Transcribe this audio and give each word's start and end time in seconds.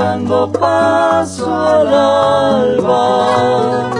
va 0.00 0.16
dejando 0.16 0.50
paso 0.52 1.54
al 1.54 1.88
alba. 1.94 3.90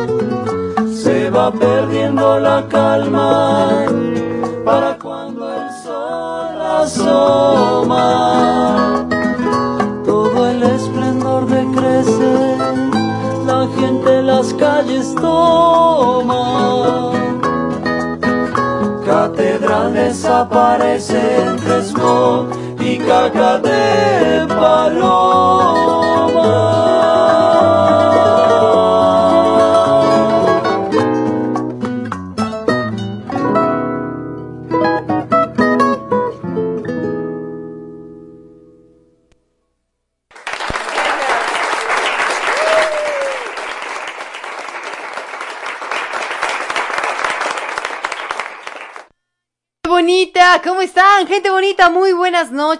Se 0.92 1.30
va 1.30 1.52
perdiendo 1.52 2.38
la 2.38 2.66
calma 2.68 3.86
para 4.64 4.96
cuando 4.98 5.48
el 5.52 5.70
sol 5.84 6.60
asoma. 6.82 7.96
Todo 10.04 10.48
el 10.48 10.62
esplendor 10.62 11.46
decrece, 11.46 12.56
la 13.46 13.68
gente 13.78 14.22
las 14.22 14.54
calles 14.54 15.14
toma 15.14 16.60
catedral 19.10 19.92
desaparece 19.92 21.20
entre 21.42 21.82
smog 21.82 22.46
y 22.80 22.98
caca 22.98 23.58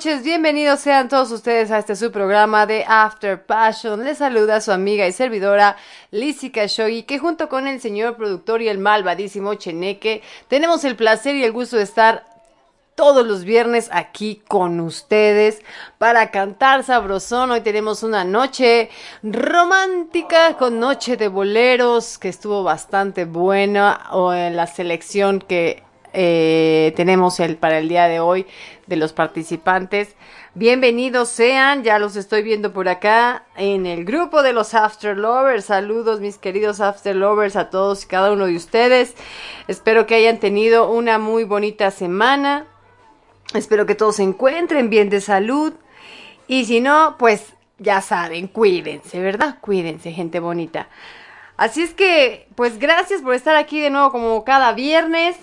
noches. 0.01 0.23
Bienvenidos 0.23 0.81
sean 0.81 1.11
todos 1.11 1.31
ustedes 1.31 1.71
a 1.71 1.79
este 1.79 1.95
su 1.95 2.11
programa 2.11 2.65
de 2.65 2.87
After 2.89 3.45
Passion. 3.45 4.03
Les 4.03 4.17
saluda 4.17 4.63
su 4.63 4.73
amiga 4.73 5.07
y 5.07 5.13
servidora 5.13 5.77
Lizzy 6.11 6.51
Khashoggi, 6.51 7.03
que 7.03 7.19
junto 7.19 7.51
con 7.51 7.69
el 7.69 7.83
señor 7.83 8.17
productor 8.17 8.63
y 8.63 8.69
el 8.69 8.79
malvadísimo 8.79 9.53
Cheneque, 9.57 10.23
tenemos 10.49 10.85
el 10.85 10.97
placer 10.97 11.37
y 11.37 11.45
el 11.45 11.53
gusto 11.53 11.77
de 11.77 11.83
estar 11.83 12.25
todos 12.95 13.27
los 13.27 13.45
viernes 13.45 13.91
aquí 13.93 14.43
con 14.49 14.81
ustedes 14.81 15.61
para 15.99 16.31
cantar 16.31 16.83
sabrosón. 16.83 17.51
Hoy 17.51 17.61
tenemos 17.61 18.03
una 18.03 18.25
noche 18.25 18.89
romántica 19.23 20.57
con 20.57 20.81
noche 20.81 21.19
de 21.19 21.29
boleros 21.29 22.17
que 22.17 22.31
estuvo 22.31 22.63
bastante 22.63 23.27
buena 23.27 24.07
o 24.13 24.33
en 24.33 24.57
la 24.57 24.67
selección 24.67 25.41
que 25.41 25.83
eh, 26.13 26.93
tenemos 26.97 27.41
el, 27.41 27.57
para 27.57 27.79
el 27.79 27.89
día 27.89 28.09
de 28.09 28.21
hoy 28.21 28.47
de 28.87 28.97
los 28.97 29.13
participantes. 29.13 30.17
Bienvenidos 30.55 31.29
sean, 31.29 31.85
ya 31.85 32.01
los 32.01 32.17
estoy 32.17 32.43
viendo 32.43 32.73
por 32.73 32.89
acá 32.89 33.45
en 33.57 33.87
el 33.87 34.05
grupo 34.05 34.43
de 34.43 34.53
los 34.53 34.75
After 34.75 35.17
Lovers. 35.17 35.67
Saludos 35.67 36.21
mis 36.21 36.39
queridos 36.39 36.81
After 36.81 37.15
Lovers 37.15 37.55
a 37.55 37.71
todos 37.71 38.05
y 38.05 38.09
cada 38.09 38.33
uno 38.33 38.47
de 38.47 38.57
ustedes. 38.57 39.15
Espero 39.69 40.07
que 40.07 40.17
hayan 40.17 40.41
tenido 40.41 40.91
una 40.91 41.19
muy 41.19 41.45
bonita 41.45 41.93
semana. 41.93 42.67
Espero 43.55 43.87
que 43.87 43.95
todos 43.95 44.17
se 44.17 44.25
encuentren 44.25 44.91
bien 44.91 45.09
de 45.09 45.21
salud. 45.21 45.73
Y 46.49 46.65
si 46.65 46.81
no, 46.81 47.17
pues 47.17 47.55
ya 47.79 48.01
saben, 48.01 48.49
cuídense, 48.49 49.21
¿verdad? 49.21 49.59
Cuídense, 49.61 50.11
gente 50.11 50.41
bonita. 50.41 50.89
Así 51.57 51.83
es 51.83 51.95
que, 51.95 52.49
pues 52.57 52.79
gracias 52.79 53.23
por 53.23 53.35
estar 53.35 53.55
aquí 53.55 53.81
de 53.81 53.91
nuevo 53.91 54.11
como 54.11 54.45
cada 54.45 54.73
viernes. 54.73 55.37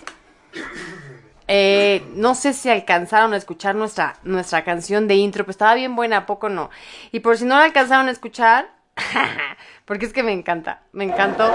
Eh, 1.47 2.06
no 2.13 2.35
sé 2.35 2.53
si 2.53 2.69
alcanzaron 2.69 3.34
a 3.34 3.38
escuchar 3.38 3.73
nuestra, 3.75 4.18
nuestra 4.23 4.63
canción 4.63 5.07
de 5.07 5.16
intro, 5.16 5.45
pues 5.45 5.56
estaba 5.56 5.75
bien 5.75 5.95
buena, 5.95 6.18
¿a 6.18 6.25
poco 6.25 6.50
no? 6.50 6.69
Y 7.12 7.22
por 7.22 7.38
si 7.38 7.45
no 7.45 7.56
la 7.56 7.63
alcanzaron 7.63 8.09
a 8.09 8.12
escuchar, 8.12 8.69
porque 9.85 10.06
es 10.06 10.13
que 10.13 10.23
me 10.23 10.34
encanta, 10.34 10.81
me 10.91 11.06
encantó. 11.06 11.50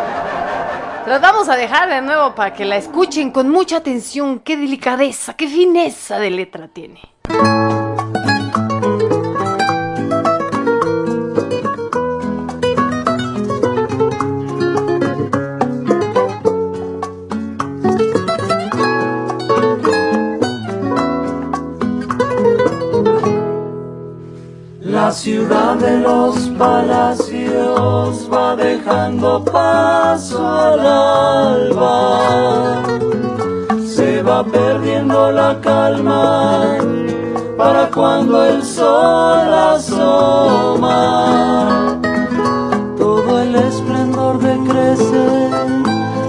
Los 1.07 1.21
vamos 1.21 1.49
a 1.49 1.57
dejar 1.57 1.91
de 1.91 2.01
nuevo 2.01 2.35
para 2.35 2.55
que 2.55 2.65
la 2.65 2.77
escuchen 2.77 3.33
con 3.33 3.51
mucha 3.51 3.79
atención. 3.79 4.39
Qué 4.41 4.57
delicadeza, 4.57 5.35
qué 5.35 5.49
fineza 5.49 6.19
de 6.19 6.31
letra 6.31 6.69
tiene. 6.69 7.01
La 25.13 25.19
ciudad 25.19 25.77
de 25.77 26.01
los 26.01 26.39
palacios 26.59 28.31
va 28.33 28.57
dejando 28.57 29.45
paso 29.45 30.49
al 30.49 30.81
alba. 30.81 32.83
Se 33.87 34.23
va 34.23 34.43
perdiendo 34.43 35.31
la 35.31 35.61
calma 35.61 36.79
para 37.59 37.91
cuando 37.91 38.43
el 38.43 38.65
sol 38.65 39.53
asoma. 39.75 40.89
Todo 42.97 43.43
el 43.43 43.55
esplendor 43.55 44.39
decrece, 44.39 45.51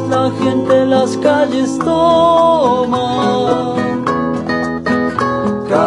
la 0.09 0.29
gente 0.41 0.85
las 0.88 1.15
calles 1.19 1.79
toma 1.79 3.82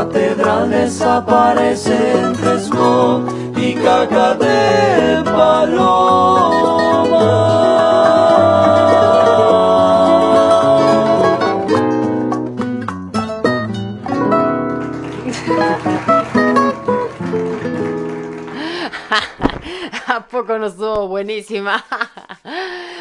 catedral 0.07 0.71
desaparece 0.71 1.95
entre 2.19 2.59
smog 2.61 3.23
y 3.57 3.75
caca 3.75 4.35
de 4.35 5.23
paloma. 5.25 6.37
Poco 20.37 20.59
no 20.59 20.67
estuvo 20.67 21.09
buenísima? 21.09 21.85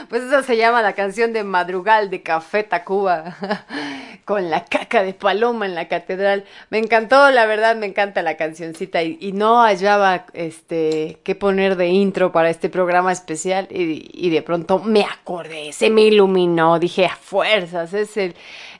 Pues 0.09 0.21
esa 0.21 0.43
se 0.43 0.55
llama 0.55 0.83
la 0.83 0.93
canción 0.93 1.33
de 1.33 1.43
Madrugal 1.43 2.11
de 2.11 2.21
Café 2.21 2.61
Tacuba, 2.61 3.35
con 4.25 4.51
la 4.51 4.63
caca 4.63 5.01
de 5.01 5.15
paloma 5.15 5.65
en 5.65 5.73
la 5.73 5.87
catedral. 5.87 6.43
Me 6.69 6.77
encantó, 6.77 7.31
la 7.31 7.47
verdad, 7.47 7.75
me 7.75 7.87
encanta 7.87 8.21
la 8.21 8.37
cancioncita 8.37 9.01
y, 9.01 9.17
y 9.19 9.31
no 9.31 9.63
hallaba 9.63 10.27
este 10.33 11.17
qué 11.23 11.33
poner 11.33 11.75
de 11.75 11.87
intro 11.87 12.31
para 12.31 12.51
este 12.51 12.69
programa 12.69 13.11
especial 13.11 13.67
y, 13.71 14.11
y, 14.13 14.29
de 14.29 14.43
pronto 14.43 14.77
me 14.77 15.03
acordé, 15.03 15.73
se 15.73 15.89
me 15.89 16.01
iluminó, 16.01 16.77
dije 16.77 17.07
a 17.07 17.15
fuerzas, 17.15 17.93
es 17.95 18.15
el, 18.17 18.35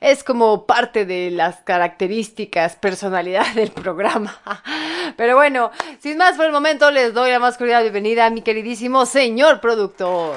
es 0.05 0.23
como 0.23 0.67
parte 0.67 1.03
de 1.03 1.31
las 1.31 1.61
características, 1.61 2.75
personalidad 2.75 3.55
del 3.55 3.71
programa. 3.71 4.39
Pero 5.17 5.35
bueno, 5.35 5.71
sin 5.99 6.17
más 6.17 6.35
por 6.35 6.45
el 6.45 6.51
momento, 6.51 6.91
les 6.91 7.11
doy 7.11 7.31
la 7.31 7.39
más 7.39 7.57
cordial 7.57 7.81
bienvenida 7.81 8.27
a 8.27 8.29
mi 8.29 8.43
queridísimo 8.43 9.07
señor 9.07 9.59
productor. 9.61 10.35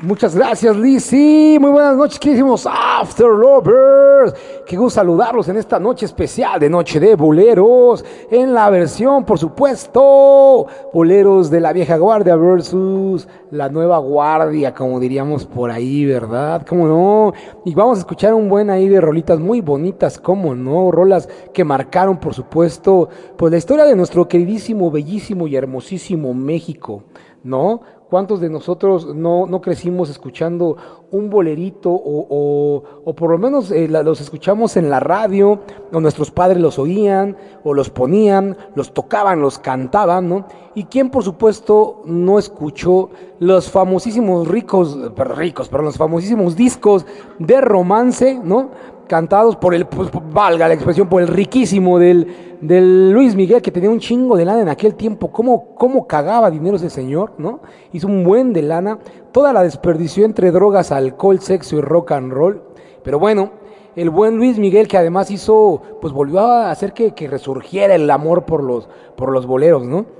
Muchas 0.00 0.36
gracias, 0.36 0.76
Lizzy. 0.76 1.58
Muy 1.60 1.72
buenas 1.72 1.96
noches, 1.96 2.20
queridísimos 2.20 2.68
After 2.70 3.26
Lovers. 3.26 4.32
Qué 4.64 4.76
gusto 4.76 5.00
saludarlos 5.00 5.48
en 5.48 5.56
esta 5.56 5.80
noche 5.80 6.06
especial 6.06 6.60
de 6.60 6.70
Noche 6.70 7.00
de 7.00 7.16
Boleros. 7.16 8.04
En 8.30 8.54
la 8.54 8.70
versión, 8.70 9.24
por 9.24 9.40
supuesto, 9.40 10.68
Boleros 10.94 11.50
de 11.50 11.60
la 11.60 11.72
vieja 11.72 11.96
guardia 11.96 12.36
versus 12.36 13.26
la 13.50 13.70
nueva 13.70 13.98
guardia, 13.98 14.72
como 14.72 15.00
diríamos 15.00 15.46
por 15.46 15.72
ahí, 15.72 16.06
¿verdad? 16.06 16.64
¿Cómo 16.64 16.86
no? 16.86 17.32
Y 17.64 17.74
vamos 17.74 17.98
a 17.98 18.02
escuchar 18.02 18.34
un 18.34 18.48
buen 18.48 18.70
ahí 18.70 18.88
de 18.88 19.00
rolitas 19.00 19.40
muy 19.40 19.60
bonitas, 19.62 20.20
¿cómo 20.20 20.54
no? 20.54 20.92
Rolas 20.92 21.28
que 21.52 21.64
marcaron, 21.64 22.18
por 22.18 22.34
supuesto, 22.34 23.08
pues 23.36 23.50
la 23.50 23.58
historia 23.58 23.84
de 23.84 23.96
nuestro 23.96 24.28
queridísimo, 24.28 24.92
bellísimo 24.92 25.48
y 25.48 25.56
hermosísimo 25.56 26.34
México, 26.34 27.02
¿no? 27.42 27.80
¿Cuántos 28.08 28.40
de 28.40 28.48
nosotros 28.48 29.14
no, 29.14 29.46
no 29.46 29.60
crecimos 29.60 30.08
escuchando 30.08 30.78
un 31.10 31.28
bolerito 31.28 31.90
o, 31.90 32.82
o, 33.04 33.14
por 33.14 33.30
lo 33.30 33.36
menos 33.36 33.70
eh, 33.70 33.86
los 33.86 34.22
escuchamos 34.22 34.78
en 34.78 34.88
la 34.88 34.98
radio, 34.98 35.60
o 35.92 36.00
nuestros 36.00 36.30
padres 36.30 36.58
los 36.58 36.78
oían, 36.78 37.36
o 37.64 37.74
los 37.74 37.90
ponían, 37.90 38.56
los 38.74 38.94
tocaban, 38.94 39.40
los 39.40 39.58
cantaban, 39.58 40.26
¿no? 40.26 40.46
Y 40.74 40.84
quién, 40.84 41.10
por 41.10 41.22
supuesto, 41.22 42.02
no 42.06 42.38
escuchó 42.38 43.10
los 43.40 43.70
famosísimos 43.70 44.48
ricos, 44.48 44.98
pero 45.14 45.34
ricos, 45.34 45.68
pero 45.68 45.82
los 45.82 45.98
famosísimos 45.98 46.56
discos 46.56 47.04
de 47.38 47.60
romance, 47.60 48.40
¿no? 48.42 48.70
Cantados 49.08 49.56
por 49.56 49.74
el, 49.74 49.86
pues, 49.86 50.10
valga 50.32 50.68
la 50.68 50.74
expresión, 50.74 51.08
por 51.08 51.20
el 51.20 51.28
riquísimo 51.28 51.98
del, 51.98 52.58
del 52.60 53.10
Luis 53.10 53.34
Miguel, 53.34 53.60
que 53.60 53.72
tenía 53.72 53.90
un 53.90 53.98
chingo 53.98 54.36
de 54.36 54.44
lana 54.44 54.62
en 54.62 54.68
aquel 54.68 54.94
tiempo. 54.94 55.32
¿Cómo, 55.32 55.74
cómo 55.74 56.06
cagaba 56.06 56.50
dinero 56.50 56.76
ese 56.76 56.90
señor, 56.90 57.32
no? 57.38 57.60
Hizo 57.92 58.06
un 58.06 58.22
buen 58.22 58.52
de 58.52 58.62
lana. 58.62 58.98
Toda 59.32 59.52
la 59.52 59.62
desperdició 59.62 60.24
entre 60.24 60.52
drogas, 60.52 60.92
alcohol, 60.92 61.40
sexo 61.40 61.76
y 61.76 61.80
rock 61.80 62.12
and 62.12 62.32
roll. 62.32 62.62
Pero 63.02 63.18
bueno, 63.18 63.50
el 63.96 64.10
buen 64.10 64.36
Luis 64.36 64.58
Miguel, 64.58 64.86
que 64.86 64.98
además 64.98 65.30
hizo, 65.30 65.82
pues 66.00 66.12
volvió 66.12 66.40
a 66.40 66.70
hacer 66.70 66.92
que, 66.92 67.14
que 67.14 67.26
resurgiera 67.26 67.96
el 67.96 68.08
amor 68.10 68.44
por 68.44 68.62
los, 68.62 68.88
por 69.16 69.32
los 69.32 69.46
boleros, 69.46 69.84
¿no? 69.84 70.17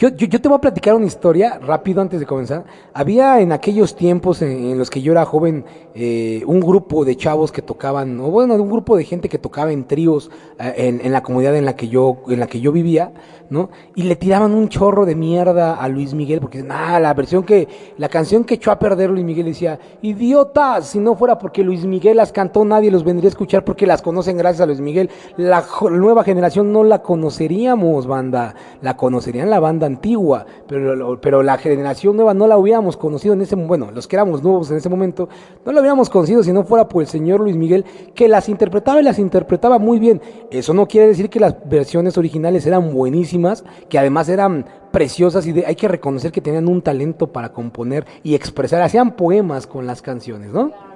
Yo, 0.00 0.08
yo, 0.08 0.40
te 0.40 0.48
voy 0.48 0.56
a 0.56 0.60
platicar 0.62 0.94
una 0.94 1.04
historia 1.04 1.58
rápido 1.58 2.00
antes 2.00 2.20
de 2.20 2.24
comenzar. 2.24 2.64
Había 2.94 3.38
en 3.42 3.52
aquellos 3.52 3.94
tiempos 3.94 4.40
en, 4.40 4.78
los 4.78 4.88
que 4.88 5.02
yo 5.02 5.12
era 5.12 5.26
joven 5.26 5.66
eh, 5.94 6.42
un 6.46 6.60
grupo 6.60 7.04
de 7.04 7.18
chavos 7.18 7.52
que 7.52 7.60
tocaban, 7.60 8.18
o 8.18 8.30
bueno, 8.30 8.54
un 8.54 8.70
grupo 8.70 8.96
de 8.96 9.04
gente 9.04 9.28
que 9.28 9.36
tocaba 9.36 9.72
en 9.72 9.84
tríos 9.86 10.30
eh, 10.58 10.72
en, 10.78 11.02
en, 11.04 11.12
la 11.12 11.22
comunidad 11.22 11.54
en 11.54 11.66
la 11.66 11.76
que 11.76 11.88
yo 11.88 12.22
en 12.28 12.40
la 12.40 12.46
que 12.46 12.62
yo 12.62 12.72
vivía, 12.72 13.12
¿no? 13.50 13.68
Y 13.94 14.04
le 14.04 14.16
tiraban 14.16 14.54
un 14.54 14.70
chorro 14.70 15.04
de 15.04 15.14
mierda 15.14 15.74
a 15.74 15.86
Luis 15.90 16.14
Miguel 16.14 16.40
porque 16.40 16.62
nada, 16.62 16.98
la 16.98 17.12
versión 17.12 17.42
que 17.42 17.68
la 17.98 18.08
canción 18.08 18.44
que 18.44 18.54
echó 18.54 18.70
a 18.70 18.78
perder 18.78 19.10
Luis 19.10 19.26
Miguel 19.26 19.44
decía, 19.44 19.78
"Idiotas, 20.00 20.86
si 20.86 20.98
no 20.98 21.14
fuera 21.14 21.36
porque 21.36 21.62
Luis 21.62 21.84
Miguel 21.84 22.16
las 22.16 22.32
cantó, 22.32 22.64
nadie 22.64 22.90
los 22.90 23.04
vendría 23.04 23.28
a 23.28 23.32
escuchar 23.32 23.66
porque 23.66 23.86
las 23.86 24.00
conocen 24.00 24.38
gracias 24.38 24.62
a 24.62 24.66
Luis 24.66 24.80
Miguel. 24.80 25.10
La 25.36 25.62
nueva 25.90 26.24
generación 26.24 26.72
no 26.72 26.84
la 26.84 27.02
conoceríamos, 27.02 28.06
banda, 28.06 28.54
la 28.80 28.96
conocerían 28.96 29.50
la 29.50 29.60
banda 29.60 29.89
antigua, 29.90 30.46
pero, 30.66 31.20
pero 31.20 31.42
la 31.42 31.58
generación 31.58 32.16
nueva 32.16 32.34
no 32.34 32.46
la 32.46 32.56
hubiéramos 32.56 32.96
conocido 32.96 33.34
en 33.34 33.42
ese 33.42 33.56
bueno, 33.56 33.90
los 33.92 34.06
que 34.06 34.16
éramos 34.16 34.42
nuevos 34.42 34.70
en 34.70 34.76
ese 34.76 34.88
momento, 34.88 35.28
no 35.64 35.72
la 35.72 35.80
hubiéramos 35.80 36.08
conocido 36.08 36.42
si 36.42 36.52
no 36.52 36.64
fuera 36.64 36.88
por 36.88 37.02
el 37.02 37.08
señor 37.08 37.40
Luis 37.40 37.56
Miguel, 37.56 37.84
que 38.14 38.28
las 38.28 38.48
interpretaba 38.48 39.00
y 39.00 39.04
las 39.04 39.18
interpretaba 39.18 39.78
muy 39.78 39.98
bien. 39.98 40.20
Eso 40.50 40.72
no 40.74 40.86
quiere 40.86 41.08
decir 41.08 41.28
que 41.28 41.40
las 41.40 41.56
versiones 41.68 42.16
originales 42.18 42.66
eran 42.66 42.92
buenísimas, 42.92 43.64
que 43.88 43.98
además 43.98 44.28
eran 44.28 44.66
preciosas 44.90 45.46
y 45.46 45.64
hay 45.64 45.76
que 45.76 45.88
reconocer 45.88 46.32
que 46.32 46.40
tenían 46.40 46.68
un 46.68 46.82
talento 46.82 47.28
para 47.28 47.52
componer 47.52 48.04
y 48.22 48.34
expresar, 48.34 48.82
hacían 48.82 49.16
poemas 49.16 49.66
con 49.66 49.86
las 49.86 50.02
canciones, 50.02 50.52
¿no? 50.52 50.89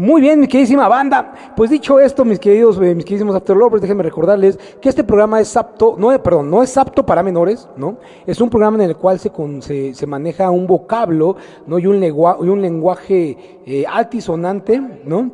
Muy 0.00 0.22
bien, 0.22 0.40
mi 0.40 0.48
queridísima 0.48 0.88
banda. 0.88 1.34
Pues 1.54 1.68
dicho 1.68 2.00
esto, 2.00 2.24
mis 2.24 2.38
queridos, 2.38 2.78
eh, 2.78 2.94
mis 2.94 3.04
queridísimos 3.04 3.36
After 3.36 3.54
Lovers, 3.54 3.82
déjenme 3.82 4.02
recordarles 4.02 4.58
que 4.80 4.88
este 4.88 5.04
programa 5.04 5.38
es 5.42 5.54
apto, 5.58 5.94
no, 5.98 6.08
perdón, 6.22 6.50
no 6.50 6.62
es 6.62 6.74
apto 6.78 7.04
para 7.04 7.22
menores, 7.22 7.68
¿no? 7.76 7.98
Es 8.26 8.40
un 8.40 8.48
programa 8.48 8.82
en 8.82 8.88
el 8.88 8.96
cual 8.96 9.18
se, 9.18 9.30
se, 9.60 9.92
se 9.92 10.06
maneja 10.06 10.50
un 10.50 10.66
vocablo, 10.66 11.36
¿no? 11.66 11.78
Y 11.78 11.86
un, 11.86 12.00
lenguaje, 12.00 12.38
y 12.42 12.48
un 12.48 12.62
lenguaje 12.62 13.36
eh, 13.66 13.84
altisonante, 13.86 14.80
¿no? 15.04 15.32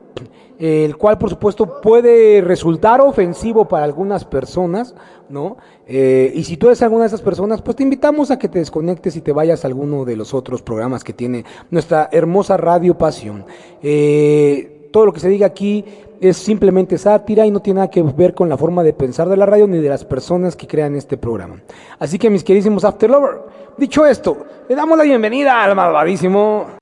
el 0.59 0.97
cual 0.97 1.19
por 1.19 1.29
supuesto 1.29 1.83
puede 1.83 2.41
resultar 2.41 3.03
ofensivo 3.03 3.67
para 3.67 3.85
algunas 3.85 4.25
personas, 4.25 4.95
¿no? 5.29 5.57
Eh, 5.87 6.33
y 6.35 6.45
si 6.45 6.57
tú 6.57 6.67
eres 6.67 6.83
alguna 6.83 7.03
de 7.03 7.09
esas 7.09 7.23
personas, 7.23 7.63
pues 7.63 7.77
te 7.77 7.83
invitamos 7.83 8.31
a 8.31 8.39
que 8.39 8.49
te 8.49 8.59
desconectes 8.59 9.17
y 9.17 9.21
te 9.21 9.33
vayas 9.33 9.65
a 9.65 9.69
alguno 9.69 10.05
de 10.05 10.17
los 10.17 10.35
otros 10.35 10.63
programas 10.63 11.05
que 11.05 11.13
tiene 11.13 11.45
nuestra 11.71 12.09
hermosa 12.13 12.57
Radio 12.57 12.97
Pasión. 12.97 13.45
Eh, 13.83 14.89
todo 14.93 15.07
lo 15.07 15.13
que 15.13 15.21
se 15.21 15.29
diga 15.29 15.47
aquí 15.47 15.85
es 16.21 16.37
simplemente 16.37 16.97
sátira 16.99 17.47
y 17.47 17.51
no 17.51 17.61
tiene 17.61 17.79
nada 17.79 17.91
que 17.91 18.03
ver 18.03 18.35
con 18.35 18.49
la 18.49 18.57
forma 18.57 18.83
de 18.83 18.93
pensar 18.93 19.29
de 19.29 19.37
la 19.37 19.47
radio 19.47 19.67
ni 19.67 19.79
de 19.79 19.89
las 19.89 20.05
personas 20.05 20.57
que 20.57 20.67
crean 20.67 20.97
este 20.97 21.17
programa. 21.17 21.61
Así 21.99 22.19
que 22.19 22.31
mis 22.31 22.43
queridísimos 22.43 22.85
After 22.85 23.11
Lover, 23.11 23.43
dicho 23.77 24.07
esto, 24.07 24.37
le 24.69 24.75
damos 24.75 24.97
la 24.97 25.05
bienvenida 25.05 25.63
al 25.63 25.77
malvadísimo 25.77 26.77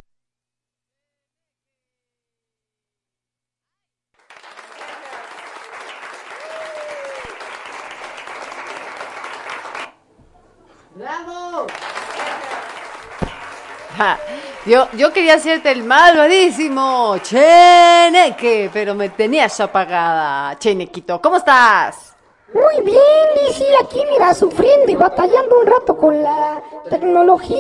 Yo, 14.67 14.89
yo 14.97 15.13
quería 15.13 15.35
hacerte 15.35 15.71
el 15.71 15.83
malvadísimo 15.83 17.19
Cheneque, 17.19 18.71
pero 18.73 18.95
me 18.95 19.11
tenías 19.11 19.61
apagada. 19.61 20.59
Chenequito, 20.59 21.21
¿cómo 21.21 21.37
estás? 21.37 22.15
Muy 22.55 22.85
bien, 22.85 23.27
Lizzy, 23.35 23.67
aquí 23.83 24.01
mira, 24.11 24.33
sufriendo 24.33 24.91
y 24.91 24.95
batallando 24.95 25.59
un 25.59 25.67
rato 25.67 25.97
con 25.97 26.23
la 26.23 26.63
tecnología. 26.89 27.59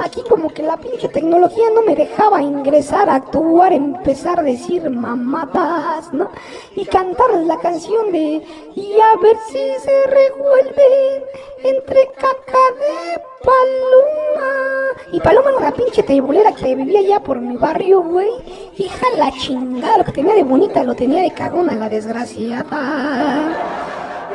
Aquí 0.00 0.22
como 0.28 0.52
que 0.52 0.62
la 0.62 0.76
pinche 0.76 1.08
tecnología 1.08 1.66
no 1.74 1.82
me 1.82 1.94
dejaba 1.94 2.42
ingresar 2.42 3.08
actuar, 3.08 3.72
empezar 3.72 4.40
a 4.40 4.42
decir 4.42 4.90
mamatas, 4.90 6.12
¿no? 6.12 6.30
Y 6.74 6.84
cantar 6.84 7.30
la 7.46 7.58
canción 7.58 8.10
de 8.10 8.44
y 8.74 9.00
a 9.00 9.16
ver 9.16 9.36
si 9.46 9.72
se 9.80 10.06
revuelven 10.08 11.24
entre 11.62 12.08
caca 12.08 12.58
de 12.80 13.31
paloma. 13.42 14.52
Y 15.12 15.20
paloma 15.20 15.50
era 15.50 15.58
una 15.58 15.72
pinche 15.72 16.02
tebulera 16.02 16.52
que 16.52 16.74
vivía 16.74 17.00
allá 17.00 17.20
por 17.20 17.40
mi 17.40 17.56
barrio, 17.56 18.02
güey. 18.02 18.30
Hija 18.78 19.06
la 19.16 19.30
chingada, 19.32 19.98
lo 19.98 20.04
que 20.04 20.12
tenía 20.12 20.34
de 20.34 20.44
bonita 20.44 20.82
lo 20.84 20.94
tenía 20.94 21.22
de 21.22 21.32
cagona 21.32 21.74
la 21.74 21.88
desgraciada. 21.88 23.82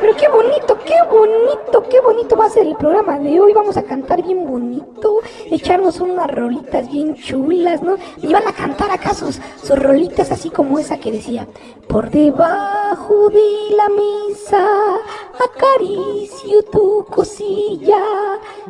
Pero 0.00 0.14
qué 0.14 0.28
bonito, 0.28 0.78
qué 0.84 0.94
bonito, 1.10 1.82
qué 1.90 2.00
bonito 2.00 2.36
va 2.36 2.46
a 2.46 2.50
ser 2.50 2.66
el 2.66 2.76
programa 2.76 3.18
de 3.18 3.40
hoy. 3.40 3.52
Vamos 3.52 3.76
a 3.76 3.82
cantar 3.82 4.22
bien 4.22 4.46
bonito, 4.46 5.18
echarnos 5.50 5.98
unas 6.00 6.30
rolitas 6.30 6.88
bien 6.90 7.16
chulas, 7.16 7.82
¿no? 7.82 7.96
Y 8.22 8.32
van 8.32 8.46
a 8.46 8.52
cantar 8.52 8.92
acá 8.92 9.12
sus, 9.12 9.40
rolitas 9.68 10.30
así 10.30 10.50
como 10.50 10.78
esa 10.78 10.98
que 10.98 11.10
decía, 11.10 11.48
por 11.88 12.10
debajo 12.10 13.28
de 13.30 13.76
la 13.76 13.88
mesa 13.88 14.98
acaricio 15.34 16.62
tu 16.70 17.04
cosilla 17.06 18.00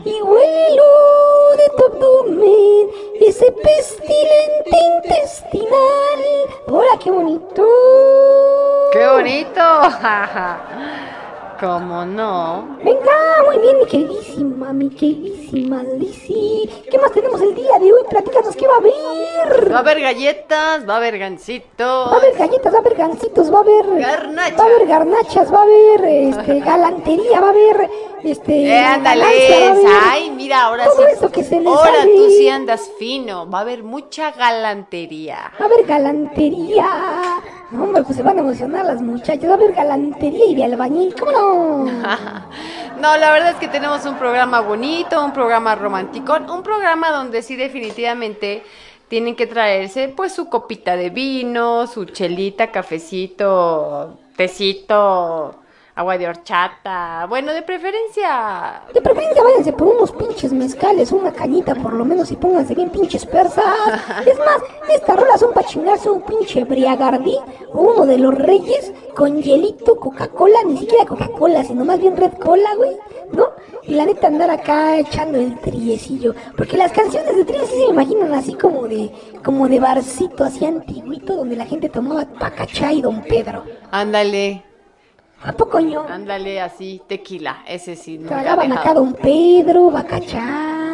y 0.05 0.20
huelo 0.28 1.56
de 1.56 1.69
tu 1.76 1.84
abdomen 1.86 2.90
ese 3.20 3.50
pestilente 3.52 4.76
intestinal. 4.96 6.20
¡Hola, 6.69 6.98
qué 7.02 7.10
bonito! 7.10 7.64
¡Qué 8.92 9.06
bonito! 9.06 9.60
¿Cómo 11.60 12.05
no? 12.05 12.78
Venga, 12.84 13.43
muy 13.44 13.58
bien, 13.58 13.78
mi 13.78 13.87
queridísima, 13.87 14.72
mi 14.72 14.90
queridísima 14.90 15.82
Lizzy. 15.82 16.70
¿Qué 16.88 16.99
más 16.99 17.10
tenemos 17.10 17.40
el 17.43 17.52
día 17.52 17.81
de 17.81 17.93
hoy? 17.93 18.00
Platícanos 18.08 18.55
qué 18.55 18.64
va 18.69 18.75
a 18.75 18.76
haber. 18.76 19.72
Va 19.72 19.76
a 19.76 19.81
haber 19.81 20.00
galletas, 20.00 20.88
va 20.88 20.94
a 20.94 20.96
haber 20.99 21.19
gancitos. 21.19 22.12
Va 22.12 22.15
a 22.15 22.19
haber 22.20 22.38
galletas, 22.38 22.72
va 22.72 22.77
a 22.79 22.81
haber 22.81 22.94
gancitos, 22.94 23.53
va 23.53 23.58
a 23.58 23.60
haber. 23.62 24.00
Garnachas. 24.00 24.58
Va 24.58 24.62
a 24.62 24.67
haber 24.67 24.86
garnachas, 24.86 25.53
va 25.53 25.58
a 25.58 25.62
haber 25.62 26.05
este, 26.05 26.60
galantería, 26.65 27.41
va 27.41 27.46
a 27.48 27.50
haber. 27.50 27.91
Este. 28.22 28.67
Eh, 28.67 28.79
ándale, 28.79 29.24
ay, 30.10 30.31
mira, 30.31 30.62
ahora 30.62 30.84
todo 30.84 31.06
sí. 31.06 31.12
Eso 31.12 31.31
que 31.31 31.43
se 31.43 31.56
ahora 31.56 32.05
tú 32.05 32.31
sí 32.31 32.48
andas 32.48 32.91
fino. 32.98 33.50
Va 33.50 33.58
a 33.58 33.62
haber 33.62 33.82
mucha 33.82 34.31
galantería. 34.31 35.53
Va 35.60 35.65
a 35.65 35.69
haber 35.69 35.84
galantería. 35.86 36.86
Hombre, 37.72 38.03
pues 38.03 38.17
se 38.17 38.22
van 38.22 38.38
a 38.38 38.41
emocionar 38.41 38.86
las 38.86 39.03
muchachas. 39.03 39.44
Va 39.44 39.53
a 39.53 39.56
haber 39.56 39.72
galantería 39.72 40.46
y 40.46 40.55
de 40.55 40.65
albañil. 40.65 41.15
¿Cómo 41.15 41.32
no? 41.32 41.47
no, 43.00 43.17
la 43.17 43.31
verdad 43.31 43.50
es 43.50 43.56
que 43.56 43.69
tenemos 43.69 44.05
un 44.05 44.17
programa 44.17 44.60
bonito, 44.60 45.24
un 45.24 45.32
programa 45.32 45.74
romántico, 45.74 46.36
un 46.48 46.62
programa 46.62 47.10
donde 47.10 47.43
sí 47.43 47.56
definitivamente 47.56 48.62
tienen 49.08 49.34
que 49.36 49.46
traerse 49.46 50.08
pues 50.08 50.32
su 50.32 50.48
copita 50.48 50.96
de 50.96 51.10
vino, 51.10 51.86
su 51.86 52.05
chelita, 52.05 52.70
cafecito, 52.70 54.19
tecito, 54.36 55.56
agua 55.98 56.17
de 56.17 56.28
horchata, 56.28 57.26
bueno, 57.28 57.52
de 57.52 57.62
preferencia. 57.62 58.82
De 58.94 59.02
preferencia 59.02 59.43
váyanse 59.43 59.72
por 59.72 59.88
unos 59.88 60.12
pinches 60.12 60.52
mezcales, 60.52 61.10
una 61.10 61.32
cañita 61.32 61.74
por 61.74 61.93
lo 61.93 62.05
menos 62.05 62.31
y 62.31 62.36
pónganse 62.36 62.76
bien 62.76 62.88
pinches 62.90 63.26
persas. 63.26 63.64
es 64.26 64.38
más, 64.38 64.62
estas 64.88 65.17
rolas 65.17 65.40
son 65.40 65.52
para 65.52 65.67
chingarse 65.67 66.08
un 66.08 66.22
pinche 66.22 66.62
briagardí 66.62 67.36
o 67.72 67.81
uno 67.81 68.06
de 68.06 68.17
los 68.17 68.32
reyes 68.32 68.93
con 69.17 69.43
hielito, 69.43 69.96
Coca-Cola, 69.96 70.60
ni 70.67 70.78
siquiera 70.78 71.05
Coca-Cola, 71.05 71.64
sino 71.64 71.84
más 71.84 71.98
bien 71.98 72.17
Red 72.17 72.34
Cola, 72.34 72.76
güey, 72.76 72.96
¿no? 73.32 73.48
Y 73.82 73.94
la 73.94 74.06
neta 74.06 74.28
andar 74.28 74.50
acá 74.50 74.98
echando 74.98 75.38
el 75.38 75.58
triecillo, 75.58 76.32
porque 76.56 76.76
las 76.76 76.93
canciones 76.93 77.34
de 77.34 77.44
tries 77.44 77.70
se 77.70 77.76
me 77.76 77.84
imaginan 77.86 78.32
así 78.34 78.55
como 78.55 78.86
de, 78.86 79.10
como 79.44 79.69
de 79.69 79.81
barcito 79.81 80.44
así 80.44 80.64
antiguito 80.64 81.34
donde 81.34 81.56
la 81.56 81.67
gente 81.67 81.88
tomaba 81.88 82.24
Pacachá 82.38 82.93
y 82.93 83.02
Don 83.02 83.20
Pedro. 83.22 83.64
Ándale. 83.90 84.68
¿A 85.42 85.52
poco 85.52 85.78
yo? 85.78 86.04
Ándale 86.08 86.60
así, 86.60 87.00
tequila, 87.06 87.62
ese 87.66 87.94
sí. 87.94 88.18
Tragaban 88.18 88.72
acá 88.72 88.92
Don 88.92 89.12
Pedro, 89.12 89.90
Bacachá, 89.90 90.87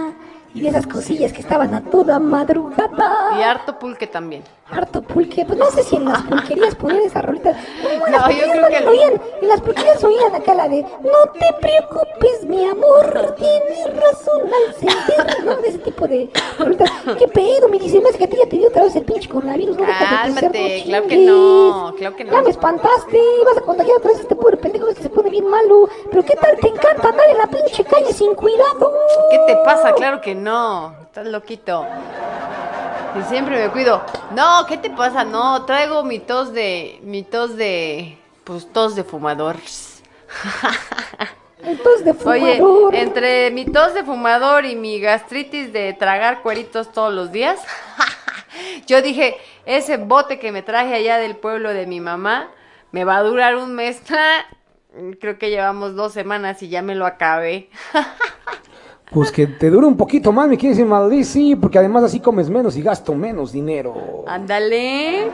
y 0.54 0.66
esas 0.68 0.86
cosillas 0.86 1.32
que 1.32 1.40
estaban 1.40 1.74
a 1.74 1.82
toda 1.82 2.18
madrugada. 2.20 3.36
Y 3.38 3.42
harto 3.42 3.78
pulque 3.78 4.06
también. 4.06 4.42
Harto 4.70 5.02
pulque, 5.02 5.44
pues 5.44 5.58
no 5.58 5.66
sé 5.66 5.82
si 5.82 5.96
en 5.96 6.06
las 6.06 6.22
pulquerías 6.22 6.74
ponían 6.76 7.02
esas 7.02 7.24
rolitas. 7.24 7.56
No, 7.84 8.06
en 8.06 8.12
las 8.12 8.22
No, 8.22 8.30
yo 8.30 8.36
pulquerías 8.36 8.50
creo 8.50 8.62
no 8.62 8.68
que 8.68 8.88
oían, 8.88 9.20
en 9.42 9.48
las 9.48 9.60
pulquerías 9.60 10.04
oían 10.04 10.34
acá 10.34 10.54
la 10.54 10.68
de 10.68 10.82
No 10.82 11.32
te 11.38 11.52
preocupes, 11.60 12.44
mi 12.46 12.64
amor, 12.64 13.34
tienes 13.36 13.86
razón 14.00 14.42
al 14.42 14.74
sentir, 14.74 15.44
¿no? 15.44 15.56
De 15.56 15.68
ese 15.68 15.78
tipo 15.78 16.06
de 16.08 16.30
rolitas. 16.58 16.90
¿Qué 17.18 17.28
pedo? 17.28 17.68
Me 17.68 17.78
dice, 17.78 18.00
más 18.00 18.16
que 18.16 18.24
a 18.24 18.28
ti 18.28 18.36
ya 18.42 18.48
te 18.48 18.56
dio 18.56 18.68
otra 18.68 18.84
vez 18.84 18.96
el 18.96 19.04
pinche 19.04 19.28
coronavirus, 19.28 19.76
¿no? 19.76 19.84
Cálmate, 19.84 20.50
ser, 20.78 20.82
claro 20.84 21.06
que 21.08 21.16
no, 21.18 21.94
claro 21.98 22.16
que 22.16 22.24
no. 22.24 22.32
Ya 22.32 22.42
me 22.42 22.50
espantaste, 22.50 23.20
vas 23.44 23.58
a 23.58 23.60
contagiar 23.60 23.96
otra 23.98 24.10
vez 24.10 24.18
a 24.20 24.22
este 24.22 24.36
pobre 24.36 24.56
pendejo 24.56 24.86
que 24.86 25.02
se 25.02 25.10
pone 25.10 25.30
bien 25.30 25.46
malo. 25.48 25.88
Pero 26.10 26.24
¿qué 26.24 26.36
tal 26.36 26.56
te 26.60 26.68
encanta 26.68 27.08
andar 27.08 27.28
en 27.28 27.38
la 27.38 27.46
pinche 27.48 27.84
calle 27.84 28.12
sin 28.12 28.34
cuidado? 28.34 28.92
¿Qué 29.30 29.38
te 29.46 29.56
pasa? 29.64 29.92
Claro 29.94 30.20
que 30.20 30.34
no. 30.34 30.43
Estás 30.44 31.26
loquito. 31.26 31.86
Y 33.18 33.22
siempre 33.22 33.62
me 33.62 33.72
cuido. 33.72 34.04
No, 34.34 34.66
¿qué 34.66 34.76
te 34.76 34.90
pasa? 34.90 35.24
No, 35.24 35.64
traigo 35.64 36.02
mi 36.02 36.18
tos 36.18 36.52
de. 36.52 36.98
Mi 37.02 37.22
tos 37.22 37.56
de. 37.56 38.18
Pues 38.44 38.70
tos 38.70 38.94
de 38.94 39.04
fumador. 39.04 39.56
Entonces 41.62 42.04
de 42.04 42.30
Oye, 42.30 42.58
fumador. 42.58 42.94
entre 42.94 43.50
mi 43.52 43.64
tos 43.64 43.94
de 43.94 44.04
fumador 44.04 44.66
y 44.66 44.76
mi 44.76 45.00
gastritis 45.00 45.72
de 45.72 45.94
tragar 45.94 46.42
cueritos 46.42 46.92
todos 46.92 47.14
los 47.14 47.32
días, 47.32 47.58
yo 48.86 49.00
dije, 49.00 49.38
ese 49.64 49.96
bote 49.96 50.38
que 50.38 50.52
me 50.52 50.60
traje 50.60 50.92
allá 50.92 51.16
del 51.16 51.36
pueblo 51.36 51.70
de 51.70 51.86
mi 51.86 52.00
mamá 52.00 52.50
me 52.92 53.04
va 53.04 53.16
a 53.16 53.22
durar 53.22 53.56
un 53.56 53.74
mes. 53.74 54.02
Creo 55.20 55.38
que 55.38 55.48
llevamos 55.48 55.94
dos 55.94 56.12
semanas 56.12 56.62
y 56.62 56.68
ya 56.68 56.82
me 56.82 56.94
lo 56.94 57.06
acabé. 57.06 57.70
Pues 59.10 59.30
que 59.30 59.46
te 59.46 59.70
dure 59.70 59.86
un 59.86 59.96
poquito 59.96 60.32
más, 60.32 60.48
mi 60.48 60.56
queridísima 60.56 61.06
Liz, 61.06 61.28
sí, 61.28 61.54
porque 61.54 61.78
además 61.78 62.04
así 62.04 62.20
comes 62.20 62.50
menos 62.50 62.76
y 62.76 62.82
gasto 62.82 63.14
menos 63.14 63.52
dinero. 63.52 64.24
Ándale. 64.26 65.30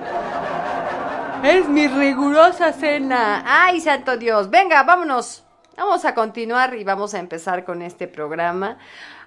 Es 1.43 1.69
mi 1.69 1.89
rigurosa 1.89 2.73
cena. 2.73 3.43
Ay, 3.47 3.81
santo 3.81 4.17
Dios. 4.19 4.51
Venga, 4.51 4.83
vámonos. 4.83 5.45
Vamos 5.77 6.05
a 6.05 6.15
continuar 6.15 6.75
y 6.75 6.85
vamos 6.85 7.15
a 7.15 7.19
empezar 7.19 7.65
con 7.65 7.81
este 7.81 8.07
programa. 8.07 8.77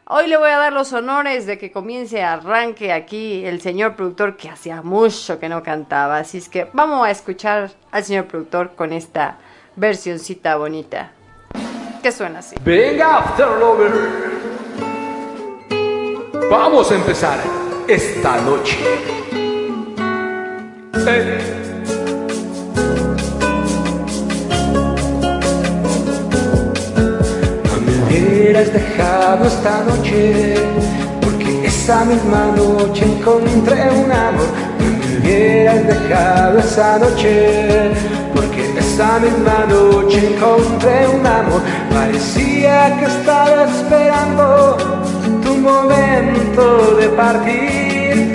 Hoy 0.05 0.27
le 0.27 0.37
voy 0.37 0.51
a 0.51 0.57
dar 0.57 0.73
los 0.73 0.93
honores 0.93 1.47
de 1.47 1.57
que 1.57 1.71
comience, 1.71 2.21
arranque 2.21 2.91
aquí 2.91 3.43
el 3.45 3.61
señor 3.61 3.95
productor 3.95 4.35
que 4.35 4.49
hacía 4.49 4.81
mucho 4.81 5.39
que 5.39 5.49
no 5.49 5.63
cantaba. 5.63 6.17
Así 6.17 6.37
es 6.37 6.49
que 6.49 6.67
vamos 6.73 7.07
a 7.07 7.09
escuchar 7.09 7.71
al 7.89 8.03
señor 8.03 8.25
productor 8.25 8.75
con 8.75 8.93
esta 8.93 9.37
versioncita 9.75 10.57
bonita. 10.57 11.11
Que 12.03 12.11
suena 12.11 12.39
así. 12.39 12.57
Venga, 12.63 13.19
After 13.19 13.47
Lover. 13.47 14.32
Vamos 16.53 16.91
a 16.91 16.95
empezar 16.95 17.39
esta 17.87 18.39
noche. 18.41 18.77
No 27.65 27.81
me 27.81 28.03
hubieras 28.03 28.71
dejado 28.71 29.47
esta 29.47 29.83
noche, 29.83 30.53
porque 31.21 31.65
esa 31.65 32.05
misma 32.05 32.45
noche 32.55 33.03
encontré 33.03 33.89
un 33.89 34.11
amor. 34.11 34.45
No 34.77 34.85
me 34.99 35.17
hubieras 35.17 35.87
dejado 35.87 36.59
esa 36.59 36.99
noche, 36.99 37.89
porque 38.35 38.77
esa 38.77 39.17
misma 39.17 39.65
noche 39.67 40.35
encontré 40.35 41.07
un 41.07 41.25
amor. 41.25 41.61
Parecía 41.91 42.95
que 42.99 43.05
estaba 43.05 43.63
esperando 43.63 44.77
momento 45.63 46.95
de 46.99 47.07
partir. 47.09 48.33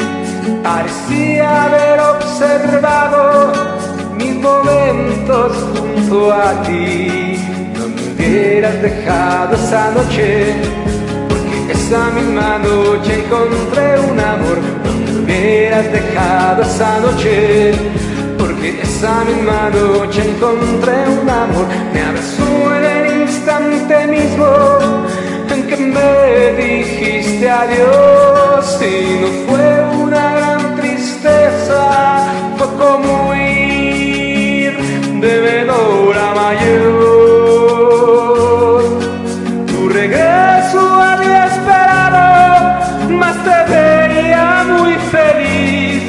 Parecía 0.63 1.65
haber 1.65 2.01
observado 2.01 3.53
mis 4.17 4.35
momentos 4.35 5.53
junto 5.77 6.33
a 6.33 6.63
ti. 6.63 7.39
No 7.77 7.89
me 7.89 8.03
hubieras 8.13 8.83
dejado 8.83 9.55
esa 9.55 9.91
noche, 9.93 10.55
porque 11.29 11.73
esa 11.73 12.11
misma 12.11 12.59
noche 12.59 13.25
encontré 13.25 14.01
un 14.11 14.19
amor. 14.19 14.59
No 14.85 14.93
me 14.93 15.23
hubieras 15.23 15.93
dejado 15.93 16.63
esa 16.63 16.99
noche, 17.01 17.73
porque 18.39 18.81
esa 18.83 19.25
misma 19.25 19.71
noche 19.71 20.23
encontré 20.31 20.97
un 21.21 21.29
amor. 21.29 21.67
Me 21.93 22.01
abrazó 22.03 22.77
en 22.77 22.85
el 22.85 23.23
instante 23.23 24.07
mismo 24.07 24.47
en 25.51 25.67
que 25.67 25.77
me 25.77 26.53
dijiste 26.63 27.49
adiós 27.49 28.79
y 28.83 29.21
no 29.21 29.29
fue 29.47 29.69
una 30.05 30.25
gran 30.37 30.77
tristeza, 30.77 31.83
fue 32.57 32.67
como 32.77 33.31
huir 33.31 34.73
de 35.21 35.33
menor 35.49 36.17
a 36.17 36.35
mayor. 36.43 36.99
Tu 39.67 39.89
regreso 39.89 40.81
había 41.11 41.47
esperado, 41.47 42.25
mas 43.21 43.37
te 43.47 43.59
veía 43.73 44.65
muy 44.65 44.95
feliz 45.15 46.03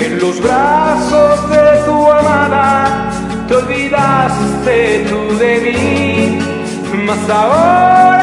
en 0.00 0.12
los 0.20 0.36
brazos 0.40 1.50
de 1.50 1.66
tu 1.86 1.96
amada, 2.10 3.10
te 3.46 3.54
olvidaste 3.54 5.06
tú 5.08 5.20
de 5.38 5.52
mí. 5.64 6.38
Mas 7.06 7.30
ahora 7.30 8.17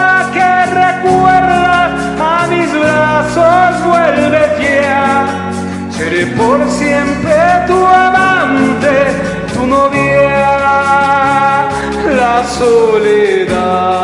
Seré 5.98 6.26
por 6.28 6.60
siempre 6.70 7.36
tu 7.68 7.86
amante, 7.86 8.96
tu 9.54 9.66
novia, 9.66 10.50
la 12.18 12.44
soledad. 12.60 13.96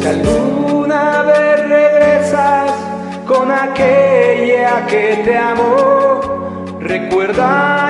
Si 0.00 0.06
alguna 0.06 1.22
vez 1.22 1.68
regresas 1.68 2.70
con 3.26 3.50
aquella 3.50 4.86
que 4.88 5.22
te 5.24 5.38
amó, 5.38 6.20
recuerda 6.80 7.81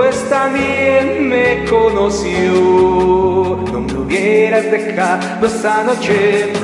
pues 0.00 0.30
también 0.30 1.28
me 1.28 1.62
conoció. 1.68 2.52
No 3.70 3.80
me 3.80 3.92
hubieras 3.92 4.70
dejado 4.70 5.46
esa 5.46 5.84
noche, 5.84 6.54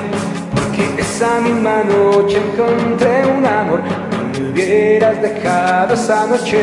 porque 0.55 0.85
esa 1.02 1.40
misma 1.40 1.83
noche 1.85 2.38
encontré 2.38 3.26
un 3.37 3.45
amor. 3.45 3.81
No 4.12 4.40
me 4.40 4.50
hubieras 4.50 5.21
dejado 5.21 5.93
esa 5.93 6.26
noche, 6.26 6.62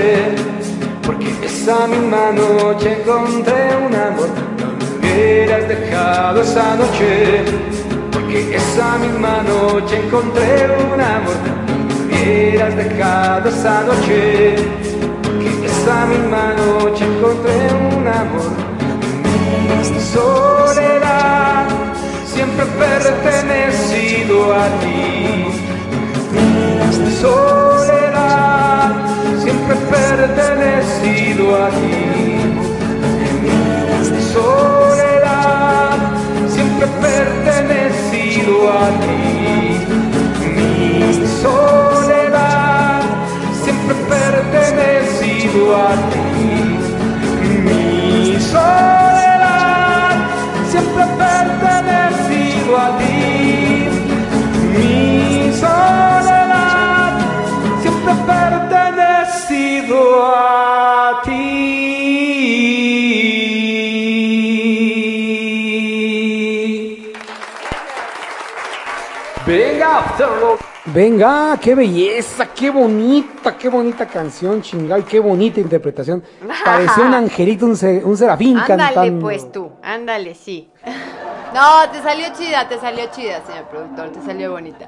porque 1.05 1.29
esa 1.45 1.85
misma 1.85 2.31
noche 2.31 2.97
encontré 2.99 3.61
un 3.85 3.93
amor. 3.93 4.29
No 4.59 4.67
me 4.75 4.85
hubieras 4.97 5.67
dejado 5.67 6.41
esa 6.41 6.75
noche, 6.75 7.43
porque 8.11 8.55
esa 8.55 8.97
misma 8.97 9.43
noche 9.43 9.95
encontré 10.05 10.51
un 10.91 10.99
amor. 10.99 11.37
No 11.67 11.75
me 11.85 12.15
hubieras 12.15 12.75
dejado 12.75 13.49
esa 13.49 13.83
noche, 13.83 14.55
esa 15.83 16.05
misma 16.05 16.53
noche 16.53 17.03
encontré 17.03 17.57
un 17.97 18.07
amor. 18.07 18.53
Mi 19.67 19.99
soledad 19.99 21.67
siempre 22.25 22.65
pertenecido 22.65 24.53
a 24.53 24.65
ti. 24.79 24.95
Mi 26.99 27.11
soledad 27.19 28.91
siempre 29.43 29.75
pertenecido 29.91 31.43
a 31.63 31.69
ti. 31.69 31.97
Mi 34.13 34.21
soledad 34.33 35.97
siempre 36.47 36.87
pertenecido 37.01 38.53
a 38.71 38.87
ti. 39.03 39.21
Mi 40.55 41.27
soledad 41.41 42.62
siempre 43.93 44.17
pertenecido 44.17 45.75
a 45.75 45.93
ti. 46.09 46.19
Mi 47.63 48.39
soledad 48.39 50.15
siempre 50.69 51.05
pertenecido 51.17 52.77
a 52.77 52.97
ti. 52.97 53.89
Mi 54.73 55.53
soledad 55.53 57.11
siempre 57.81 58.13
pertenecido 58.25 59.99
a 60.25 61.21
ti. 61.23 61.53
Venga, 69.45 69.97
Afterlo. 69.99 70.62
Venga, 70.93 71.57
qué 71.59 71.73
belleza, 71.73 72.45
qué 72.53 72.69
bonita, 72.69 73.57
qué 73.57 73.67
bonita 73.67 74.05
canción, 74.05 74.61
chingado, 74.61 75.01
y 75.01 75.03
qué 75.05 75.19
bonita 75.19 75.59
interpretación. 75.59 76.23
Parecía 76.65 77.03
un 77.05 77.13
angelito, 77.15 77.65
un, 77.65 77.75
se- 77.75 78.03
un 78.03 78.15
serafín 78.15 78.57
Ándale, 78.59 78.93
cantando. 78.93 79.21
pues 79.21 79.51
tú, 79.51 79.71
ándale, 79.81 80.35
sí. 80.35 80.69
No, 81.53 81.87
te 81.91 82.01
salió 82.01 82.25
chida, 82.35 82.67
te 82.67 82.79
salió 82.79 83.05
chida, 83.11 83.45
señor 83.45 83.65
productor, 83.69 84.09
te 84.11 84.21
salió 84.25 84.51
bonita. 84.53 84.87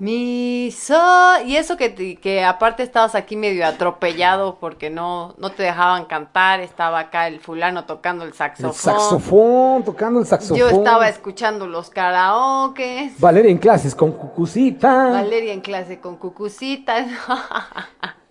Mi 0.00 0.70
sol, 0.72 1.42
y 1.46 1.56
eso 1.56 1.76
que, 1.76 2.16
que 2.16 2.42
aparte 2.42 2.82
estabas 2.82 3.14
aquí 3.14 3.36
medio 3.36 3.66
atropellado 3.66 4.56
porque 4.58 4.88
no, 4.88 5.34
no 5.36 5.50
te 5.50 5.62
dejaban 5.62 6.06
cantar, 6.06 6.60
estaba 6.60 6.98
acá 7.00 7.28
el 7.28 7.38
fulano 7.38 7.84
tocando 7.84 8.24
el 8.24 8.30
El 8.30 8.34
saxofón. 8.34 8.72
saxofón, 8.74 9.84
tocando 9.84 10.18
el 10.20 10.24
saxofón. 10.26 10.56
Yo 10.56 10.68
estaba 10.70 11.06
escuchando 11.08 11.66
los 11.66 11.90
karaokes. 11.90 13.20
Valeria 13.20 13.50
en 13.50 13.58
clases 13.58 13.94
con 13.94 14.12
Cucucita. 14.12 15.10
Valeria 15.10 15.52
en 15.52 15.60
clase 15.60 16.00
con 16.00 16.16
cucucitas. 16.16 17.06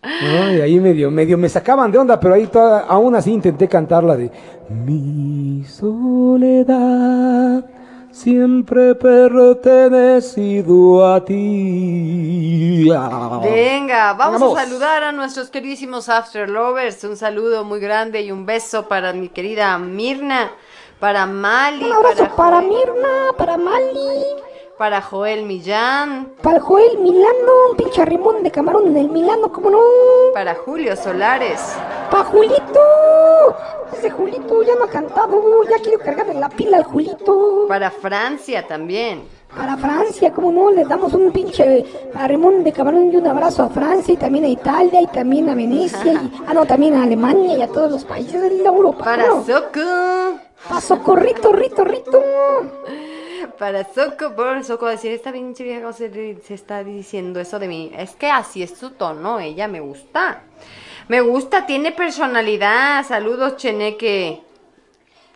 Ay, 0.02 0.62
ahí 0.62 0.80
medio, 0.80 1.12
medio 1.12 1.38
me 1.38 1.50
sacaban 1.50 1.92
de 1.92 2.00
onda, 2.00 2.20
pero 2.20 2.34
ahí 2.34 2.48
toda- 2.48 2.80
aún 2.88 3.14
así 3.16 3.32
intenté 3.32 3.68
cantar 3.68 4.04
la 4.04 4.16
de 4.18 4.32
Mi 4.70 5.64
soledad 5.66 7.64
siempre 8.20 8.96
pertenecido 8.96 11.08
a 11.08 11.24
ti. 11.24 12.90
Venga, 13.44 14.14
vamos 14.14 14.42
Vamos. 14.42 14.58
a 14.58 14.66
saludar 14.66 15.04
a 15.04 15.12
nuestros 15.14 15.50
queridísimos 15.50 16.10
After 16.10 16.50
Lovers. 16.50 17.04
Un 17.06 17.16
saludo 17.16 17.64
muy 17.64 17.80
grande 17.80 18.22
y 18.22 18.32
un 18.32 18.46
beso 18.46 18.88
para 18.90 19.14
mi 19.14 19.30
querida 19.30 19.78
Mirna, 19.80 20.52
para 21.00 21.26
Mali, 21.26 21.86
Un 21.86 21.94
abrazo 21.94 22.28
para, 22.36 22.62
Mirna, 22.62 23.32
para 23.38 23.58
Mali, 23.58 24.26
para 24.80 25.02
Joel 25.02 25.44
Millán, 25.44 26.32
para 26.42 26.56
el 26.56 26.62
Joel 26.62 27.00
Milano, 27.00 27.52
un 27.72 27.76
pinche 27.76 28.06
rimón 28.06 28.42
de 28.44 28.50
camarón 28.50 28.88
en 28.88 28.96
el 28.96 29.10
Milano, 29.10 29.52
¿cómo 29.52 29.70
no? 29.70 29.78
para 30.34 30.56
Julio 30.56 30.96
Solares, 30.96 31.76
Pa' 32.10 32.24
Julito, 32.24 32.80
ese 33.92 34.10
Julito 34.10 34.64
ya 34.64 34.76
no 34.76 34.86
ha 34.86 34.90
cantado, 34.90 35.66
ya 35.70 35.80
quiero 35.84 36.00
cargarle 36.00 36.36
la 36.36 36.48
pila 36.48 36.78
al 36.78 36.86
Julito. 36.86 37.66
para 37.68 37.92
Francia 37.92 38.66
también. 38.66 39.24
Para 39.54 39.76
Francia, 39.76 40.32
¿cómo 40.32 40.50
no? 40.50 40.72
Les 40.72 40.88
damos 40.88 41.14
un 41.14 41.30
pinche 41.34 41.86
arremón 42.16 42.64
de 42.64 42.72
camarón 42.72 43.12
y 43.12 43.18
un 43.18 43.28
abrazo 43.28 43.64
a 43.64 43.70
Francia 43.70 44.14
y 44.14 44.18
también 44.18 44.46
a 44.46 44.48
Italia 44.48 45.02
y 45.02 45.08
también 45.08 45.50
a 45.50 45.56
Venecia 45.56 46.14
y, 46.14 46.32
ah 46.48 46.54
no, 46.54 46.66
también 46.66 46.94
a 46.96 47.04
Alemania 47.04 47.58
y 47.58 47.62
a 47.62 47.68
todos 47.68 47.92
los 47.92 48.06
países 48.06 48.42
de 48.42 48.64
Europa. 48.64 49.04
Para 49.04 49.28
¿no? 49.28 49.44
Soco, 49.44 50.40
Pa' 50.70 50.80
Socorrito, 50.80 51.52
Rito, 51.52 51.84
Rito. 51.84 52.24
Para 53.58 53.84
Soco, 53.84 54.36
por 54.36 54.64
Soco 54.64 54.88
decir, 54.88 55.12
esta 55.12 55.32
pinche 55.32 55.64
vieja 55.64 55.92
se, 55.94 56.42
se 56.42 56.54
está 56.54 56.84
diciendo 56.84 57.40
eso 57.40 57.60
de 57.60 57.68
mí. 57.68 57.92
Es 57.96 58.12
que 58.12 58.30
así 58.30 58.64
es 58.64 58.78
su 58.78 58.92
tono, 58.92 59.40
ella 59.40 59.68
me 59.68 59.80
gusta. 59.80 60.44
Me 61.08 61.22
gusta, 61.22 61.66
tiene 61.66 61.92
personalidad. 61.92 63.06
Saludos, 63.06 63.58
Cheneque. 63.58 64.42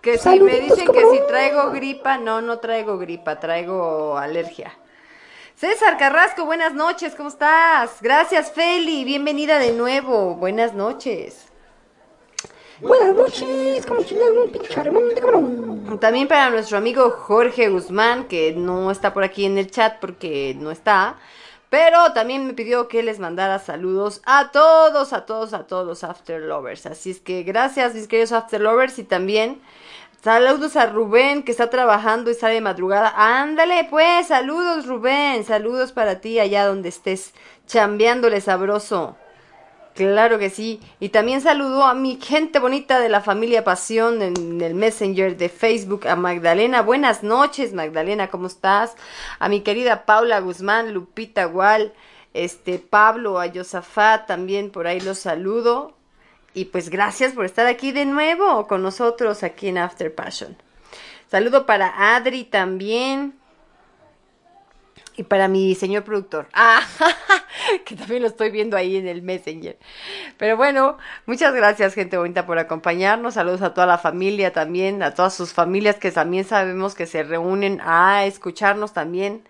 Que 0.02 0.18
si 0.18 0.40
me 0.40 0.60
dicen 0.60 0.86
que 0.92 1.02
¿cómo 1.02 1.14
si 1.14 1.28
traigo 1.28 1.72
gripa, 1.72 2.18
no, 2.18 2.42
no 2.42 2.60
traigo 2.60 2.98
gripa, 2.98 3.40
traigo 3.40 4.18
alergia. 4.18 4.74
César 5.56 5.98
Carrasco, 5.98 6.44
buenas 6.44 6.74
noches, 6.74 7.16
¿cómo 7.16 7.30
estás? 7.30 8.02
Gracias, 8.02 8.52
Feli, 8.52 9.06
bienvenida 9.06 9.60
de 9.60 9.72
nuevo, 9.72 10.36
buenas 10.36 10.74
noches. 10.74 11.53
Buenas 12.84 13.16
noches, 13.16 13.86
como 13.86 14.02
un. 15.40 16.00
También 16.02 16.28
para 16.28 16.50
nuestro 16.50 16.78
amigo 16.78 17.12
Jorge 17.12 17.70
Guzmán, 17.70 18.26
que 18.26 18.52
no 18.52 18.92
está 18.92 19.14
por 19.14 19.24
aquí 19.24 19.46
en 19.46 19.58
el 19.58 19.72
chat 19.72 20.02
porque 20.02 20.54
no 20.60 20.70
está, 20.70 21.16
pero 21.70 22.12
también 22.12 22.46
me 22.46 22.54
pidió 22.54 22.90
que 22.90 23.02
les 23.02 23.20
mandara 23.20 23.60
saludos 23.60 24.22
a 24.26 24.52
todos, 24.52 25.14
a 25.14 25.26
todos, 25.26 25.54
a 25.54 25.66
todos 25.66 25.88
los 25.88 26.04
After 26.04 26.42
Lovers. 26.42 26.86
Así 26.86 27.12
es 27.12 27.22
que 27.22 27.44
gracias, 27.44 27.96
mis 27.96 28.10
queridos 28.10 28.34
After 28.34 28.60
Lovers, 28.60 29.00
y 29.00 29.06
también 29.06 29.62
saludos 30.22 30.76
a 30.76 30.88
Rubén, 30.88 31.44
que 31.44 31.52
está 31.52 31.70
trabajando 31.70 32.32
y 32.32 32.34
sale 32.34 32.56
de 32.56 32.62
madrugada. 32.62 33.14
Ándale, 33.16 33.88
pues, 33.90 34.28
saludos, 34.28 34.88
Rubén, 34.88 35.46
saludos 35.46 35.94
para 35.94 36.20
ti 36.20 36.38
allá 36.38 36.66
donde 36.66 36.90
estés 36.90 37.34
chambeándole 37.66 38.42
sabroso. 38.42 39.16
Claro 39.96 40.40
que 40.40 40.50
sí. 40.50 40.80
Y 41.00 41.10
también 41.10 41.42
saludo 41.42 41.84
a 41.84 41.94
mi 41.94 42.20
gente 42.20 42.58
bonita 42.58 43.00
de 43.00 43.10
la 43.10 43.22
familia 43.22 43.64
Pasión 43.64 44.24
en 44.24 44.60
el 44.60 44.74
Messenger 44.74 45.38
de 45.38 45.50
Facebook, 45.50 46.08
a 46.08 46.16
Magdalena. 46.16 46.82
Buenas 46.82 47.22
noches, 47.22 47.74
Magdalena, 47.74 48.30
¿cómo 48.30 48.48
estás? 48.48 48.96
A 49.38 49.50
mi 49.50 49.62
querida 49.62 50.06
Paula 50.06 50.40
Guzmán, 50.40 50.94
Lupita 50.94 51.46
Gual, 51.46 51.94
este 52.34 52.80
Pablo, 52.80 53.40
a 53.40 53.46
Yosafat, 53.46 54.26
también 54.26 54.72
por 54.72 54.88
ahí 54.88 55.00
los 55.00 55.20
saludo. 55.20 55.94
Y 56.56 56.66
pues 56.66 56.90
gracias 56.90 57.34
por 57.34 57.46
estar 57.46 57.68
aquí 57.68 57.92
de 57.92 58.06
nuevo 58.06 58.68
con 58.68 58.82
nosotros 58.82 59.44
aquí 59.44 59.68
en 59.68 59.78
After 59.78 60.14
Passion. 60.14 60.58
Saludo 61.30 61.68
para 61.68 62.16
Adri 62.16 62.46
también. 62.46 63.36
Y 65.16 65.24
para 65.24 65.48
mi 65.48 65.76
señor 65.76 66.04
productor. 66.04 66.48
Ah, 66.54 66.82
que 67.86 67.96
también 67.96 68.22
lo 68.22 68.28
estoy 68.28 68.50
viendo 68.50 68.76
ahí 68.76 68.98
en 68.98 69.08
el 69.08 69.22
Messenger. 69.22 69.78
Pero 70.38 70.58
bueno, 70.58 70.98
muchas 71.26 71.54
gracias, 71.54 71.94
gente 71.94 72.18
bonita, 72.18 72.46
por 72.46 72.58
acompañarnos. 72.58 73.36
Saludos 73.36 73.62
a 73.62 73.74
toda 73.74 73.88
la 73.88 73.98
familia 73.98 74.54
también, 74.54 75.04
a 75.04 75.14
todas 75.14 75.34
sus 75.34 75.54
familias 75.54 75.98
que 75.98 76.12
también 76.12 76.46
sabemos 76.46 76.96
que 76.96 77.06
se 77.06 77.24
reúnen 77.24 77.80
a 77.84 78.26
escucharnos 78.26 78.94
también 78.94 79.44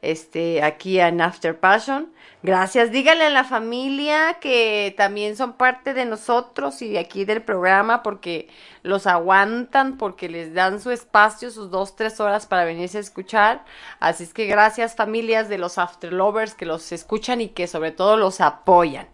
este, 0.00 0.62
aquí 0.62 0.98
en 0.98 1.20
After 1.20 1.58
Passion. 1.58 2.12
Gracias, 2.44 2.90
díganle 2.90 3.26
a 3.26 3.30
la 3.30 3.44
familia 3.44 4.38
que 4.40 4.92
también 4.96 5.36
son 5.36 5.52
parte 5.52 5.94
de 5.94 6.04
nosotros 6.04 6.82
y 6.82 6.90
de 6.90 6.98
aquí 6.98 7.24
del 7.24 7.40
programa 7.40 8.02
porque 8.02 8.48
los 8.82 9.06
aguantan, 9.06 9.96
porque 9.96 10.28
les 10.28 10.52
dan 10.52 10.80
su 10.80 10.90
espacio, 10.90 11.52
sus 11.52 11.70
dos, 11.70 11.94
tres 11.94 12.18
horas 12.18 12.46
para 12.46 12.64
venirse 12.64 12.98
a 12.98 13.00
escuchar. 13.00 13.64
Así 14.00 14.24
es 14.24 14.34
que 14.34 14.46
gracias 14.46 14.96
familias 14.96 15.48
de 15.48 15.58
los 15.58 15.78
After 15.78 16.12
Lovers 16.12 16.54
que 16.54 16.66
los 16.66 16.90
escuchan 16.90 17.40
y 17.40 17.50
que 17.50 17.68
sobre 17.68 17.92
todo 17.92 18.16
los 18.16 18.40
apoyan, 18.40 19.06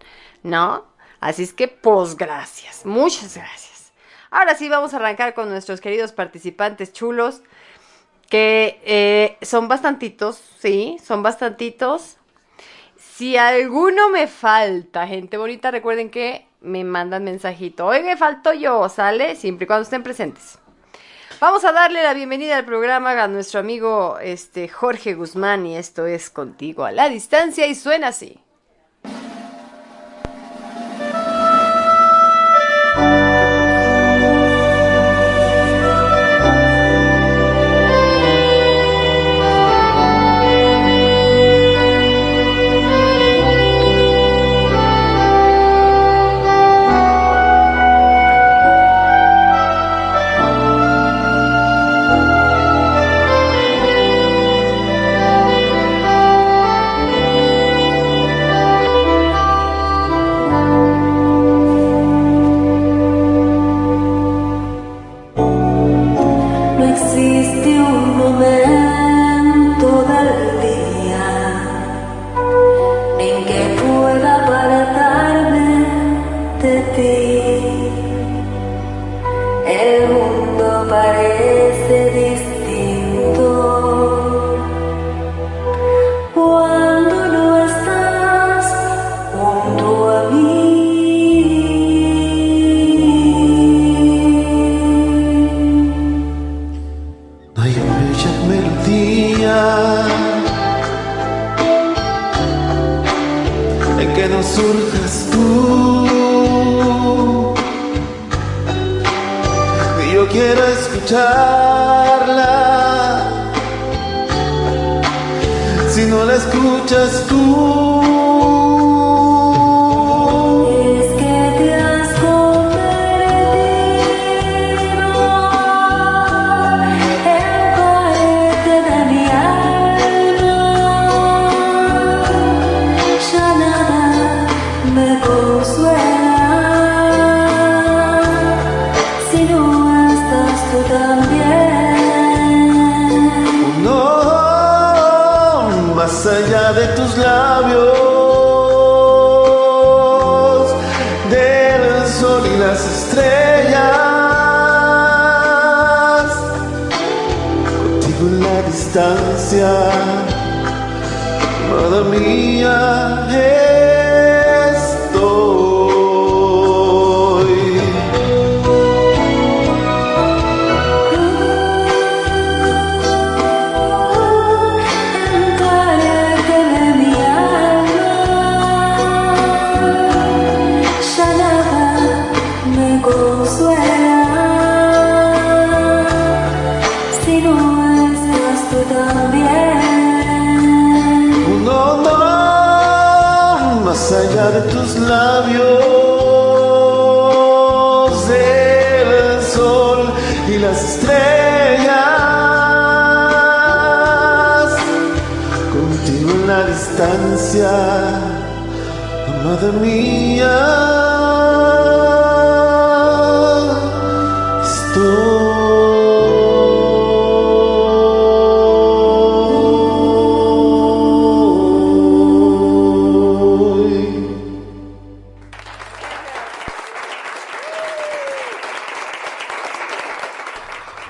¿no? 0.43 0.87
Así 1.21 1.43
es 1.43 1.53
que 1.53 1.69
pues 1.69 2.17
gracias, 2.17 2.87
muchas 2.87 3.37
gracias. 3.37 3.93
Ahora 4.31 4.55
sí 4.55 4.71
vamos 4.71 4.95
a 4.95 4.97
arrancar 4.97 5.35
con 5.35 5.51
nuestros 5.51 5.83
queridos 5.83 6.13
participantes 6.13 6.95
chulos 6.95 7.43
que 8.31 8.81
eh, 8.85 9.37
son 9.43 9.69
bastantitos, 9.69 10.41
sí, 10.61 10.97
son 11.05 11.23
bastantitos. 11.23 12.18
Si 13.19 13.37
alguno 13.37 14.11
me 14.11 14.29
falta, 14.29 15.05
gente 15.09 15.39
bonita, 15.39 15.73
recuerden 15.73 16.09
que 16.09 16.47
me 16.61 16.85
mandan 16.85 17.25
mensajito. 17.25 17.85
Hoy 17.85 18.05
me 18.05 18.17
faltó 18.17 18.53
yo, 18.53 18.89
¿sale? 18.89 19.35
Siempre 19.35 19.65
y 19.65 19.67
cuando 19.67 19.83
estén 19.83 20.05
presentes. 20.05 20.57
Vamos 21.41 21.65
a 21.65 21.73
darle 21.73 22.05
la 22.05 22.15
bienvenida 22.15 22.57
al 22.57 22.65
programa 22.65 23.21
a 23.21 23.27
nuestro 23.27 23.59
amigo 23.59 24.21
este, 24.23 24.69
Jorge 24.69 25.15
Guzmán 25.15 25.67
y 25.67 25.77
esto 25.77 26.07
es 26.07 26.31
Contigo 26.31 26.85
a 26.85 26.93
la 26.93 27.09
Distancia 27.09 27.67
y 27.67 27.75
suena 27.75 28.07
así. 28.07 28.41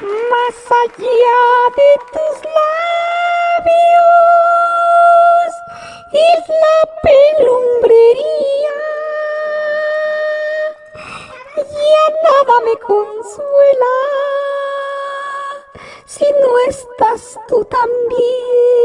Más 0.00 0.54
allá 0.84 1.42
de 1.74 1.90
tus 2.12 2.36
labios 2.54 3.68
es 6.12 6.42
la 6.48 6.78
pelumbrería. 7.02 8.78
Ya 11.56 12.04
nada 12.22 12.54
me 12.64 12.76
consuela 12.78 13.96
si 16.06 16.26
no 16.30 16.58
estás 16.68 17.36
tú 17.48 17.64
también. 17.64 18.77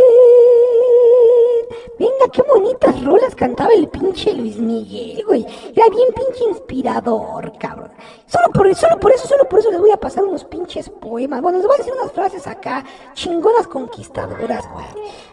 Venga, 2.04 2.30
qué 2.34 2.42
bonitas 2.42 3.02
rolas 3.02 3.34
cantaba 3.34 3.72
el 3.74 3.88
pinche 3.88 4.34
Luis 4.34 4.58
Miguel, 4.58 5.24
güey. 5.26 5.46
Era 5.74 5.88
bien 5.88 6.10
pinche 6.14 6.44
inspirador, 6.50 7.58
cabrón. 7.58 7.92
Solo 8.26 8.52
por, 8.52 8.76
solo 8.76 9.00
por 9.00 9.14
eso, 9.14 9.26
solo 9.26 9.48
por 9.48 9.60
eso 9.60 9.72
les 9.72 9.80
voy 9.80 9.92
a 9.92 9.96
pasar 9.96 10.26
unos 10.26 10.44
pinches 10.44 10.90
poemas. 10.90 11.42
Bueno, 11.42 11.60
les 11.60 11.68
voy 11.68 11.76
a 11.76 11.78
decir 11.78 11.94
unas 11.98 12.12
frases 12.12 12.46
acá, 12.46 12.84
chingonas 13.14 13.68
conquistadoras, 13.68 14.70
güey. 14.74 14.86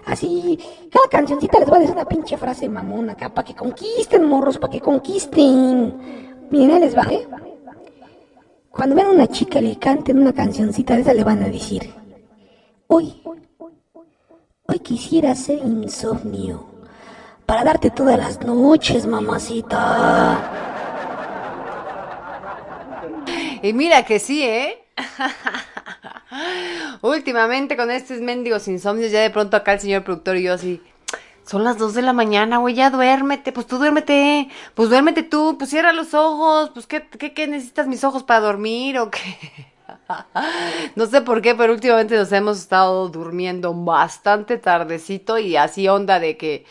Así, 0.06 0.60
cada 0.92 1.08
cancioncita 1.08 1.58
les 1.58 1.68
voy 1.68 1.78
a 1.78 1.80
decir 1.80 1.96
una 1.96 2.04
pinche 2.04 2.36
frase 2.36 2.68
mamona 2.68 3.14
acá, 3.14 3.34
para 3.34 3.48
que 3.48 3.56
conquisten, 3.56 4.24
morros, 4.24 4.56
para 4.56 4.72
que 4.72 4.80
conquisten. 4.80 6.46
Miren, 6.50 6.80
les 6.80 6.96
va, 6.96 7.02
¿eh? 7.10 7.26
Cuando 8.70 8.94
vean 8.94 9.08
a 9.08 9.10
una 9.10 9.26
chica 9.26 9.60
le 9.60 9.76
canten 9.76 10.20
una 10.20 10.32
cancioncita 10.32 10.94
de 10.94 11.00
esa, 11.00 11.14
le 11.14 11.24
van 11.24 11.42
a 11.42 11.48
decir, 11.48 11.92
hoy, 12.86 13.19
hoy 14.70 14.78
quisiera 14.78 15.34
ser 15.34 15.58
insomnio 15.58 16.64
para 17.44 17.64
darte 17.64 17.90
todas 17.90 18.16
las 18.16 18.40
noches, 18.42 19.04
mamacita. 19.04 20.38
Y 23.62 23.72
mira 23.72 24.04
que 24.04 24.20
sí, 24.20 24.44
¿eh? 24.44 24.84
Últimamente 27.02 27.76
con 27.76 27.90
estos 27.90 28.20
mendigos 28.20 28.68
insomnios, 28.68 29.10
ya 29.10 29.20
de 29.20 29.30
pronto 29.30 29.56
acá 29.56 29.72
el 29.72 29.80
señor 29.80 30.04
productor 30.04 30.36
y 30.36 30.44
yo 30.44 30.54
así. 30.54 30.80
Son 31.44 31.64
las 31.64 31.76
2 31.76 31.94
de 31.94 32.02
la 32.02 32.12
mañana, 32.12 32.58
güey, 32.58 32.76
ya 32.76 32.90
duérmete, 32.90 33.50
pues 33.50 33.66
tú 33.66 33.78
duérmete, 33.78 34.48
pues 34.74 34.88
duérmete 34.88 35.24
tú, 35.24 35.56
pues 35.58 35.70
cierra 35.70 35.92
los 35.92 36.14
ojos, 36.14 36.70
pues 36.72 36.86
¿qué, 36.86 37.08
qué, 37.18 37.34
qué 37.34 37.48
necesitas 37.48 37.88
mis 37.88 38.04
ojos 38.04 38.22
para 38.22 38.38
dormir 38.38 38.98
o 39.00 39.10
qué? 39.10 39.20
No 40.96 41.06
sé 41.06 41.22
por 41.22 41.42
qué, 41.42 41.54
pero 41.54 41.72
últimamente 41.72 42.16
nos 42.16 42.32
hemos 42.32 42.58
estado 42.58 43.08
durmiendo 43.08 43.72
bastante 43.74 44.58
tardecito 44.58 45.38
y 45.38 45.56
así 45.56 45.88
onda 45.88 46.20
de 46.20 46.36
que 46.36 46.64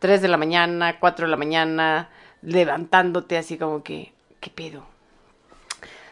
3 0.00 0.22
de 0.22 0.28
la 0.28 0.36
mañana, 0.36 0.98
4 0.98 1.26
de 1.26 1.30
la 1.30 1.36
mañana, 1.36 2.10
levantándote 2.42 3.38
así 3.38 3.58
como 3.58 3.82
que, 3.82 4.12
¿qué 4.40 4.50
pedo? 4.50 4.86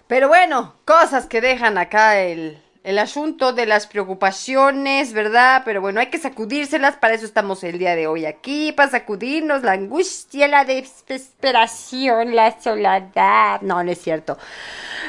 Pero 0.06 0.28
bueno, 0.28 0.74
cosas 0.84 1.26
que 1.26 1.40
dejan 1.40 1.78
acá 1.78 2.20
el, 2.20 2.62
el 2.82 2.98
asunto 2.98 3.54
de 3.54 3.64
las 3.64 3.86
preocupaciones, 3.86 5.14
¿verdad? 5.14 5.62
Pero 5.64 5.80
bueno, 5.80 6.00
hay 6.00 6.08
que 6.08 6.18
sacudírselas, 6.18 6.96
para 6.96 7.14
eso 7.14 7.24
estamos 7.24 7.64
el 7.64 7.78
día 7.78 7.96
de 7.96 8.06
hoy 8.06 8.26
aquí, 8.26 8.72
para 8.72 8.90
sacudirnos 8.90 9.62
la 9.62 9.72
angustia, 9.72 10.46
la 10.46 10.66
desesperación, 10.66 12.36
la 12.36 12.60
soledad. 12.60 13.62
No, 13.62 13.82
no 13.82 13.90
es 13.90 14.02
cierto. 14.02 14.36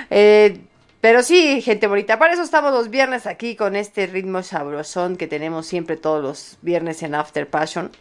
Eh, 0.10 0.62
pero 1.06 1.22
sí, 1.22 1.62
gente 1.62 1.86
bonita, 1.86 2.18
para 2.18 2.34
eso 2.34 2.42
estamos 2.42 2.74
los 2.74 2.90
viernes 2.90 3.28
aquí 3.28 3.56
con 3.56 3.76
este 3.76 4.08
ritmo 4.08 4.42
sabrosón 4.42 5.18
que 5.18 5.28
tenemos 5.28 5.68
siempre 5.68 5.98
todos 5.98 6.24
los 6.24 6.58
viernes 6.64 7.04
en 7.04 7.14
After 7.14 7.48
Passion. 7.48 7.92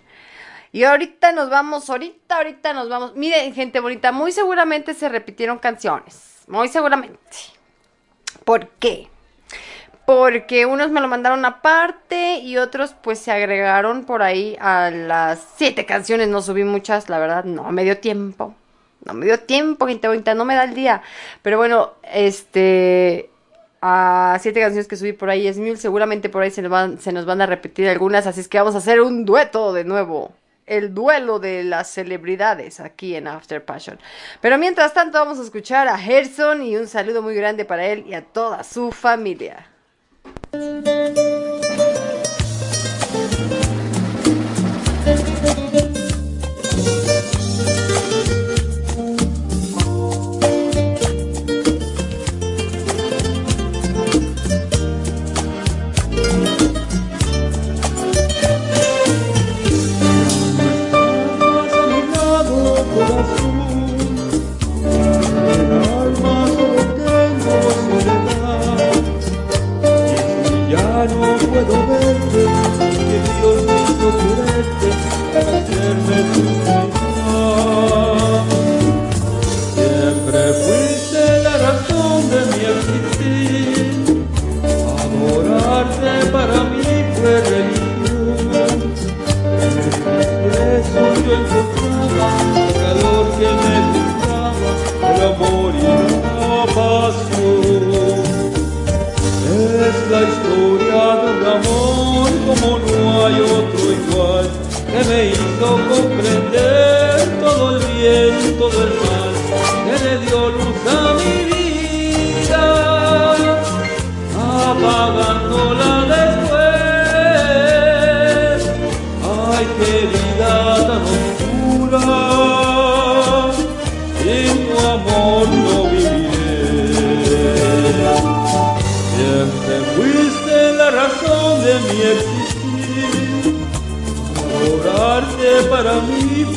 Y 0.72 0.84
ahorita 0.84 1.32
nos 1.32 1.50
vamos, 1.50 1.90
ahorita, 1.90 2.38
ahorita 2.38 2.72
nos 2.72 2.88
vamos. 2.88 3.14
Miren, 3.14 3.52
gente 3.52 3.80
bonita, 3.80 4.10
muy 4.10 4.32
seguramente 4.32 4.94
se 4.94 5.10
repitieron 5.10 5.58
canciones. 5.58 6.44
Muy 6.46 6.68
seguramente. 6.68 7.18
¿Por 8.42 8.68
qué? 8.68 9.10
Porque 10.06 10.64
unos 10.64 10.90
me 10.90 11.02
lo 11.02 11.06
mandaron 11.06 11.44
aparte 11.44 12.38
y 12.38 12.56
otros 12.56 12.94
pues 13.02 13.18
se 13.18 13.32
agregaron 13.32 14.06
por 14.06 14.22
ahí 14.22 14.56
a 14.58 14.90
las 14.90 15.46
siete 15.56 15.84
canciones. 15.84 16.28
No 16.28 16.40
subí 16.40 16.64
muchas, 16.64 17.10
la 17.10 17.18
verdad, 17.18 17.44
no 17.44 17.70
me 17.70 17.84
dio 17.84 17.98
tiempo. 17.98 18.54
No 19.04 19.14
me 19.14 19.26
dio 19.26 19.38
tiempo, 19.40 19.86
gente 19.86 20.08
bonita, 20.08 20.34
no 20.34 20.44
me 20.44 20.54
da 20.54 20.64
el 20.64 20.74
día. 20.74 21.02
Pero 21.42 21.58
bueno, 21.58 21.92
este... 22.02 23.30
A 23.86 24.38
siete 24.40 24.60
canciones 24.60 24.88
que 24.88 24.96
subí 24.96 25.12
por 25.12 25.28
ahí 25.28 25.46
es 25.46 25.58
mil, 25.58 25.76
seguramente 25.76 26.30
por 26.30 26.42
ahí 26.42 26.50
se 26.50 26.62
nos, 26.62 26.70
van, 26.70 26.98
se 26.98 27.12
nos 27.12 27.26
van 27.26 27.42
a 27.42 27.46
repetir 27.46 27.86
algunas, 27.86 28.26
así 28.26 28.40
es 28.40 28.48
que 28.48 28.56
vamos 28.56 28.74
a 28.74 28.78
hacer 28.78 29.02
un 29.02 29.26
dueto 29.26 29.74
de 29.74 29.84
nuevo 29.84 30.32
el 30.66 30.94
duelo 30.94 31.38
de 31.38 31.64
las 31.64 31.90
celebridades 31.90 32.80
aquí 32.80 33.14
en 33.16 33.28
After 33.28 33.64
Passion. 33.64 33.98
Pero 34.40 34.58
mientras 34.58 34.94
tanto 34.94 35.18
vamos 35.18 35.38
a 35.38 35.42
escuchar 35.42 35.88
a 35.88 35.98
Gerson 35.98 36.62
y 36.62 36.76
un 36.76 36.86
saludo 36.86 37.22
muy 37.22 37.34
grande 37.34 37.64
para 37.64 37.86
él 37.86 38.04
y 38.06 38.14
a 38.14 38.24
toda 38.24 38.64
su 38.64 38.90
familia. 38.92 39.66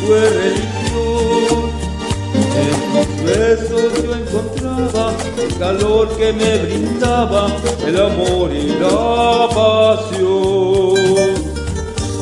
Fue 0.07 0.29
religión. 0.29 1.69
En 2.63 2.75
tus 2.93 3.09
besos 3.25 3.89
yo 4.03 4.11
encontraba 4.15 5.05
el 5.37 5.51
calor 5.57 6.05
que 6.17 6.31
me 6.31 6.57
brindaba 6.59 7.47
el 7.85 8.01
amor 8.01 8.51
y 8.53 8.69
la 8.79 9.49
pasión. 9.53 10.95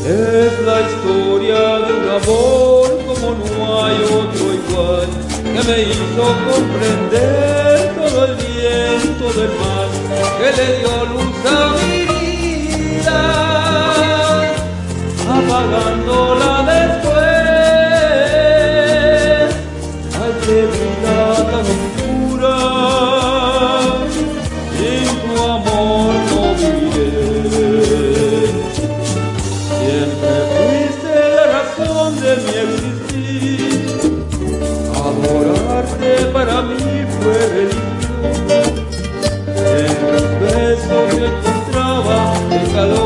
Es 0.03 0.53
la 0.65 0.77
historia 0.81 1.61
de 1.85 1.91
un 1.93 2.07
amor 2.21 2.87
como 3.07 3.27
no 3.45 3.83
hay 3.83 3.97
otro 4.03 4.45
igual, 4.61 5.09
que 5.43 5.61
me 5.69 5.77
hizo 5.83 6.25
comprender 6.49 7.95
todo 7.95 8.25
el 8.25 8.33
bien, 8.35 8.99
todo 9.19 9.39
el 9.43 9.53
mal, 9.61 9.89
que 10.39 10.49
le 10.57 10.67
dio 10.79 10.93
luz 11.13 11.37
a 11.45 11.57
mi 11.75 11.97
vida, 12.99 13.19
apagándola 15.27 16.51
después. 16.61 16.64
Calor 42.75 43.04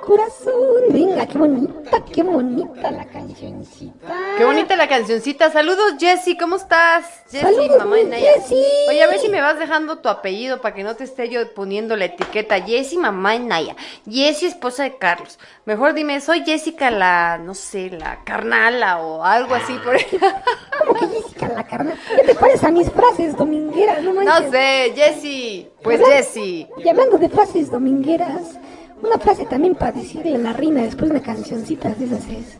corazón. 0.00 0.84
Venga, 0.90 1.26
qué 1.26 1.38
bonita, 1.38 2.04
qué 2.12 2.22
bonita 2.22 2.90
la 2.90 3.04
cancioncita. 3.06 4.14
Qué 4.38 4.44
bonita 4.44 4.76
la 4.76 4.88
cancioncita. 4.88 5.50
Saludos, 5.50 5.94
Jessy, 5.98 6.36
¿cómo 6.36 6.56
estás? 6.56 7.24
Jessy, 7.30 7.68
mamá 7.78 7.96
de 7.96 8.04
Naya. 8.04 8.32
Jessy. 8.34 8.62
Oye, 8.88 9.02
a 9.02 9.06
ver 9.06 9.18
si 9.18 9.28
me 9.28 9.40
vas 9.40 9.58
dejando 9.58 9.98
tu 9.98 10.08
apellido 10.08 10.60
para 10.60 10.74
que 10.74 10.84
no 10.84 10.94
te 10.96 11.04
esté 11.04 11.28
yo 11.28 11.54
poniendo 11.54 11.96
la 11.96 12.06
etiqueta 12.06 12.60
Jessy, 12.60 12.98
mamá 12.98 13.32
de 13.32 13.40
Naya. 13.40 13.76
Jessy, 14.08 14.46
esposa 14.46 14.84
de 14.84 14.96
Carlos. 14.96 15.38
Mejor 15.64 15.94
dime, 15.94 16.20
soy 16.20 16.44
Jessica 16.44 16.90
la, 16.90 17.38
no 17.38 17.54
sé, 17.54 17.90
la 17.90 18.22
carnala 18.24 18.98
o 18.98 19.24
algo 19.24 19.54
así 19.54 19.74
por 19.84 19.96
ahí. 19.96 20.06
¿Cómo 20.78 20.94
que 20.94 21.06
Jessica 21.08 21.48
la 21.48 21.64
carnal? 21.64 21.98
¿Qué 22.16 22.22
te 22.22 22.34
pares 22.34 22.62
a 22.64 22.70
mis 22.70 22.90
frases 22.90 23.36
domingueras? 23.36 24.02
No, 24.02 24.14
manches. 24.14 24.44
No 24.44 24.50
sé, 24.50 24.92
Jessy. 24.94 25.68
Pues. 25.82 26.00
Jessy. 26.06 26.66
Y 26.84 26.88
hablando 26.88 27.18
de 27.18 27.28
frases 27.28 27.70
domingueras, 27.70 28.58
una 29.02 29.18
frase 29.18 29.46
también 29.46 29.74
para 29.74 29.92
decirle 29.92 30.34
a 30.34 30.38
la 30.38 30.52
reina 30.52 30.82
después 30.82 31.10
de 31.10 31.16
una 31.16 31.24
cancioncita 31.24 31.90
de 31.90 32.04
esas 32.06 32.26
es 32.28 32.58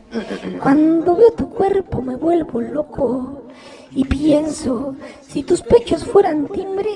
Cuando 0.61 1.15
veo 1.15 1.31
tu 1.31 1.49
cuerpo 1.49 2.01
me 2.01 2.15
vuelvo 2.15 2.61
loco 2.61 3.43
y 3.91 4.05
pienso, 4.05 4.95
si 5.21 5.43
tus 5.43 5.61
pechos 5.61 6.05
fueran 6.05 6.47
timbre, 6.47 6.91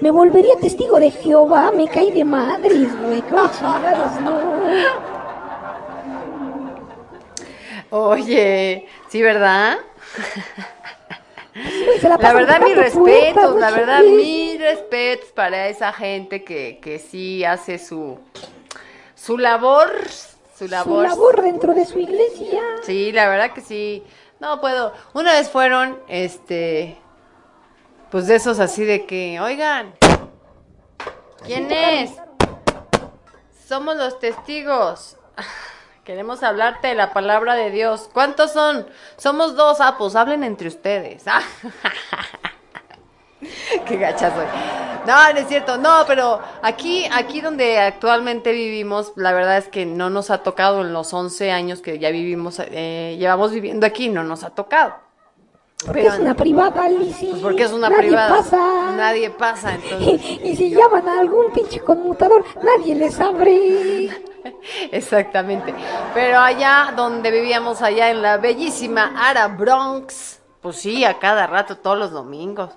me 0.00 0.10
volvería 0.10 0.54
testigo 0.60 1.00
de 1.00 1.10
Jehová, 1.10 1.72
me 1.74 1.88
caí 1.88 2.12
de 2.12 2.24
madres, 2.24 2.88
güey, 3.00 3.22
chingados, 3.22 4.20
no. 4.20 5.18
Oye, 7.90 8.86
¿sí, 9.08 9.22
verdad? 9.22 9.78
La 12.02 12.32
verdad, 12.32 12.60
mis 12.60 12.76
respetos, 12.76 13.56
la 13.56 13.70
verdad, 13.70 14.02
mis 14.02 14.60
respetos 14.60 15.30
para 15.32 15.68
esa 15.68 15.92
gente 15.92 16.44
que, 16.44 16.78
que 16.80 16.98
sí 16.98 17.44
hace 17.44 17.78
su, 17.78 18.18
su 19.28 19.36
labor, 19.36 19.90
su 20.56 20.64
Su 20.64 20.68
labor. 20.68 21.02
labor 21.06 21.42
dentro 21.42 21.74
de 21.74 21.84
su 21.84 21.98
iglesia. 21.98 22.62
Sí, 22.82 23.12
la 23.12 23.28
verdad 23.28 23.52
que 23.52 23.60
sí. 23.60 24.02
No 24.40 24.58
puedo. 24.58 24.94
Una 25.12 25.34
vez 25.34 25.50
fueron, 25.50 26.00
este, 26.08 26.96
pues 28.10 28.26
de 28.26 28.36
esos 28.36 28.58
así 28.58 28.86
de 28.86 29.04
que, 29.04 29.38
oigan, 29.38 29.92
¿quién 31.44 31.70
es? 31.70 32.12
Somos 33.66 33.96
los 33.96 34.18
testigos. 34.18 35.18
Queremos 36.04 36.42
hablarte 36.42 36.88
de 36.88 36.94
la 36.94 37.12
palabra 37.12 37.54
de 37.54 37.70
Dios. 37.70 38.08
¿Cuántos 38.10 38.52
son? 38.52 38.88
Somos 39.18 39.56
dos. 39.56 39.76
Ah, 39.82 39.96
pues 39.98 40.16
hablen 40.16 40.42
entre 40.42 40.68
ustedes. 40.68 41.24
Qué 43.86 43.96
gacha 43.96 44.34
soy. 44.34 44.46
No, 45.06 45.32
no 45.32 45.38
es 45.38 45.48
cierto. 45.48 45.78
No, 45.78 46.04
pero 46.06 46.40
aquí, 46.62 47.06
aquí 47.12 47.40
donde 47.40 47.78
actualmente 47.78 48.52
vivimos, 48.52 49.12
la 49.16 49.32
verdad 49.32 49.56
es 49.58 49.68
que 49.68 49.86
no 49.86 50.10
nos 50.10 50.30
ha 50.30 50.42
tocado 50.42 50.82
en 50.82 50.92
los 50.92 51.12
11 51.14 51.50
años 51.50 51.80
que 51.80 51.98
ya 51.98 52.10
vivimos, 52.10 52.60
eh, 52.60 53.16
llevamos 53.18 53.52
viviendo 53.52 53.86
aquí, 53.86 54.08
no 54.08 54.22
nos 54.24 54.44
ha 54.44 54.50
tocado. 54.50 54.94
Porque 55.86 56.02
Pero- 56.02 56.14
es 56.14 56.20
una 56.20 56.34
privada, 56.34 56.88
Lizzy. 56.88 57.26
Pues 57.26 57.40
porque 57.42 57.62
es 57.62 57.72
una 57.72 57.88
Nadie 57.88 58.02
privada. 58.08 58.36
Pasa. 58.36 58.92
Nadie 58.96 59.30
pasa, 59.30 59.74
entonces. 59.74 60.20
Y, 60.42 60.48
y 60.50 60.56
si 60.56 60.70
llaman 60.70 61.08
a 61.08 61.20
algún 61.20 61.52
pinche 61.52 61.78
conmutador, 61.80 62.44
nadie 62.62 62.96
les 62.96 63.18
abre. 63.20 64.10
Exactamente. 64.90 65.72
Pero 66.14 66.40
allá 66.40 66.92
donde 66.96 67.30
vivíamos, 67.30 67.80
allá 67.82 68.10
en 68.10 68.22
la 68.22 68.38
bellísima 68.38 69.12
Ara 69.16 69.46
Bronx, 69.48 70.40
pues 70.60 70.76
sí, 70.76 71.04
a 71.04 71.18
cada 71.18 71.46
rato, 71.46 71.76
todos 71.78 71.96
los 71.98 72.10
domingos. 72.10 72.70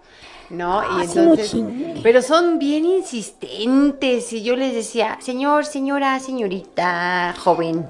¿No? 0.52 0.82
Y 0.84 0.86
Ah, 0.90 1.04
entonces, 1.06 1.56
pero 2.04 2.22
son 2.22 2.60
bien 2.60 2.86
insistentes. 2.86 4.34
Y 4.34 4.44
yo 4.44 4.56
les 4.56 4.74
decía, 4.74 5.18
señor, 5.22 5.66
señora, 5.66 6.20
señorita, 6.20 7.34
joven, 7.40 7.88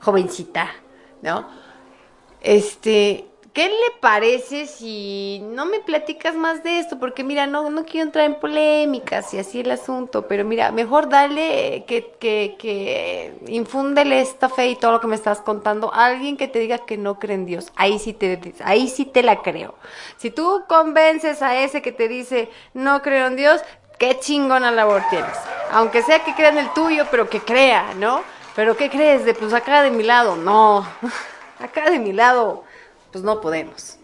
jovencita, 0.00 0.70
¿no? 1.22 1.48
Este, 2.40 3.26
¿qué 3.58 3.66
le 3.66 3.98
parece 4.00 4.66
si 4.66 5.40
no 5.42 5.66
me 5.66 5.80
platicas 5.80 6.36
más 6.36 6.62
de 6.62 6.78
esto? 6.78 7.00
Porque 7.00 7.24
mira, 7.24 7.48
no, 7.48 7.68
no 7.70 7.84
quiero 7.84 8.06
entrar 8.06 8.24
en 8.24 8.36
polémicas 8.36 9.34
y 9.34 9.38
así 9.40 9.58
el 9.58 9.72
asunto, 9.72 10.28
pero 10.28 10.44
mira, 10.44 10.70
mejor 10.70 11.08
dale 11.08 11.82
que, 11.88 12.14
que, 12.20 12.54
que 12.56 13.34
infúndele 13.48 14.20
esta 14.20 14.48
fe 14.48 14.68
y 14.68 14.76
todo 14.76 14.92
lo 14.92 15.00
que 15.00 15.08
me 15.08 15.16
estás 15.16 15.40
contando 15.40 15.92
a 15.92 16.06
alguien 16.06 16.36
que 16.36 16.46
te 16.46 16.60
diga 16.60 16.78
que 16.78 16.96
no 16.96 17.18
cree 17.18 17.34
en 17.34 17.46
Dios. 17.46 17.72
Ahí 17.74 17.98
sí 17.98 18.12
te, 18.12 18.54
ahí 18.62 18.86
sí 18.86 19.04
te 19.04 19.24
la 19.24 19.42
creo. 19.42 19.74
Si 20.18 20.30
tú 20.30 20.62
convences 20.68 21.42
a 21.42 21.56
ese 21.56 21.82
que 21.82 21.90
te 21.90 22.06
dice 22.06 22.50
no 22.74 23.02
creo 23.02 23.26
en 23.26 23.34
Dios, 23.34 23.60
qué 23.98 24.20
chingona 24.20 24.70
labor 24.70 25.02
tienes. 25.10 25.36
Aunque 25.72 26.04
sea 26.04 26.22
que 26.22 26.32
crea 26.36 26.50
en 26.50 26.58
el 26.58 26.72
tuyo, 26.74 27.06
pero 27.10 27.28
que 27.28 27.40
crea, 27.40 27.92
¿no? 27.96 28.22
Pero 28.54 28.76
¿qué 28.76 28.88
crees? 28.88 29.24
De 29.24 29.34
pues 29.34 29.52
acá 29.52 29.82
de 29.82 29.90
mi 29.90 30.04
lado, 30.04 30.36
no. 30.36 30.86
Acá 31.60 31.90
de 31.90 31.98
mi 31.98 32.12
lado, 32.12 32.62
pues 33.18 33.24
no 33.24 33.40
podemos. 33.40 33.96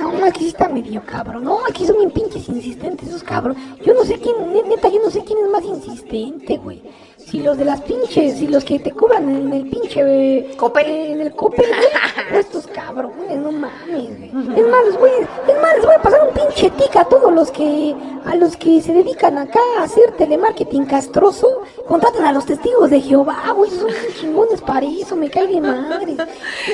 No, 0.00 0.24
aquí 0.24 0.48
está 0.48 0.68
medio 0.68 1.02
cabrón. 1.04 1.44
No, 1.44 1.58
aquí 1.68 1.86
son 1.86 1.96
bien 1.98 2.10
pinches 2.10 2.48
insistentes 2.48 3.08
esos 3.08 3.22
cabros. 3.22 3.56
Yo 3.84 3.94
no 3.94 4.04
sé 4.04 4.18
quién, 4.18 4.52
ne- 4.52 4.62
neta, 4.64 4.88
yo 4.88 5.00
no 5.02 5.10
sé 5.10 5.22
quién 5.24 5.38
es 5.44 5.50
más 5.50 5.64
insistente, 5.64 6.56
güey. 6.56 6.82
Si 7.30 7.38
los 7.40 7.56
de 7.56 7.64
las 7.64 7.80
pinches, 7.82 8.38
si 8.38 8.48
los 8.48 8.64
que 8.64 8.78
te 8.80 8.90
cobran 8.90 9.28
en 9.28 9.52
el 9.52 9.68
pinche... 9.68 10.00
eh, 10.04 10.54
Coppel. 10.56 10.84
eh, 10.86 11.12
en 11.12 11.20
el 11.20 11.32
Coppel, 11.34 11.66
güey. 11.68 12.38
estos 12.40 12.66
cabrones, 12.66 13.36
no 13.38 13.52
mames, 13.52 14.18
güey. 14.18 14.58
Es 14.58 14.66
más, 14.68 14.84
les 14.86 14.98
voy, 14.98 15.10
es 15.48 15.60
más, 15.62 15.76
les 15.76 15.86
voy 15.86 15.94
a 15.94 16.02
pasar 16.02 16.20
un 16.26 16.34
pinche 16.34 16.70
tic 16.70 16.96
a 16.96 17.04
todos 17.04 17.32
los 17.32 17.50
que, 17.52 17.94
a 18.24 18.34
los 18.34 18.56
que 18.56 18.80
se 18.82 18.92
dedican 18.92 19.38
acá 19.38 19.60
a 19.78 19.84
hacer 19.84 20.10
telemarketing 20.18 20.86
castroso. 20.86 21.62
Contraten 21.86 22.24
a 22.24 22.32
los 22.32 22.46
testigos 22.46 22.90
de 22.90 23.00
Jehová, 23.00 23.52
güey, 23.54 23.70
son 23.70 23.90
chingones 24.18 24.60
para 24.60 24.84
eso, 24.86 25.14
me 25.14 25.30
cae 25.30 25.46
de 25.46 25.60
madre. 25.60 26.16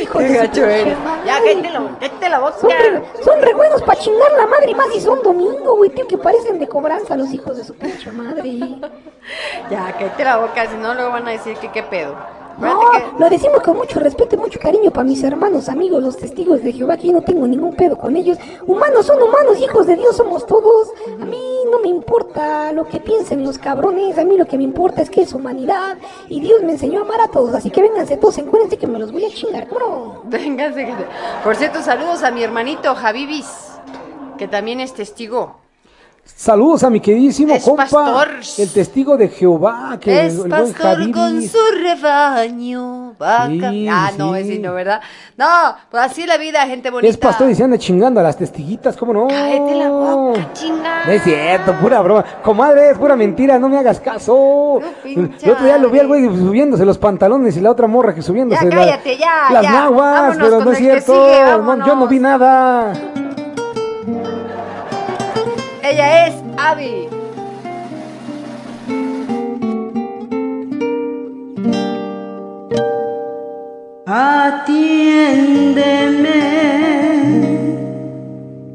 Hijo 0.00 0.18
de 0.18 0.28
gacho 0.34 0.62
madre. 0.62 0.96
Ya, 1.26 1.38
cállate 2.00 2.28
la, 2.28 2.40
la 2.40 2.52
Son 2.58 2.70
re, 2.70 2.98
boca. 2.98 3.12
son 3.24 3.42
re 3.42 3.54
buenos 3.54 3.82
para 3.82 4.00
chingar 4.00 4.32
la 4.38 4.46
madre, 4.46 4.74
más 4.74 4.88
si 4.92 5.00
son 5.00 5.22
domingo, 5.22 5.76
güey, 5.76 5.90
tío, 5.90 6.06
que 6.06 6.16
parecen 6.18 6.58
de 6.58 6.66
cobranza 6.66 7.14
los 7.16 7.30
hijos 7.32 7.56
de 7.58 7.64
su 7.64 7.74
pinche 7.74 8.10
madre. 8.12 8.58
Ya, 9.70 9.92
cállate 9.98 10.24
la 10.24 10.36
boca, 10.38 10.45
si 10.70 10.76
no 10.76 10.94
luego 10.94 11.10
van 11.12 11.28
a 11.28 11.32
decir 11.32 11.56
que 11.58 11.70
qué 11.70 11.82
pedo. 11.82 12.14
No, 12.58 12.80
que- 12.90 13.04
lo 13.18 13.28
decimos 13.28 13.60
con 13.60 13.76
mucho 13.76 14.00
respeto 14.00 14.34
y 14.34 14.38
mucho 14.38 14.58
cariño 14.58 14.90
para 14.90 15.04
mis 15.04 15.22
hermanos, 15.22 15.68
amigos, 15.68 16.02
los 16.02 16.16
testigos 16.16 16.62
de 16.62 16.72
Jehová, 16.72 16.96
que 16.96 17.08
yo 17.08 17.12
no 17.12 17.20
tengo 17.20 17.46
ningún 17.46 17.74
pedo 17.76 17.98
con 17.98 18.16
ellos. 18.16 18.38
Humanos 18.66 19.04
son 19.04 19.20
humanos, 19.22 19.60
hijos 19.60 19.86
de 19.86 19.96
Dios 19.96 20.16
somos 20.16 20.46
todos. 20.46 20.88
A 21.20 21.24
mí 21.26 21.38
no 21.70 21.80
me 21.80 21.88
importa 21.88 22.72
lo 22.72 22.86
que 22.86 22.98
piensen 22.98 23.44
los 23.44 23.58
cabrones, 23.58 24.16
a 24.16 24.24
mí 24.24 24.38
lo 24.38 24.46
que 24.46 24.56
me 24.56 24.64
importa 24.64 25.02
es 25.02 25.10
que 25.10 25.20
es 25.20 25.34
humanidad 25.34 25.98
y 26.28 26.40
Dios 26.40 26.62
me 26.62 26.72
enseñó 26.72 27.00
a 27.00 27.02
amar 27.02 27.20
a 27.20 27.28
todos, 27.28 27.54
así 27.54 27.68
que 27.70 27.82
vénganse 27.82 28.16
todos, 28.16 28.38
encuérdense 28.38 28.78
que 28.78 28.86
me 28.86 28.98
los 28.98 29.12
voy 29.12 29.26
a 29.26 29.28
chingar, 29.28 29.68
¿cómo? 29.68 30.22
Vénganse. 30.24 30.94
Por 31.44 31.56
cierto, 31.56 31.82
saludos 31.82 32.22
a 32.22 32.30
mi 32.30 32.42
hermanito 32.42 32.94
Javibis, 32.94 33.48
que 34.38 34.48
también 34.48 34.80
es 34.80 34.94
testigo. 34.94 35.56
Saludos 36.34 36.82
a 36.82 36.90
mi 36.90 36.98
queridísimo 37.00 37.54
Es 37.54 37.62
compa, 37.62 37.84
pastor. 37.84 38.28
el 38.58 38.72
testigo 38.72 39.16
de 39.16 39.28
Jehová, 39.28 39.96
que 40.00 40.26
Es 40.26 40.36
el 40.38 40.50
pastor 40.50 41.10
con 41.12 41.40
su 41.40 41.58
rebaño. 41.80 43.14
Va 43.20 43.46
Sí, 43.46 43.88
ah, 43.88 44.10
no, 44.18 44.34
sí. 44.34 44.40
ese 44.40 44.58
no, 44.58 44.74
¿verdad? 44.74 45.00
No, 45.36 45.46
pues 45.88 46.02
así 46.02 46.22
es 46.22 46.26
la 46.28 46.36
vida, 46.36 46.66
gente 46.66 46.90
bonita. 46.90 47.08
Es 47.08 47.16
pastor 47.16 47.48
y 47.48 47.54
se 47.54 47.62
anda 47.62 47.78
chingando 47.78 48.18
a 48.18 48.24
las 48.24 48.36
testiguitas, 48.36 48.96
¿cómo 48.96 49.12
no? 49.12 49.28
Cállate 49.28 49.74
la 49.76 49.88
boca, 49.88 50.52
chinga. 50.52 51.04
No 51.06 51.12
es 51.12 51.22
cierto, 51.22 51.72
pura 51.74 52.02
broma. 52.02 52.24
Comadre, 52.42 52.90
es 52.90 52.98
pura 52.98 53.14
mentira, 53.14 53.58
no 53.58 53.68
me 53.68 53.78
hagas 53.78 54.00
caso. 54.00 54.80
No, 54.82 55.30
El 55.42 55.50
otro 55.50 55.64
día 55.64 55.78
lo 55.78 55.90
vi 55.90 56.00
al 56.00 56.08
güey 56.08 56.24
subiéndose 56.24 56.84
los 56.84 56.98
pantalones 56.98 57.56
y 57.56 57.60
la 57.60 57.70
otra 57.70 57.86
morra 57.86 58.14
que 58.14 58.22
subiéndose 58.22 58.64
Ya, 58.64 58.70
cállate, 58.76 59.16
ya, 59.16 59.46
las 59.52 59.62
ya. 59.62 59.88
Vámonos 59.90 60.36
pero 60.38 60.64
no 60.64 60.72
es 60.72 60.78
cierto. 60.78 61.12
sigue, 61.12 61.44
no, 61.62 61.86
yo 61.86 61.94
no 61.94 62.08
vi 62.08 62.18
nada. 62.18 62.92
Ella 65.88 66.26
es 66.26 66.34
Abby. 66.58 67.08
Atiéndeme, 74.04 74.72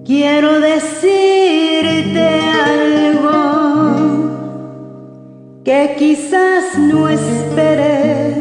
quiero 0.05 0.61
decirte 0.61 2.29
algo 2.79 3.39
que 5.65 5.95
quizás 5.99 6.77
no 6.77 7.09
esperes, 7.09 8.37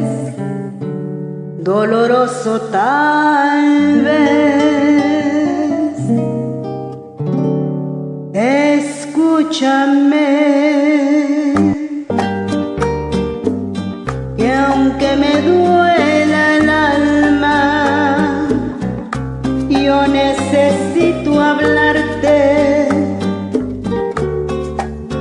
doloroso 1.59 2.61
tal 2.71 4.01
vez. 4.03 5.00
Escúchame 8.41 10.33
que 14.35 14.51
aunque 14.51 15.15
me 15.15 15.41
duela 15.43 16.55
el 16.57 16.69
alma, 16.69 18.47
yo 19.69 20.07
necesito 20.07 21.39
hablarte 21.39 22.87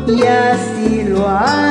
y 0.06 0.22
así 0.22 1.04
lo 1.06 1.28
haré. 1.28 1.69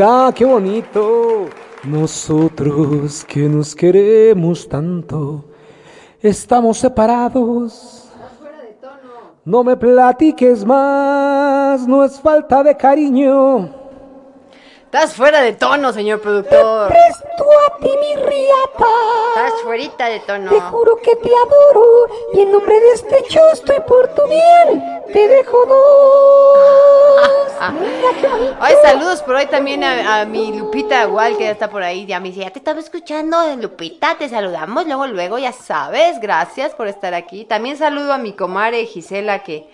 Venga, 0.00 0.32
qué 0.32 0.46
bonito. 0.46 1.50
Nosotros 1.84 3.22
que 3.26 3.40
nos 3.40 3.74
queremos 3.74 4.66
tanto, 4.66 5.44
estamos 6.22 6.78
separados. 6.78 8.08
No 9.44 9.62
me 9.62 9.76
platiques 9.76 10.64
más, 10.64 11.86
no 11.86 12.02
es 12.02 12.18
falta 12.18 12.62
de 12.62 12.74
cariño. 12.78 13.74
Estás 14.86 15.14
fuera 15.14 15.42
de 15.42 15.52
tono, 15.52 15.92
señor 15.92 16.22
productor. 16.22 16.88
Presto 16.88 17.44
a 17.68 17.76
ti 17.76 17.90
mi 18.00 18.16
riata. 18.16 18.86
Estás 19.36 19.60
fuerita 19.62 20.08
de 20.08 20.20
tono. 20.20 20.50
Te 20.50 20.60
juro 20.62 20.96
que 20.96 21.14
te 21.16 21.28
adoro 21.28 22.06
y 22.32 22.40
en 22.40 22.52
nombre 22.52 22.80
de 22.80 22.92
este 22.92 23.22
show 23.28 23.44
estoy 23.52 23.80
por 23.86 24.08
tu 24.14 24.22
bien. 24.26 25.02
Te 25.12 25.28
dejo 25.28 25.58
dos. 25.66 26.39
Bonito. 27.68 28.56
Ay, 28.60 28.74
saludos 28.82 29.22
por 29.22 29.34
hoy 29.34 29.46
también 29.46 29.84
a, 29.84 30.20
a 30.20 30.24
mi 30.24 30.56
Lupita 30.56 31.04
igual 31.04 31.36
que 31.36 31.44
ya 31.44 31.50
está 31.50 31.68
por 31.68 31.82
ahí. 31.82 32.06
Ya 32.06 32.18
me 32.20 32.28
dice, 32.28 32.40
ya 32.40 32.50
te 32.50 32.58
estaba 32.58 32.80
escuchando, 32.80 33.36
Lupita, 33.56 34.16
te 34.16 34.28
saludamos 34.28 34.86
luego, 34.86 35.06
luego, 35.06 35.38
ya 35.38 35.52
sabes. 35.52 36.20
Gracias 36.20 36.74
por 36.74 36.88
estar 36.88 37.12
aquí. 37.14 37.44
También 37.44 37.76
saludo 37.76 38.12
a 38.14 38.18
mi 38.18 38.32
comadre 38.32 38.86
Gisela 38.86 39.40
que, 39.42 39.68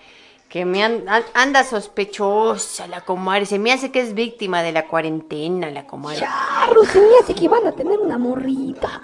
que 0.49 0.65
me 0.65 0.83
an- 0.83 1.07
an- 1.07 1.23
anda 1.33 1.63
sospechosa 1.63 2.87
la 2.87 3.01
comadre. 3.01 3.45
Se 3.45 3.57
me 3.59 3.71
hace 3.71 3.91
que 3.91 4.01
es 4.01 4.13
víctima 4.13 4.61
de 4.63 4.71
la 4.73 4.87
cuarentena 4.87 5.69
la 5.71 5.85
comadre. 5.87 6.19
Charro, 6.19 6.83
se 6.85 6.99
me 6.99 7.17
hace 7.23 7.33
que 7.35 7.47
van 7.47 7.65
a 7.67 7.71
tener 7.71 7.97
una 7.99 8.17
morrita. 8.17 9.01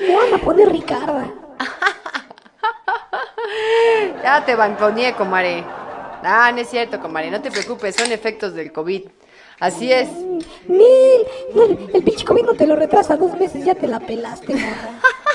Me 0.00 0.16
van 0.16 0.34
a 0.34 0.38
poner 0.38 0.68
Ricarda. 0.70 1.26
Ya 4.22 4.44
te 4.44 4.54
banconeé, 4.54 5.14
comare. 5.14 5.64
Ah, 6.22 6.52
no 6.52 6.60
es 6.60 6.68
cierto, 6.68 7.00
comare. 7.00 7.30
No 7.30 7.40
te 7.40 7.50
preocupes, 7.50 7.96
son 7.96 8.12
efectos 8.12 8.54
del 8.54 8.72
COVID. 8.72 9.02
Así 9.58 9.92
es. 9.92 10.08
Mil, 10.66 11.26
mil, 11.54 11.90
el 11.92 12.02
pinche 12.02 12.24
COVID 12.24 12.44
no 12.44 12.54
te 12.54 12.66
lo 12.66 12.76
retrasa 12.76 13.16
dos 13.16 13.38
meses, 13.38 13.64
ya 13.64 13.74
te 13.74 13.86
la 13.86 14.00
pelaste, 14.00 14.54
morra. 14.54 15.00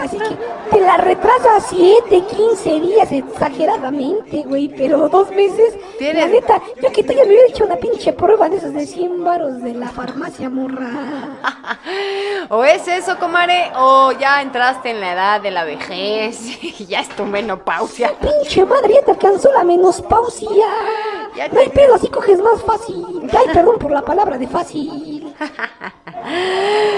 Así 0.00 0.16
que 0.18 0.36
te 0.70 0.80
la 0.80 0.96
retrasa 0.96 1.60
7, 1.68 2.22
15 2.36 2.80
días 2.80 3.12
exageradamente, 3.12 4.42
güey, 4.46 4.68
pero 4.68 5.08
dos 5.08 5.30
meses. 5.30 5.76
Tienes- 5.98 6.16
La 6.24 6.26
neta, 6.28 6.60
yo 6.82 6.90
que 6.90 7.02
tú 7.02 7.12
ya 7.12 7.22
me 7.24 7.28
hubiera 7.28 7.48
hecho 7.48 7.64
una 7.64 7.76
pinche 7.76 8.12
prueba 8.12 8.48
de 8.48 8.56
esas 8.56 8.72
de 8.72 8.86
100 8.86 9.22
varos 9.24 9.62
de 9.62 9.74
la 9.74 9.88
farmacia, 9.88 10.48
morra. 10.48 10.88
O 12.48 12.64
es 12.64 12.86
eso, 12.88 13.18
comare, 13.18 13.70
o 13.78 14.12
ya 14.12 14.42
entraste 14.42 14.90
en 14.90 15.00
la 15.00 15.12
edad 15.12 15.40
de 15.40 15.50
la 15.50 15.64
vejez 15.64 16.40
y 16.62 16.86
ya 16.86 17.00
es 17.00 17.08
tu 17.10 17.24
menopausia. 17.24 18.12
Pinche 18.20 18.64
madre, 18.64 18.94
ya 18.94 19.02
te 19.04 19.10
alcanzó 19.12 19.52
la 19.52 19.62
menopausia. 19.64 20.48
Ya 21.36 21.48
No 21.48 21.60
hay 21.60 21.68
pedo, 21.68 21.94
así 21.94 22.08
coges 22.08 22.40
más 22.42 22.60
fácil. 22.62 23.04
Ay, 23.32 23.46
perdón 23.54 23.78
por 23.78 23.90
la 23.92 24.02
palabra 24.02 24.36
de 24.38 24.48
fácil. 24.48 25.19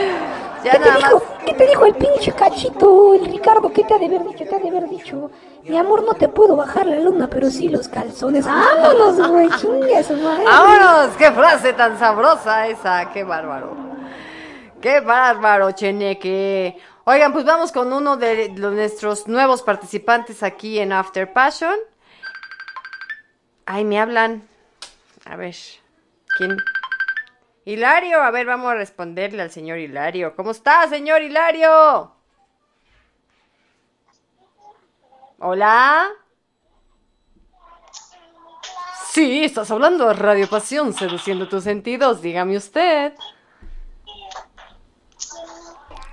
Ya 0.64 0.72
¿Qué 0.72 0.78
te 0.78 0.84
nada 0.90 1.00
más. 1.00 1.10
dijo? 1.10 1.22
¿Qué 1.44 1.54
te 1.54 1.66
dijo 1.66 1.86
el 1.86 1.94
pinche 1.94 2.32
cachito, 2.32 3.14
el 3.14 3.26
Ricardo? 3.26 3.72
¿Qué 3.72 3.82
te 3.82 3.94
ha 3.94 3.98
de 3.98 4.06
haber 4.06 4.22
dicho? 4.22 4.44
Te 4.44 4.54
ha 4.54 4.58
de 4.60 4.68
haber 4.68 4.88
dicho. 4.88 5.30
Mi 5.64 5.76
amor, 5.76 6.04
no 6.04 6.14
te 6.14 6.28
puedo 6.28 6.54
bajar 6.54 6.86
la 6.86 7.00
luna, 7.00 7.28
pero 7.28 7.50
sí 7.50 7.68
los 7.68 7.88
calzones. 7.88 8.46
¡Vámonos, 8.46 9.28
güey! 9.28 9.48
¡Chingue 9.60 10.04
su 10.04 10.14
madre! 10.18 10.44
¡Vámonos! 10.44 11.16
¡Qué 11.16 11.32
frase 11.32 11.72
tan 11.72 11.98
sabrosa 11.98 12.68
esa! 12.68 13.10
¡Qué 13.12 13.24
bárbaro! 13.24 13.74
¡Qué 14.80 15.00
bárbaro, 15.00 15.72
Cheneque! 15.72 16.78
Oigan, 17.04 17.32
pues 17.32 17.44
vamos 17.44 17.72
con 17.72 17.92
uno 17.92 18.16
de 18.16 18.50
nuestros 18.50 19.26
nuevos 19.26 19.62
participantes 19.62 20.44
aquí 20.44 20.78
en 20.78 20.92
After 20.92 21.32
Passion. 21.32 21.74
Ay, 23.66 23.84
me 23.84 23.98
hablan. 24.00 24.46
A 25.24 25.34
ver, 25.34 25.56
¿quién? 26.36 26.56
Hilario, 27.64 28.20
a 28.20 28.30
ver, 28.32 28.46
vamos 28.46 28.72
a 28.72 28.74
responderle 28.74 29.42
al 29.42 29.50
señor 29.50 29.78
Hilario. 29.78 30.34
¿Cómo 30.34 30.50
está, 30.50 30.88
señor 30.88 31.22
Hilario? 31.22 32.12
Hola. 35.38 36.08
Sí, 39.12 39.44
estás 39.44 39.70
hablando 39.70 40.08
de 40.08 40.14
Radio 40.14 40.48
Pasión, 40.48 40.92
seduciendo 40.92 41.48
tus 41.48 41.64
sentidos, 41.64 42.22
dígame 42.22 42.56
usted. 42.56 43.12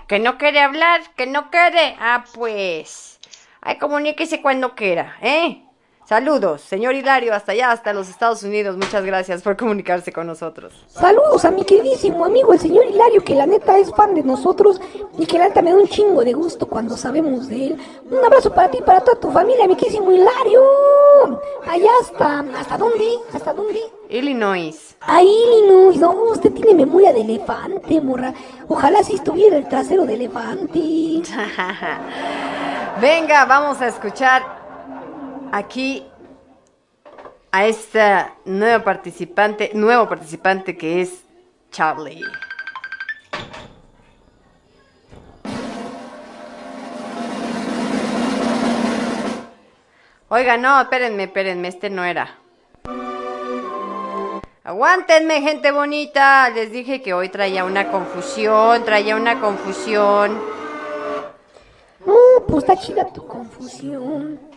Que 0.07 0.19
no 0.19 0.37
quiere 0.37 0.59
hablar, 0.59 1.01
que 1.15 1.25
no 1.25 1.49
quiere. 1.49 1.95
Ah, 1.99 2.25
pues. 2.33 3.19
Ay, 3.61 3.77
comuníquese 3.77 4.41
cuando 4.41 4.75
quiera, 4.75 5.17
¿eh? 5.21 5.63
Saludos, 6.09 6.61
señor 6.61 6.95
Hilario, 6.95 7.35
hasta 7.35 7.51
allá, 7.51 7.69
hasta 7.69 7.93
los 7.93 8.09
Estados 8.09 8.41
Unidos. 8.41 8.75
Muchas 8.75 9.05
gracias 9.05 9.43
por 9.43 9.55
comunicarse 9.55 10.11
con 10.11 10.25
nosotros. 10.25 10.73
Saludos 10.87 11.45
a 11.45 11.51
mi 11.51 11.63
queridísimo 11.63 12.25
amigo, 12.25 12.51
el 12.51 12.59
señor 12.59 12.85
Hilario, 12.87 13.23
que 13.23 13.35
la 13.35 13.45
neta 13.45 13.77
es 13.77 13.91
fan 13.91 14.15
de 14.15 14.23
nosotros 14.23 14.81
y 15.19 15.27
que 15.27 15.37
la 15.37 15.49
neta 15.49 15.61
me 15.61 15.69
da 15.69 15.77
un 15.77 15.87
chingo 15.87 16.23
de 16.23 16.33
gusto 16.33 16.67
cuando 16.67 16.97
sabemos 16.97 17.47
de 17.47 17.67
él. 17.67 17.77
Un 18.09 18.25
abrazo 18.25 18.51
para 18.51 18.71
ti 18.71 18.79
y 18.79 18.81
para 18.81 19.01
toda 19.01 19.19
tu 19.19 19.29
familia, 19.29 19.67
mi 19.67 19.75
queridísimo 19.75 20.11
Hilario. 20.11 20.63
Allá 21.67 21.91
hasta... 22.01 22.39
¿Hasta 22.59 22.75
dónde? 22.75 23.07
¿Hasta 23.31 23.53
dónde? 23.53 23.79
Illinois. 24.09 24.95
Ahí, 25.01 25.31
Linus, 25.61 25.97
no, 25.97 26.11
usted 26.23 26.51
tiene 26.53 26.73
memoria 26.73 27.13
de 27.13 27.21
elefante, 27.21 28.01
morra. 28.01 28.33
Ojalá 28.67 29.03
si 29.03 29.13
estuviera 29.13 29.57
el 29.57 29.67
trasero 29.67 30.07
de 30.07 30.15
elefante. 30.15 30.79
Venga, 32.99 33.45
vamos 33.45 33.79
a 33.79 33.87
escuchar 33.89 34.58
aquí 35.51 36.05
a 37.51 37.65
esta 37.65 38.35
nueva 38.45 38.83
participante, 38.83 39.71
nuevo 39.73 40.07
participante 40.07 40.77
que 40.77 41.01
es 41.01 41.23
Charlie. 41.71 42.23
Oiga, 50.31 50.57
no, 50.57 50.81
espérenme, 50.81 51.23
espérenme, 51.23 51.67
este 51.69 51.89
no 51.89 52.03
era. 52.03 52.37
Aguántenme, 54.63 55.41
gente 55.41 55.71
bonita. 55.71 56.51
Les 56.51 56.71
dije 56.71 57.01
que 57.01 57.15
hoy 57.15 57.29
traía 57.29 57.65
una 57.65 57.89
confusión, 57.89 58.85
traía 58.85 59.15
una 59.15 59.39
confusión. 59.39 60.39
No, 62.05 62.13
pues 62.47 62.59
está 62.59 62.77
chida 62.77 63.11
tu 63.11 63.25
confusión. 63.25 64.48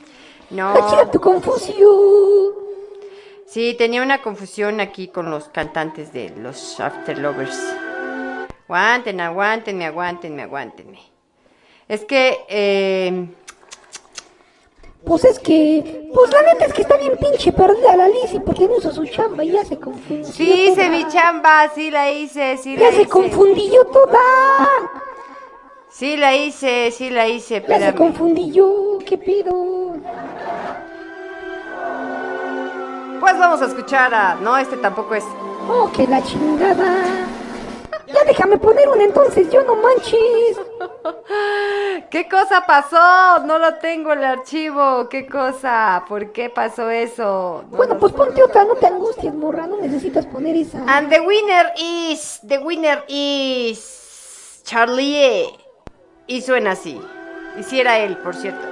No. 0.52 0.74
Chida 0.90 1.10
tu 1.10 1.20
confusión. 1.20 2.52
Sí, 3.46 3.74
tenía 3.76 4.02
una 4.02 4.22
confusión 4.22 4.80
aquí 4.80 5.08
con 5.08 5.30
los 5.30 5.48
cantantes 5.48 6.12
de 6.12 6.30
los 6.30 6.78
After 6.80 7.18
Lovers. 7.18 7.58
Aguanten, 8.68 9.20
aguántenme, 9.20 9.84
aguántenme, 9.86 10.42
aguántenme. 10.42 10.98
Es 11.88 12.04
que, 12.06 12.38
eh, 12.48 13.26
Pues 15.04 15.24
es 15.24 15.38
que, 15.40 16.08
pues 16.14 16.30
la 16.32 16.42
neta 16.42 16.66
es 16.66 16.72
que 16.72 16.82
está 16.82 16.96
bien 16.96 17.16
pinche 17.18 17.50
perdida 17.52 17.96
la 17.96 18.08
Lizzy 18.08 18.38
porque 18.38 18.68
no 18.68 18.78
hizo 18.78 18.92
su 18.92 19.04
chamba 19.06 19.42
y 19.44 19.50
ya 19.50 19.64
se 19.64 19.76
confundió. 19.78 20.24
sí 20.24 20.68
hice 20.68 20.76
toda. 20.76 20.88
mi 20.90 21.08
chamba, 21.08 21.68
sí 21.74 21.90
la 21.90 22.08
hice, 22.10 22.56
sí 22.56 22.76
la 22.76 22.82
Ya 22.84 22.90
se 22.92 23.00
hice. 23.02 23.10
confundió 23.10 23.84
toda. 23.86 24.20
Sí 25.92 26.16
la 26.16 26.34
hice, 26.34 26.90
sí 26.90 27.10
la 27.10 27.28
hice, 27.28 27.60
Ya 27.60 27.66
se 27.66 27.72
espérame. 27.74 27.96
confundió. 27.96 28.98
¿Qué 29.06 29.18
pedo? 29.18 29.96
Pues 33.20 33.38
vamos 33.38 33.60
a 33.62 33.66
escuchar 33.66 34.12
a... 34.14 34.34
No, 34.36 34.56
este 34.56 34.76
tampoco 34.78 35.14
es... 35.14 35.24
Oh, 35.68 35.90
que 35.94 36.06
la 36.06 36.22
chingada. 36.22 36.96
Ya 38.08 38.24
déjame 38.24 38.58
poner 38.58 38.88
una 38.88 39.04
entonces, 39.04 39.48
yo 39.50 39.62
no 39.64 39.76
manches. 39.76 40.58
¿Qué 42.10 42.28
cosa 42.28 42.64
pasó? 42.66 43.44
No 43.46 43.58
lo 43.58 43.74
tengo 43.76 44.12
el 44.12 44.24
archivo. 44.24 45.08
¿Qué 45.08 45.26
cosa? 45.26 46.04
¿Por 46.08 46.32
qué 46.32 46.50
pasó 46.50 46.90
eso? 46.90 47.64
No 47.70 47.76
Bueno, 47.76 47.98
pues 47.98 48.12
ponte 48.12 48.42
otra, 48.42 48.64
no 48.64 48.74
te 48.74 48.86
angusties, 48.86 49.32
morra, 49.34 49.66
no 49.66 49.76
necesitas 49.76 50.26
poner 50.26 50.56
esa. 50.56 50.78
And 50.88 51.10
the 51.10 51.20
winner 51.20 51.72
is, 51.78 52.40
the 52.46 52.58
winner 52.58 53.04
is 53.08 54.60
Charlie. 54.64 55.61
Y 56.32 56.40
suena 56.40 56.70
así. 56.70 56.98
Y 57.58 57.62
si 57.62 57.78
era 57.78 57.98
él, 57.98 58.16
por 58.16 58.34
cierto. 58.34 58.71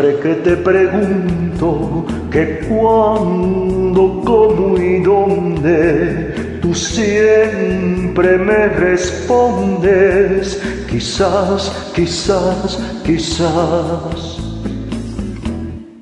Siempre 0.00 0.20
que 0.20 0.34
te 0.42 0.56
pregunto 0.56 2.04
que 2.30 2.60
cuándo, 2.68 4.22
cómo 4.24 4.78
y 4.78 5.02
dónde, 5.02 6.60
tú 6.62 6.72
siempre 6.72 8.38
me 8.38 8.68
respondes, 8.68 10.62
quizás, 10.88 11.90
quizás, 11.96 12.78
quizás. 13.04 14.38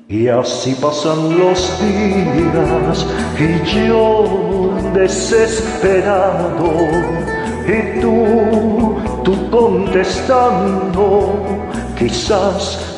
Y 0.07 0.27
así 0.27 0.75
pasan 0.79 1.39
los 1.39 1.81
días 1.81 3.03
y 3.39 3.87
yo 3.87 4.75
desesperado 4.93 6.69
y 7.67 7.99
tú, 7.99 8.95
tú 9.23 9.49
contestando, 9.49 11.33
quizás, 11.97 12.86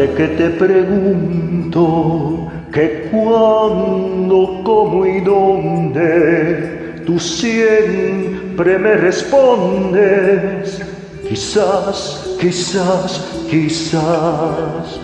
Que 0.00 0.28
te 0.28 0.48
pregunto 0.48 2.48
que 2.72 3.10
cuándo, 3.12 4.62
cómo 4.64 5.04
y 5.04 5.20
dónde, 5.20 7.02
tú 7.04 7.18
siempre 7.18 8.78
me 8.78 8.94
respondes, 8.94 10.80
quizás, 11.28 12.34
quizás, 12.40 13.20
quizás. 13.50 14.98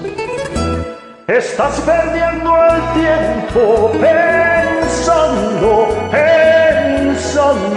Estás 1.28 1.78
perdiendo 1.82 2.56
el 2.56 2.80
tiempo 2.94 3.92
pensando, 4.80 5.88
pensando 6.10 7.76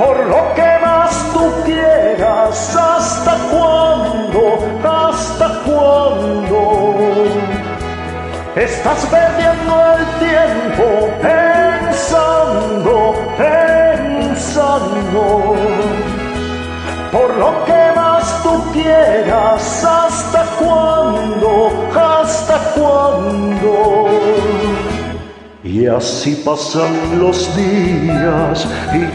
por 0.00 0.16
lo 0.26 0.54
que 0.54 0.78
más 0.80 1.12
tú 1.34 1.52
quieras, 1.66 2.74
hasta 2.74 3.36
cuándo, 3.52 4.42
hasta 4.82 5.48
cuándo. 5.66 6.62
Estás 8.56 9.04
perdiendo 9.16 9.74
el 9.96 10.04
tiempo 10.26 10.84
pensando, 11.20 12.94
pensando. 13.36 15.22
Por 17.12 17.30
lo 17.36 17.50
que 17.66 17.92
más 17.94 18.42
tú 18.42 18.54
quieras, 18.72 19.84
hasta 19.84 20.42
cuándo, 20.58 21.52
hasta 21.94 22.56
cuándo. 22.74 24.10
Y 25.62 25.86
así 25.86 26.34
pasan 26.44 27.20
los 27.20 27.54
días 27.54 28.66
y 28.94 29.04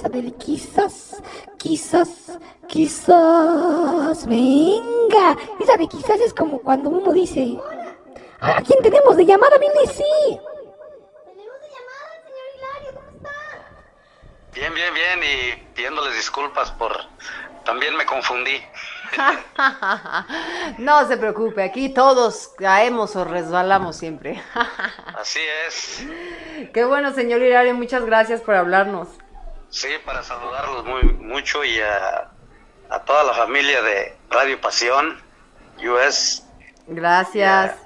Chingón 0.00 0.06
esa 0.06 0.08
del 0.08 0.34
quizás, 0.34 1.22
quizás, 1.58 2.38
quizás. 2.68 4.26
Venga, 4.26 5.36
esa 5.60 5.76
de 5.76 5.88
quizás 5.88 6.20
es 6.20 6.34
como 6.34 6.60
cuando 6.60 6.90
uno 6.90 7.12
dice. 7.12 7.58
¿A 8.40 8.62
quién 8.62 8.82
tenemos 8.82 9.16
de 9.16 9.26
llamada, 9.26 9.58
Billy? 9.58 9.86
Sí. 9.86 10.40
Bien, 14.54 14.74
bien, 14.74 14.92
bien, 14.92 15.20
y 15.22 15.56
pidiéndoles 15.74 16.14
disculpas 16.16 16.70
por... 16.72 16.92
También 17.64 17.96
me 17.96 18.04
confundí. 18.04 18.60
no 20.78 21.06
se 21.06 21.16
preocupe, 21.16 21.62
aquí 21.62 21.90
todos 21.90 22.48
caemos 22.58 23.14
o 23.16 23.24
resbalamos 23.24 23.96
siempre. 23.96 24.42
Así 25.18 25.40
es. 25.66 26.04
Qué 26.72 26.84
bueno, 26.84 27.12
señor 27.12 27.42
Hilario, 27.42 27.74
muchas 27.74 28.04
gracias 28.04 28.40
por 28.40 28.54
hablarnos. 28.54 29.08
Sí, 29.70 29.88
para 30.04 30.22
saludarlos 30.22 30.84
muy 30.84 31.02
mucho 31.04 31.64
y 31.64 31.80
a, 31.80 32.30
a 32.90 33.00
toda 33.04 33.24
la 33.24 33.34
familia 33.34 33.80
de 33.82 34.16
Radio 34.28 34.60
Pasión 34.60 35.20
US 35.78 36.44
Gracias. 36.88 37.76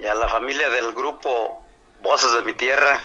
y 0.00 0.06
a 0.06 0.14
la 0.14 0.28
familia 0.28 0.68
del 0.70 0.92
grupo 0.92 1.62
Voces 2.02 2.32
de 2.32 2.42
mi 2.42 2.54
Tierra. 2.54 3.00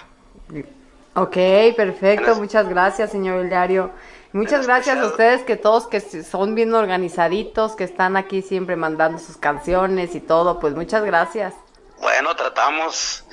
Ok, 1.16 1.36
perfecto, 1.76 2.36
muchas 2.36 2.70
gracias, 2.70 3.12
señor 3.12 3.46
Hilario. 3.46 3.92
Muchas 4.32 4.68
gracias 4.68 4.98
a 5.00 5.08
ustedes 5.08 5.42
que 5.44 5.56
todos 5.56 5.88
que 5.88 6.00
son 6.00 6.56
bien 6.56 6.74
organizaditos, 6.74 7.76
que 7.76 7.84
están 7.84 8.16
aquí 8.16 8.42
siempre 8.42 8.76
mandando 8.76 9.18
sus 9.18 9.38
canciones 9.38 10.16
y 10.16 10.22
todo, 10.22 10.60
pues 10.60 10.76
muchas 10.76 11.04
gracias. 11.04 11.54
Bueno, 12.00 12.36
tratamos. 12.36 13.26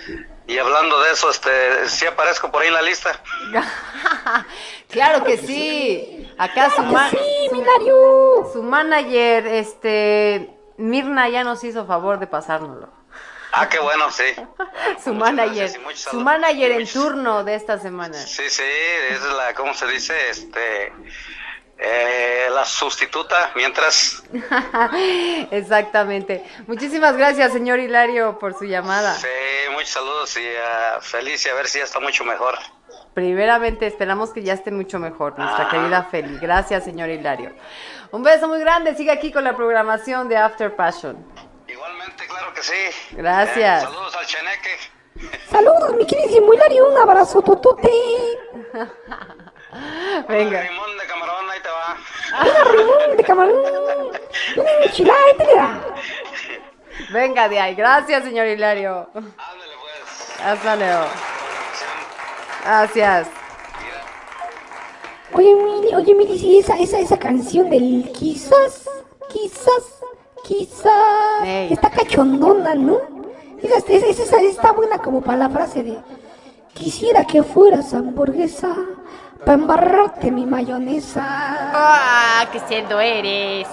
Y 0.49 0.59
hablando 0.59 1.01
de 1.03 1.11
eso, 1.13 1.29
este, 1.31 1.89
sí 1.89 2.07
aparezco 2.07 2.51
por 2.53 2.63
ahí 2.63 2.69
en 2.69 2.75
la 2.75 2.83
lista. 2.83 3.21
claro 4.89 5.25
que 5.25 5.39
sí. 5.39 6.33
Acá 6.39 6.71
su, 6.71 6.83
ma- 6.83 7.11
Sí, 7.11 7.19
Milario. 7.53 8.49
su 8.53 8.63
manager, 8.63 9.47
este, 9.47 10.51
Mirna 10.77 11.29
ya 11.29 11.43
nos 11.45 11.65
hizo 11.65 11.87
favor 11.87 12.19
de 12.19 12.27
pasárnoslo. 12.27 12.89
Ah, 13.53 13.69
qué 13.69 13.79
bueno, 13.79 14.11
sí. 14.11 14.25
Su 15.03 15.15
Muchas 15.15 15.35
manager, 15.37 15.71
su 15.97 16.21
manager 16.21 16.73
en 16.73 16.87
turno 16.87 17.43
de 17.43 17.55
esta 17.55 17.79
semana. 17.79 18.15
Sí, 18.15 18.43
sí, 18.51 18.63
es 19.11 19.23
la, 19.23 19.55
¿cómo 19.55 19.73
se 19.73 19.87
dice? 19.87 20.15
Este, 20.31 20.93
eh, 21.79 22.47
la 22.51 22.65
sustituta, 22.65 23.51
mientras, 23.55 24.23
Exactamente. 25.51 26.45
Muchísimas 26.67 27.17
gracias, 27.17 27.53
señor 27.53 27.79
Hilario, 27.79 28.39
por 28.39 28.55
su 28.59 28.65
llamada. 28.65 29.15
sí, 29.15 29.27
muchos 29.73 29.91
saludos 29.91 30.37
y 30.37 30.47
ah, 30.65 30.99
feliz 31.01 31.45
y 31.47 31.49
a 31.49 31.55
ver 31.55 31.67
si 31.69 31.79
ya 31.79 31.85
está 31.85 32.01
mucho 32.01 32.25
mejor. 32.25 32.59
Primeramente, 33.15 33.87
esperamos 33.87 34.31
que 34.31 34.43
ya 34.43 34.53
esté 34.53 34.71
mucho 34.71 34.99
mejor, 34.99 35.39
nuestra 35.39 35.67
Ah. 35.67 35.71
querida 35.71 36.03
Feli. 36.05 36.39
Gracias, 36.39 36.85
señor 36.85 37.09
Hilario. 37.09 37.55
Un 38.11 38.23
beso 38.23 38.47
muy 38.47 38.61
grande. 38.61 38.95
Sigue 38.95 39.11
aquí 39.11 39.33
con 39.33 39.43
la 39.45 39.57
programación 39.57 40.29
de 40.29 40.37
After 40.37 40.75
Passion. 40.77 41.17
Igualmente, 41.67 42.27
claro 42.27 42.53
que 42.53 42.63
sí. 42.63 42.75
Gracias. 43.13 43.83
Eh, 43.83 43.87
saludos 43.87 44.17
al 44.17 44.27
Cheneque. 44.27 44.77
Saludos, 45.51 45.95
mi 45.97 46.07
queridísimo 46.07 46.53
Hilario. 46.53 46.89
Un 46.91 46.99
abrazo, 46.99 47.41
totote. 47.41 47.91
Venga. 50.29 50.63
Limón 50.63 50.99
de 50.99 51.07
camarón, 51.07 51.51
ahí 51.51 51.61
te 51.61 51.69
va. 51.69 51.97
Una 52.26 52.26
de 53.17 53.25
camarón. 53.25 53.57
Una 54.57 54.71
enchilada 54.85 55.19
de 55.39 55.45
tela. 55.45 55.81
Venga 57.13 57.49
de 57.49 57.61
ahí. 57.61 57.75
Gracias, 57.75 58.25
señor 58.25 58.47
Hilario. 58.47 59.09
Ándale, 59.15 59.33
pues. 59.81 60.41
Hasta 60.45 60.77
luego. 60.77 61.05
Gracias. 62.65 63.29
Oye, 65.33 65.55
Mili, 65.55 65.95
oye, 65.95 66.15
Mili, 66.15 66.39
sí, 66.39 66.59
esa, 66.59 66.77
esa, 66.79 66.99
esa 66.99 67.19
canción 67.19 67.69
del 67.69 68.11
quizás, 68.13 68.89
quizás, 69.29 69.83
quizás. 70.45 71.45
Ey. 71.45 71.73
Está 71.73 71.91
cachondona, 71.91 72.75
¿no? 72.75 72.99
Esa, 73.63 73.79
esa, 73.79 74.07
esa- 74.07 74.23
esa 74.23 74.41
está 74.41 74.73
buena 74.73 74.99
como 74.99 75.21
para 75.23 75.39
la 75.39 75.51
frase 75.51 75.83
de 75.83 75.99
Quisiera 76.75 77.25
que 77.25 77.43
fueras 77.43 77.93
hamburguesa 77.95 78.75
para 79.45 79.55
embarrarte 79.55 80.31
mi 80.31 80.47
mayonesa. 80.47 81.23
¡Ah, 81.27 82.47
qué 82.53 82.61
cerdo 82.61 83.01
eres! 83.01 83.69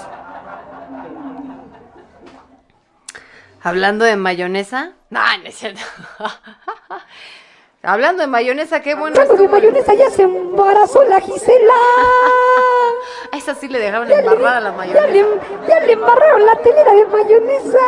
Hablando 3.62 4.04
de 4.06 4.16
mayonesa. 4.18 4.92
No, 5.10 5.22
no 5.38 5.46
es 5.46 5.56
cierto. 5.56 5.82
Hablando 7.86 8.22
de 8.22 8.28
mayonesa, 8.28 8.82
qué 8.82 8.96
bueno 8.96 9.20
Hablando 9.20 9.42
de 9.44 9.50
mayonesa 9.50 9.94
ya 9.94 10.10
se 10.10 10.24
embarazó 10.24 11.04
la 11.04 11.20
Gisela. 11.20 11.74
A 13.32 13.38
esa 13.38 13.56
sí 13.56 13.68
le 13.68 13.80
dejaron 13.80 14.08
Ya 14.08 14.16
le, 14.16 14.22
embarrada 14.22 14.60
la 14.62 14.70
ya 14.72 14.78
mayonesa. 14.78 15.08
le, 15.08 15.26
ya 15.68 15.80
le 15.82 15.92
embarraron 15.94 16.46
la 16.46 16.56
telera 16.56 16.92
de 16.94 17.06
mayonesa. 17.08 17.80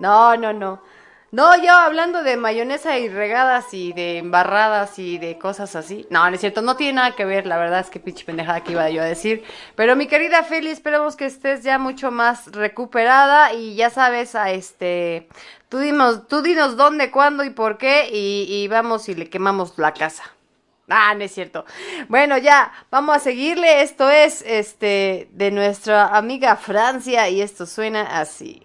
No, 0.00 0.36
no, 0.36 0.52
no. 0.52 0.80
No, 1.34 1.60
yo 1.60 1.72
hablando 1.72 2.22
de 2.22 2.36
mayonesa 2.36 2.96
y 2.96 3.08
regadas 3.08 3.74
y 3.74 3.92
de 3.92 4.18
embarradas 4.18 5.00
y 5.00 5.18
de 5.18 5.36
cosas 5.36 5.74
así. 5.74 6.06
No, 6.08 6.24
no 6.30 6.32
es 6.32 6.40
cierto, 6.40 6.62
no 6.62 6.76
tiene 6.76 6.92
nada 6.92 7.16
que 7.16 7.24
ver, 7.24 7.44
la 7.44 7.56
verdad 7.56 7.80
es 7.80 7.90
que 7.90 7.98
pinche 7.98 8.24
pendejada 8.24 8.62
que 8.62 8.70
iba 8.70 8.88
yo 8.88 9.02
a 9.02 9.04
decir. 9.04 9.42
Pero 9.74 9.96
mi 9.96 10.06
querida 10.06 10.44
Feli, 10.44 10.70
esperemos 10.70 11.16
que 11.16 11.24
estés 11.24 11.64
ya 11.64 11.76
mucho 11.76 12.12
más 12.12 12.52
recuperada 12.52 13.52
y 13.52 13.74
ya 13.74 13.90
sabes, 13.90 14.36
a 14.36 14.52
este, 14.52 15.28
tú 15.68 15.78
dinos, 15.78 16.28
tú 16.28 16.40
dinos 16.40 16.76
dónde, 16.76 17.10
cuándo 17.10 17.42
y 17.42 17.50
por 17.50 17.78
qué 17.78 18.10
y, 18.12 18.46
y 18.48 18.68
vamos 18.68 19.08
y 19.08 19.16
le 19.16 19.28
quemamos 19.28 19.76
la 19.76 19.92
casa. 19.92 20.22
Ah, 20.88 21.16
no 21.16 21.24
es 21.24 21.34
cierto. 21.34 21.64
Bueno, 22.08 22.38
ya, 22.38 22.72
vamos 22.92 23.16
a 23.16 23.18
seguirle. 23.18 23.82
Esto 23.82 24.08
es 24.08 24.40
este 24.42 25.28
de 25.32 25.50
nuestra 25.50 26.16
amiga 26.16 26.54
Francia 26.54 27.28
y 27.28 27.42
esto 27.42 27.66
suena 27.66 28.20
así. 28.20 28.62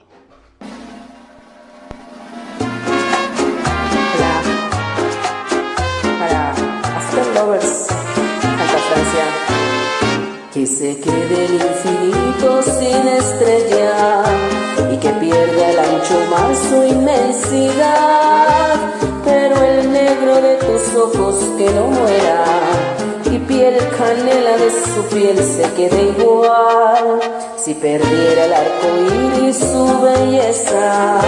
After 7.40 7.46
Lovers, 7.46 7.88
canta 8.42 8.80
Francia. 8.88 9.26
Que 10.54 10.66
se 10.66 10.98
quede 11.00 11.46
el 11.46 11.54
infinito 11.54 12.62
sin 12.64 13.08
estrella 13.08 14.24
y 14.92 14.98
que 14.98 15.10
pierda 15.10 15.70
el 15.70 15.80
ancho 15.80 16.20
mar 16.30 16.56
su 16.56 16.84
inmensidad 16.84 18.30
pero 19.24 19.64
el 19.64 19.92
negro 19.92 20.42
de 20.42 20.56
tus 20.58 20.96
ojos 20.96 21.36
que 21.58 21.70
no 21.72 21.88
muera 21.88 22.44
y 23.32 23.38
piel 23.40 23.78
canela 23.98 24.58
de 24.58 24.72
su 24.72 25.04
piel 25.14 25.38
se 25.38 25.64
quede 25.74 26.16
igual. 26.18 27.20
Si 27.58 27.74
perdiera 27.76 28.46
el 28.46 28.54
arco 28.54 28.88
iris 29.38 29.58
su 29.58 30.02
belleza 30.02 31.22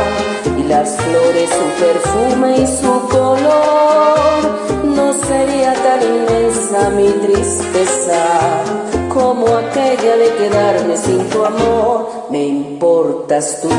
y 0.57 0.63
las 0.63 0.97
flores 0.97 1.49
su 1.49 1.65
perfume 1.83 2.57
y 2.57 2.67
su 2.67 3.07
color, 3.07 4.80
no 4.95 5.13
sería 5.13 5.73
tan 5.73 6.01
inmensa 6.01 6.89
mi 6.89 7.09
tristeza 7.25 8.63
como 9.09 9.47
aquella 9.47 10.17
de 10.17 10.29
quedarme 10.35 10.97
sin 10.97 11.29
tu 11.29 11.43
amor. 11.43 12.09
Me 12.29 12.45
importas 12.47 13.61
tú 13.61 13.69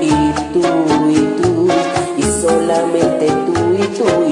y 0.00 0.10
tú 0.52 0.62
y 1.10 1.42
tú 1.42 1.68
y 2.16 2.22
solamente 2.22 3.26
tú 3.26 3.74
y 3.74 3.86
tú 3.96 4.31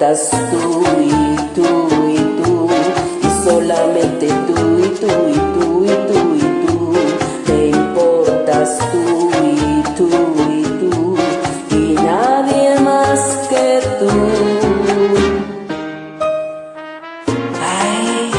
importas 0.00 0.30
tú 0.30 0.82
y 0.98 1.36
tú 1.54 1.68
y 2.08 2.16
tú 2.42 2.68
y 3.22 3.44
solamente 3.44 4.28
tú 4.46 4.78
y 4.78 4.88
tú 4.98 5.10
y 5.28 5.34
tú 5.54 5.84
y 5.84 5.88
tú 6.08 6.36
y 6.36 6.66
tú. 6.66 6.92
Me 7.46 7.66
importas 7.66 8.78
tú 8.92 9.30
y 9.44 9.82
tú 9.98 10.08
y 10.48 10.62
tú 10.80 11.16
y 11.76 11.94
nadie 11.96 12.80
más 12.80 13.20
que 13.50 13.80
tú. 13.98 14.10
Ay, 17.60 18.30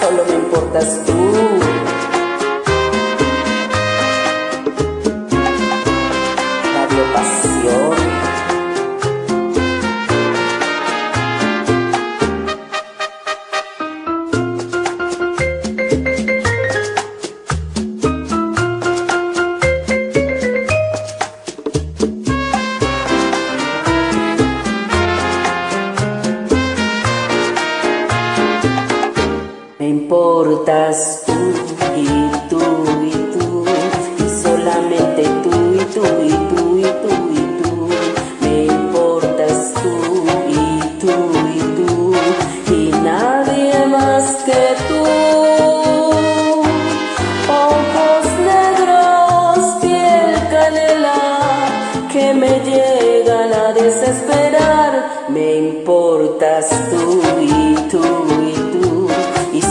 solo 0.00 0.24
me 0.28 0.34
importas 0.34 1.04
tú. 1.06 1.19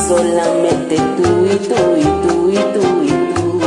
Solamente 0.10 0.96
tú 1.18 1.46
y 1.46 1.56
tú 1.70 1.82
y 1.96 2.04
tú 2.24 2.50
y 2.50 2.58
tú 2.74 3.04
y 3.04 3.34
tú. 3.36 3.62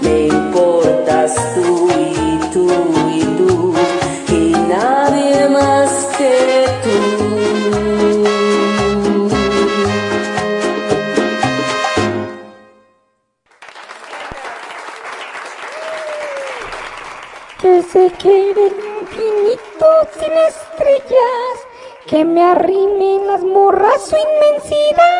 Me 0.00 0.28
importas 0.28 1.34
tú 1.56 1.90
y 1.90 2.38
tú 2.52 2.66
y 3.10 3.22
tú 3.36 3.74
y 4.28 4.52
nadie 4.68 5.48
más 5.48 5.90
que 6.16 6.66
tú. 6.84 6.98
que 17.60 17.82
se 17.82 18.08
quede 18.22 18.66
el 18.68 18.76
infinito 19.00 19.86
sin 20.20 20.32
estrellas, 20.52 21.54
que 22.06 22.24
me 22.24 22.44
arrimen 22.44 23.26
las 23.26 23.42
morras 23.42 24.00
su 24.08 24.16
inmensidad. 24.16 25.17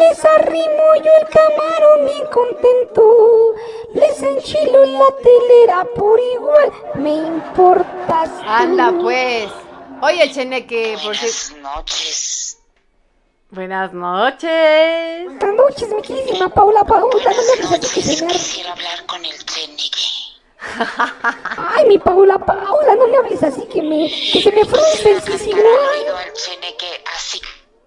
Les 0.00 0.24
arrimo 0.24 0.94
yo 1.04 1.10
el 1.20 1.28
camarón 1.28 2.06
bien 2.06 2.26
contento, 2.32 3.54
les 3.94 4.22
enchilo 4.22 4.84
en 4.84 4.92
la 4.94 5.08
telera 5.22 5.84
por 5.94 6.18
igual, 6.18 6.72
me 6.94 7.14
importas 7.16 8.30
tú. 8.38 8.42
Anda 8.46 8.92
pues. 9.00 9.50
Oye, 10.02 10.30
Cheneque, 10.32 10.96
por 11.04 11.14
si... 11.16 11.52
Buenas 11.52 11.52
noches. 11.76 12.58
Buenas 13.50 13.92
noches. 13.92 15.24
Buenas 15.26 15.54
noches, 15.54 15.88
mi 15.94 16.02
queridísima 16.02 16.48
Paula 16.48 16.84
Paula, 16.84 17.10
no 17.12 17.42
me 17.58 17.66
hables 17.66 17.72
así 17.84 17.94
que 18.00 18.02
se 18.02 18.24
me 18.24 18.30
ar- 18.30 18.36
Quisiera 18.38 18.72
hablar 18.72 19.06
con 19.06 19.24
el 19.24 19.44
Cheneque. 19.44 20.06
Ay, 21.76 21.84
mi 21.86 21.98
Paula 21.98 22.38
Paula, 22.38 22.94
no 22.94 23.06
me 23.08 23.16
hables 23.18 23.42
así 23.42 23.66
que 23.66 23.82
me, 23.82 24.08
que 24.08 24.40
se 24.42 24.52
me 24.52 24.64
frunce 24.64 25.10
el 25.10 25.16
al 25.16 26.32
Cheneque 26.32 27.04
así 27.14 27.40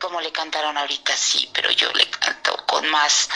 como 0.04 0.20
le 0.20 0.34
cantaron 0.34 0.78
ahorita, 0.78 1.16
sí, 1.16 1.50
pero 1.54 1.72
yo 1.72 1.90
le 1.94 2.06
canto 2.10 2.58
con 2.66 2.86
más, 2.90 3.30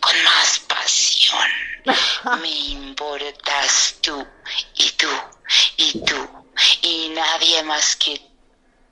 con 0.00 0.24
más 0.24 0.58
pasión. 0.66 1.48
Me 2.42 2.50
importas 2.50 3.94
tú 4.02 4.26
y 4.74 4.90
tú 4.90 5.08
y 5.76 6.00
tú 6.00 6.46
y 6.82 7.10
nadie 7.10 7.62
más 7.62 7.94
que 7.94 8.20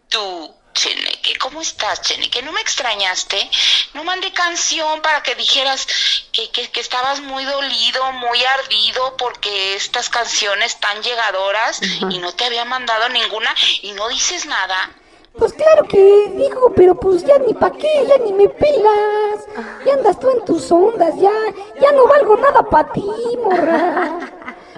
tú. 0.09 0.55
Cheneque, 0.75 1.37
¿cómo 1.39 1.61
estás, 1.61 2.03
Cheneque? 2.03 2.41
¿No 2.43 2.53
me 2.53 2.61
extrañaste? 2.61 3.51
No 3.95 4.05
mandé 4.05 4.33
canción 4.33 5.03
para 5.03 5.25
que 5.25 5.35
dijeras 5.35 5.89
que, 6.31 6.53
que, 6.53 6.71
que 6.71 6.79
estabas 6.79 7.19
muy 7.19 7.45
dolido, 7.45 8.13
muy 8.13 8.45
ardido 8.45 9.17
porque 9.17 9.75
estas 9.75 10.09
canciones 10.09 10.79
tan 10.79 11.03
llegadoras 11.03 11.81
y 11.83 12.19
no 12.19 12.33
te 12.33 12.45
había 12.45 12.65
mandado 12.65 13.09
ninguna 13.09 13.53
y 13.83 13.91
no 13.91 14.07
dices 14.09 14.47
nada. 14.47 14.95
Pues 15.39 15.53
claro 15.53 15.85
que 15.85 16.33
digo, 16.37 16.73
pero 16.75 16.95
pues 16.97 17.25
ya 17.25 17.39
ni 17.39 17.55
pa' 17.55 17.71
qué, 17.71 18.07
ya 18.09 18.19
ni 18.25 18.33
me 18.33 18.49
pelas. 18.49 19.47
Ya 19.87 19.95
andas 19.95 20.19
tú 20.19 20.29
en 20.31 20.45
tus 20.45 20.71
ondas, 20.73 21.15
ya, 21.17 21.33
ya 21.81 21.93
no 21.93 22.07
valgo 22.07 22.37
nada 22.37 22.63
pa' 22.63 22.93
ti, 22.93 23.09
morra. 23.43 24.19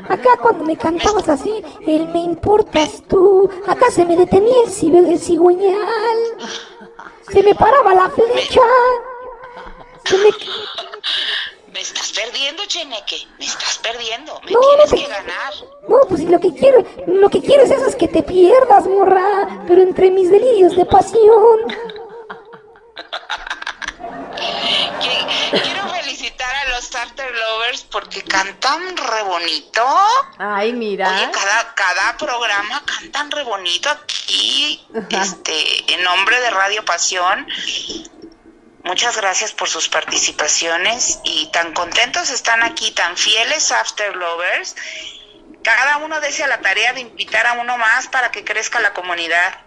Acá 0.08 0.30
cuando 0.40 0.64
me 0.64 0.76
cantabas 0.76 1.28
así, 1.28 1.64
el 1.86 2.08
me 2.08 2.20
importas 2.20 3.02
tú, 3.08 3.48
acá 3.66 3.90
se 3.90 4.04
me 4.04 4.16
detenía 4.16 4.54
el, 4.64 4.94
el 5.06 5.18
cigüeñal. 5.18 6.18
Se 7.30 7.42
me 7.42 7.54
paraba 7.54 7.94
la 7.94 8.10
flecha. 8.10 8.62
Se 10.04 10.18
me... 10.18 10.30
Me 11.80 11.84
estás 11.84 12.12
perdiendo, 12.12 12.62
Cheneque. 12.66 13.26
Me 13.38 13.46
estás 13.46 13.78
perdiendo. 13.78 14.38
Me 14.44 14.50
No, 14.50 14.60
no 14.60 14.66
tienes 14.84 14.90
te- 14.90 14.96
que 14.96 15.06
ganar. 15.06 15.54
No, 15.88 15.96
pues 16.10 16.20
lo 16.24 16.38
que 16.38 16.52
quiero, 16.52 16.84
lo 17.06 17.30
que 17.30 17.40
quiero 17.40 17.62
es 17.62 17.70
eso, 17.70 17.86
es 17.86 17.96
que 17.96 18.06
te 18.06 18.22
pierdas, 18.22 18.84
morra. 18.86 19.64
Pero 19.66 19.80
entre 19.80 20.10
mis 20.10 20.30
delirios 20.30 20.76
de 20.76 20.84
pasión. 20.84 21.58
Quiero 25.50 25.88
felicitar 25.88 26.54
a 26.54 26.68
los 26.74 26.94
After 26.94 27.30
Lovers 27.34 27.84
porque 27.90 28.22
cantan 28.24 28.94
re 28.98 29.22
bonito. 29.22 29.82
Ay, 30.36 30.74
mira. 30.74 31.08
Oye, 31.08 31.30
cada, 31.32 31.74
cada 31.74 32.16
programa 32.18 32.82
cantan 32.84 33.30
re 33.30 33.42
bonito 33.42 33.88
aquí, 33.88 34.86
este, 35.08 35.94
en 35.94 36.02
nombre 36.02 36.38
de 36.40 36.50
Radio 36.50 36.84
Pasión. 36.84 37.46
Muchas 38.82 39.16
gracias 39.16 39.52
por 39.52 39.68
sus 39.68 39.88
participaciones 39.88 41.20
y 41.24 41.50
tan 41.52 41.72
contentos 41.74 42.30
están 42.30 42.62
aquí, 42.62 42.92
tan 42.92 43.16
fieles 43.16 43.70
After 43.72 44.16
Lovers, 44.16 44.74
cada 45.62 45.98
uno 45.98 46.20
dése 46.20 46.44
a 46.44 46.46
la 46.46 46.60
tarea 46.60 46.92
de 46.94 47.00
invitar 47.00 47.46
a 47.46 47.52
uno 47.54 47.76
más 47.76 48.08
para 48.08 48.30
que 48.30 48.42
crezca 48.44 48.80
la 48.80 48.94
comunidad. 48.94 49.60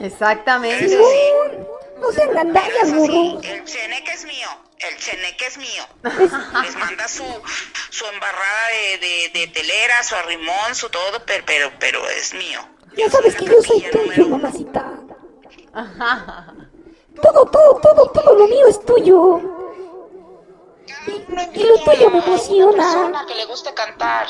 Exactamente. 0.00 0.86
Eso 0.86 0.98
sí. 0.98 1.58
No 2.00 2.12
sean 2.12 2.32
gandallas, 2.32 2.88
sí, 2.88 3.38
el 3.42 3.64
cheneque 3.64 4.12
es 4.12 4.24
mío, 4.26 4.48
el 4.78 4.96
cheneque 4.98 5.46
es 5.46 5.56
mío. 5.56 5.88
Les 6.62 6.76
manda 6.76 7.08
su, 7.08 7.24
su 7.88 8.06
embarrada 8.06 8.68
de, 8.68 8.98
de, 8.98 9.40
de 9.40 9.46
telera, 9.48 10.02
su 10.02 10.14
arrimón, 10.14 10.74
su 10.74 10.90
todo, 10.90 11.24
pero, 11.24 11.44
pero, 11.46 11.72
pero 11.78 12.08
es 12.10 12.34
mío. 12.34 12.60
Ya 12.96 13.10
sabes 13.10 13.34
que 13.36 13.46
yo 13.46 13.62
soy 13.62 13.80
tuyo, 13.82 14.02
número 14.02 14.28
mamacita. 14.28 14.92
Todo, 17.22 17.46
todo, 17.46 17.80
todo, 17.80 18.10
todo 18.10 18.34
lo 18.34 18.46
mío 18.46 18.66
es 18.68 18.84
tuyo. 18.84 19.40
Y, 21.06 21.10
y 21.60 21.64
lo 21.64 21.78
tuyo 21.84 22.10
me 22.10 22.18
Una 22.18 22.26
emociona. 22.26 22.72
persona 22.82 23.26
que 23.26 23.34
le 23.34 23.44
guste 23.46 23.72
cantar. 23.74 24.26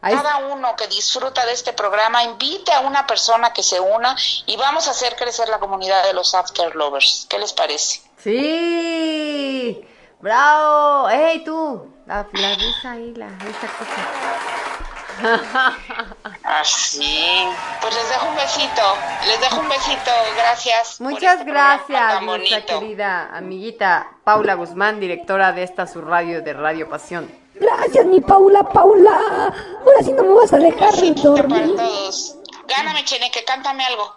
Cada 0.00 0.38
uno 0.52 0.74
que 0.76 0.86
disfruta 0.88 1.44
de 1.44 1.52
este 1.52 1.74
programa 1.74 2.22
invite 2.24 2.72
a 2.72 2.80
una 2.80 3.06
persona 3.06 3.52
que 3.52 3.62
se 3.62 3.78
una 3.80 4.16
y 4.46 4.56
vamos 4.56 4.88
a 4.88 4.92
hacer 4.92 5.14
crecer 5.14 5.48
la 5.50 5.58
comunidad 5.58 6.04
de 6.04 6.14
los 6.14 6.34
After 6.34 6.74
Lovers. 6.74 7.26
¿Qué 7.28 7.38
les 7.38 7.52
parece? 7.52 8.00
Sí. 8.16 9.86
Bravo. 10.20 11.08
Hey, 11.10 11.42
tú. 11.44 11.86
La, 12.06 12.26
la 12.32 12.54
risa 12.54 12.92
ahí, 12.92 13.14
la 13.14 13.26
esa 13.26 13.68
cosa. 13.78 14.79
Así. 16.44 17.46
Pues 17.80 17.94
les 17.94 18.08
dejo 18.08 18.28
un 18.28 18.36
besito. 18.36 18.82
Les 19.26 19.40
dejo 19.40 19.60
un 19.60 19.68
besito. 19.68 20.10
Gracias. 20.36 21.00
Muchas 21.00 21.40
este 21.40 21.44
gracias, 21.50 22.22
nuestra 22.22 22.64
querida 22.64 23.30
amiguita 23.36 24.08
Paula 24.24 24.54
Guzmán, 24.54 25.00
directora 25.00 25.52
de 25.52 25.62
esta 25.62 25.86
su 25.86 26.00
radio 26.00 26.42
de 26.42 26.52
Radio 26.52 26.88
Pasión. 26.88 27.30
Gracias, 27.54 28.06
mi 28.06 28.20
Paula, 28.20 28.62
Paula. 28.62 29.52
Ahora 29.84 30.02
sí 30.02 30.12
no 30.12 30.22
me 30.24 30.34
vas 30.34 30.52
a 30.52 30.58
dejar 30.58 30.94
dormir. 31.22 31.76
todos. 31.76 32.36
Gáname, 32.66 33.04
Cheneque, 33.04 33.44
cántame 33.44 33.84
algo. 33.84 34.14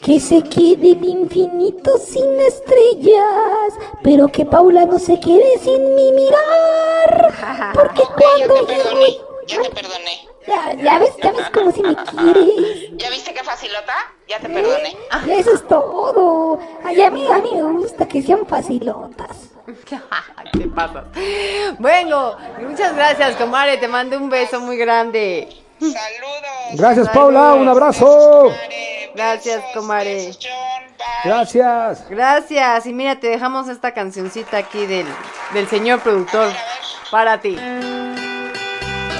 Que 0.00 0.18
se 0.18 0.42
quede 0.42 0.92
el 0.92 1.04
infinito 1.04 1.96
sin 1.98 2.40
estrellas, 2.40 3.74
pero 4.02 4.26
que 4.28 4.44
Paula 4.44 4.84
no 4.86 4.98
se 4.98 5.20
quede 5.20 5.58
sin 5.58 5.94
mi 5.94 6.10
mirar. 6.12 7.72
Porque 7.74 8.02
Ok, 8.02 8.20
ya 8.38 8.46
cuando 8.48 8.54
te 8.66 8.74
yo... 8.74 8.82
perdoné. 8.82 9.18
Ya 9.46 9.62
te 9.62 9.70
perdoné. 9.70 10.28
Ya, 10.46 10.72
ya 10.74 10.98
ves, 10.98 11.10
ya 11.22 11.32
ves 11.32 11.50
como 11.50 11.70
si 11.70 11.82
me 11.82 11.94
quieres. 11.94 12.90
¿Ya 12.96 13.10
viste 13.10 13.32
qué 13.32 13.44
facilota? 13.44 13.94
Ya 14.28 14.38
te 14.40 14.48
perdoné. 14.48 14.96
Eso 15.28 15.54
es 15.54 15.66
todo. 15.68 16.58
Ay, 16.84 17.02
a 17.02 17.10
mí, 17.10 17.26
a 17.30 17.38
mí 17.38 17.50
me 17.54 17.62
gusta 17.62 18.06
que 18.06 18.22
sean 18.22 18.44
facilotas. 18.46 19.50
¿Qué 20.52 20.66
pasa? 20.74 21.04
Bueno, 21.78 22.36
muchas 22.60 22.94
gracias, 22.94 23.36
comadre. 23.36 23.76
Te 23.78 23.88
mando 23.88 24.16
un 24.16 24.28
beso 24.28 24.60
muy 24.60 24.76
grande. 24.76 25.48
Saludos. 25.78 26.74
Gracias, 26.74 27.08
Paula. 27.10 27.54
Un 27.54 27.68
abrazo. 27.68 28.52
Gracias, 29.14 29.62
comadre. 29.74 30.32
Bye. 30.32 30.36
Gracias. 31.24 32.08
Gracias. 32.08 32.86
Y 32.86 32.92
mira, 32.92 33.18
te 33.20 33.28
dejamos 33.28 33.68
esta 33.68 33.92
cancioncita 33.92 34.56
aquí 34.56 34.86
del, 34.86 35.06
del 35.54 35.68
señor 35.68 36.00
productor 36.00 36.50
para 37.10 37.40
ti. 37.40 37.56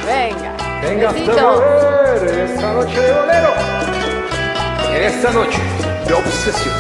Venga. 0.07 0.72
Venga, 0.83 1.13
volver 1.13 2.29
en 2.29 2.41
esta 2.41 2.73
noche 2.73 3.01
de 3.01 3.13
bolero. 3.13 3.53
En 4.95 5.03
esta 5.05 5.31
noche 5.31 5.59
de 6.07 6.13
obsesión. 6.13 6.75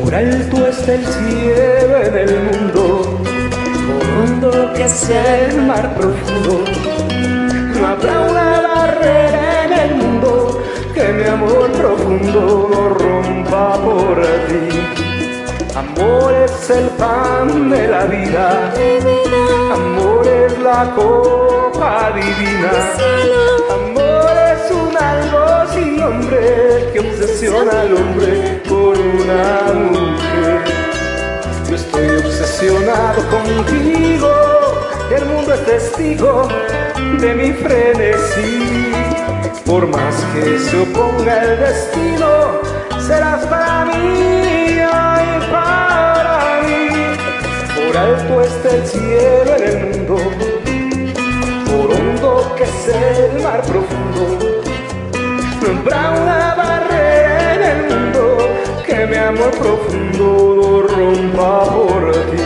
Por 0.00 0.14
alto 0.14 0.66
está 0.68 0.94
el 0.94 1.04
cielo 1.04 2.02
en 2.04 2.16
el 2.16 2.40
mundo, 2.40 3.20
por 3.86 4.02
hondo 4.22 4.72
que 4.74 4.88
sea 4.88 5.46
el 5.46 5.62
mar 5.62 5.94
profundo. 5.96 6.64
No 7.74 7.86
habrá 7.86 8.20
una 8.20 8.60
barrera 8.60 9.64
en 9.64 9.72
el 9.72 9.94
mundo 9.96 10.62
que 10.94 11.12
mi 11.12 11.24
amor 11.24 11.72
profundo 11.72 12.68
no 12.72 12.88
rompa 12.90 13.74
por 13.82 14.22
ti. 14.46 15.19
Amor 15.76 16.34
es 16.34 16.70
el 16.70 16.88
pan 16.90 17.70
de 17.70 17.86
la 17.88 18.04
vida, 18.04 18.72
amor 19.72 20.26
es 20.26 20.58
la 20.58 20.92
copa 20.94 22.12
divina. 22.14 22.72
Amor 23.72 24.32
es 24.52 24.70
un 24.72 24.96
algo 24.96 25.72
sin 25.72 25.96
nombre 25.96 26.90
que 26.92 27.00
obsesiona 27.00 27.82
al 27.82 27.94
hombre 27.94 28.62
por 28.68 28.98
una 28.98 29.72
mujer. 29.74 30.64
Yo 31.68 31.76
estoy 31.76 32.08
obsesionado 32.16 33.22
contigo, 33.30 34.32
el 35.16 35.24
mundo 35.26 35.54
es 35.54 35.64
testigo 35.66 36.48
de 37.20 37.34
mi 37.34 37.52
frenesí. 37.52 38.92
Por 39.64 39.86
más 39.86 40.16
que 40.34 40.58
se 40.58 40.80
oponga 40.80 41.42
el 41.44 41.60
destino, 41.60 42.60
serás 43.06 43.46
para 43.46 43.84
mí, 43.84 44.59
alto 48.00 48.40
está 48.42 48.76
el 48.76 48.86
cielo 48.86 49.56
en 49.56 49.62
el 49.62 49.78
mundo, 49.84 50.16
por 51.66 51.90
hondo 51.92 52.54
que 52.56 52.64
es 52.64 52.88
el 52.88 53.42
mar 53.42 53.60
profundo. 53.62 54.22
No 55.60 56.22
una 56.22 56.54
barrera 56.54 57.54
en 57.54 57.62
el 57.62 57.80
mundo 57.90 58.20
que 58.86 59.06
mi 59.06 59.16
amor 59.16 59.50
profundo 59.50 60.26
no 60.56 60.68
rompa 60.82 61.64
por 61.64 62.12
ti. 62.30 62.42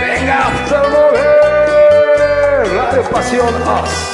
Venga, 0.00 0.36
hasta 0.48 0.78
mover, 0.88 2.76
Radio 2.76 3.02
Pasión 3.10 3.54
Us. 3.62 4.13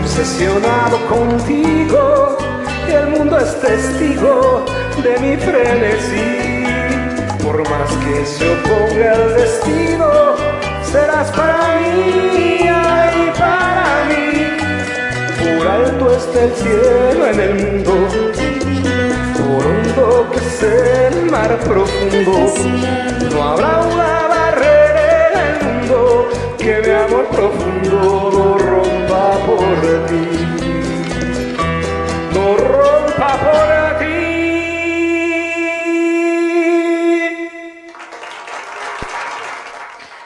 Obsesionado 0.00 0.98
contigo 1.08 2.38
y 2.88 2.92
el 2.92 3.08
mundo 3.08 3.38
es 3.38 3.60
testigo 3.60 4.64
de 5.02 5.18
mi 5.18 5.36
frenesí. 5.36 6.64
Por 7.42 7.68
más 7.68 7.90
que 8.04 8.24
se 8.24 8.52
oponga 8.52 9.12
el 9.14 9.34
destino, 9.34 10.10
serás 10.82 11.30
para 11.32 11.80
mí, 11.80 12.68
ay, 12.68 13.32
para 13.38 14.04
mí. 14.08 15.58
Por 15.58 15.66
alto 15.66 16.16
está 16.16 16.44
el 16.44 16.52
cielo 16.54 17.26
en 17.32 17.40
el 17.40 17.54
mundo, 17.54 17.92
por 19.36 19.66
hondo 19.66 20.30
que 20.32 20.38
es 20.38 20.62
el 20.62 21.30
mar 21.30 21.58
profundo. 21.60 22.52
No 23.32 23.42
habrá 23.42 23.80
una 23.80 24.26
barrera 24.28 25.00
en 25.40 25.66
el 25.66 25.72
mundo 25.72 26.28
que 26.58 26.82
mi 26.84 26.90
amor 26.90 27.26
profundo 27.28 28.69
por 29.38 30.06
ti. 30.06 30.28
No 32.34 32.56
rompa 32.56 33.38
por 33.38 33.98
ti. 33.98 34.10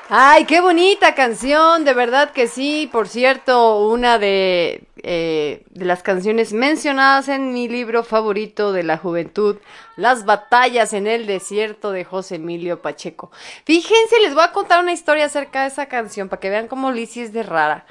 Ay, 0.08 0.44
qué 0.44 0.60
bonita 0.60 1.14
canción, 1.14 1.84
de 1.84 1.92
verdad 1.92 2.30
que 2.30 2.46
sí. 2.46 2.88
Por 2.92 3.08
cierto, 3.08 3.88
una 3.88 4.18
de, 4.18 4.84
eh, 5.02 5.64
de 5.70 5.84
las 5.84 6.02
canciones 6.02 6.52
mencionadas 6.52 7.28
en 7.28 7.52
mi 7.52 7.68
libro 7.68 8.04
favorito 8.04 8.72
de 8.72 8.84
la 8.84 8.96
juventud, 8.96 9.56
Las 9.96 10.24
batallas 10.24 10.92
en 10.92 11.06
el 11.06 11.26
desierto 11.26 11.92
de 11.92 12.04
José 12.04 12.36
Emilio 12.36 12.80
Pacheco. 12.82 13.30
Fíjense, 13.64 14.20
les 14.22 14.34
voy 14.34 14.44
a 14.44 14.52
contar 14.52 14.80
una 14.82 14.92
historia 14.92 15.26
acerca 15.26 15.62
de 15.62 15.68
esa 15.68 15.86
canción 15.86 16.28
para 16.28 16.40
que 16.40 16.50
vean 16.50 16.68
cómo 16.68 16.90
Lizzie 16.90 17.24
es 17.24 17.32
de 17.32 17.42
rara. 17.42 17.86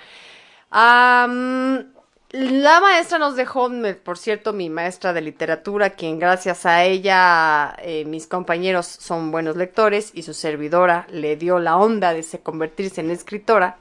La 0.74 1.28
maestra 2.82 3.20
nos 3.20 3.36
dejó, 3.36 3.70
por 4.04 4.18
cierto, 4.18 4.54
mi 4.54 4.72
maestra 4.72 5.14
de 5.14 5.22
literatura, 5.22 5.92
quien 5.92 6.18
gracias 6.18 6.66
a 6.66 6.84
ella 6.84 7.76
eh, 7.80 8.06
mis 8.06 8.26
compañeros 8.26 8.88
son 8.88 9.30
buenos 9.30 9.56
lectores 9.56 10.10
y 10.16 10.24
su 10.24 10.34
servidora 10.34 11.06
le 11.12 11.36
dio 11.36 11.60
la 11.60 11.78
onda 11.78 12.12
de 12.12 12.24
se 12.24 12.40
convertirse 12.40 13.02
en 13.02 13.12
escritora 13.12 13.78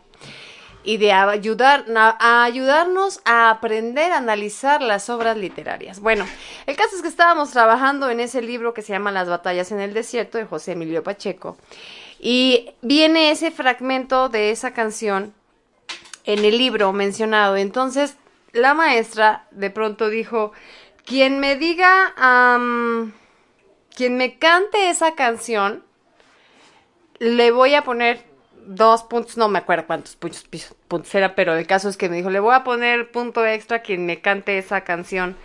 y 0.84 0.98
de 0.98 1.12
ayudar, 1.12 1.86
a 1.96 2.44
ayudarnos 2.44 3.22
a 3.24 3.48
aprender 3.48 4.12
a 4.12 4.18
analizar 4.18 4.82
las 4.82 5.08
obras 5.08 5.38
literarias. 5.38 6.00
Bueno, 6.00 6.26
el 6.66 6.76
caso 6.76 6.96
es 6.96 7.00
que 7.00 7.08
estábamos 7.08 7.52
trabajando 7.52 8.10
en 8.10 8.20
ese 8.20 8.42
libro 8.42 8.74
que 8.74 8.82
se 8.82 8.92
llama 8.92 9.12
Las 9.12 9.28
batallas 9.28 9.72
en 9.72 9.80
el 9.80 9.94
desierto 9.94 10.36
de 10.36 10.44
José 10.44 10.72
Emilio 10.72 11.02
Pacheco 11.02 11.56
y 12.18 12.72
viene 12.82 13.30
ese 13.30 13.50
fragmento 13.50 14.28
de 14.28 14.50
esa 14.50 14.74
canción 14.74 15.32
en 16.24 16.44
el 16.44 16.58
libro 16.58 16.92
mencionado. 16.92 17.56
Entonces, 17.56 18.16
la 18.52 18.74
maestra 18.74 19.46
de 19.50 19.70
pronto 19.70 20.08
dijo, 20.08 20.52
quien 21.04 21.38
me 21.38 21.56
diga, 21.56 22.14
quien 23.94 24.16
me 24.16 24.38
cante 24.38 24.90
esa 24.90 25.14
canción, 25.14 25.84
le 27.18 27.50
voy 27.50 27.74
a 27.74 27.84
poner 27.84 28.24
dos 28.66 29.02
puntos, 29.04 29.36
no 29.36 29.48
me 29.48 29.58
acuerdo 29.58 29.86
cuántos 29.86 30.16
puntos, 30.16 30.46
puntos 30.88 31.14
era, 31.14 31.34
pero 31.34 31.54
el 31.54 31.66
caso 31.66 31.88
es 31.88 31.96
que 31.96 32.08
me 32.08 32.16
dijo, 32.16 32.30
le 32.30 32.40
voy 32.40 32.54
a 32.54 32.64
poner 32.64 33.10
punto 33.10 33.44
extra 33.44 33.82
quien 33.82 34.06
me 34.06 34.20
cante 34.20 34.58
esa 34.58 34.82
canción. 34.82 35.36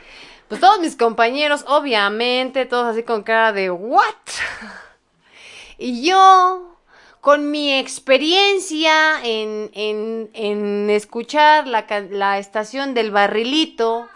Pues 0.48 0.62
todos 0.62 0.80
mis 0.80 0.96
compañeros, 0.96 1.66
obviamente, 1.68 2.66
todos 2.66 2.88
así 2.88 3.04
con 3.04 3.24
cara 3.24 3.52
de, 3.54 3.70
¿what? 3.70 4.06
Y 5.80 6.08
yo, 6.08 6.77
con 7.22 7.52
mi 7.52 7.74
experiencia 7.78 9.24
en, 9.24 9.70
en, 9.74 10.30
en 10.34 10.90
escuchar 10.90 11.68
la, 11.68 11.86
la 12.10 12.40
estación 12.40 12.94
del 12.94 13.12
barrilito 13.12 14.08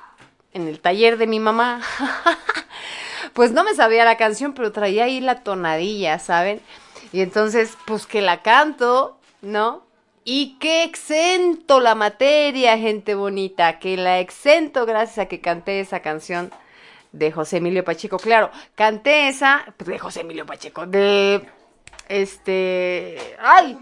en 0.53 0.67
el 0.67 0.79
taller 0.79 1.17
de 1.17 1.27
mi 1.27 1.39
mamá, 1.39 1.81
pues 3.33 3.51
no 3.51 3.63
me 3.63 3.73
sabía 3.73 4.05
la 4.05 4.17
canción, 4.17 4.53
pero 4.53 4.71
traía 4.71 5.05
ahí 5.05 5.19
la 5.19 5.43
tonadilla, 5.43 6.19
¿saben? 6.19 6.61
Y 7.13 7.21
entonces, 7.21 7.77
pues 7.85 8.05
que 8.05 8.21
la 8.21 8.41
canto, 8.41 9.17
¿no? 9.41 9.85
Y 10.23 10.57
que 10.59 10.83
exento 10.83 11.79
la 11.79 11.95
materia, 11.95 12.77
gente 12.77 13.15
bonita, 13.15 13.79
que 13.79 13.97
la 13.97 14.19
exento 14.19 14.85
gracias 14.85 15.19
a 15.19 15.25
que 15.25 15.41
canté 15.41 15.79
esa 15.79 16.01
canción 16.01 16.51
de 17.11 17.31
José 17.31 17.57
Emilio 17.57 17.83
Pacheco. 17.83 18.17
Claro, 18.17 18.51
canté 18.75 19.27
esa 19.27 19.73
de 19.79 19.99
José 19.99 20.21
Emilio 20.21 20.45
Pacheco, 20.45 20.85
de 20.85 21.45
este, 22.11 23.17
ay, 23.39 23.77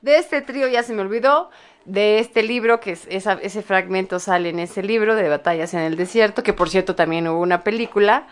de 0.00 0.18
este 0.18 0.40
trío 0.42 0.68
ya 0.68 0.82
se 0.82 0.92
me 0.92 1.02
olvidó, 1.02 1.50
de 1.84 2.18
este 2.18 2.42
libro 2.42 2.80
que 2.80 2.92
ese 2.92 3.62
fragmento 3.62 4.18
sale 4.18 4.50
en 4.50 4.58
ese 4.58 4.82
libro 4.82 5.16
de 5.16 5.28
Batallas 5.28 5.74
en 5.74 5.80
el 5.80 5.96
Desierto, 5.96 6.42
que 6.42 6.52
por 6.52 6.70
cierto 6.70 6.94
también 6.94 7.28
hubo 7.28 7.40
una 7.40 7.62
película. 7.64 8.26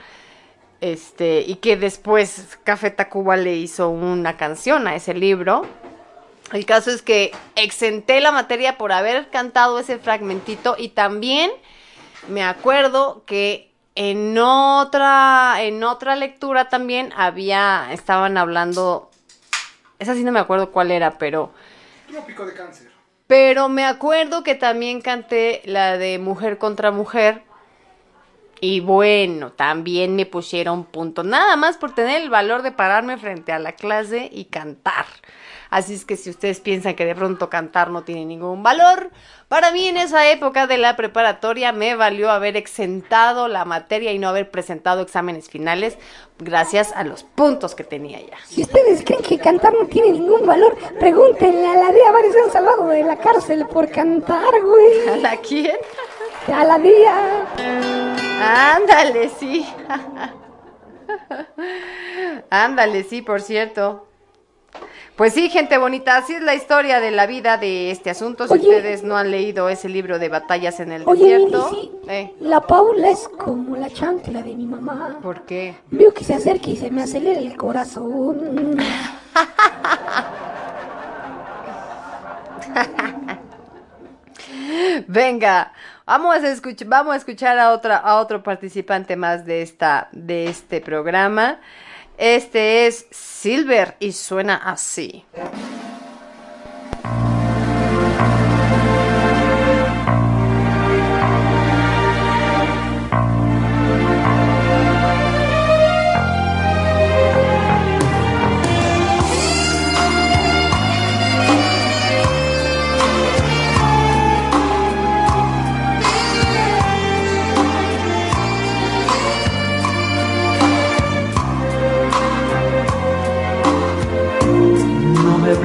Este, 0.81 1.43
y 1.43 1.57
que 1.57 1.77
después 1.77 2.59
Café 2.65 2.91
Tacuba 2.91 3.37
le 3.37 3.55
hizo 3.55 3.89
una 3.89 4.37
canción 4.37 4.89
a 4.89 4.97
ese 4.97 5.15
libro. 5.15 5.65
El 6.53 6.67
caso 6.67 6.91
es 6.91 7.03
que 7.03 7.31
exenté 7.55 8.21
la 8.21 8.33
materia 8.33 8.79
por 8.79 8.91
haber 8.91 9.31
cantado 9.31 9.79
ese 9.79 9.99
fragmentito 9.99 10.75
y 10.77 10.89
también 10.89 11.53
me 12.29 12.43
acuerdo 12.43 13.23
que 13.27 13.71
en 13.95 14.37
otra 14.39 15.57
en 15.61 15.85
otra 15.85 16.17
lectura 16.17 16.69
también 16.69 17.13
había 17.17 17.93
estaban 17.93 18.37
hablando 18.37 19.12
esa 20.03 20.15
sí 20.15 20.25
no 20.25 20.33
me 20.33 20.41
acuerdo 20.41 20.71
cuál 20.71 20.91
era, 20.91 21.19
pero 21.19 21.53
Trópico 22.09 22.45
de 22.45 22.53
cáncer. 22.53 22.91
pero 23.27 23.69
me 23.69 23.85
acuerdo 23.85 24.43
que 24.43 24.55
también 24.55 25.01
canté 25.01 25.63
la 25.65 25.97
de 25.97 26.19
Mujer 26.19 26.59
contra 26.59 26.91
Mujer. 26.91 27.43
Y 28.61 28.79
bueno, 28.79 29.51
también 29.51 30.15
me 30.15 30.25
pusieron 30.25 30.85
punto. 30.85 31.25
Nada 31.25 31.57
más 31.57 31.79
por 31.79 31.95
tener 31.97 32.23
el 32.23 32.31
valor 32.31 32.63
de 32.63 32.71
pararme 32.71 33.17
frente 33.17 33.51
a 33.51 33.59
la 33.59 33.73
clase 33.73 34.29
y 34.31 34.45
cantar. 34.45 35.07
Así 35.73 35.95
es 35.95 36.05
que 36.05 36.19
si 36.19 36.29
ustedes 36.29 36.61
piensan 36.61 36.95
que 36.95 37.07
de 37.07 37.15
pronto 37.15 37.49
cantar 37.49 37.89
no 37.89 38.05
tiene 38.05 38.27
ningún 38.27 38.63
valor, 38.63 39.11
para 39.49 39.73
mí 39.73 39.89
en 39.89 39.97
esa 39.97 40.31
época 40.31 40.67
de 40.67 40.77
la 40.77 40.97
preparatoria 40.97 41.73
me 41.73 41.95
valió 41.95 42.31
haber 42.31 42.59
exentado 42.59 43.49
la 43.49 43.65
materia 43.65 44.13
y 44.13 44.19
no 44.19 44.29
haber 44.29 44.51
presentado 44.51 45.01
exámenes 45.01 45.49
finales 45.49 45.97
gracias 46.39 46.93
a 46.93 47.05
los 47.05 47.23
puntos 47.23 47.75
que 47.75 47.85
tenía 47.85 48.21
ya. 48.21 48.37
Si 48.45 48.61
ustedes 48.61 49.03
creen 49.03 49.23
que 49.23 49.39
cantar 49.39 49.73
no 49.73 49.87
tiene 49.87 50.13
ningún 50.13 50.45
valor, 50.45 50.77
pregúntenle 51.01 51.67
a 51.67 51.75
la 51.77 51.91
día 51.91 52.13
varios 52.13 52.37
han 52.45 52.53
salvado 52.53 52.89
de 52.89 53.05
la 53.05 53.17
cárcel 53.17 53.67
por 53.67 53.91
cantar, 53.91 54.53
güey. 54.63 55.09
¿A 55.09 55.17
la 55.17 55.37
quién? 55.39 55.79
A 56.55 56.65
la 56.65 56.79
día. 56.79 57.47
Ándale, 58.77 59.31
sí. 59.31 59.67
Ándale, 62.51 63.05
sí, 63.05 63.23
por 63.23 63.41
cierto. 63.41 64.12
Pues 65.17 65.35
sí, 65.35 65.51
gente 65.51 65.77
bonita, 65.79 66.17
así 66.17 66.33
es 66.33 66.43
la 66.43 66.55
historia 66.55 66.99
de 66.99 67.11
la 67.11 67.27
vida 67.27 67.59
de 67.59 67.91
este 67.91 68.09
asunto. 68.11 68.47
Si 68.47 68.55
Oye. 68.55 68.63
ustedes 68.63 69.03
no 69.05 69.17
han 69.17 69.31
leído 69.31 69.69
ese 69.69 69.89
libro 69.89 70.19
de 70.19 70.29
batallas 70.31 70.81
en 70.81 70.91
el 70.91 71.03
Oye, 71.07 71.39
desierto, 71.39 71.69
sí. 71.71 71.93
eh, 72.09 72.35
La 72.41 72.61
Paula 72.63 73.11
es 73.11 73.29
como 73.29 73.77
la 73.77 73.91
chancla 73.91 74.43
de 74.43 74.55
mi 74.55 74.67
mamá. 74.67 75.19
¿por 75.23 75.43
qué? 75.43 75.77
Veo 75.91 76.15
que 76.15 76.25
se 76.25 76.35
acerca 76.35 76.71
y 76.71 76.77
se 76.77 76.91
me 76.91 77.03
acelera 77.03 77.39
el 77.41 77.57
corazón. 77.57 78.79
Venga, 85.07 85.73
vamos 86.07 86.37
a 86.37 86.49
escuchar, 86.49 86.89
vamos 86.89 87.15
a 87.15 87.17
escuchar 87.17 87.59
a 87.59 87.73
otra, 87.73 87.97
a 87.97 88.17
otro 88.21 88.43
participante 88.43 89.17
más 89.17 89.45
de 89.45 89.63
esta, 89.63 90.09
de 90.13 90.47
este 90.47 90.81
programa. 90.81 91.59
Este 92.19 92.87
es 92.87 93.07
Silver 93.11 93.97
y 94.01 94.13
suena 94.13 94.57
así. 94.57 95.25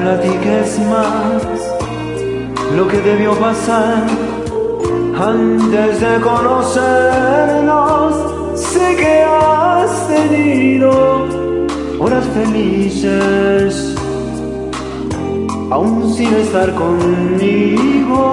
Platiques 0.08 0.78
más 0.88 1.42
lo 2.74 2.88
que 2.88 2.98
debió 2.98 3.32
pasar 3.38 4.06
antes 5.20 6.00
de 6.00 6.20
conocernos. 6.20 8.14
Sé 8.54 8.96
que 8.96 9.22
has 9.22 10.08
tenido 10.08 11.26
horas 12.00 12.24
felices, 12.38 13.94
aún 15.70 16.14
sin 16.14 16.32
estar 16.34 16.74
conmigo. 16.74 18.24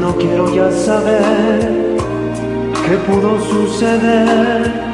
No 0.00 0.16
quiero 0.16 0.44
ya 0.54 0.70
saber 0.72 1.84
¿Qué 2.86 2.96
pudo 2.98 3.40
suceder 3.40 4.93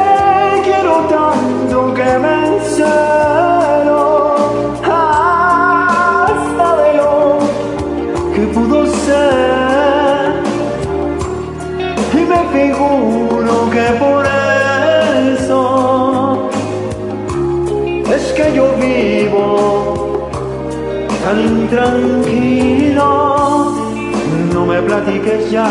Tan 21.81 21.95
intranquilo 21.99 23.11
no 24.53 24.61
me 24.65 24.79
platiques 24.81 25.51
ya 25.51 25.69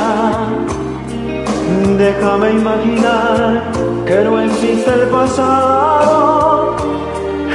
déjame 1.98 2.48
imaginar 2.62 3.62
que 4.06 4.24
no 4.24 4.40
existe 4.40 4.90
el 4.90 5.04
pasado 5.08 6.76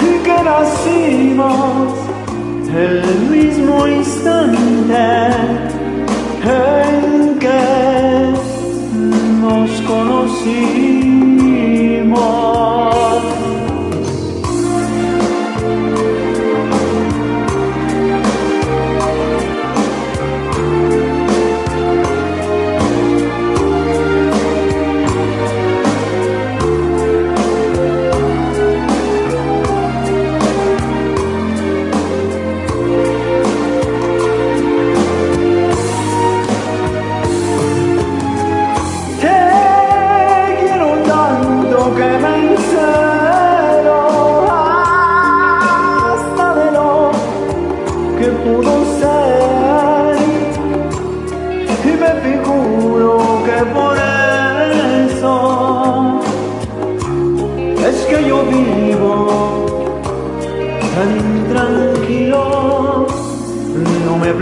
y 0.08 0.12
que 0.26 0.38
nacimos 0.52 1.94
el 2.86 2.96
mismo 3.34 3.88
instante 3.88 5.06
en 6.44 7.40
que 7.44 7.64
nos 9.42 9.72
conocimos. 9.92 11.06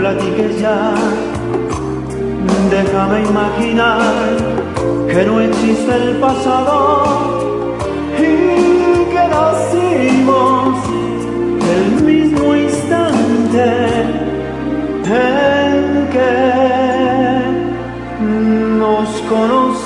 Platiques 0.04 0.60
ya, 0.60 0.94
déjame 2.70 3.22
imaginar 3.22 4.36
que 5.08 5.24
no 5.24 5.40
existe 5.40 5.94
el 5.96 6.16
pasado 6.18 7.04
y 8.18 8.30
que 9.12 9.24
nacimos 9.38 10.76
el 11.74 12.04
mismo 12.04 12.54
instante 12.54 13.93
en 15.06 16.08
que 16.08 16.32
nos 18.78 19.10
conocimos. 19.28 19.84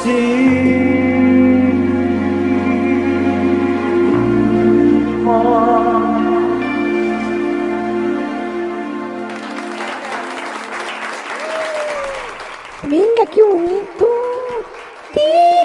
Venga, 12.84 13.26
qué 13.34 13.42
bonito. 13.42 14.06
Te 15.12 15.20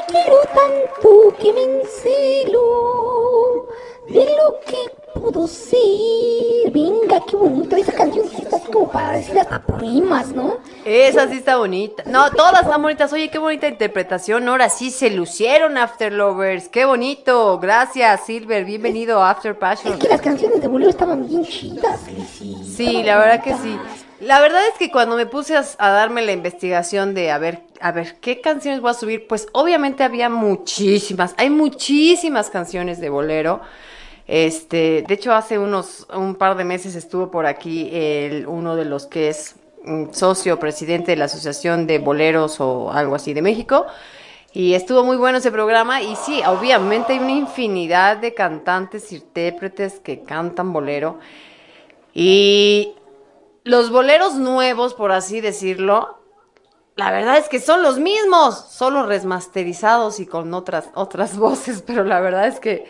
quiero 0.08 0.40
tanto 0.56 1.10
que 1.40 1.54
me 1.54 1.64
encelo 1.64 2.66
de 4.08 4.26
lo 4.36 4.60
que 4.66 4.80
pudo 5.20 5.48
ser. 5.48 6.72
Venga, 6.72 7.24
qué 7.28 7.36
bonito. 7.36 7.76
Esa 7.76 7.92
así 8.04 8.46
como 8.74 8.90
para 8.90 9.12
decir 9.12 9.40
hasta 9.40 9.62
poemas, 9.62 10.30
¿no? 10.30 10.58
Esa 10.84 11.30
sí 11.30 11.38
está 11.38 11.58
bonita. 11.58 12.04
No, 12.08 12.32
todas 12.32 12.64
están 12.64 12.82
bonitas. 12.82 13.14
Oye, 13.14 13.30
qué 13.30 13.38
bonita 13.38 13.68
interpretación. 13.68 14.50
Ahora 14.50 14.68
sí 14.70 14.90
se 14.90 15.12
lucieron 15.12 15.78
After 15.78 16.12
Lovers. 16.12 16.70
Qué 16.70 16.84
bonito. 16.86 17.60
Gracias, 17.60 18.26
Silver. 18.26 18.66
Bienvenido 18.66 19.22
a 19.22 19.30
After 19.30 19.58
Passion. 19.58 19.94
Es 19.94 20.00
que 20.00 20.10
las 20.10 20.22
canciones 20.22 20.60
de 20.60 20.68
bolero 20.68 20.90
estaban 20.90 21.28
bien 21.28 21.46
chidas. 21.46 22.02
Sí, 22.66 23.04
la 23.04 23.18
verdad 23.20 23.44
que 23.44 23.54
sí. 23.54 23.78
La 24.20 24.42
verdad 24.42 24.62
es 24.72 24.80
que 24.80 24.90
cuando 24.90 25.18
me 25.18 25.28
puse 25.28 25.56
a, 25.56 25.64
a 25.78 25.90
darme 25.90 26.24
la 26.24 26.32
investigación 26.32 27.14
de 27.14 27.30
a 27.30 27.38
ver, 27.38 27.62
a 27.80 27.92
ver, 27.92 28.16
¿qué 28.22 28.42
canciones 28.42 28.82
voy 28.82 28.92
a 28.92 28.96
subir? 28.96 29.28
Pues 29.28 29.48
obviamente 29.52 30.04
había 30.04 30.30
muchísimas, 30.30 31.36
hay 31.38 31.52
muchísimas 31.52 32.50
canciones 32.50 33.00
de 33.00 33.10
bolero. 33.10 33.62
Este, 34.28 35.04
de 35.08 35.14
hecho 35.14 35.34
hace 35.34 35.60
unos, 35.60 36.08
un 36.14 36.36
par 36.36 36.56
de 36.56 36.64
meses 36.64 36.96
estuvo 36.96 37.30
por 37.30 37.46
aquí 37.46 37.92
uno 38.48 38.76
de 38.76 38.86
los 38.86 39.06
que 39.06 39.30
es 39.30 39.56
mm, 39.84 40.12
socio, 40.12 40.60
presidente 40.60 41.12
de 41.12 41.18
la 41.18 41.26
Asociación 41.26 41.88
de 41.88 42.00
Boleros 42.00 42.60
o 42.60 42.92
algo 42.92 43.16
así 43.16 43.34
de 43.34 43.42
México. 43.42 43.86
Y 44.54 44.76
estuvo 44.76 45.04
muy 45.04 45.18
bueno 45.18 45.40
ese 45.40 45.52
programa 45.52 46.04
y 46.04 46.16
sí, 46.16 46.42
obviamente 46.46 47.14
hay 47.14 47.20
una 47.20 47.32
infinidad 47.32 48.18
de 48.18 48.36
cantantes, 48.36 49.12
intérpretes 49.12 50.00
que 50.00 50.22
cantan 50.22 50.72
bolero. 50.72 51.20
Y 52.14 52.94
los 53.64 53.90
boleros 53.90 54.36
nuevos, 54.36 54.94
por 54.94 55.12
así 55.12 55.42
decirlo, 55.42 56.20
la 56.96 57.12
verdad 57.12 57.38
es 57.38 57.50
que 57.50 57.60
son 57.60 57.82
los 57.82 57.98
mismos, 57.98 58.68
solo 58.70 59.04
remasterizados 59.08 60.20
y 60.20 60.28
con 60.28 60.54
otras, 60.54 60.90
otras 60.94 61.36
voces, 61.40 61.84
pero 61.86 62.04
la 62.04 62.20
verdad 62.20 62.48
es 62.48 62.60
que 62.60 62.86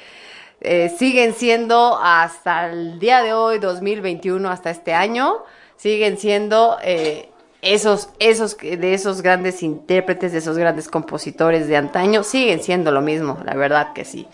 eh, 0.64 0.93
siguen 0.97 1.34
siendo 1.34 1.99
hasta 2.01 2.72
el 2.72 2.99
día 2.99 3.22
de 3.22 3.34
hoy, 3.34 3.59
2021, 3.59 4.49
hasta 4.49 4.70
este 4.70 4.93
año, 4.93 5.43
siguen 5.76 6.18
siendo 6.18 6.78
eh, 6.82 7.30
esos, 7.61 8.09
esos, 8.20 8.57
de 8.57 8.93
esos 8.93 9.22
grandes 9.22 9.61
intérpretes, 9.61 10.32
de 10.32 10.38
esos 10.38 10.57
grandes 10.57 10.88
compositores 10.88 11.68
de 11.68 11.78
antaño, 11.78 12.24
siguen 12.24 12.64
siendo 12.64 12.91
lo 12.91 13.01
mismo, 13.01 13.39
la 13.43 13.55
verdad 13.55 13.93
que 13.93 14.05
sí. 14.05 14.28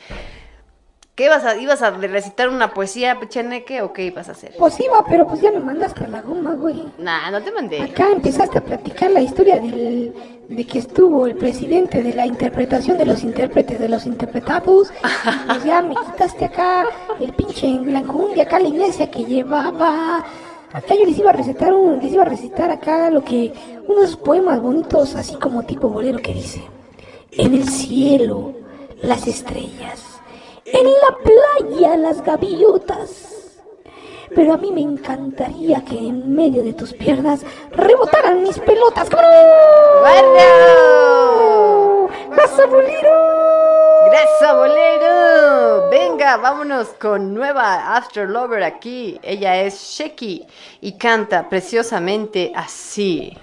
¿Qué 1.20 1.26
ibas 1.26 1.44
a, 1.44 1.58
ibas 1.58 1.82
a 1.82 1.90
recitar 1.92 2.48
una 2.48 2.74
poesía, 2.74 3.20
Pecheneque, 3.20 3.82
o 3.82 3.92
qué 3.92 4.06
ibas 4.06 4.30
a 4.30 4.32
hacer? 4.32 4.54
Pues 4.58 4.80
iba, 4.80 5.04
pero 5.06 5.28
pues 5.28 5.42
ya 5.42 5.52
me 5.52 5.60
mandaste 5.60 6.06
a 6.06 6.08
la 6.08 6.22
goma, 6.22 6.54
güey. 6.54 6.82
Nah, 6.98 7.30
no 7.30 7.44
te 7.44 7.52
mandé. 7.52 7.82
Acá 7.82 8.10
empezaste 8.10 8.60
a 8.60 8.64
platicar 8.64 9.12
la 9.12 9.20
historia 9.20 9.60
del, 9.60 10.14
de 10.48 10.66
que 10.66 10.80
estuvo 10.80 11.28
el 11.28 11.36
presidente 11.36 12.02
de 12.02 12.14
la 12.14 12.26
interpretación 12.26 12.98
de 12.98 13.06
los 13.06 13.22
intérpretes 13.26 13.78
de 13.82 13.90
los 13.90 14.06
interpretados. 14.06 14.94
Pues 15.48 15.66
ya 15.66 15.82
me 15.82 15.94
quitaste 15.94 16.46
acá 16.46 16.86
el 17.20 17.34
pinche 17.34 17.68
de 17.68 18.42
acá 18.42 18.58
la 18.58 18.70
iglesia 18.70 19.12
que 19.12 19.26
llevaba. 19.26 20.24
Acá 20.72 20.96
yo 20.96 21.04
les 21.04 21.18
iba 21.18 21.32
a 21.32 21.34
recitar 21.34 21.74
un, 21.74 22.00
les 22.00 22.14
iba 22.14 22.22
a 22.22 22.30
recitar 22.30 22.72
acá 22.72 23.10
lo 23.10 23.26
que, 23.26 23.52
unos 23.90 24.16
poemas 24.16 24.62
bonitos, 24.62 25.16
así 25.16 25.36
como 25.36 25.64
tipo 25.64 25.90
bolero 25.90 26.20
que 26.20 26.34
dice. 26.34 26.64
En 27.34 27.56
el 27.56 27.68
cielo, 27.68 28.54
las 29.02 29.28
estrellas. 29.28 30.09
En 30.72 30.86
la 30.86 31.18
playa, 31.24 31.98
las 31.98 32.22
gaviotas. 32.24 33.36
Pero 34.36 34.54
a 34.54 34.58
mí 34.58 34.72
me 34.72 34.82
encantaría 34.82 35.84
que 35.84 35.98
en 35.98 36.36
medio 36.36 36.62
de 36.64 36.74
tus 36.74 36.94
piernas 36.94 37.42
rebotaran 37.72 38.44
mis 38.44 38.60
pelotas. 38.60 39.10
¡Bueno! 39.10 40.40
¡Grasa 42.30 42.68
bolero! 42.68 43.10
¡Grasa 44.12 44.54
bolero! 44.54 45.90
Venga, 45.90 46.38
vámonos 46.38 46.90
con 47.00 47.34
nueva 47.34 47.96
After 47.98 48.30
Lover 48.30 48.62
aquí. 48.64 49.20
Ella 49.24 49.62
es 49.62 49.74
Sheki 49.80 50.46
y 50.82 50.92
canta 50.94 51.50
preciosamente 51.50 52.52
así. 52.56 53.36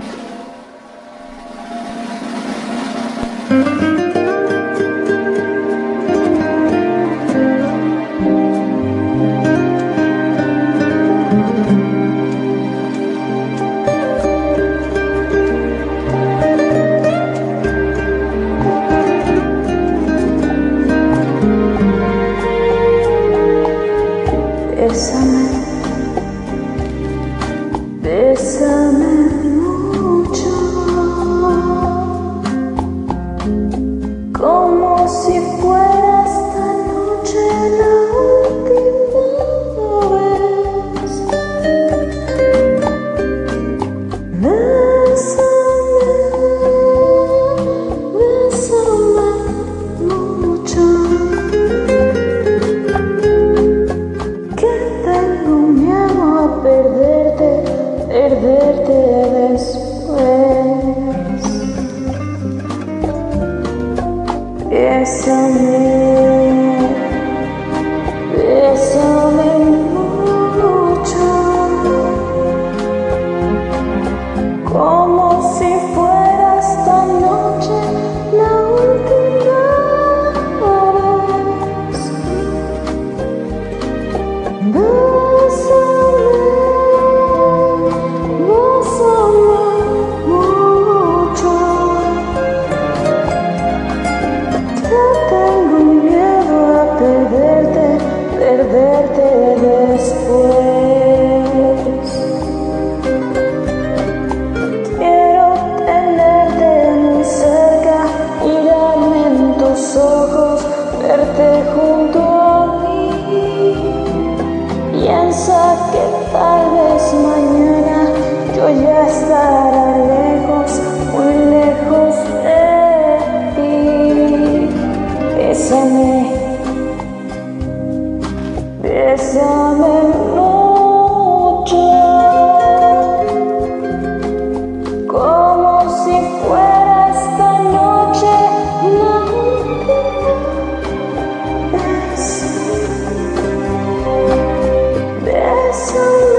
so 145.76 146.35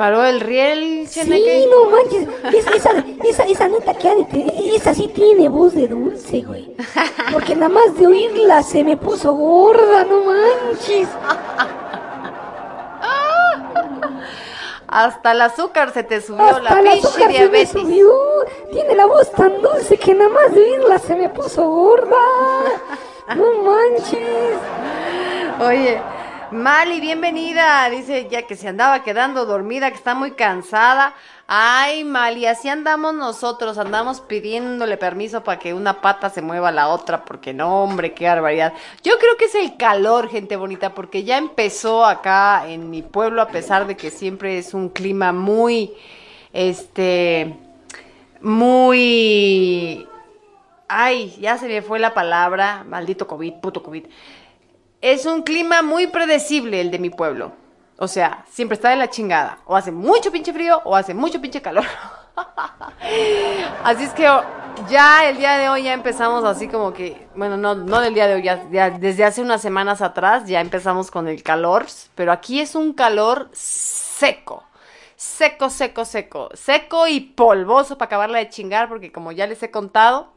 paró 0.00 0.24
el 0.24 0.40
riel, 0.40 1.06
Sí, 1.10 1.66
no 1.70 1.90
manches. 1.90 2.26
Esa, 2.54 2.70
esa, 2.74 3.04
esa, 3.22 3.42
esa 3.44 3.68
neta 3.68 3.92
que 3.92 4.08
ha 4.08 4.14
de 4.14 4.24
tener- 4.24 4.54
esa 4.74 4.94
sí 4.94 5.08
tiene 5.14 5.50
voz 5.50 5.74
de 5.74 5.88
dulce, 5.88 6.40
güey. 6.40 6.74
Porque 7.30 7.54
nada 7.54 7.68
más 7.68 7.94
de 7.98 8.06
oírla 8.06 8.62
se 8.62 8.82
me 8.82 8.96
puso 8.96 9.34
gorda, 9.34 10.04
no 10.04 10.22
manches. 10.24 11.06
Hasta 14.88 15.32
el 15.32 15.42
azúcar 15.42 15.92
se 15.92 16.02
te 16.02 16.22
subió, 16.22 16.46
Hasta 16.46 16.62
la 16.62 16.92
pinche 16.92 17.06
azúcar 17.06 17.20
se 17.20 17.26
me 17.26 17.32
diabetes. 17.38 17.70
subió. 17.70 18.10
Tiene 18.72 18.94
la 18.96 19.04
voz 19.04 19.30
tan 19.32 19.60
dulce 19.60 19.98
que 19.98 20.14
nada 20.14 20.30
más 20.30 20.54
de 20.54 20.62
oírla 20.62 20.98
se 20.98 21.14
me 21.14 21.28
puso 21.28 21.62
gorda. 21.68 22.16
No 23.36 23.62
manches. 23.62 24.56
Oye, 25.60 26.00
Mali, 26.52 27.00
bienvenida. 27.00 27.88
Dice 27.90 28.26
ya 28.28 28.42
que 28.42 28.56
se 28.56 28.66
andaba 28.66 29.04
quedando 29.04 29.46
dormida, 29.46 29.88
que 29.90 29.96
está 29.96 30.16
muy 30.16 30.32
cansada. 30.32 31.14
Ay, 31.46 32.02
Mali, 32.02 32.44
así 32.46 32.68
andamos 32.68 33.14
nosotros, 33.14 33.78
andamos 33.78 34.20
pidiéndole 34.20 34.96
permiso 34.96 35.44
para 35.44 35.60
que 35.60 35.74
una 35.74 36.00
pata 36.00 36.28
se 36.28 36.42
mueva 36.42 36.70
a 36.70 36.72
la 36.72 36.88
otra, 36.88 37.24
porque 37.24 37.54
no, 37.54 37.84
hombre, 37.84 38.14
qué 38.14 38.26
barbaridad. 38.26 38.72
Yo 39.04 39.16
creo 39.20 39.36
que 39.36 39.44
es 39.44 39.54
el 39.54 39.76
calor, 39.76 40.28
gente 40.28 40.56
bonita, 40.56 40.92
porque 40.92 41.22
ya 41.22 41.38
empezó 41.38 42.04
acá 42.04 42.68
en 42.68 42.90
mi 42.90 43.02
pueblo, 43.02 43.42
a 43.42 43.48
pesar 43.48 43.86
de 43.86 43.96
que 43.96 44.10
siempre 44.10 44.58
es 44.58 44.74
un 44.74 44.88
clima 44.88 45.32
muy, 45.32 45.92
este, 46.52 47.54
muy... 48.40 50.04
Ay, 50.88 51.36
ya 51.40 51.56
se 51.58 51.68
me 51.68 51.80
fue 51.82 52.00
la 52.00 52.12
palabra, 52.12 52.84
maldito 52.88 53.28
COVID, 53.28 53.54
puto 53.60 53.84
COVID. 53.84 54.06
Es 55.00 55.24
un 55.24 55.42
clima 55.42 55.82
muy 55.82 56.08
predecible 56.08 56.80
el 56.80 56.90
de 56.90 56.98
mi 56.98 57.10
pueblo. 57.10 57.52
O 57.96 58.08
sea, 58.08 58.44
siempre 58.50 58.74
está 58.74 58.90
de 58.90 58.96
la 58.96 59.10
chingada. 59.10 59.58
O 59.66 59.76
hace 59.76 59.92
mucho 59.92 60.30
pinche 60.30 60.52
frío 60.52 60.80
o 60.84 60.94
hace 60.94 61.14
mucho 61.14 61.40
pinche 61.40 61.62
calor. 61.62 61.84
así 63.84 64.04
es 64.04 64.12
que 64.12 64.28
ya 64.88 65.28
el 65.28 65.38
día 65.38 65.56
de 65.56 65.68
hoy 65.68 65.84
ya 65.84 65.94
empezamos 65.94 66.44
así 66.44 66.68
como 66.68 66.92
que, 66.92 67.26
bueno, 67.34 67.56
no, 67.56 67.74
no 67.74 68.00
del 68.00 68.14
día 68.14 68.26
de 68.26 68.34
hoy, 68.34 68.42
ya, 68.42 68.62
ya 68.70 68.90
desde 68.90 69.24
hace 69.24 69.42
unas 69.42 69.62
semanas 69.62 70.02
atrás 70.02 70.46
ya 70.46 70.60
empezamos 70.60 71.10
con 71.10 71.28
el 71.28 71.42
calor, 71.42 71.86
pero 72.14 72.32
aquí 72.32 72.60
es 72.60 72.74
un 72.74 72.92
calor 72.92 73.48
seco. 73.52 74.64
Seco, 75.16 75.68
seco, 75.68 76.04
seco. 76.04 76.48
Seco 76.54 77.06
y 77.06 77.20
polvoso 77.20 77.98
para 77.98 78.06
acabarla 78.06 78.38
de 78.38 78.48
chingar 78.48 78.88
porque 78.88 79.12
como 79.12 79.32
ya 79.32 79.46
les 79.46 79.62
he 79.62 79.70
contado, 79.70 80.32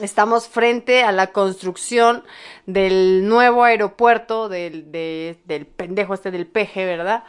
Estamos 0.00 0.46
frente 0.48 1.02
a 1.04 1.12
la 1.12 1.28
construcción 1.32 2.22
del 2.66 3.26
nuevo 3.26 3.64
aeropuerto 3.64 4.48
del, 4.50 4.92
de- 4.92 5.38
del 5.46 5.66
pendejo 5.66 6.12
este 6.12 6.30
del 6.30 6.46
peje, 6.46 6.84
¿verdad? 6.84 7.24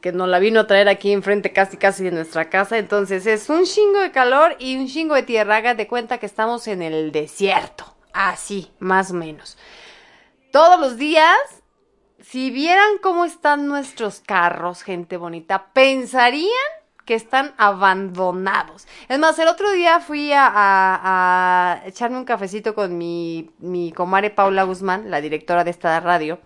Que 0.00 0.10
nos 0.10 0.28
la 0.28 0.40
vino 0.40 0.58
a 0.60 0.66
traer 0.66 0.88
aquí 0.88 1.12
enfrente 1.12 1.52
casi 1.52 1.76
casi 1.76 2.02
de 2.02 2.10
nuestra 2.10 2.50
casa. 2.50 2.76
Entonces 2.78 3.24
es 3.26 3.48
un 3.48 3.64
chingo 3.64 4.00
de 4.00 4.10
calor 4.10 4.56
y 4.58 4.76
un 4.76 4.88
chingo 4.88 5.14
de 5.14 5.22
tierra. 5.22 5.56
Hágate 5.56 5.86
cuenta 5.86 6.18
que 6.18 6.26
estamos 6.26 6.66
en 6.66 6.82
el 6.82 7.12
desierto. 7.12 7.94
Así, 8.12 8.72
más 8.80 9.12
o 9.12 9.14
menos. 9.14 9.56
Todos 10.50 10.80
los 10.80 10.96
días, 10.96 11.38
si 12.20 12.50
vieran 12.50 12.98
cómo 13.00 13.24
están 13.24 13.68
nuestros 13.68 14.18
carros, 14.18 14.82
gente 14.82 15.16
bonita, 15.16 15.72
pensarían 15.72 16.50
que 17.04 17.14
están 17.14 17.52
abandonados. 17.58 18.86
Es 19.08 19.18
más, 19.18 19.38
el 19.38 19.48
otro 19.48 19.70
día 19.72 20.00
fui 20.00 20.30
a, 20.34 21.82
echarme 21.84 22.18
un 22.18 22.24
cafecito 22.24 22.74
con 22.74 22.96
mi, 22.98 23.92
comadre 23.94 24.30
Paula 24.30 24.62
Guzmán, 24.64 25.10
la 25.10 25.20
directora 25.20 25.64
de 25.64 25.70
esta 25.70 25.98
radio, 26.00 26.38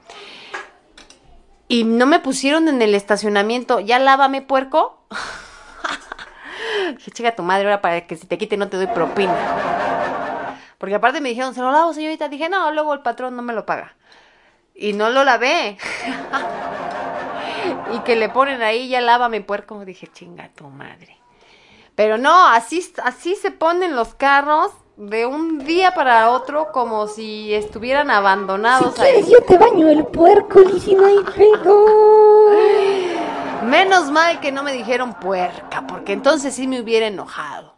y 1.69 1.85
no 1.85 2.07
me 2.07 2.21
pusieron 2.21 2.69
en 2.69 2.81
el 2.81 2.95
estacionamiento, 2.95 3.81
ya 3.81 3.99
lávame 3.99 4.43
puerco. 4.43 5.03
Dije, 6.97 7.11
chica 7.11 7.35
tu 7.35 7.43
madre, 7.43 7.65
ahora 7.65 7.81
para 7.81 8.07
que 8.07 8.17
si 8.17 8.27
te 8.27 8.39
quite 8.39 8.57
no 8.57 8.69
te 8.69 8.77
doy 8.77 8.87
propina. 8.87 9.35
Porque 10.79 10.95
aparte 10.95 11.21
me 11.21 11.31
dijeron, 11.31 11.55
se 11.55 11.61
lo 11.61 11.73
lavo, 11.73 11.93
señorita. 11.93 12.29
Dije, 12.29 12.49
no, 12.49 12.71
luego 12.71 12.95
el 12.95 13.01
patrón 13.01 13.35
no 13.35 13.43
me 13.43 13.53
lo 13.53 13.67
paga. 13.67 13.97
Y 14.75 14.93
no 14.93 15.11
lo 15.11 15.25
lavé. 15.25 15.79
y 17.95 17.99
que 18.01 18.17
le 18.17 18.29
ponen 18.29 18.63
ahí, 18.63 18.89
ya 18.89 19.01
lávame 19.01 19.41
puerco. 19.41 19.85
Dije, 19.85 20.09
chinga 20.13 20.49
tu 20.55 20.69
madre. 20.69 21.17
Pero 21.95 22.19
no, 22.19 22.49
así, 22.49 22.85
así 23.05 23.35
se 23.37 23.51
ponen 23.51 23.97
los 23.97 24.15
carros 24.15 24.71
de 24.97 25.27
un 25.27 25.59
día 25.65 25.93
para 25.95 26.31
otro 26.31 26.73
como 26.73 27.07
si 27.07 27.55
estuvieran 27.55 28.11
abandonados 28.11 28.95
Si 28.95 29.01
quieres, 29.01 29.27
ahí. 29.27 29.33
yo 29.33 29.43
te 29.43 29.59
baño 29.59 29.89
el 29.89 30.05
puerco, 30.07 30.61
Lizzy, 30.61 30.95
no 30.95 31.07
hay 31.07 31.19
pedo. 31.35 31.87
Menos 33.65 34.11
mal 34.11 34.41
que 34.41 34.53
no 34.53 34.63
me 34.63 34.73
dijeron 34.73 35.15
puerca, 35.15 35.87
porque 35.87 36.13
entonces 36.13 36.55
sí 36.55 36.67
me 36.69 36.81
hubiera 36.81 37.07
enojado. 37.07 37.75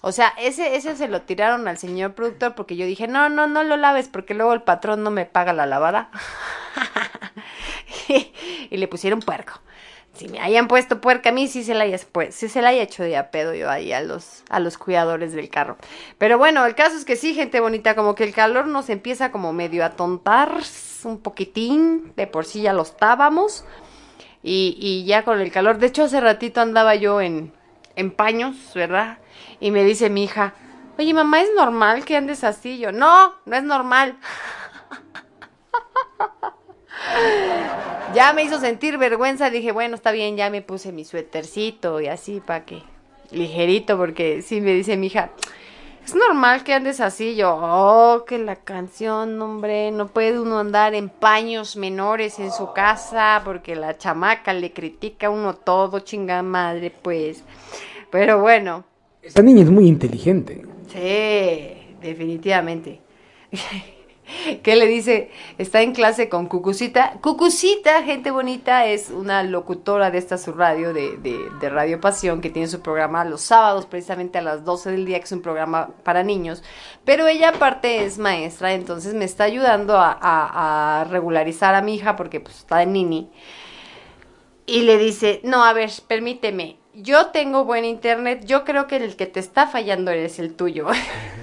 O 0.00 0.12
sea, 0.12 0.34
ese, 0.38 0.76
ese 0.76 0.96
se 0.96 1.08
lo 1.08 1.22
tiraron 1.22 1.66
al 1.66 1.78
señor 1.78 2.12
productor 2.14 2.54
porque 2.54 2.76
yo 2.76 2.84
dije, 2.84 3.08
no, 3.08 3.30
no, 3.30 3.46
no 3.46 3.62
lo 3.64 3.78
laves 3.78 4.08
porque 4.08 4.34
luego 4.34 4.52
el 4.52 4.62
patrón 4.62 5.02
no 5.02 5.10
me 5.10 5.24
paga 5.24 5.54
la 5.54 5.64
lavada. 5.64 6.10
y 8.70 8.76
le 8.76 8.88
pusieron 8.88 9.20
puerco. 9.20 9.60
si 10.14 10.28
me 10.28 10.40
hayan 10.40 10.68
puesto 10.68 11.00
puerca 11.00 11.30
a 11.30 11.32
mí, 11.32 11.48
sí 11.48 11.64
se 11.64 11.74
la 11.74 11.84
haya, 11.84 11.98
pues, 12.12 12.34
se 12.34 12.62
la 12.62 12.68
haya 12.68 12.82
hecho 12.82 13.02
de 13.02 13.16
a 13.16 13.30
pedo 13.30 13.54
yo 13.54 13.70
ahí 13.70 13.92
a 13.92 14.00
los, 14.00 14.44
a 14.48 14.60
los 14.60 14.78
cuidadores 14.78 15.32
del 15.32 15.48
carro. 15.48 15.76
Pero 16.18 16.38
bueno, 16.38 16.64
el 16.66 16.74
caso 16.74 16.96
es 16.96 17.04
que 17.04 17.16
sí, 17.16 17.34
gente 17.34 17.60
bonita, 17.60 17.94
como 17.94 18.14
que 18.14 18.24
el 18.24 18.32
calor 18.32 18.66
nos 18.66 18.90
empieza 18.90 19.32
como 19.32 19.52
medio 19.52 19.84
a 19.84 19.90
tontar 19.90 20.62
un 21.04 21.18
poquitín, 21.18 22.12
de 22.16 22.26
por 22.26 22.44
sí 22.44 22.62
ya 22.62 22.72
lo 22.72 22.82
estábamos. 22.82 23.64
Y, 24.42 24.76
y 24.78 25.06
ya 25.06 25.24
con 25.24 25.40
el 25.40 25.50
calor, 25.50 25.78
de 25.78 25.86
hecho 25.86 26.04
hace 26.04 26.20
ratito 26.20 26.60
andaba 26.60 26.94
yo 26.94 27.22
en, 27.22 27.52
en 27.96 28.10
paños, 28.10 28.56
¿verdad? 28.74 29.18
Y 29.58 29.70
me 29.70 29.84
dice 29.84 30.10
mi 30.10 30.24
hija, 30.24 30.52
oye 30.98 31.14
mamá, 31.14 31.40
¿es 31.40 31.48
normal 31.56 32.04
que 32.04 32.16
andes 32.16 32.44
así? 32.44 32.78
Yo, 32.78 32.92
no, 32.92 33.34
no 33.46 33.56
es 33.56 33.62
normal. 33.62 34.18
ya 38.14 38.32
me 38.32 38.44
hizo 38.44 38.58
sentir 38.60 38.98
vergüenza, 38.98 39.50
dije, 39.50 39.72
bueno, 39.72 39.94
está 39.94 40.12
bien, 40.12 40.36
ya 40.36 40.50
me 40.50 40.62
puse 40.62 40.92
mi 40.92 41.04
suétercito 41.04 42.00
y 42.00 42.08
así 42.08 42.40
para 42.40 42.64
que 42.64 42.82
ligerito, 43.30 43.96
porque 43.96 44.42
sí 44.42 44.60
me 44.60 44.72
dice 44.72 44.96
mi 44.96 45.08
hija, 45.08 45.30
es 46.04 46.14
normal 46.14 46.64
que 46.64 46.74
andes 46.74 47.00
así, 47.00 47.34
yo, 47.34 47.58
oh, 47.58 48.24
que 48.26 48.38
la 48.38 48.56
canción, 48.56 49.40
hombre, 49.40 49.90
no 49.90 50.08
puede 50.08 50.38
uno 50.38 50.58
andar 50.58 50.94
en 50.94 51.08
paños 51.08 51.76
menores 51.76 52.38
en 52.38 52.52
su 52.52 52.74
casa 52.74 53.40
porque 53.42 53.74
la 53.74 53.96
chamaca 53.96 54.52
le 54.52 54.72
critica 54.72 55.28
a 55.28 55.30
uno 55.30 55.54
todo, 55.54 56.00
chingada 56.00 56.42
madre, 56.42 56.90
pues. 56.90 57.42
Pero 58.10 58.38
bueno. 58.40 58.84
Esta 59.22 59.40
niña 59.40 59.62
es 59.62 59.70
muy 59.70 59.88
inteligente. 59.88 60.66
Sí, 60.92 61.96
definitivamente. 62.02 63.00
¿Qué 64.62 64.76
le 64.76 64.86
dice? 64.86 65.30
Está 65.58 65.82
en 65.82 65.92
clase 65.92 66.28
con 66.28 66.46
Cucucita. 66.46 67.18
Cucucita, 67.20 68.02
gente 68.02 68.30
bonita, 68.30 68.86
es 68.86 69.10
una 69.10 69.42
locutora 69.42 70.10
de 70.10 70.18
esta 70.18 70.38
su 70.38 70.52
radio, 70.52 70.92
de, 70.94 71.16
de, 71.18 71.38
de, 71.60 71.68
Radio 71.68 72.00
Pasión, 72.00 72.40
que 72.40 72.50
tiene 72.50 72.68
su 72.68 72.80
programa 72.80 73.24
los 73.24 73.42
sábados, 73.42 73.86
precisamente 73.86 74.38
a 74.38 74.42
las 74.42 74.64
12 74.64 74.92
del 74.92 75.04
día, 75.04 75.18
que 75.18 75.24
es 75.24 75.32
un 75.32 75.42
programa 75.42 75.90
para 76.02 76.22
niños. 76.22 76.62
Pero 77.04 77.26
ella 77.26 77.50
aparte 77.50 78.04
es 78.04 78.18
maestra, 78.18 78.72
entonces 78.72 79.14
me 79.14 79.24
está 79.24 79.44
ayudando 79.44 79.94
a, 79.96 81.06
regularizar 81.10 81.74
a 81.74 81.82
mi 81.82 81.96
hija 81.96 82.16
porque 82.16 82.40
pues 82.40 82.56
está 82.56 82.82
en 82.82 82.92
Nini. 82.92 83.30
Y 84.66 84.82
le 84.82 84.96
dice, 84.96 85.40
no, 85.44 85.64
a 85.64 85.74
ver, 85.74 85.90
permíteme, 86.08 86.78
yo 86.94 87.26
tengo 87.26 87.64
buen 87.64 87.84
internet, 87.84 88.44
yo 88.46 88.64
creo 88.64 88.86
que 88.86 88.96
el 88.96 89.16
que 89.16 89.26
te 89.26 89.40
está 89.40 89.66
fallando 89.66 90.10
es 90.10 90.38
el 90.38 90.54
tuyo. 90.54 90.88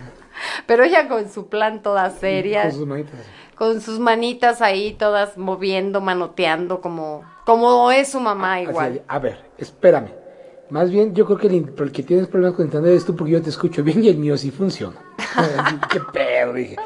Pero 0.66 0.84
ella 0.84 1.08
con 1.08 1.30
su 1.30 1.48
plan 1.48 1.82
toda 1.82 2.10
seria. 2.10 2.64
Con 2.64 2.72
sus 2.72 2.88
manitas. 2.88 3.20
Con 3.56 3.82
sus 3.82 4.00
manitas 4.00 4.62
ahí 4.62 4.94
todas 4.94 5.38
moviendo, 5.38 6.02
manoteando, 6.02 6.82
como, 6.82 7.24
como 7.46 7.92
es 7.92 8.12
su 8.12 8.20
mamá 8.20 8.62
igual. 8.62 8.94
Así, 8.94 9.02
a 9.08 9.20
ver, 9.20 9.46
espérame. 9.58 10.10
Más 10.72 10.90
bien, 10.90 11.14
yo 11.14 11.26
creo 11.26 11.38
que 11.38 11.48
el, 11.48 11.74
el, 11.78 11.92
que 11.92 12.02
tienes 12.02 12.28
problemas 12.28 12.56
con 12.56 12.66
internet 12.66 12.94
es 12.94 13.06
tú 13.06 13.16
porque 13.16 13.34
yo 13.34 13.42
te 13.42 13.50
escucho 13.50 13.84
bien 13.84 14.04
y 14.04 14.08
el 14.08 14.18
mío 14.18 14.38
sí 14.38 14.52
funciona. 14.52 14.96
¿Qué 15.92 16.00
pedo? 16.14 16.54
Dije. 16.54 16.78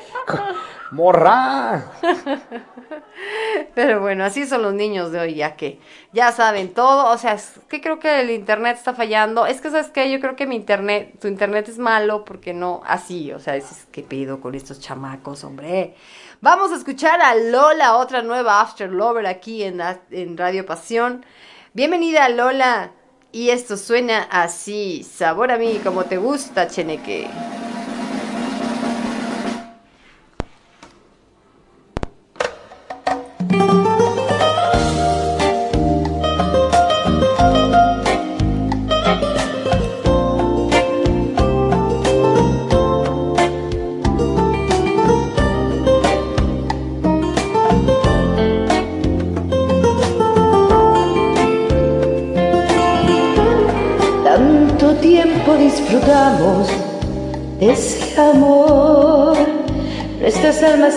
¡Morra! 0.91 1.91
Pero 3.75 4.01
bueno, 4.01 4.23
así 4.23 4.45
son 4.45 4.61
los 4.61 4.73
niños 4.73 5.11
de 5.11 5.19
hoy, 5.19 5.35
ya 5.35 5.55
que 5.55 5.79
ya 6.13 6.31
saben 6.31 6.73
todo. 6.73 7.11
O 7.11 7.17
sea, 7.17 7.33
es 7.33 7.59
que 7.67 7.81
creo 7.81 7.99
que 7.99 8.21
el 8.21 8.29
internet 8.29 8.77
está 8.77 8.93
fallando. 8.93 9.45
Es 9.45 9.61
que, 9.61 9.71
¿sabes 9.71 9.89
qué? 9.89 10.11
Yo 10.11 10.19
creo 10.19 10.35
que 10.35 10.45
mi 10.45 10.55
internet, 10.55 11.19
tu 11.19 11.27
internet 11.27 11.69
es 11.69 11.79
malo 11.79 12.23
porque 12.23 12.53
no 12.53 12.81
así. 12.85 13.31
O 13.31 13.39
sea, 13.39 13.55
es 13.55 13.87
que 13.91 14.03
pido 14.03 14.41
con 14.41 14.53
estos 14.53 14.79
chamacos, 14.79 15.43
hombre. 15.43 15.95
Vamos 16.41 16.71
a 16.71 16.75
escuchar 16.75 17.21
a 17.21 17.35
Lola, 17.35 17.95
otra 17.95 18.21
nueva 18.21 18.61
After 18.61 18.91
Lover 18.91 19.25
aquí 19.25 19.63
en, 19.63 19.81
en 20.11 20.37
Radio 20.37 20.65
Pasión. 20.65 21.25
Bienvenida, 21.73 22.29
Lola. 22.29 22.91
Y 23.31 23.49
esto 23.49 23.75
suena 23.75 24.27
así. 24.31 25.03
Sabor 25.03 25.51
a 25.51 25.57
mí, 25.57 25.81
como 25.83 26.05
te 26.05 26.17
gusta, 26.17 26.67
Cheneque. 26.67 27.27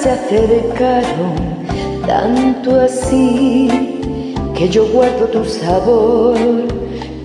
Se 0.02 0.10
acercaron 0.10 1.34
tanto 2.06 2.80
así 2.80 3.68
que 4.56 4.68
yo 4.68 4.86
guardo 4.86 5.26
tu 5.26 5.44
sabor, 5.44 6.36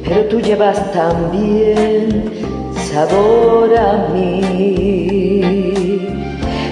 pero 0.04 0.26
tú 0.26 0.40
llevas 0.40 0.80
también 0.92 2.32
sabor 2.92 3.78
a 3.78 4.08
mí. 4.14 5.42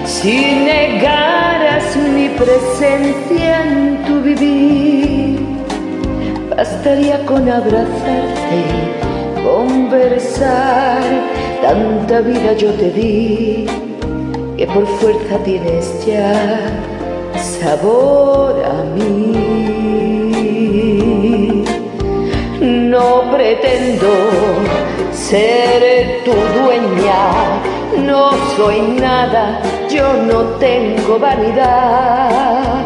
Si 0.04 0.64
negaras 0.64 1.96
mi 1.96 2.28
presencia 2.30 3.64
en 3.64 4.04
tu 4.04 4.20
vivir, 4.22 5.40
bastaría 6.50 7.24
con 7.26 7.48
abrazarte 7.48 8.62
conversar. 9.44 11.02
Tanta 11.62 12.20
vida 12.20 12.54
yo 12.54 12.72
te 12.72 12.90
di 12.90 13.91
que 14.62 14.68
por 14.68 14.86
fuerza 14.86 15.38
tienes 15.42 16.06
ya 16.06 16.32
sabor 17.34 18.54
a 18.64 18.84
mí. 18.94 19.34
No 22.60 23.24
pretendo 23.32 24.06
ser 25.10 26.22
tu 26.24 26.30
dueña, 26.30 27.22
no 28.06 28.30
soy 28.56 28.82
nada, 29.00 29.60
yo 29.90 30.12
no 30.30 30.42
tengo 30.60 31.18
vanidad 31.18 32.84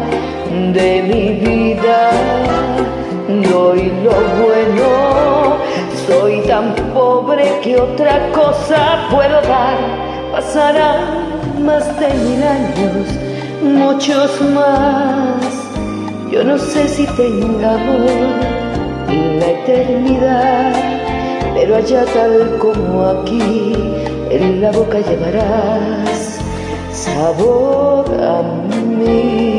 de 0.73 1.03
mi 1.03 1.29
vida. 1.45 2.09
Doy 3.27 3.91
lo 4.03 4.17
bueno 4.41 5.57
soy 6.07 6.41
tan 6.47 6.73
pobre 6.95 7.59
que 7.61 7.79
otra 7.79 8.31
cosa 8.31 9.07
puedo 9.11 9.41
dar. 9.41 9.77
Pasarán 10.31 11.36
más 11.59 11.85
de 11.99 12.07
mil 12.25 12.43
años, 12.43 13.07
muchos 13.63 14.41
más. 14.53 15.57
Yo 16.31 16.43
no 16.43 16.57
sé 16.57 16.87
si 16.87 17.05
tengamos 17.15 18.11
la 19.07 19.47
eternidad, 19.47 20.73
pero 21.55 21.75
allá 21.75 22.05
tal 22.13 22.57
como 22.59 23.05
aquí, 23.05 23.73
en 24.29 24.61
la 24.61 24.71
boca 24.71 24.99
llevarás 24.99 26.39
sabor 26.91 28.05
a 28.21 28.41
mí. 28.41 29.56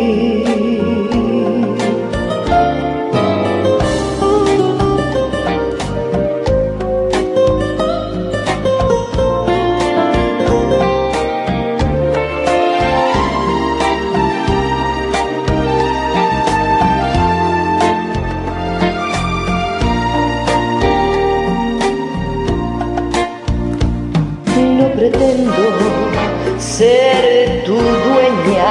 Ser 26.78 27.64
tu 27.64 27.74
dueña. 27.74 28.70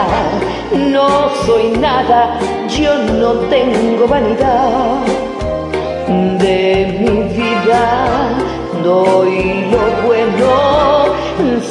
No 0.94 1.30
soy 1.46 1.72
nada, 1.78 2.40
yo 2.70 2.98
no 3.22 3.32
tengo 3.54 4.08
vanidad 4.08 5.06
de 6.44 6.60
mi 7.02 7.16
vida. 7.38 7.84
Doy 8.82 9.66
lo 9.72 10.08
bueno, 10.08 10.54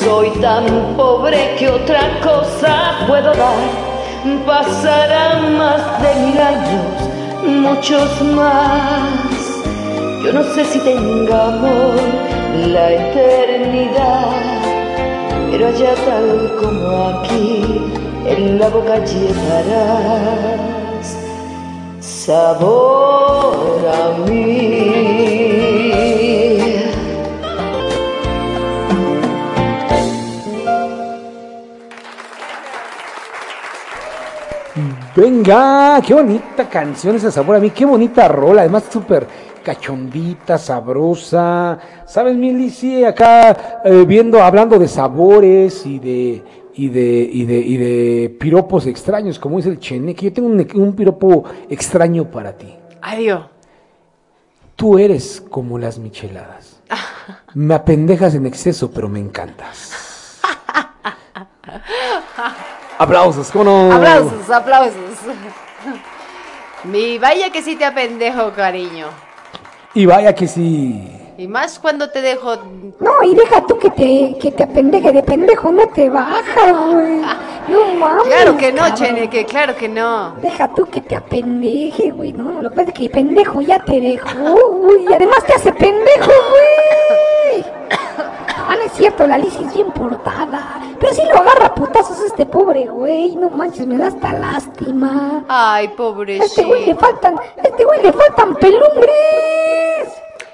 soy 0.05 0.29
tan 0.43 0.67
pobre 0.97 1.55
que 1.59 1.71
otra 1.71 2.03
cosa 2.23 3.07
puedo 3.09 3.33
dar. 3.35 3.63
Pasarán 4.45 5.57
más 5.57 5.83
de 6.03 6.11
mil 6.23 6.39
años, 6.39 6.87
muchos 7.65 8.11
más. 8.39 9.33
Yo 10.23 10.33
no 10.35 10.43
sé 10.55 10.65
si 10.67 10.81
tengamos 10.81 12.01
la 12.75 12.93
eternidad 12.93 14.56
pero 15.51 15.68
allá 15.68 15.94
tal 16.05 16.56
como 16.60 17.20
aquí, 17.20 17.81
en 18.27 18.59
la 18.59 18.68
boca 18.68 18.98
llevarás 19.05 20.36
sabor 22.01 23.78
a 23.86 24.18
mí. 24.27 25.27
Venga, 35.14 36.02
qué 36.06 36.12
bonita 36.12 36.68
canción 36.68 37.16
esa 37.16 37.31
sabor 37.31 37.56
a 37.56 37.59
mí, 37.59 37.70
qué 37.70 37.86
bonita 37.86 38.28
rola, 38.28 38.60
además 38.60 38.85
súper 38.90 39.27
cachondita, 39.66 40.56
sabrosa. 40.59 41.80
¿Sabes, 42.06 42.36
Mili? 42.36 42.70
Sí, 42.70 43.05
acá 43.05 43.80
eh, 43.84 44.05
viendo, 44.06 44.40
hablando 44.40 44.78
de 44.78 44.86
sabores 44.86 45.84
y 45.84 45.98
de, 45.98 46.44
y 46.74 46.88
de, 46.88 47.28
y 47.32 47.44
de, 47.44 47.59
y 47.59 47.76
de 47.76 48.36
piropos 48.38 48.86
extraños, 48.86 49.40
como 49.40 49.59
es 49.59 49.66
el 49.66 49.80
cheneque. 49.80 50.26
Yo 50.26 50.32
tengo 50.32 50.47
un, 50.47 50.64
un 50.74 50.94
piropo 50.94 51.43
extraño 51.68 52.30
para 52.30 52.56
ti. 52.56 52.76
Adiós. 53.02 53.47
Tú 54.76 55.01
eres 55.01 55.43
como 55.51 55.80
las 55.80 55.98
micheladas. 55.98 56.80
Me 57.55 57.74
apendejas 57.74 58.36
en 58.36 58.47
exceso, 58.47 58.93
pero 58.93 59.09
me 59.09 59.18
encantas. 59.18 60.40
Aplausos, 62.98 63.51
¿cómo 63.51 63.64
no? 63.64 63.93
Aplausos, 63.93 64.48
aplausos. 64.48 64.94
Mi 66.84 67.18
vaya 67.18 67.51
que 67.51 67.62
sí 67.62 67.74
te 67.74 67.84
apendejo, 67.84 68.52
cariño. 68.52 69.09
Y 69.97 70.05
vaya 70.05 70.35
que 70.35 70.47
sí. 70.47 71.10
Y 71.39 71.48
más 71.48 71.78
cuando 71.78 72.10
te 72.10 72.20
dejo. 72.20 72.55
No, 73.01 73.23
y 73.24 73.35
deja 73.35 73.64
tú 73.66 73.78
que 73.78 73.89
te, 73.89 74.36
que 74.39 74.52
te 74.52 74.64
apendeje 74.64 75.10
de 75.10 75.23
pendejo, 75.23 75.73
no 75.73 75.86
te 75.89 76.10
baja, 76.10 76.70
güey. 76.70 77.23
No 77.66 77.94
mames. 77.98 78.24
Claro 78.27 78.59
que 78.59 78.73
no, 78.73 78.82
cabrón. 78.82 78.94
Cheneque, 78.94 79.47
claro 79.47 79.74
que 79.74 79.89
no. 79.89 80.35
Deja 80.43 80.68
tú 80.74 80.85
que 80.85 81.01
te 81.01 81.16
apendeje, 81.16 82.10
güey. 82.10 82.35
No, 82.35 82.60
lo 82.60 82.68
que 82.68 82.77
pasa 82.77 82.90
es 82.90 82.98
que 82.98 83.09
pendejo 83.09 83.62
ya 83.62 83.78
te 83.78 83.98
dejó, 83.98 84.70
güey. 84.82 85.05
Y 85.09 85.14
además 85.14 85.43
te 85.47 85.55
hace 85.55 85.73
pendejo, 85.73 86.32
güey. 86.51 87.64
Es 88.87 88.93
cierto, 88.93 89.27
la 89.27 89.37
Liz 89.37 89.55
es 89.57 89.75
bien 89.75 89.91
portada. 89.91 90.81
Pero 91.01 91.13
si 91.13 91.23
lo 91.25 91.37
agarra 91.39 91.67
a 91.67 91.75
putazos 91.75 92.21
este 92.21 92.47
pobre 92.47 92.87
güey. 92.87 93.35
No 93.35 93.51
manches, 93.51 93.87
me 93.87 93.99
da 93.99 94.07
hasta 94.07 94.33
lástima. 94.33 95.45
Ay, 95.49 95.89
A 95.99 96.45
este 96.45 96.65
güey 96.65 96.87
le 96.87 96.95
faltan, 96.95 97.37
a 97.39 97.63
este 97.63 97.85
güey 97.85 98.03
le 98.03 98.13
faltan 98.13 98.55
pelumbres. 98.55 100.09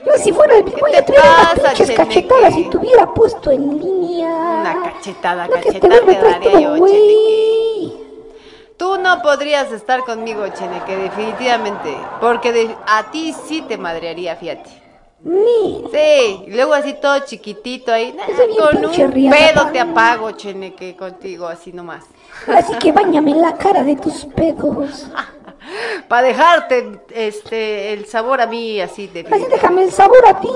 Yo 0.07 0.13
si 0.17 0.33
fuera 0.33 0.57
el 0.57 0.63
güey 0.65 0.93
le 0.93 1.03
tuviera 1.03 1.25
pasa, 1.55 1.69
pinches 1.69 1.91
cachetadas 1.93 2.57
y 2.57 2.65
te 2.71 2.77
hubiera 2.79 3.07
puesto 3.13 3.51
en 3.51 3.79
línea. 3.79 4.29
Una 4.29 4.83
cachetada, 4.83 5.47
No, 5.47 5.53
cachetada 5.53 6.01
te 6.01 6.15
daría 6.15 6.61
yo, 6.61 6.77
güey. 6.77 7.93
Tú 8.79 8.99
no 8.99 9.23
podrías 9.23 9.71
estar 9.71 10.01
conmigo, 10.05 10.45
Cheneque, 10.49 10.97
definitivamente. 10.97 11.97
Porque 12.21 12.51
de- 12.53 12.77
a 12.89 13.11
ti 13.13 13.33
sí 13.47 13.63
te 13.63 13.77
madrearía, 13.79 14.35
fíjate. 14.37 14.82
Ni. 15.24 15.85
Sí, 15.93 16.44
y 16.47 16.51
luego 16.51 16.74
así 16.74 16.94
todo 16.94 17.20
chiquitito 17.20 17.93
ahí. 17.93 18.16
con 18.59 18.85
un 18.85 19.31
pedo 19.31 19.70
te 19.73 19.78
apago, 19.78 20.32
Cheneque, 20.32 20.97
contigo, 20.97 21.47
así 21.47 21.73
nomás. 21.73 22.05
Así 22.49 22.74
que 22.77 22.90
bañame 22.90 23.35
la 23.35 23.57
cara 23.57 23.85
de 23.85 23.97
tus 23.97 24.24
pedos. 24.24 25.07
Para 26.09 26.27
dejarte 26.27 27.03
este 27.15 27.93
el 27.93 28.07
sabor 28.07 28.40
a 28.40 28.47
mí 28.47 28.81
así 28.81 29.07
de 29.07 29.20
Así 29.20 29.47
déjame 29.49 29.85
el 29.85 29.93
sabor 29.93 30.27
a 30.27 30.40
ti. 30.40 30.49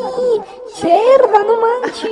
Cerda, 0.75 1.45
no 1.45 1.61
manches. 1.61 2.11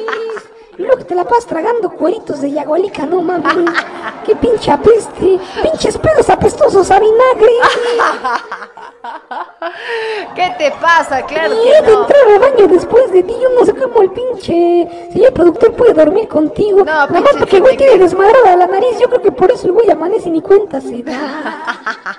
Y 0.79 0.83
luego 0.83 0.99
que 0.99 1.05
te 1.05 1.15
la 1.15 1.25
pasas 1.25 1.47
tragando 1.47 1.91
cueritos 1.91 2.41
de 2.41 2.53
yagualica, 2.53 3.05
no 3.05 3.21
mames. 3.21 3.71
Qué 4.27 4.35
pinche 4.37 4.71
apeste. 4.71 5.39
Pinches 5.63 5.99
pedos 5.99 6.31
apestosos 6.31 6.91
a 6.91 7.01
vinagre. 7.01 7.53
¿Qué 10.35 10.55
te 10.59 10.71
pasa? 10.81 11.23
Claro 11.27 11.55
Y 11.55 11.71
que 11.71 11.83
no. 11.91 12.03
entrar 12.03 12.21
al 12.33 12.39
baño 12.41 12.69
después 12.69 13.11
de 13.13 13.23
ti. 13.23 13.35
Yo 13.41 13.49
no 13.59 13.65
sé 13.67 13.75
cómo 13.75 14.03
el 14.03 14.11
pinche 14.11 14.89
señor 15.13 15.33
productor 15.33 15.73
puede 15.75 15.95
dormir 15.95 16.29
contigo. 16.29 16.79
No, 16.79 16.85
Nada 16.85 17.07
más 17.09 17.23
porque 17.39 17.57
el 17.57 17.63
güey 17.63 17.77
tiene 17.77 17.99
desmadrada 17.99 18.57
la 18.57 18.67
nariz. 18.67 18.99
Yo 19.01 19.09
creo 19.09 19.23
que 19.23 19.33
por 19.33 19.51
eso 19.51 19.67
el 19.67 19.73
güey 19.73 19.91
amanece 19.91 20.29
y 20.29 20.33
ni 20.33 20.41
cuenta 20.41 20.81
se 20.81 21.03
da. 21.03 21.15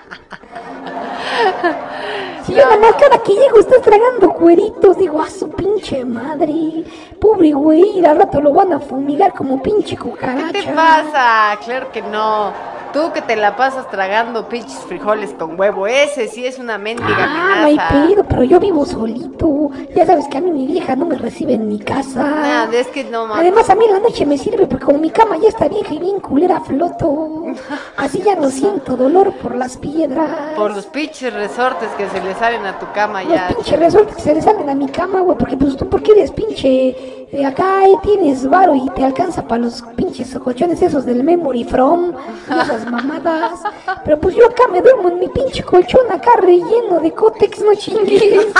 Si 2.46 2.54
yo 2.54 2.64
nada 2.64 2.78
más 2.78 2.94
cada 2.94 3.18
que 3.24 3.34
llego 3.34 3.60
estás 3.60 3.82
tragando 3.82 4.32
cueritos, 4.34 4.98
digo, 4.98 5.20
a 5.22 5.30
su 5.30 5.50
pinche 5.50 6.06
madre. 6.06 6.84
Pobre 7.20 7.52
güey, 7.54 8.06
al 8.06 8.18
rato 8.18 8.40
lo 8.40 8.54
van 8.54 8.72
a 8.74 8.80
fumigar 8.80 9.34
como 9.34 9.62
pinche 9.64 9.98
cucaracha. 9.98 10.52
¿Qué 10.52 10.62
te 10.62 10.74
pasa? 10.74 11.58
Claro 11.66 11.92
que 11.92 12.02
no. 12.04 12.52
Tú 12.94 13.12
que 13.14 13.22
te 13.22 13.36
la 13.36 13.58
pasas 13.58 13.90
tragando 13.92 14.48
pinches 14.48 14.78
frijoles 14.88 15.34
con 15.34 15.60
huevo, 15.60 15.86
ese 15.86 16.30
sí 16.30 16.46
es 16.46 16.60
una 16.60 16.78
mendiga 16.78 17.10
Ah, 17.20 17.56
no 17.60 17.66
hay 17.66 17.78
amenaza. 17.78 18.08
pedo, 18.08 18.24
pero 18.24 18.44
yo 18.46 18.58
vivo 18.58 18.86
solito. 18.86 19.70
Ya 19.94 20.06
sabes 20.06 20.30
que 20.30 20.38
a 20.38 20.42
mí 20.42 20.50
mi 20.52 20.66
vieja 20.66 20.96
no 20.96 21.06
me 21.06 21.18
recibe 21.18 21.56
en 21.56 21.68
mi 21.68 21.78
casa. 21.80 22.24
Nada, 22.24 22.70
es 22.74 22.88
que 22.88 23.04
no 23.04 23.26
mames. 23.26 23.42
Además, 23.42 23.70
a 23.70 23.76
mí 23.76 23.86
la 23.92 24.00
noche 24.00 24.26
me 24.26 24.38
sirve 24.38 24.66
porque 24.68 24.86
como 24.86 25.00
mi 25.00 25.10
cama 25.10 25.36
ya 25.38 25.50
está 25.50 25.68
vieja 25.68 25.94
y 25.94 26.00
bien 26.00 26.22
culera, 26.22 26.62
floto. 26.62 27.48
Así 27.98 28.22
ya 28.22 28.36
no 28.36 28.50
siento 28.50 28.96
dolor 28.96 29.34
por 29.42 29.56
las 29.56 29.76
piedras. 29.76 30.30
Por 30.56 30.74
los 30.74 30.86
pinches 30.86 31.15
resortes 31.22 31.90
que 31.98 32.10
se 32.10 32.22
le 32.22 32.34
salen 32.36 32.66
a 32.66 32.78
tu 32.78 32.92
cama 32.92 33.24
ya. 33.24 33.48
pinches 33.48 33.80
resortes 33.80 34.16
que 34.16 34.22
se 34.22 34.36
le 34.36 34.42
salen 34.42 34.70
a 34.70 34.76
mi 34.76 34.88
cama, 34.90 35.22
güey, 35.22 35.38
porque 35.38 35.58
pues 35.58 35.76
tú, 35.78 35.88
¿por 35.90 36.04
qué 36.04 36.12
eres 36.12 36.32
pinche? 36.32 37.25
Eh, 37.32 37.46
acá 37.46 37.82
tienes 38.04 38.48
varo 38.50 38.76
y 38.76 38.90
te 38.92 39.04
alcanza 39.04 39.48
para 39.48 39.64
los 39.64 39.82
pinches 39.96 40.38
colchones 40.40 40.82
esos 40.82 41.06
del 41.06 41.24
Memory 41.24 41.64
From, 41.66 42.14
esas 42.50 42.90
mamadas. 42.90 43.62
Pero 44.04 44.20
pues 44.20 44.36
yo 44.36 44.46
acá 44.48 44.64
me 44.72 44.82
duermo 44.82 45.10
en 45.10 45.20
mi 45.20 45.28
pinche 45.28 45.64
colchón 45.64 46.12
acá 46.12 46.32
relleno 46.42 47.00
de 47.02 47.12
cótex, 47.12 47.60
no 47.64 47.74
chingues. 47.76 48.48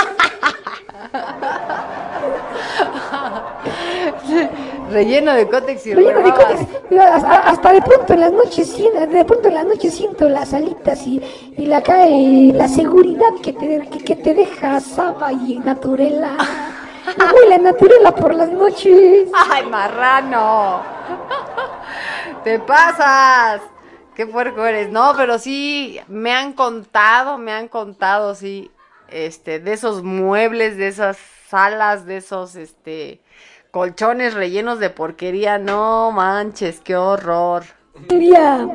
Relleno 4.90 5.32
de 5.34 5.48
cótex 5.48 5.86
y 5.86 5.94
Relleno 5.94 6.20
de 6.22 6.30
cótex. 6.30 6.60
Hasta, 7.00 7.38
hasta 7.40 7.72
de 7.72 7.82
pronto 7.82 8.12
en 8.12 8.20
las 8.20 8.32
noches, 8.32 8.68
siento- 8.68 9.06
de 9.06 9.24
pronto 9.24 9.48
en 9.48 9.54
las 9.54 9.66
noches 9.66 9.94
siento 9.94 10.28
las 10.28 10.54
alitas 10.54 11.06
y, 11.06 11.20
y 11.56 11.66
la 11.66 11.82
cae 11.82 12.52
la 12.54 12.68
seguridad 12.68 13.34
que 13.42 13.52
te, 13.52 13.88
que, 13.88 13.98
que 13.98 14.16
te 14.16 14.34
deja 14.34 14.80
Saba 14.80 15.32
y 15.32 15.58
Naturela. 15.58 16.36
Me 17.18 17.32
huele 17.32 17.54
a 17.54 17.58
Naturela 17.58 18.14
por 18.14 18.34
las 18.34 18.50
noches. 18.50 19.28
¡Ay, 19.50 19.66
marrano! 19.66 20.82
¡Te 22.44 22.58
pasas! 22.58 23.62
¡Qué 24.14 24.26
puerco 24.26 24.64
eres! 24.64 24.90
No, 24.90 25.14
pero 25.16 25.38
sí, 25.38 26.00
me 26.08 26.32
han 26.32 26.52
contado, 26.52 27.38
me 27.38 27.52
han 27.52 27.68
contado, 27.68 28.34
sí, 28.34 28.70
este, 29.08 29.60
de 29.60 29.72
esos 29.74 30.02
muebles, 30.02 30.76
de 30.76 30.88
esas 30.88 31.18
salas, 31.48 32.06
de 32.06 32.16
esos, 32.18 32.56
este, 32.56 33.20
colchones 33.70 34.34
rellenos 34.34 34.78
de 34.78 34.90
porquería. 34.90 35.58
No 35.58 36.10
manches, 36.12 36.80
qué 36.80 36.96
horror. 36.96 37.64
Día, 38.08 38.68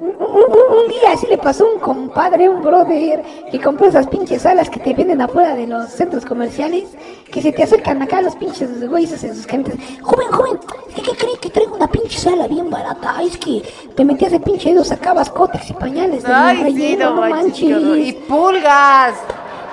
un, 0.00 0.88
día 0.88 1.12
así 1.12 1.26
le 1.28 1.38
pasó 1.38 1.64
a 1.64 1.74
un 1.74 1.80
compadre, 1.80 2.48
un 2.48 2.62
brother, 2.62 3.22
que 3.50 3.60
compró 3.60 3.86
esas 3.86 4.06
pinches 4.08 4.42
salas 4.42 4.68
que 4.68 4.80
te 4.80 4.94
venden 4.94 5.20
afuera 5.20 5.54
de 5.54 5.66
los 5.66 5.90
centros 5.90 6.24
comerciales, 6.24 6.84
que 7.30 7.40
se 7.40 7.52
te 7.52 7.62
acercan 7.62 8.02
acá 8.02 8.20
los 8.20 8.34
pinches 8.36 8.88
güeyes 8.88 9.22
en 9.22 9.36
sus 9.36 9.46
camitas. 9.46 9.74
Joven, 10.02 10.28
joven, 10.28 10.60
¿qué, 10.94 11.02
qué 11.02 11.12
cree 11.12 11.38
que 11.40 11.50
traigo 11.50 11.76
una 11.76 11.86
pinche 11.86 12.18
sala 12.18 12.48
bien 12.48 12.70
barata? 12.70 13.22
Es 13.22 13.36
que 13.36 13.62
te 13.94 14.04
metías 14.04 14.32
de 14.32 14.40
pinche 14.40 14.70
dedo, 14.70 14.84
sacabas 14.84 15.30
cótex 15.30 15.70
y 15.70 15.74
pañales 15.74 16.24
de 16.24 16.32
Ay, 16.32 16.74
sí, 16.74 16.96
no 16.96 17.14
no 17.14 17.20
manches. 17.28 18.06
Y 18.06 18.12
pulgas. 18.28 19.14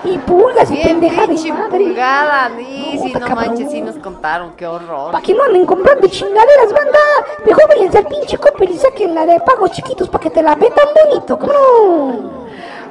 Y 0.03 0.17
pulgas 0.17 0.71
y 0.71 0.77
pendeja 0.77 1.27
de 1.27 1.51
madre. 1.53 1.69
pulgada. 1.85 2.51
Sí, 2.57 2.99
sí, 3.03 3.13
Puta, 3.13 3.29
no 3.29 3.35
manches, 3.35 3.71
sí 3.71 3.81
nos 3.81 3.95
contaron, 3.97 4.53
qué 4.55 4.65
horror. 4.65 5.11
Para 5.11 5.23
que 5.23 5.33
no 5.33 5.43
anden 5.43 5.65
comprando 5.65 6.07
chingaderas, 6.07 6.73
banda. 6.73 6.99
Mejor 7.45 7.67
váyanse 7.67 7.99
al 7.99 8.07
pinche 8.07 8.37
Coppel 8.37 8.71
y 8.71 8.77
saquen 8.77 9.13
la 9.13 9.25
de 9.25 9.39
pagos 9.41 9.71
chiquitos 9.71 10.09
para 10.09 10.23
que 10.23 10.29
te 10.31 10.41
la 10.41 10.55
metan 10.55 10.87
bonito, 11.05 11.37
cabrón. 11.37 12.31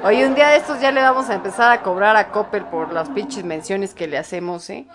Oye, 0.04 0.24
un 0.26 0.34
día 0.34 0.48
de 0.50 0.56
estos 0.58 0.80
ya 0.80 0.90
le 0.92 1.02
vamos 1.02 1.28
a 1.28 1.34
empezar 1.34 1.70
a 1.72 1.82
cobrar 1.82 2.16
a 2.16 2.30
Coppel 2.30 2.64
por 2.64 2.92
las 2.92 3.08
pinches 3.10 3.44
menciones 3.44 3.92
que 3.92 4.06
le 4.06 4.16
hacemos, 4.16 4.70
¿eh? 4.70 4.86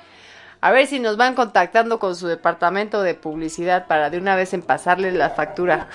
A 0.66 0.72
ver 0.72 0.88
si 0.88 1.00
nos 1.00 1.16
van 1.16 1.36
contactando 1.36 2.00
con 2.00 2.16
su 2.16 2.26
departamento 2.26 3.04
de 3.04 3.14
publicidad 3.14 3.86
para 3.86 4.10
de 4.10 4.18
una 4.18 4.36
vez 4.36 4.52
en 4.56 4.64
pasarles 4.64 5.14
la 5.14 5.30
factura. 5.30 5.90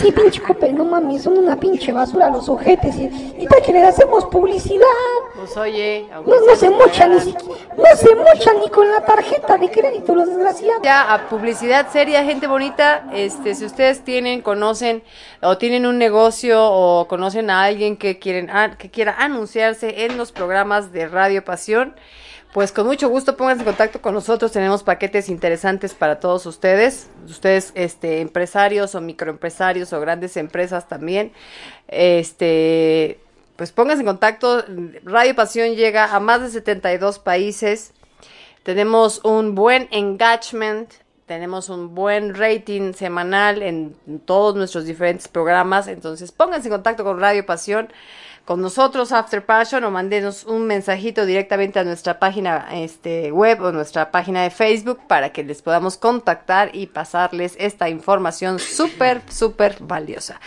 Sí, 0.00 0.10
pinche 0.10 0.42
Coppel, 0.42 0.74
no 0.74 0.84
mames, 0.84 1.22
son 1.22 1.38
una 1.38 1.54
pinche 1.54 1.92
basura 1.92 2.28
los 2.28 2.48
ojetes. 2.48 2.96
Y, 2.96 3.04
y 3.38 3.46
tal 3.46 3.62
que 3.62 3.72
les 3.72 3.84
hacemos 3.84 4.24
publicidad. 4.24 4.84
Pues 5.36 5.56
oye, 5.56 6.08
No, 6.10 6.56
se 6.56 6.68
mochan 6.70 7.10
ni 7.12 7.34
no 7.34 7.96
se 7.96 8.14
mochan 8.16 8.58
ni 8.60 8.68
con 8.68 8.90
la 8.90 9.00
tarjeta 9.02 9.58
de 9.58 9.70
crédito, 9.70 10.12
los 10.12 10.26
desgraciados. 10.26 10.82
Ya 10.82 11.14
a 11.14 11.28
publicidad 11.28 11.86
seria, 11.92 12.24
gente 12.24 12.48
bonita, 12.48 13.04
este, 13.12 13.54
si 13.54 13.64
ustedes 13.64 14.02
tienen, 14.02 14.42
conocen 14.42 15.04
o 15.40 15.56
tienen 15.56 15.86
un 15.86 15.98
negocio 15.98 16.64
o 16.64 17.06
conocen 17.06 17.48
a 17.48 17.62
alguien 17.62 17.96
que 17.96 18.18
quieren 18.18 18.50
que 18.76 18.90
quiera 18.90 19.14
anunciarse 19.20 20.04
en 20.04 20.16
los 20.16 20.32
programas 20.32 20.90
de 20.90 21.06
Radio 21.06 21.44
Pasión, 21.44 21.94
pues 22.56 22.72
con 22.72 22.86
mucho 22.86 23.10
gusto 23.10 23.36
pónganse 23.36 23.60
en 23.60 23.66
contacto 23.66 24.00
con 24.00 24.14
nosotros, 24.14 24.50
tenemos 24.50 24.82
paquetes 24.82 25.28
interesantes 25.28 25.92
para 25.92 26.20
todos 26.20 26.46
ustedes, 26.46 27.10
ustedes 27.26 27.70
este 27.74 28.22
empresarios 28.22 28.94
o 28.94 29.02
microempresarios 29.02 29.92
o 29.92 30.00
grandes 30.00 30.38
empresas 30.38 30.88
también. 30.88 31.32
Este 31.86 33.20
pues 33.56 33.72
pónganse 33.72 34.00
en 34.00 34.06
contacto. 34.06 34.64
Radio 35.04 35.34
Pasión 35.34 35.74
llega 35.74 36.14
a 36.14 36.18
más 36.18 36.40
de 36.40 36.48
72 36.48 37.18
países. 37.18 37.92
Tenemos 38.62 39.20
un 39.22 39.54
buen 39.54 39.86
engagement, 39.90 40.90
tenemos 41.26 41.68
un 41.68 41.94
buen 41.94 42.34
rating 42.34 42.94
semanal 42.94 43.60
en 43.60 43.94
todos 44.24 44.56
nuestros 44.56 44.86
diferentes 44.86 45.28
programas. 45.28 45.88
Entonces 45.88 46.32
pónganse 46.32 46.68
en 46.68 46.72
contacto 46.72 47.04
con 47.04 47.20
Radio 47.20 47.44
Pasión, 47.44 47.92
con 48.46 48.62
nosotros 48.62 49.10
After 49.10 49.44
Passion 49.44 49.82
o 49.84 49.90
mándenos 49.90 50.44
un 50.44 50.66
mensajito 50.66 51.26
directamente 51.26 51.80
a 51.80 51.84
nuestra 51.84 52.20
página 52.20 52.68
este, 52.72 53.32
web 53.32 53.60
o 53.60 53.72
nuestra 53.72 54.12
página 54.12 54.44
de 54.44 54.50
Facebook 54.50 55.00
para 55.08 55.30
que 55.30 55.42
les 55.42 55.60
podamos 55.62 55.98
contactar 55.98 56.70
y 56.72 56.86
pasarles 56.86 57.56
esta 57.58 57.88
información 57.88 58.60
súper, 58.60 59.20
súper 59.28 59.76
valiosa. 59.80 60.40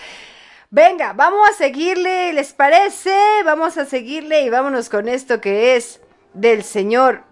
Venga, 0.71 1.11
vamos 1.13 1.49
a 1.49 1.53
seguirle, 1.53 2.31
¿les 2.31 2.53
parece? 2.53 3.13
Vamos 3.43 3.77
a 3.77 3.85
seguirle 3.85 4.43
y 4.43 4.49
vámonos 4.49 4.87
con 4.87 5.09
esto 5.09 5.41
que 5.41 5.75
es 5.75 5.99
del 6.33 6.63
señor 6.63 7.23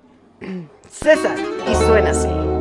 César 0.91 1.37
y 1.71 1.75
suena 1.75 2.09
así. 2.09 2.56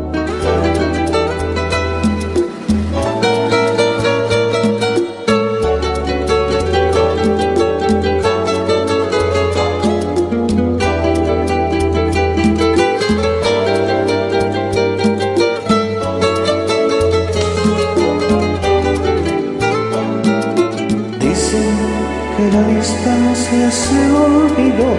Se 23.71 24.13
olvidó, 24.13 24.93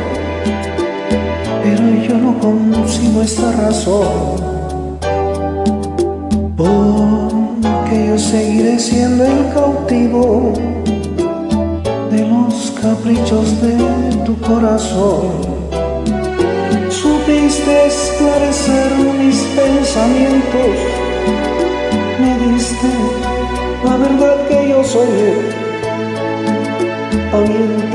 pero 1.63 1.85
yo 2.07 2.17
no 2.17 2.39
consigo 2.39 3.21
esta 3.21 3.51
razón. 3.51 4.07
Porque 6.55 8.07
yo 8.07 8.17
seguiré 8.17 8.79
siendo 8.79 9.25
el 9.25 9.53
cautivo 9.53 10.53
de 12.11 12.27
los 12.27 12.71
caprichos 12.81 13.61
de 13.61 13.77
tu 14.25 14.35
corazón. 14.41 15.27
Supiste 16.89 17.87
esclarecer 17.87 18.91
mis 19.19 19.37
pensamientos, 19.61 20.75
me 22.19 22.31
diste 22.47 22.87
la 23.85 23.97
verdad 23.97 24.47
que 24.47 24.69
yo 24.69 24.83
soñé 24.83 25.66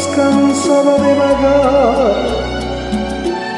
Sientas 0.00 0.06
cansada 0.16 0.98
de 0.98 1.14
vagar, 1.14 2.14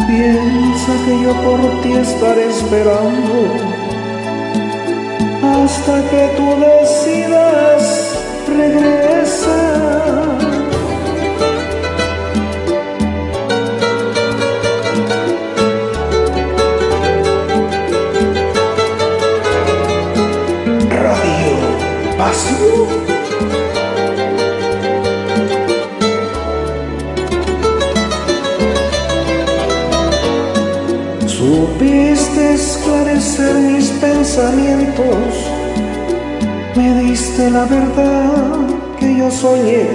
piensa 0.07 0.93
que 1.05 1.23
yo 1.23 1.33
por 1.43 1.61
ti 1.83 1.93
estaré 1.93 2.49
esperando 2.49 3.35
hasta 5.43 6.03
que 6.11 6.29
tú 6.37 6.47
decidas 6.61 7.83
regresar. 8.49 9.63
Radio 20.91 22.17
Pasión. 22.19 23.02
Supiste 31.53 32.55
esclarecer 32.55 33.55
mis 33.57 33.91
pensamientos, 34.01 35.29
me 36.75 37.03
diste 37.03 37.51
la 37.51 37.67
verdad 37.67 38.57
que 38.99 39.19
yo 39.19 39.31
soñé, 39.31 39.87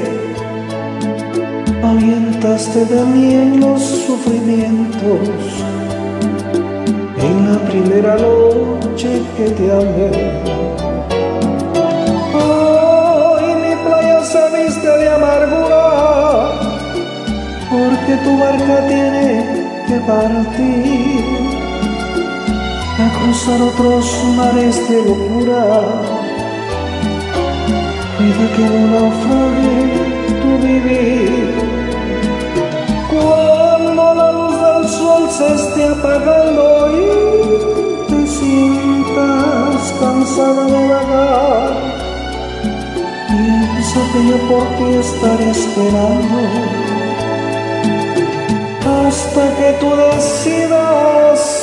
ahuyentaste 1.82 2.86
de 2.86 3.02
mí 3.06 3.34
en 3.34 3.60
los 3.60 3.82
sufrimientos, 3.82 5.30
en 7.28 7.52
la 7.52 7.58
primera 7.70 8.18
noche 8.18 9.24
que 9.36 9.50
te 9.50 9.72
amé. 9.72 10.12
Hoy 12.36 13.46
mi 13.64 13.76
playa 13.84 14.24
se 14.24 14.44
viste 14.56 14.88
de 14.88 15.10
amargura, 15.10 16.52
porque 17.72 18.14
tu 18.24 18.38
barca 18.38 18.88
tiene 18.88 19.66
que 19.88 19.96
partir 20.02 21.07
a 23.00 23.10
cruzar 23.20 23.62
otros 23.62 24.24
mares 24.36 24.90
de 24.90 24.98
locura. 25.06 25.64
Cuida 28.18 28.46
que 28.56 28.64
no 28.74 28.82
naufrague 28.94 29.80
tu 30.42 30.52
vivir. 30.66 31.54
Cuando 33.12 34.04
la 34.16 34.32
luz 34.32 34.56
del 34.66 34.90
sol 34.90 35.30
se 35.30 35.48
esté 35.54 35.84
apagando 35.86 36.90
y 36.92 37.06
te 38.08 38.28
sientas 38.28 39.94
cansada 40.00 40.66
de 40.66 40.88
vagar, 40.90 41.72
piensa 43.28 44.00
que 44.12 44.28
yo 44.28 44.38
por 44.50 44.66
ti 44.78 44.94
estaré 44.96 45.50
esperando 45.52 46.38
hasta 49.08 49.56
que 49.56 49.74
tú 49.80 49.90
decidas 49.96 51.57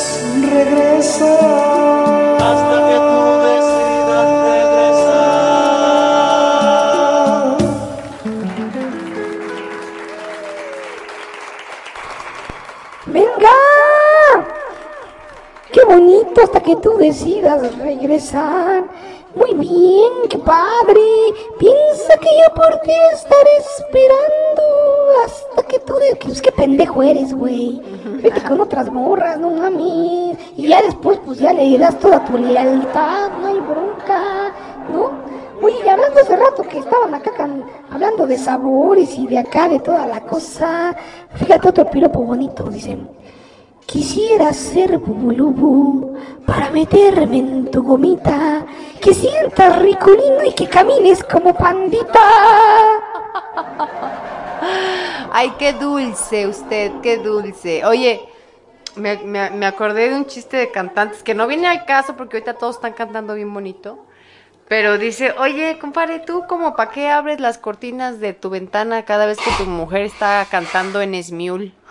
regresar. 0.54 2.36
Hasta 2.48 2.76
que 2.88 2.96
tú 3.10 3.22
decidas 3.50 4.28
regresar. 4.46 5.34
¡Venga! 13.06 13.58
¡Qué 15.72 15.82
bonito 15.84 16.42
hasta 16.42 16.60
que 16.60 16.76
tú 16.76 16.96
decidas 16.98 17.76
regresar! 17.78 18.84
Muy 19.34 19.52
bien, 19.54 20.12
qué 20.30 20.38
padre. 20.38 21.00
Piensa 21.58 22.16
que 22.18 22.28
yo 22.40 22.54
por 22.54 22.78
ti 22.82 22.92
estaré 23.12 23.56
esperando 23.56 24.62
hasta 25.24 25.62
que 25.66 25.80
tú... 25.80 25.94
Pues 26.20 26.40
qué 26.40 26.52
pendejo 26.52 27.02
eres, 27.02 27.34
güey. 27.34 27.82
Vete 28.22 28.40
con 28.42 28.60
otras 28.60 28.92
morras, 28.92 29.36
no 29.38 29.50
mames. 29.50 30.23
Y 30.64 30.68
ya 30.68 30.80
después, 30.80 31.20
pues 31.26 31.38
ya 31.38 31.52
le 31.52 31.76
das 31.76 31.98
toda 31.98 32.24
tu 32.24 32.38
lealtad, 32.38 33.30
no 33.38 33.48
hay 33.48 33.60
bronca, 33.60 34.50
¿no? 34.90 35.10
Oye, 35.60 35.76
y 35.84 35.88
hablando 35.90 36.22
hace 36.22 36.34
rato 36.34 36.62
que 36.62 36.78
estaban 36.78 37.14
acá 37.14 37.32
hablando 37.90 38.26
de 38.26 38.38
sabores 38.38 39.18
y 39.18 39.26
de 39.26 39.40
acá, 39.40 39.68
de 39.68 39.80
toda 39.80 40.06
la 40.06 40.22
cosa. 40.22 40.96
Fíjate 41.34 41.68
otro 41.68 41.84
piropo 41.90 42.20
bonito, 42.20 42.64
dicen. 42.70 43.10
Quisiera 43.84 44.54
ser 44.54 44.96
bubulubu 44.96 46.14
para 46.46 46.70
meterme 46.70 47.40
en 47.40 47.70
tu 47.70 47.82
gomita, 47.82 48.64
que 49.02 49.12
sientas 49.12 49.78
ricolino 49.82 50.44
y 50.46 50.52
que 50.54 50.66
camines 50.66 51.22
como 51.24 51.52
pandita. 51.52 52.20
Ay, 55.30 55.52
qué 55.58 55.74
dulce 55.74 56.46
usted, 56.46 56.90
qué 57.02 57.18
dulce. 57.18 57.84
Oye, 57.84 58.30
me, 58.96 59.16
me- 59.50 59.66
acordé 59.66 60.08
de 60.10 60.16
un 60.16 60.26
chiste 60.26 60.56
de 60.56 60.70
cantantes 60.70 61.22
que 61.22 61.34
no 61.34 61.46
viene 61.46 61.68
al 61.68 61.84
caso 61.84 62.16
porque 62.16 62.36
ahorita 62.36 62.54
todos 62.54 62.76
están 62.76 62.92
cantando 62.92 63.34
bien 63.34 63.52
bonito. 63.52 64.06
Pero 64.68 64.96
dice, 64.98 65.34
oye, 65.38 65.78
compadre, 65.78 66.20
¿tú 66.20 66.44
como 66.48 66.74
para 66.74 66.90
qué 66.90 67.10
abres 67.10 67.38
las 67.38 67.58
cortinas 67.58 68.18
de 68.20 68.32
tu 68.32 68.48
ventana 68.50 69.04
cada 69.04 69.26
vez 69.26 69.38
que 69.38 69.50
tu 69.62 69.66
mujer 69.68 70.02
está 70.02 70.46
cantando 70.50 71.00
en 71.02 71.14
Esmiul? 71.14 71.74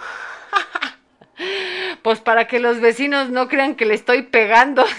Pues 2.03 2.19
para 2.19 2.47
que 2.47 2.59
los 2.59 2.79
vecinos 2.81 3.29
no 3.29 3.47
crean 3.47 3.75
que 3.75 3.85
le 3.85 3.93
estoy 3.93 4.23
pegando. 4.23 4.83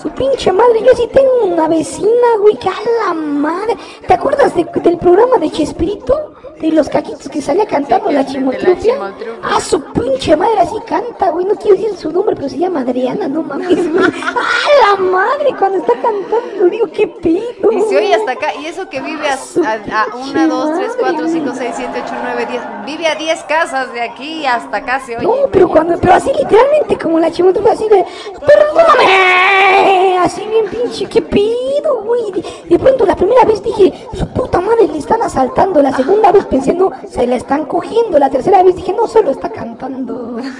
Su 0.00 0.08
pinche 0.10 0.50
madre, 0.52 0.80
yo 0.82 0.92
sí 0.96 1.08
tengo 1.12 1.44
una 1.44 1.68
vecina, 1.68 2.08
güey, 2.40 2.56
que 2.56 2.68
a 2.68 2.72
la 3.08 3.14
madre. 3.14 3.76
¿Te 4.06 4.14
acuerdas 4.14 4.54
de- 4.54 4.64
del 4.82 4.96
programa 4.98 5.36
de 5.38 5.50
Chespirito? 5.50 6.34
De 6.60 6.70
los 6.72 6.90
caquitos 6.90 7.26
que 7.30 7.40
salía 7.40 7.64
cantando 7.66 8.10
la 8.10 8.24
chimotrufia. 8.26 8.94
Ah, 9.42 9.58
su 9.62 9.82
pinche 9.92 10.36
madre 10.36 10.60
así 10.60 10.74
canta, 10.86 11.30
güey. 11.30 11.46
No 11.46 11.54
quiero 11.54 11.74
decir 11.76 11.96
su 11.96 12.12
nombre, 12.12 12.36
pero 12.36 12.50
se 12.50 12.58
llama 12.58 12.80
Adriana, 12.80 13.28
no 13.28 13.42
mames, 13.42 13.90
güey. 13.90 14.04
¡Ah, 14.36 14.68
la 14.90 14.96
madre! 15.02 15.54
Cuando 15.58 15.78
está 15.78 15.94
cantando, 15.94 16.66
digo, 16.70 16.86
¿qué 16.92 17.06
pedo? 17.08 17.72
Y 17.72 17.80
se 17.88 17.96
oye 17.96 18.14
hasta 18.14 18.32
acá. 18.32 18.54
Y 18.60 18.66
eso 18.66 18.86
que 18.90 19.00
vive 19.00 19.26
a, 19.26 19.38
a, 19.66 20.02
a 20.02 20.16
una, 20.16 20.46
dos, 20.46 20.74
tres, 20.76 20.92
cuatro, 21.00 21.28
cinco, 21.28 21.52
seis, 21.56 21.72
siete, 21.76 22.02
ocho, 22.04 22.14
nueve, 22.22 22.44
diez. 22.50 22.60
Vive 22.84 23.06
a 23.06 23.14
diez 23.14 23.42
casas 23.44 23.90
de 23.94 24.02
aquí 24.02 24.42
y 24.42 24.46
hasta 24.46 24.76
acá 24.76 25.00
se 25.00 25.16
oye. 25.16 25.26
No, 25.26 25.34
pero 25.50 25.66
cuando, 25.66 25.98
pero 25.98 26.12
así 26.12 26.30
literalmente 26.38 26.98
como 26.98 27.18
la 27.18 27.30
chimotrufia, 27.30 27.72
así 27.72 27.88
de, 27.88 28.04
perdóname, 28.46 29.89
así 30.18 30.46
bien 30.46 30.66
pinche, 30.66 31.06
¿qué 31.06 31.22
pido, 31.22 32.02
güey? 32.04 32.32
De, 32.32 32.44
de 32.68 32.78
pronto 32.78 33.06
la 33.06 33.16
primera 33.16 33.44
vez 33.44 33.62
dije, 33.62 34.08
su 34.14 34.26
puta 34.28 34.60
madre 34.60 34.88
le 34.88 34.98
están 34.98 35.22
asaltando, 35.22 35.82
la 35.82 35.92
segunda 35.92 36.32
vez 36.32 36.46
pensé, 36.46 36.74
no, 36.74 36.90
se 37.08 37.26
la 37.26 37.36
están 37.36 37.64
cogiendo, 37.66 38.18
la 38.18 38.30
tercera 38.30 38.62
vez 38.62 38.76
dije, 38.76 38.92
no, 38.92 39.06
solo 39.06 39.30
está 39.30 39.50
cantando. 39.50 40.36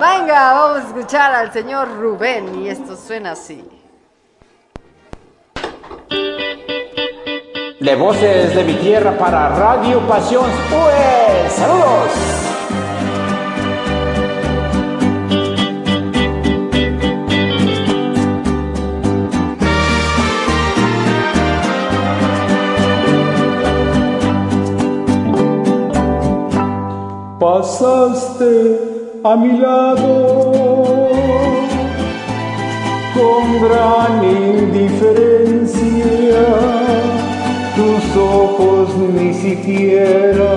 Venga, 0.00 0.54
vamos 0.54 0.78
a 0.78 0.86
escuchar 0.86 1.34
al 1.34 1.52
señor 1.52 1.88
Rubén. 1.98 2.62
Y 2.62 2.68
esto 2.68 2.96
suena 2.96 3.32
así. 3.32 3.62
De 7.80 7.96
voces 7.96 8.54
de 8.54 8.64
mi 8.64 8.74
tierra 8.74 9.16
para 9.18 9.50
Radio 9.50 10.00
Pasión. 10.08 10.50
Pues, 10.70 11.52
saludos. 11.52 12.49
Pasaste 27.40 28.76
a 29.24 29.34
mi 29.34 29.56
lado 29.56 30.60
con 33.14 33.62
gran 33.64 34.22
indiferencia, 34.22 36.44
tus 37.74 38.04
ojos 38.14 38.94
ni 39.14 39.32
siquiera 39.32 40.52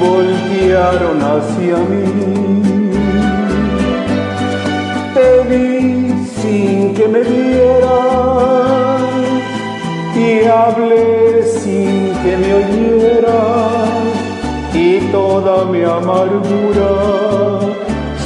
voltearon 0.00 1.22
hacia 1.22 1.76
mí. 1.88 2.04
Te 5.14 5.28
vi 5.48 6.12
sin 6.42 6.94
que 6.94 7.06
me 7.06 7.20
vieras 7.20 9.02
y 10.16 10.48
hablé 10.48 11.44
sin 11.44 12.12
que 12.24 12.36
me 12.36 12.54
oyeras 12.54 12.97
toda 15.40 15.64
mi 15.66 15.82
amargura 15.82 16.90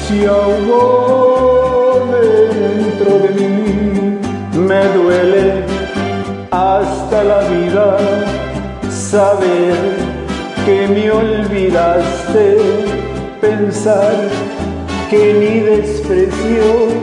se 0.03 0.27
ahogó 0.27 2.09
dentro 2.21 3.11
de 3.23 3.31
mí. 3.39 3.55
Me 4.69 4.83
duele 4.97 5.47
hasta 6.51 7.19
la 7.25 7.41
vida 7.55 7.89
saber 8.91 9.77
que 10.65 10.79
me 10.89 11.11
olvidaste, 11.11 12.47
pensar 13.41 14.15
que 15.11 15.23
ni 15.41 15.55
desprecios 15.73 17.03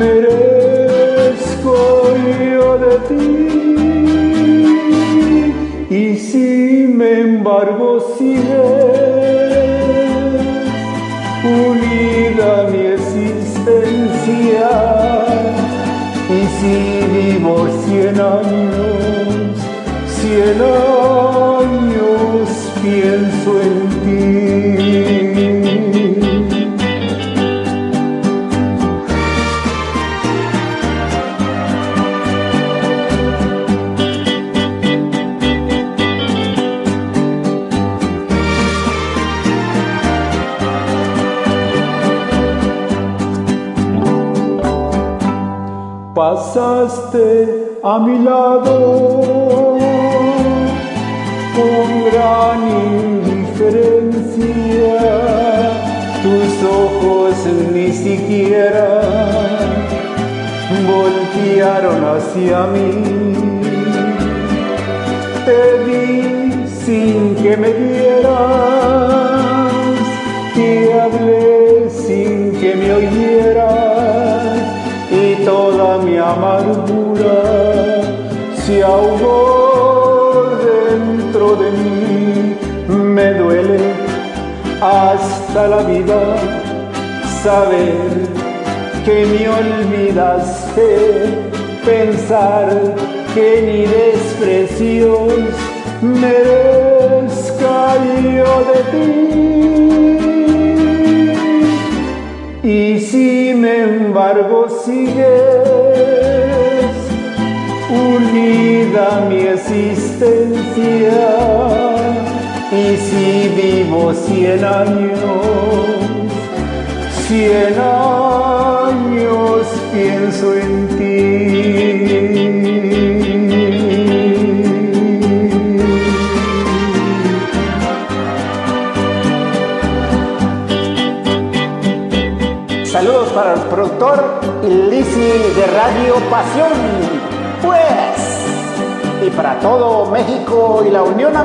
merezco 0.00 1.76
yo 2.52 2.68
de 2.84 2.94
ti. 3.08 3.24
Y 5.90 6.16
sin 6.16 7.00
embargo 7.00 7.88
sigues 8.18 9.07
unida 11.44 12.68
mi 12.70 12.86
existencia. 12.86 14.68
Y 16.30 16.40
si 16.58 16.74
vivo 17.12 17.66
cien 17.86 18.16
años, 18.20 19.56
cien 20.20 20.60
años 20.60 21.37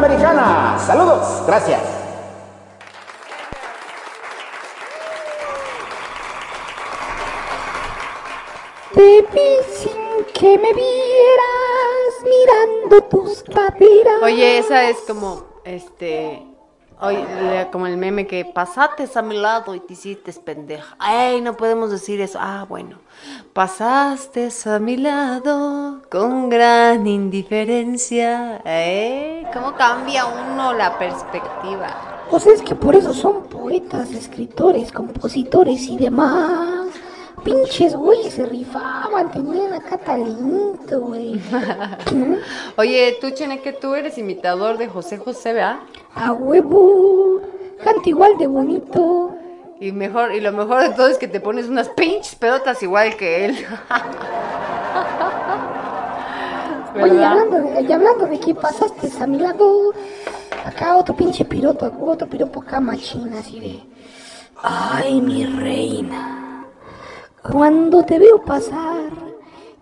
Americana. 0.05 0.77
Saludos. 0.79 1.43
Gracias. 1.47 1.81
Te 8.93 9.21
vi 9.21 9.63
sin 9.71 10.25
que 10.33 10.57
me 10.57 10.73
vieras 10.73 12.13
mirando 12.21 13.01
tus 13.05 13.43
caderas. 13.43 14.21
Oye, 14.21 14.57
esa 14.57 14.89
es 14.89 14.97
como, 15.07 15.45
este... 15.63 16.47
Oye, 16.99 17.25
como 17.71 17.87
el 17.87 17.97
meme 17.97 18.27
que 18.27 18.45
pasaste 18.45 19.09
a 19.13 19.21
mi 19.21 19.37
lado 19.37 19.75
y 19.75 19.79
te 19.81 19.93
hiciste 19.93 20.31
pendeja. 20.33 20.95
Ay, 20.99 21.41
no 21.41 21.57
podemos 21.57 21.91
decir 21.91 22.21
eso. 22.21 22.39
Ah, 22.41 22.65
bueno. 22.67 22.99
Pasaste 23.53 24.49
a 24.65 24.79
mi 24.79 24.97
lado 24.97 26.01
con 26.09 26.49
gran 26.49 27.05
indiferencia. 27.05 28.59
¿Eh? 28.65 29.45
¿Cómo 29.53 29.75
cambia 29.75 30.25
uno 30.25 30.73
la 30.73 30.97
perspectiva? 30.97 32.23
Sea, 32.39 32.51
es 32.51 32.63
que 32.63 32.73
por 32.73 32.95
eso 32.95 33.13
son 33.13 33.43
poetas, 33.43 34.11
escritores, 34.11 34.91
compositores 34.91 35.83
y 35.83 35.97
demás. 35.97 36.87
Pinches 37.43 37.95
güey, 37.95 38.27
se 38.31 38.43
rifaban, 38.43 39.29
tenían 39.29 39.71
acá 39.73 39.99
talento, 39.99 41.01
güey. 41.01 41.39
Oye, 42.77 43.17
tú, 43.21 43.29
Cheneque, 43.29 43.73
tú 43.73 43.93
eres 43.93 44.17
imitador 44.17 44.79
de 44.79 44.87
José 44.87 45.19
José, 45.19 45.53
¿verdad? 45.53 45.77
A 46.15 46.31
huevo, 46.31 47.39
canta 47.83 48.09
igual 48.09 48.35
de 48.39 48.47
bonito. 48.47 49.35
Y 49.83 49.91
mejor, 49.91 50.33
y 50.33 50.39
lo 50.39 50.53
mejor 50.53 50.81
de 50.81 50.91
todo 50.91 51.07
es 51.07 51.17
que 51.17 51.27
te 51.27 51.41
pones 51.41 51.67
unas 51.67 51.89
pinches 51.89 52.35
pedotas 52.35 52.81
igual 52.81 53.17
que 53.17 53.43
él. 53.43 53.51
Oye, 56.95 57.15
y 57.15 57.21
hablando, 57.21 57.59
de, 57.59 57.81
y 57.81 57.91
hablando 57.91 58.27
de 58.27 58.39
que 58.39 58.55
pasaste 58.55 59.11
a 59.21 59.27
mi 59.27 59.39
lado, 59.39 59.91
acá 60.63 60.95
otro 60.95 61.13
pinche 61.17 61.43
piroto, 61.43 61.91
otro 61.99 62.29
piropo 62.29 62.61
acá 62.61 62.79
machina, 62.79 63.39
así 63.39 63.59
de... 63.59 63.83
Ay, 64.61 65.19
mi 65.19 65.45
reina, 65.45 66.65
cuando 67.41 68.05
te 68.05 68.19
veo 68.19 68.41
pasar, 68.41 69.11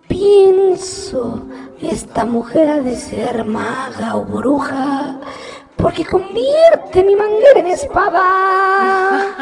pienso, 0.08 1.44
esta 1.80 2.26
mujer 2.26 2.70
ha 2.70 2.82
de 2.82 2.96
ser 2.96 3.46
maga 3.46 4.16
o 4.16 4.26
bruja, 4.26 5.20
porque 5.76 6.06
convierte 6.06 7.04
mi 7.04 7.16
manguera 7.16 7.60
en 7.60 7.68
espada. 7.68 9.26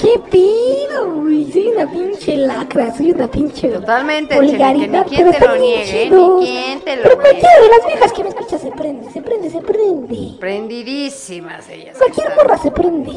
¿Qué 0.00 0.18
pido, 0.30 1.10
güey? 1.12 1.50
Soy 1.52 1.68
una 1.68 1.90
pinche 1.90 2.36
lacra, 2.36 2.94
soy 2.94 3.10
una 3.12 3.26
pinche 3.28 3.68
Totalmente, 3.68 4.34
vulgaridad, 4.36 5.06
ni 5.10 5.16
pero 5.16 5.30
te 5.32 5.46
lo 5.48 5.56
niegue, 5.56 6.02
chido. 6.04 6.38
Ni 6.40 6.46
quien 6.46 6.80
te 6.82 6.96
lo 6.96 7.02
Pero 7.02 7.16
cualquiera 7.20 7.60
de 7.60 7.68
las 7.68 7.86
viejas 7.86 8.12
que 8.12 8.22
me 8.22 8.28
escucha 8.28 8.58
se 8.58 8.70
prende, 8.70 9.10
se 9.10 9.22
prende, 9.22 9.50
se 9.50 9.60
prende. 9.60 10.36
Prendidísimas 10.38 11.68
ellas. 11.68 11.98
Cualquier 11.98 12.32
morra 12.36 12.58
se 12.58 12.70
prende. 12.70 13.12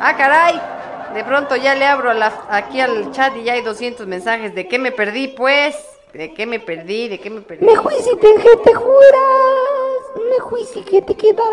Ah, 0.00 0.16
caray. 0.16 0.60
De 1.14 1.24
pronto 1.24 1.56
ya 1.56 1.74
le 1.74 1.84
abro 1.84 2.10
a 2.10 2.14
la- 2.14 2.46
aquí 2.48 2.80
al 2.80 3.10
chat 3.10 3.36
y 3.36 3.42
ya 3.44 3.52
hay 3.52 3.60
200 3.60 4.06
mensajes. 4.06 4.54
¿De 4.54 4.66
qué 4.68 4.78
me 4.78 4.92
perdí, 4.92 5.28
pues? 5.28 5.76
¿De 6.12 6.34
qué 6.34 6.46
me 6.46 6.60
perdí? 6.60 7.08
¿De 7.08 7.18
qué 7.18 7.30
me 7.30 7.40
perdí? 7.40 7.64
Me 7.64 7.74
juici 7.74 8.10
te, 8.16 8.34
te 8.64 8.74
juras, 8.74 10.28
me 10.30 10.38
juici 10.40 10.82
que 10.82 11.00
te 11.00 11.14
quedará. 11.14 11.46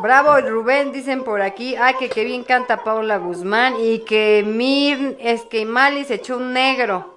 Bravo, 0.00 0.40
Rubén, 0.40 0.90
dicen 0.90 1.22
por 1.22 1.40
aquí. 1.40 1.76
Ah, 1.76 1.94
que, 1.96 2.08
que 2.08 2.24
bien 2.24 2.42
canta 2.42 2.82
Paula 2.82 3.18
Guzmán. 3.18 3.76
Y 3.78 4.00
que 4.00 4.42
Mir, 4.44 5.16
es 5.20 5.42
que 5.44 5.64
Mali 5.64 6.04
se 6.04 6.14
echó 6.14 6.36
un 6.36 6.52
negro. 6.52 7.14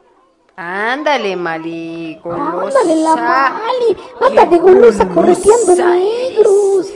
Ándale, 0.55 1.35
Mali. 1.35 2.19
Golosa. 2.23 2.79
Ándale 2.81 3.01
la 3.01 3.15
Mali, 3.15 3.97
anda 4.21 4.45
de 4.45 4.57
golosa 4.57 5.07
correteando 5.07 5.75
negros. 5.75 6.93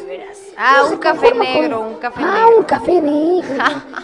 Ah, 0.58 0.82
No 0.84 0.90
un 0.92 0.98
café 0.98 1.30
con- 1.30 1.40
negro, 1.40 1.80
un 1.82 1.96
café 1.96 2.22
Ah, 2.24 2.32
negro. 2.46 2.58
un 2.60 2.64
café 2.64 3.02
negro. 3.02 3.64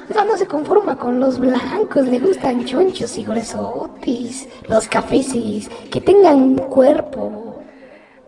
Esa 0.09 0.25
no 0.25 0.37
se 0.37 0.47
conforma 0.47 0.95
con 0.97 1.19
los 1.19 1.39
blancos, 1.39 2.05
le 2.07 2.19
gustan 2.19 2.65
chonchos 2.65 3.17
y 3.17 3.23
gruesotes. 3.23 4.47
Los 4.67 4.87
cafeses, 4.87 5.69
que 5.91 6.01
tengan 6.01 6.55
cuerpo. 6.55 7.45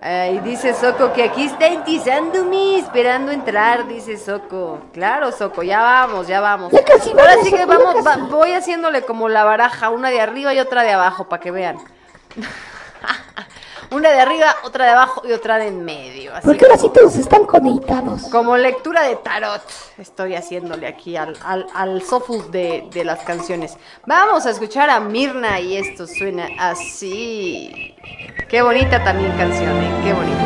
Ay, 0.03 0.39
dice 0.39 0.73
Soco 0.73 1.13
que 1.13 1.23
aquí 1.23 1.43
está 1.45 1.67
entizándome, 1.67 2.79
esperando 2.79 3.31
entrar, 3.31 3.87
dice 3.87 4.17
Soco. 4.17 4.79
Claro, 4.93 5.31
Soco, 5.31 5.61
ya 5.61 5.79
vamos, 5.81 6.27
ya 6.27 6.41
vamos. 6.41 6.71
Ya 6.71 6.83
casi 6.83 7.11
Ahora 7.11 7.35
sí 7.43 7.51
que 7.51 7.65
vamos, 7.65 7.95
va- 8.05 8.17
voy 8.29 8.51
haciéndole 8.53 9.03
como 9.03 9.29
la 9.29 9.43
baraja, 9.43 9.89
una 9.91 10.09
de 10.09 10.19
arriba 10.19 10.53
y 10.55 10.59
otra 10.59 10.81
de 10.81 10.91
abajo, 10.93 11.25
para 11.29 11.39
que 11.39 11.51
vean. 11.51 11.77
una 13.91 14.09
de 14.11 14.19
arriba, 14.21 14.55
otra 14.63 14.85
de 14.85 14.91
abajo 14.91 15.21
y 15.27 15.31
otra 15.33 15.57
de 15.57 15.67
en 15.67 15.83
medio. 15.83 16.33
Así 16.33 16.47
Porque 16.47 16.65
ahora 16.65 16.77
sí 16.77 16.89
todos 16.93 17.15
están 17.15 17.45
conectados. 17.45 18.23
como 18.23 18.55
lectura 18.57 19.03
de 19.03 19.17
tarot, 19.17 19.61
estoy 19.97 20.35
haciéndole 20.35 20.87
aquí 20.87 21.17
al, 21.17 21.37
al, 21.43 21.67
al 21.73 22.01
sofus 22.01 22.49
de, 22.51 22.87
de 22.91 23.03
las 23.03 23.19
canciones. 23.19 23.77
Vamos 24.05 24.45
a 24.45 24.51
escuchar 24.51 24.89
a 24.89 24.99
Mirna 24.99 25.59
y 25.59 25.77
esto 25.77 26.07
suena 26.07 26.47
así. 26.57 27.95
Qué 28.49 28.61
bonita 28.61 29.03
también 29.03 29.31
canción, 29.37 29.77
¿eh? 29.77 29.91
Qué 30.03 30.13
bonita. 30.13 30.41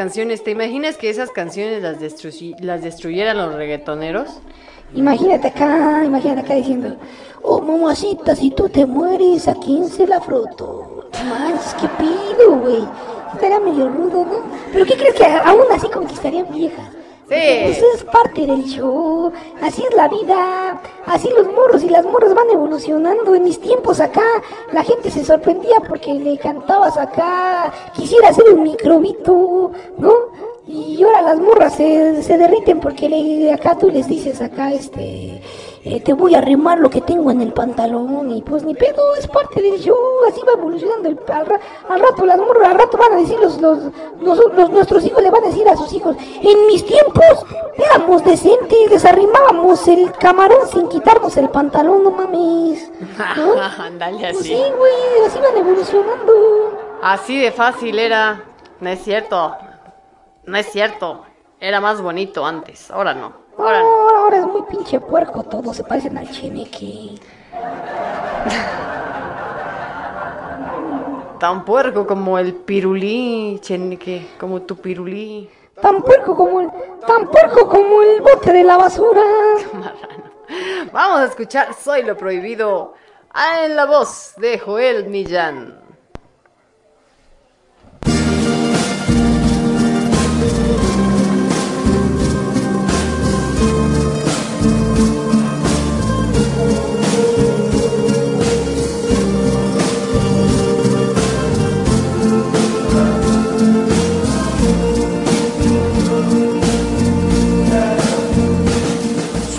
Canciones. 0.00 0.42
¿Te 0.42 0.52
imaginas 0.52 0.96
que 0.96 1.10
esas 1.10 1.30
canciones 1.30 1.82
las, 1.82 2.00
destruyi- 2.00 2.58
las 2.60 2.80
destruyeran 2.82 3.36
los 3.36 3.54
reggaetoneros? 3.54 4.28
Imagínate 4.94 5.48
acá, 5.48 6.02
imagínate 6.06 6.40
acá 6.40 6.54
diciendo, 6.54 6.96
oh 7.42 7.60
mamacita, 7.60 8.34
si 8.34 8.50
tú 8.50 8.66
te 8.70 8.86
mueres, 8.86 9.46
¿a 9.46 9.54
quién 9.56 9.86
se 9.86 10.06
la 10.06 10.18
froto? 10.18 11.10
Manches, 11.28 11.74
qué 11.78 11.88
pido, 11.98 12.56
güey. 12.56 12.82
Estaría 13.34 13.60
medio 13.60 13.90
rudo, 13.90 14.24
¿no? 14.24 14.38
Pero 14.72 14.86
¿qué 14.86 14.96
crees 14.96 15.14
que 15.16 15.26
aún 15.26 15.66
así 15.70 15.86
conquistarían 15.90 16.46
viejas? 16.50 16.88
Sí. 17.28 17.36
Eso 17.36 17.84
es 17.94 18.02
parte 18.02 18.44
del 18.44 18.64
show, 18.64 19.30
así 19.62 19.84
es 19.88 19.94
la 19.94 20.08
vida, 20.08 20.82
así 21.06 21.28
los 21.38 21.46
morros 21.46 21.84
y 21.84 21.88
las 21.88 22.04
morras 22.04 22.34
van 22.34 22.50
evolucionando. 22.50 23.36
En 23.36 23.44
mis 23.44 23.60
tiempos 23.60 24.00
acá, 24.00 24.24
la 24.72 24.82
gente 24.82 25.12
se 25.12 25.24
sorprendía 25.24 25.76
porque 25.86 26.12
le 26.12 26.36
cantabas 26.38 26.96
acá, 26.98 27.72
quisiera 27.94 28.32
ser 28.32 28.46
un 28.52 28.64
microbito, 28.64 29.32
ahora 31.16 31.22
las 31.22 31.40
morras 31.40 31.74
se, 31.74 32.22
se 32.22 32.38
derriten 32.38 32.80
porque 32.80 33.08
le, 33.08 33.52
acá 33.52 33.76
tú 33.76 33.88
les 33.90 34.06
dices 34.08 34.40
acá, 34.40 34.72
este, 34.72 35.42
eh, 35.84 36.00
te 36.00 36.12
voy 36.12 36.34
a 36.34 36.40
remar 36.40 36.78
lo 36.78 36.90
que 36.90 37.00
tengo 37.00 37.30
en 37.30 37.40
el 37.40 37.52
pantalón 37.52 38.30
y 38.30 38.42
pues 38.42 38.64
ni 38.64 38.74
pedo, 38.74 39.14
es 39.18 39.26
parte 39.26 39.60
del 39.62 39.78
show, 39.80 39.96
así 40.28 40.40
va 40.46 40.52
evolucionando. 40.52 41.08
El, 41.08 41.18
al, 41.32 41.46
al 41.88 42.00
rato 42.00 42.24
las 42.26 42.38
morras, 42.38 42.68
al 42.68 42.78
rato 42.78 42.98
van 42.98 43.12
a 43.14 43.16
decir 43.16 43.38
los, 43.40 43.60
los, 43.60 43.78
los- 44.20 44.52
los- 44.54 44.70
nuestros 44.70 45.04
hijos 45.04 45.22
le 45.22 45.30
van 45.30 45.44
a 45.44 45.48
decir 45.48 45.68
a 45.68 45.76
sus 45.76 45.92
hijos, 45.92 46.16
en 46.42 46.66
mis 46.66 46.84
tiempos 46.84 47.46
éramos 47.76 48.24
decentes, 48.24 48.90
desarrimábamos 48.90 49.86
el 49.88 50.12
camarón 50.12 50.68
sin 50.72 50.88
quitarnos 50.88 51.36
el 51.36 51.48
pantalón, 51.48 52.02
no 52.04 52.10
mames. 52.10 52.90
¿No? 53.36 53.54
Ándale 53.82 54.18
Pues 54.18 54.36
así. 54.40 54.48
sí, 54.48 54.62
güey, 54.76 55.26
así 55.26 55.38
van 55.38 55.56
evolucionando. 55.56 56.32
Así 57.02 57.38
de 57.40 57.50
fácil 57.52 57.98
era. 57.98 58.42
No 58.80 58.88
es 58.90 59.02
cierto. 59.02 59.54
No 60.50 60.58
es 60.58 60.66
cierto. 60.66 61.24
Era 61.60 61.80
más 61.80 62.02
bonito 62.02 62.44
antes. 62.44 62.90
Ahora 62.90 63.14
no. 63.14 63.32
Ahora 63.56 63.82
no. 63.82 63.86
Ahora, 63.86 64.18
ahora 64.18 64.38
es 64.38 64.46
muy 64.46 64.62
pinche 64.62 64.98
puerco 64.98 65.44
todo, 65.44 65.72
se 65.72 65.84
parecen 65.84 66.18
al 66.18 66.28
cheneque. 66.28 67.14
Tan 71.38 71.64
puerco 71.64 72.04
como 72.04 72.36
el 72.36 72.52
pirulí, 72.52 73.60
cheneque, 73.62 74.26
como 74.40 74.62
tu 74.62 74.74
pirulí. 74.74 75.48
Tan 75.80 76.02
puerco 76.02 76.34
como 76.34 76.62
el, 76.62 76.70
tan 77.06 77.28
puerco 77.28 77.68
como 77.68 78.02
el 78.02 78.20
bote 78.20 78.52
de 78.52 78.64
la 78.64 78.76
basura. 78.76 79.22
Vamos 80.92 81.20
a 81.20 81.26
escuchar 81.26 81.74
Soy 81.74 82.02
lo 82.02 82.16
prohibido 82.16 82.94
ah, 83.32 83.66
en 83.66 83.76
la 83.76 83.86
voz 83.86 84.34
de 84.36 84.58
Joel 84.58 85.06
Millán. 85.10 85.79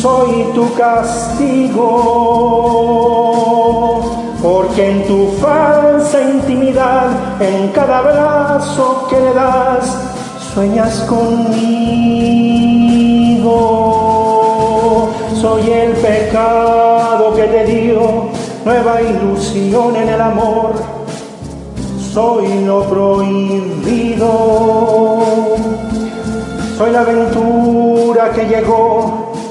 Soy 0.00 0.44
tu 0.54 0.72
castigo, 0.74 1.84
porque 4.42 4.90
en 4.90 5.06
tu 5.06 5.32
falsa 5.40 6.20
intimidad, 6.22 7.08
en 7.40 7.68
cada 7.68 7.98
abrazo 7.98 9.06
que 9.10 9.20
le 9.20 9.34
das, 9.34 9.96
sueñas 10.54 11.00
conmigo. 11.08 11.88
Soy 15.40 15.70
el 15.70 15.92
pecado 15.92 17.34
que 17.34 17.44
te 17.44 17.64
dio 17.64 18.28
nueva 18.64 19.02
ilusión 19.02 19.96
en 19.96 20.08
el 20.08 20.20
amor 20.20 20.98
soy 22.18 22.64
lo 22.64 22.82
prohibido. 22.88 24.28
Soy 26.76 26.90
la 26.90 27.00
aventura 27.02 28.30
que 28.32 28.44
llegó 28.44 29.17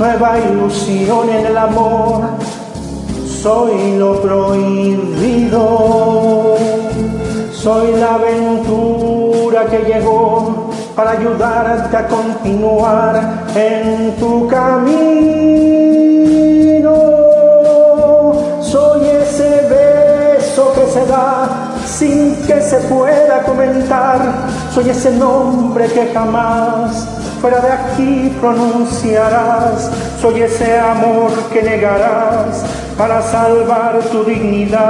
Nueva 0.00 0.38
ilusión 0.38 1.28
en 1.28 1.44
el 1.44 1.56
amor. 1.58 2.22
Soy 3.42 3.98
lo 3.98 4.20
prohibido. 4.22 5.60
Soy 7.52 7.92
la 8.00 8.14
aventura 8.14 9.66
que 9.66 9.80
llegó 9.80 10.70
para 10.96 11.10
ayudarte 11.10 11.94
a 11.98 12.08
continuar 12.08 13.44
en 13.54 14.16
tu 14.16 14.48
camino. 14.48 14.80
Soy 18.62 19.06
ese 19.06 19.50
beso 19.68 20.72
que 20.72 20.86
se 20.86 21.04
da 21.04 21.46
sin 21.84 22.36
que 22.46 22.62
se 22.62 22.78
pueda 22.88 23.42
comentar. 23.42 24.48
Soy 24.72 24.88
ese 24.88 25.10
nombre 25.10 25.84
que 25.88 26.06
jamás 26.14 27.19
fuera 27.40 27.60
de 27.60 27.72
aquí 27.72 28.36
pronunciarás. 28.40 29.90
Soy 30.20 30.42
ese 30.42 30.78
amor 30.78 31.32
que 31.52 31.62
negarás 31.62 32.64
para 32.98 33.22
salvar 33.22 33.98
tu 34.12 34.24
dignidad. 34.24 34.80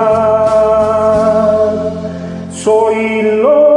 Soy 2.53 3.23
lo 3.23 3.70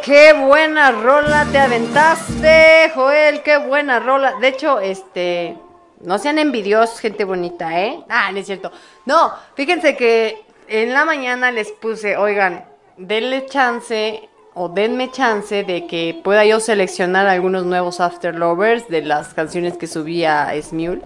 Qué 0.00 0.32
buena 0.32 0.90
rola 0.90 1.46
te 1.52 1.58
aventaste, 1.58 2.90
Joel, 2.94 3.42
qué 3.42 3.58
buena 3.58 4.00
rola. 4.00 4.34
De 4.40 4.48
hecho, 4.48 4.80
este, 4.80 5.56
no 6.00 6.18
sean 6.18 6.38
envidiosos, 6.38 6.98
gente 6.98 7.24
bonita, 7.24 7.78
¿eh? 7.78 8.02
Ah, 8.08 8.32
no 8.32 8.38
es 8.38 8.46
cierto. 8.46 8.72
No, 9.04 9.32
fíjense 9.54 9.96
que 9.96 10.44
en 10.68 10.94
la 10.94 11.04
mañana 11.04 11.50
les 11.50 11.72
puse, 11.72 12.16
oigan, 12.16 12.64
denle 12.96 13.46
chance 13.46 14.28
o 14.54 14.68
denme 14.68 15.10
chance 15.10 15.62
de 15.62 15.86
que 15.86 16.18
pueda 16.24 16.44
yo 16.46 16.58
seleccionar 16.58 17.26
algunos 17.26 17.66
nuevos 17.66 18.00
After 18.00 18.34
Lovers 18.34 18.88
de 18.88 19.02
las 19.02 19.34
canciones 19.34 19.76
que 19.76 19.86
subí 19.86 20.24
a 20.24 20.52
Smule. 20.62 21.02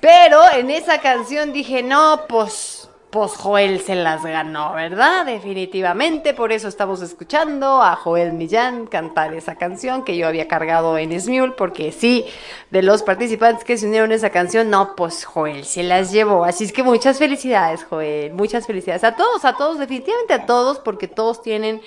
Pero 0.00 0.40
en 0.54 0.70
esa 0.70 0.98
canción 0.98 1.52
dije, 1.52 1.82
no, 1.82 2.22
pues, 2.28 2.79
pues 3.10 3.32
Joel 3.32 3.80
se 3.80 3.96
las 3.96 4.24
ganó, 4.24 4.72
¿verdad? 4.72 5.26
Definitivamente, 5.26 6.32
por 6.32 6.52
eso 6.52 6.68
estamos 6.68 7.02
escuchando 7.02 7.82
a 7.82 7.96
Joel 7.96 8.32
Millán 8.32 8.86
cantar 8.86 9.34
esa 9.34 9.56
canción 9.56 10.04
que 10.04 10.16
yo 10.16 10.28
había 10.28 10.46
cargado 10.46 10.96
en 10.96 11.18
Smule, 11.20 11.52
porque 11.56 11.90
sí, 11.90 12.24
de 12.70 12.82
los 12.82 13.02
participantes 13.02 13.64
que 13.64 13.76
se 13.76 13.86
unieron 13.86 14.12
a 14.12 14.14
esa 14.14 14.30
canción, 14.30 14.70
no, 14.70 14.94
pues 14.94 15.24
Joel 15.24 15.64
se 15.64 15.82
las 15.82 16.12
llevó. 16.12 16.44
Así 16.44 16.64
es 16.64 16.72
que 16.72 16.84
muchas 16.84 17.18
felicidades, 17.18 17.84
Joel, 17.84 18.32
muchas 18.32 18.66
felicidades 18.66 19.02
a 19.02 19.16
todos, 19.16 19.44
a 19.44 19.56
todos, 19.56 19.78
definitivamente 19.78 20.32
a 20.32 20.46
todos, 20.46 20.78
porque 20.78 21.08
todos 21.08 21.42
tienen... 21.42 21.82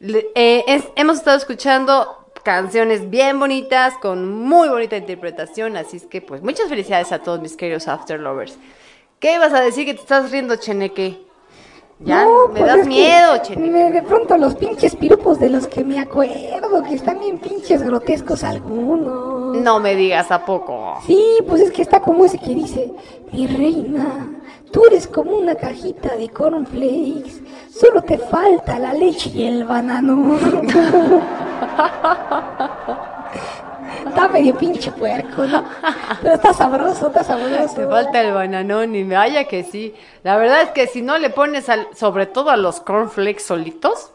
eh, 0.00 0.82
hemos 0.96 1.18
estado 1.18 1.36
escuchando 1.36 2.30
canciones 2.42 3.10
bien 3.10 3.38
bonitas, 3.38 3.94
con 3.98 4.26
muy 4.28 4.68
bonita 4.68 4.96
interpretación, 4.96 5.76
así 5.76 5.98
es 5.98 6.06
que 6.06 6.22
pues 6.22 6.42
muchas 6.42 6.68
felicidades 6.68 7.12
a 7.12 7.18
todos 7.18 7.40
mis 7.40 7.56
queridos 7.56 7.88
After 7.88 8.18
Lovers. 8.18 8.56
¿Qué 9.18 9.34
ibas 9.34 9.52
a 9.52 9.60
decir 9.60 9.86
que 9.86 9.94
te 9.94 10.00
estás 10.00 10.30
riendo, 10.30 10.56
Cheneque? 10.56 11.24
Ya, 12.00 12.24
No, 12.26 12.48
me 12.48 12.60
pues 12.60 12.76
das 12.76 12.86
miedo, 12.86 13.38
Cheneque. 13.42 13.90
de 13.92 14.02
pronto 14.02 14.36
los 14.36 14.54
pinches 14.54 14.94
piropos 14.94 15.40
de 15.40 15.48
los 15.48 15.66
que 15.66 15.82
me 15.82 15.98
acuerdo, 15.98 16.82
que 16.86 16.94
están 16.94 17.18
bien 17.20 17.38
pinches 17.38 17.82
grotescos 17.82 18.44
algunos. 18.44 19.56
No 19.56 19.80
me 19.80 19.94
digas 19.94 20.30
a 20.30 20.44
poco. 20.44 20.98
Sí, 21.06 21.18
pues 21.48 21.62
es 21.62 21.70
que 21.72 21.80
está 21.80 22.00
como 22.00 22.26
ese 22.26 22.38
que 22.38 22.54
dice, 22.54 22.92
mi 23.32 23.46
reina, 23.46 24.28
tú 24.70 24.84
eres 24.84 25.08
como 25.08 25.34
una 25.34 25.54
cajita 25.54 26.14
de 26.16 26.28
cornflakes, 26.28 27.40
solo 27.70 28.02
te 28.02 28.18
falta 28.18 28.78
la 28.78 28.92
leche 28.92 29.30
y 29.34 29.46
el 29.46 29.64
banano. 29.64 30.38
está 34.06 34.28
medio 34.28 34.56
pinche 34.56 34.90
puerco, 34.92 35.44
¿no? 35.44 35.64
Pero 36.22 36.34
está 36.34 36.52
sabroso, 36.52 37.08
está 37.08 37.24
sabroso. 37.24 37.74
Te 37.74 37.86
falta 37.86 38.20
el 38.20 38.32
bananón 38.32 38.94
y 38.94 39.04
vaya 39.04 39.44
que 39.44 39.64
sí. 39.64 39.94
La 40.22 40.36
verdad 40.36 40.62
es 40.62 40.70
que 40.70 40.86
si 40.86 41.02
no 41.02 41.18
le 41.18 41.30
pones 41.30 41.66
sobre 41.94 42.26
todo 42.26 42.50
a 42.50 42.56
los 42.56 42.80
cornflakes 42.80 43.42
solitos, 43.42 44.10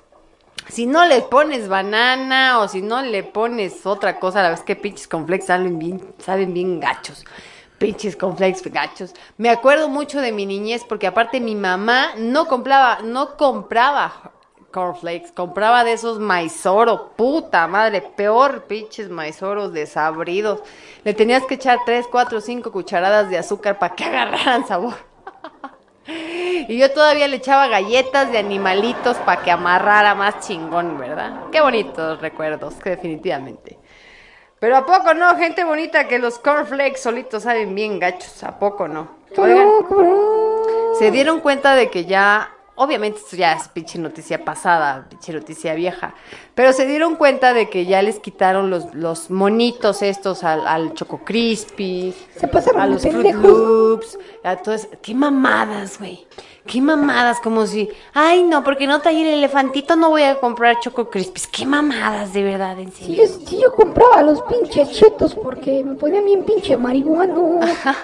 si 0.67 0.85
no 0.85 1.05
le 1.05 1.21
pones 1.21 1.67
banana 1.67 2.59
o 2.59 2.67
si 2.67 2.81
no 2.81 3.01
le 3.01 3.23
pones 3.23 3.85
otra 3.85 4.19
cosa, 4.19 4.41
la 4.41 4.49
verdad 4.49 4.59
es 4.59 4.65
que 4.65 4.75
pinches 4.75 5.07
cornflakes 5.07 5.45
saben 5.45 5.79
bien, 5.79 6.01
saben 6.19 6.53
bien 6.53 6.79
gachos. 6.79 7.25
Pinches 7.77 8.15
cornflakes 8.15 8.61
gachos. 8.71 9.13
Me 9.37 9.49
acuerdo 9.49 9.89
mucho 9.89 10.21
de 10.21 10.31
mi 10.31 10.45
niñez 10.45 10.83
porque 10.87 11.07
aparte 11.07 11.39
mi 11.39 11.55
mamá 11.55 12.11
no 12.17 12.47
compraba, 12.47 12.99
no 13.03 13.37
compraba 13.37 14.31
cornflakes, 14.71 15.31
compraba 15.31 15.83
de 15.83 15.93
esos 15.93 16.19
maizoro, 16.19 17.11
puta 17.15 17.67
madre, 17.67 18.01
peor 18.01 18.63
pinches 18.63 19.09
maizoros 19.09 19.73
desabridos. 19.73 20.61
Le 21.03 21.13
tenías 21.13 21.43
que 21.45 21.55
echar 21.55 21.79
3, 21.85 22.07
4, 22.09 22.41
5 22.41 22.71
cucharadas 22.71 23.29
de 23.29 23.37
azúcar 23.37 23.77
para 23.77 23.95
que 23.95 24.03
agarraran 24.05 24.65
sabor. 24.65 24.95
Y 26.07 26.77
yo 26.77 26.91
todavía 26.91 27.27
le 27.27 27.37
echaba 27.37 27.67
galletas 27.67 28.31
de 28.31 28.37
animalitos 28.37 29.17
para 29.17 29.41
que 29.43 29.51
amarrara 29.51 30.15
más 30.15 30.39
chingón, 30.39 30.97
¿verdad? 30.97 31.43
Qué 31.51 31.61
bonitos 31.61 32.19
recuerdos, 32.21 32.75
que 32.75 32.91
definitivamente. 32.91 33.77
Pero 34.59 34.77
¿a 34.77 34.85
poco 34.85 35.13
no, 35.13 35.35
gente 35.37 35.63
bonita, 35.63 36.07
que 36.07 36.19
los 36.19 36.37
cornflakes 36.37 37.01
solitos 37.01 37.43
saben 37.43 37.73
bien 37.73 37.99
gachos? 37.99 38.43
¿A 38.43 38.59
poco 38.59 38.87
no? 38.87 39.09
Oigan, 39.35 39.67
se 40.99 41.09
dieron 41.09 41.39
cuenta 41.39 41.73
de 41.73 41.89
que 41.89 42.05
ya, 42.05 42.51
obviamente 42.81 43.19
esto 43.19 43.35
ya 43.35 43.53
es 43.53 43.67
pinche 43.67 43.99
noticia 43.99 44.43
pasada, 44.43 45.05
pinche 45.07 45.31
noticia 45.31 45.75
vieja, 45.75 46.15
pero 46.55 46.73
se 46.73 46.85
dieron 46.85 47.15
cuenta 47.15 47.53
de 47.53 47.69
que 47.69 47.85
ya 47.85 48.01
les 48.01 48.19
quitaron 48.19 48.69
los, 48.69 48.93
los 48.93 49.29
monitos 49.29 50.01
estos 50.01 50.43
al, 50.43 50.67
al 50.67 50.93
Choco 50.93 51.19
Crispy, 51.23 52.13
Se 52.35 52.47
pasaron 52.47 52.81
a 52.81 52.87
los 52.87 53.01
Fruit. 53.01 53.33
Loops, 53.35 54.17
a 54.43 54.55
todas, 54.57 54.87
qué 55.01 55.13
mamadas, 55.13 55.99
güey. 55.99 56.27
Qué 56.65 56.79
mamadas, 56.79 57.39
como 57.39 57.65
si, 57.65 57.89
ay 58.13 58.43
no, 58.43 58.63
porque 58.63 58.85
no 58.85 59.01
trae 59.01 59.19
el 59.19 59.39
elefantito, 59.39 59.95
no 59.95 60.09
voy 60.11 60.21
a 60.23 60.39
comprar 60.39 60.79
Choco 60.79 61.09
Crispies. 61.09 61.47
Qué 61.47 61.65
mamadas, 61.65 62.33
de 62.33 62.43
verdad, 62.43 62.77
en 62.77 62.91
serio. 62.91 63.25
yo, 63.25 63.47
si 63.47 63.59
yo 63.59 63.73
compraba 63.73 64.21
los 64.21 64.43
pinches 64.43 64.91
chetos 64.91 65.33
porque 65.33 65.83
me 65.83 65.95
ponían 65.95 66.23
bien 66.23 66.43
pinche 66.43 66.77
marihuano, 66.77 67.59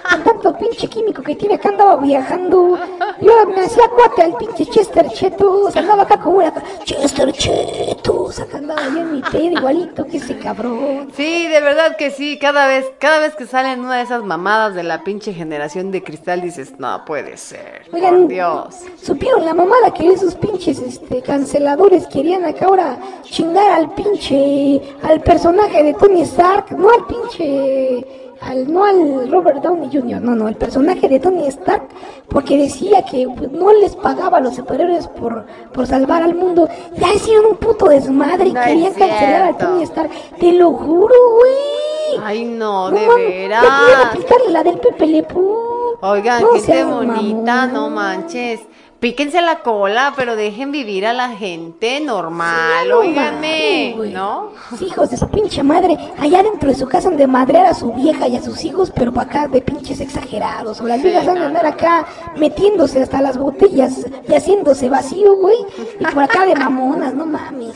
con 0.09 0.23
tanto 0.23 0.57
pinche 0.57 0.87
químico 0.87 1.21
que 1.21 1.35
tiene 1.35 1.55
acá 1.55 1.69
andaba 1.69 1.97
viajando, 1.97 2.79
yo 3.21 3.45
me 3.45 3.61
hacía 3.61 3.87
cuate 3.89 4.23
al 4.23 4.35
pinche 4.37 4.65
Chester 4.65 5.07
Chetos, 5.09 5.75
andaba 5.75 6.03
acá 6.03 6.19
como 6.19 6.37
una 6.37 6.51
Chester 6.83 7.31
Chetos, 7.33 8.36
acá 8.39 8.57
andaba 8.57 8.81
yo 8.83 8.99
en 8.99 9.13
mi 9.13 9.21
pedo 9.21 9.51
igualito 9.57 10.05
que 10.05 10.17
ese 10.17 10.37
cabrón. 10.37 11.09
Sí, 11.15 11.47
de 11.47 11.61
verdad 11.61 11.95
que 11.97 12.11
sí, 12.11 12.37
cada 12.39 12.67
vez, 12.67 12.85
cada 12.99 13.19
vez 13.19 13.35
que 13.35 13.45
salen 13.45 13.81
una 13.81 13.97
de 13.97 14.03
esas 14.03 14.23
mamadas 14.23 14.75
de 14.75 14.83
la 14.83 15.03
pinche 15.03 15.33
generación 15.33 15.91
de 15.91 16.03
cristal 16.03 16.41
dices, 16.41 16.73
no 16.77 17.03
puede 17.05 17.37
ser, 17.37 17.83
Oigan, 17.91 18.21
por 18.21 18.27
Dios. 18.27 18.75
¿Supieron 19.01 19.45
la 19.45 19.53
mamada 19.53 19.93
que 19.93 20.09
esos 20.09 20.35
pinches 20.35 20.79
este, 20.79 21.21
canceladores 21.21 22.07
querían 22.07 22.45
acá 22.45 22.65
ahora 22.65 22.97
chingar 23.23 23.71
al 23.71 23.93
pinche, 23.93 24.81
al 25.03 25.21
personaje 25.21 25.83
de 25.83 25.93
Tony 25.93 26.21
Stark? 26.21 26.71
No 26.77 26.89
al 26.89 27.05
pinche, 27.05 28.26
al, 28.41 28.71
no 28.71 28.83
al 28.85 29.31
Robert 29.31 29.61
Downey 29.63 29.89
Jr., 29.91 30.21
no, 30.21 30.35
no, 30.35 30.47
el 30.47 30.55
personaje 30.55 31.07
de 31.07 31.19
Tony 31.19 31.47
Stark, 31.47 31.87
porque 32.29 32.57
decía 32.57 33.03
que 33.03 33.25
no 33.25 33.73
les 33.73 33.95
pagaba 33.95 34.37
a 34.37 34.41
los 34.41 34.55
superhéroes 34.55 35.07
por, 35.07 35.45
por 35.73 35.87
salvar 35.87 36.23
al 36.23 36.35
mundo. 36.35 36.67
Ya 36.97 37.13
hicieron 37.13 37.45
un 37.51 37.57
puto 37.57 37.87
desmadre 37.87 38.47
y 38.49 38.53
No 38.53 38.61
querían 38.61 38.93
cancelar 38.93 39.41
a. 39.53 39.57
Tony 39.57 39.83
Stark. 39.83 40.09
Te 40.39 40.51
lo 40.53 40.71
juro, 40.73 41.15
güey. 41.37 42.23
Ay, 42.23 42.45
no, 42.45 42.89
No 42.89 42.95
de 42.95 43.01
ya 43.05 43.15
querían 43.15 43.41
veras. 43.41 44.05
aplicarle 44.11 44.49
la 44.51 44.63
del 44.63 44.79
Pepe 44.79 45.07
Le 45.07 45.23
Pew. 45.23 45.97
Oigan, 46.01 46.41
No 46.41 46.51
gente 46.53 46.83
bonita, 46.83 47.67
no 47.67 47.89
manches. 47.89 48.61
Píquense 48.99 49.43
la 49.43 49.59
cola, 49.59 50.13
pero 50.15 50.35
dejen 50.35 50.71
vivir 50.71 51.05
a 51.05 51.13
la 51.13 51.29
gente 51.29 51.99
normal, 51.99 52.91
güey. 52.91 54.11
¿no? 54.11 54.53
Hijos 54.79 55.11
de 55.11 55.17
su 55.17 55.29
pinche 55.29 55.61
madre, 55.61 55.95
allá 56.19 56.41
dentro 56.41 56.69
de 56.69 56.75
su 56.75 56.87
casa 56.87 57.09
han 57.09 57.17
de 57.17 57.27
madrear 57.27 57.67
a 57.67 57.75
su 57.75 57.93
vieja 57.93 58.27
y 58.27 58.37
a 58.37 58.41
sus 58.41 58.65
hijos, 58.65 58.91
pero 58.95 59.13
para 59.13 59.29
acá 59.29 59.47
de 59.47 59.61
pinches 59.61 59.99
exagerados. 59.99 60.81
O 60.81 60.87
las 60.87 61.03
viejas 61.03 61.27
han 61.27 61.35
de 61.35 61.45
andar 61.45 61.67
acá 61.67 62.07
metiéndose 62.37 63.03
hasta 63.03 63.21
las 63.21 63.37
botellas 63.37 64.03
y 64.27 64.33
haciéndose 64.33 64.89
vacío, 64.89 65.35
güey. 65.35 65.57
Y 65.99 66.05
por 66.05 66.23
acá 66.23 66.47
de 66.47 66.55
mamonas, 66.55 67.13
no 67.13 67.27
mames. 67.27 67.75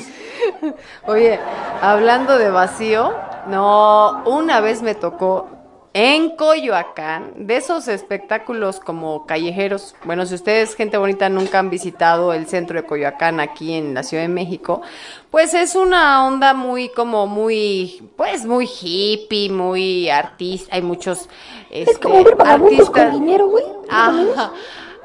Oye, 1.06 1.40
hablando 1.82 2.40
de 2.40 2.50
vacío, 2.50 3.14
no, 3.48 4.24
una 4.26 4.60
vez 4.60 4.82
me 4.82 4.96
tocó 4.96 5.61
en 5.94 6.38
Coyoacán, 6.38 7.34
de 7.36 7.58
esos 7.58 7.88
espectáculos 7.90 8.80
como 8.80 9.26
callejeros. 9.26 9.94
Bueno, 10.06 10.26
si 10.26 10.36
ustedes, 10.36 10.74
gente 10.76 10.98
bonita, 10.98 11.28
nunca 11.28 11.60
han 11.60 11.70
visitado 11.70 12.32
el 12.34 12.48
centro 12.48 12.82
de 12.82 12.88
Coyoacán 12.88 13.40
aquí 13.42 13.74
en 13.74 13.94
la 13.94 14.04
Ciudad 14.04 14.24
de 14.24 14.30
México, 14.30 14.82
pues 15.30 15.54
es 15.54 15.76
una 15.76 16.26
onda 16.26 16.54
muy, 16.54 16.90
como 16.90 17.28
muy, 17.28 18.10
pues 18.16 18.46
muy 18.46 18.68
hippie, 18.68 19.50
muy 19.50 20.10
artista. 20.10 20.76
Hay 20.76 20.82
muchos. 20.82 21.28
Es 21.70 21.98
como 22.00 22.24
ver 22.24 22.36
vagabundos 22.36 22.90
con 22.90 23.00
artistas- 23.02 23.20
dinero, 23.20 23.48
güey. 23.48 23.66
Ajá. 23.90 24.52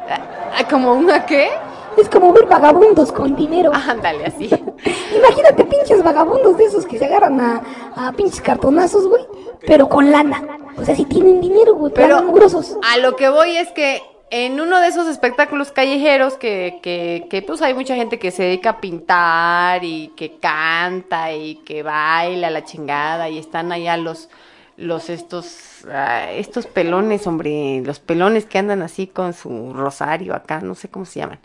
Ah, 0.09 0.65
¿Como 0.71 0.93
una 0.93 1.27
qué? 1.27 1.49
Es 1.97 2.09
como 2.09 2.33
ver 2.33 2.47
vagabundos 2.47 3.11
con 3.11 3.35
dinero. 3.35 3.73
Ándale, 3.75 4.27
así. 4.27 4.49
Imagínate 5.17 5.65
pinches 5.65 6.03
vagabundos 6.05 6.57
de 6.59 6.65
esos 6.67 6.87
que 6.87 6.99
se 6.99 7.07
agarran 7.07 7.41
a, 7.41 7.63
a 7.97 8.13
pinches 8.13 8.41
cartonazos, 8.41 9.09
güey. 9.09 9.25
Pero 9.67 9.89
con 9.89 10.13
lana. 10.13 10.43
O 10.77 10.85
sea, 10.85 10.95
si 10.95 11.05
tienen 11.07 11.41
dinero, 11.41 11.75
güey, 11.75 11.93
pero 11.95 12.33
grosos. 12.33 12.77
a 12.83 12.99
lo 12.99 13.17
que 13.17 13.29
voy 13.29 13.57
es 13.57 13.69
que 13.71 14.03
en 14.31 14.61
uno 14.61 14.81
de 14.81 14.89
esos 14.89 15.07
espectáculos 15.09 15.71
callejeros 15.71 16.35
que, 16.35 16.81
que, 16.83 17.27
que 17.31 17.43
pues 17.43 17.63
hay 17.63 17.75
mucha 17.75 17.95
gente 17.95 18.19
que 18.19 18.31
se 18.31 18.43
dedica 18.43 18.71
a 18.71 18.81
pintar 18.81 19.85
y 19.85 20.09
que 20.17 20.39
canta 20.39 21.33
y 21.33 21.57
que 21.57 21.83
baila 21.83 22.51
la 22.51 22.65
chingada 22.65 23.29
y 23.29 23.39
están 23.39 23.73
allá 23.73 23.97
los 23.97 24.29
los 24.77 25.09
estos 25.09 25.87
ah, 25.91 26.31
estos 26.33 26.67
pelones, 26.67 27.27
hombre, 27.27 27.83
los 27.85 27.99
pelones 28.01 28.45
que 28.45 28.59
andan 28.59 28.83
así 28.83 29.07
con 29.07 29.33
su 29.33 29.73
rosario 29.73 30.35
acá, 30.35 30.61
no 30.61 30.75
sé 30.75 30.89
cómo 30.89 31.07
se 31.07 31.21
llaman. 31.21 31.39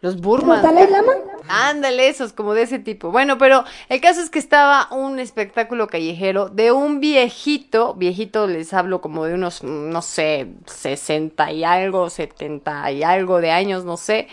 Los 0.00 0.20
Burman. 0.20 0.62
¿Los 0.62 0.62
Dalai 0.62 0.90
Lama? 0.90 1.12
Ándale, 1.48 2.08
esos, 2.08 2.32
como 2.32 2.54
de 2.54 2.62
ese 2.62 2.78
tipo. 2.78 3.10
Bueno, 3.10 3.36
pero 3.36 3.64
el 3.88 4.00
caso 4.00 4.20
es 4.20 4.30
que 4.30 4.38
estaba 4.38 4.88
un 4.92 5.18
espectáculo 5.18 5.88
callejero 5.88 6.48
de 6.48 6.72
un 6.72 7.00
viejito, 7.00 7.94
viejito 7.94 8.46
les 8.46 8.72
hablo 8.72 9.00
como 9.00 9.24
de 9.24 9.34
unos, 9.34 9.62
no 9.62 10.00
sé, 10.00 10.48
60 10.66 11.52
y 11.52 11.64
algo, 11.64 12.08
70 12.08 12.92
y 12.92 13.02
algo 13.02 13.40
de 13.40 13.50
años, 13.50 13.84
no 13.84 13.96
sé. 13.96 14.28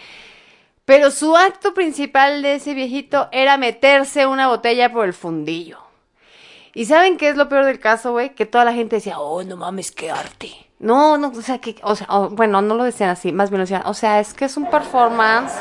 Pero 0.85 1.11
su 1.11 1.35
acto 1.35 1.73
principal 1.73 2.41
de 2.41 2.55
ese 2.55 2.73
viejito 2.73 3.27
era 3.33 3.57
meterse 3.57 4.25
una 4.25 4.47
botella 4.47 4.91
por 4.93 5.05
el 5.05 5.13
fundillo. 5.13 5.79
¿Y 6.73 6.85
saben 6.85 7.17
qué 7.17 7.29
es 7.29 7.35
lo 7.35 7.49
peor 7.49 7.65
del 7.65 7.79
caso, 7.79 8.11
güey? 8.11 8.35
Que 8.35 8.45
toda 8.45 8.63
la 8.63 8.73
gente 8.73 8.97
decía, 8.97 9.19
oh, 9.19 9.43
no 9.43 9.57
mames, 9.57 9.91
qué 9.91 10.11
arte. 10.11 10.66
No, 10.79 11.17
no, 11.17 11.29
o 11.29 11.41
sea, 11.41 11.57
que, 11.59 11.75
o 11.83 11.95
sea, 11.95 12.07
o- 12.09 12.29
bueno, 12.29 12.61
no 12.61 12.75
lo 12.75 12.83
decían 12.83 13.09
así, 13.09 13.31
más 13.31 13.49
bien 13.49 13.59
lo 13.59 13.63
decían, 13.63 13.81
o 13.85 13.93
sea, 13.95 14.19
es 14.19 14.33
que 14.33 14.45
es 14.45 14.57
un 14.57 14.69
performance, 14.69 15.53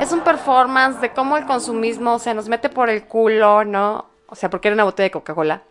es 0.00 0.12
un 0.12 0.20
performance 0.20 1.00
de 1.00 1.12
cómo 1.12 1.36
el 1.36 1.46
consumismo 1.46 2.18
se 2.20 2.32
nos 2.32 2.48
mete 2.48 2.68
por 2.68 2.88
el 2.88 3.04
culo, 3.06 3.64
¿no? 3.64 4.06
O 4.28 4.36
sea, 4.36 4.48
porque 4.50 4.68
era 4.68 4.74
una 4.74 4.84
botella 4.84 5.06
de 5.06 5.10
Coca-Cola. 5.10 5.62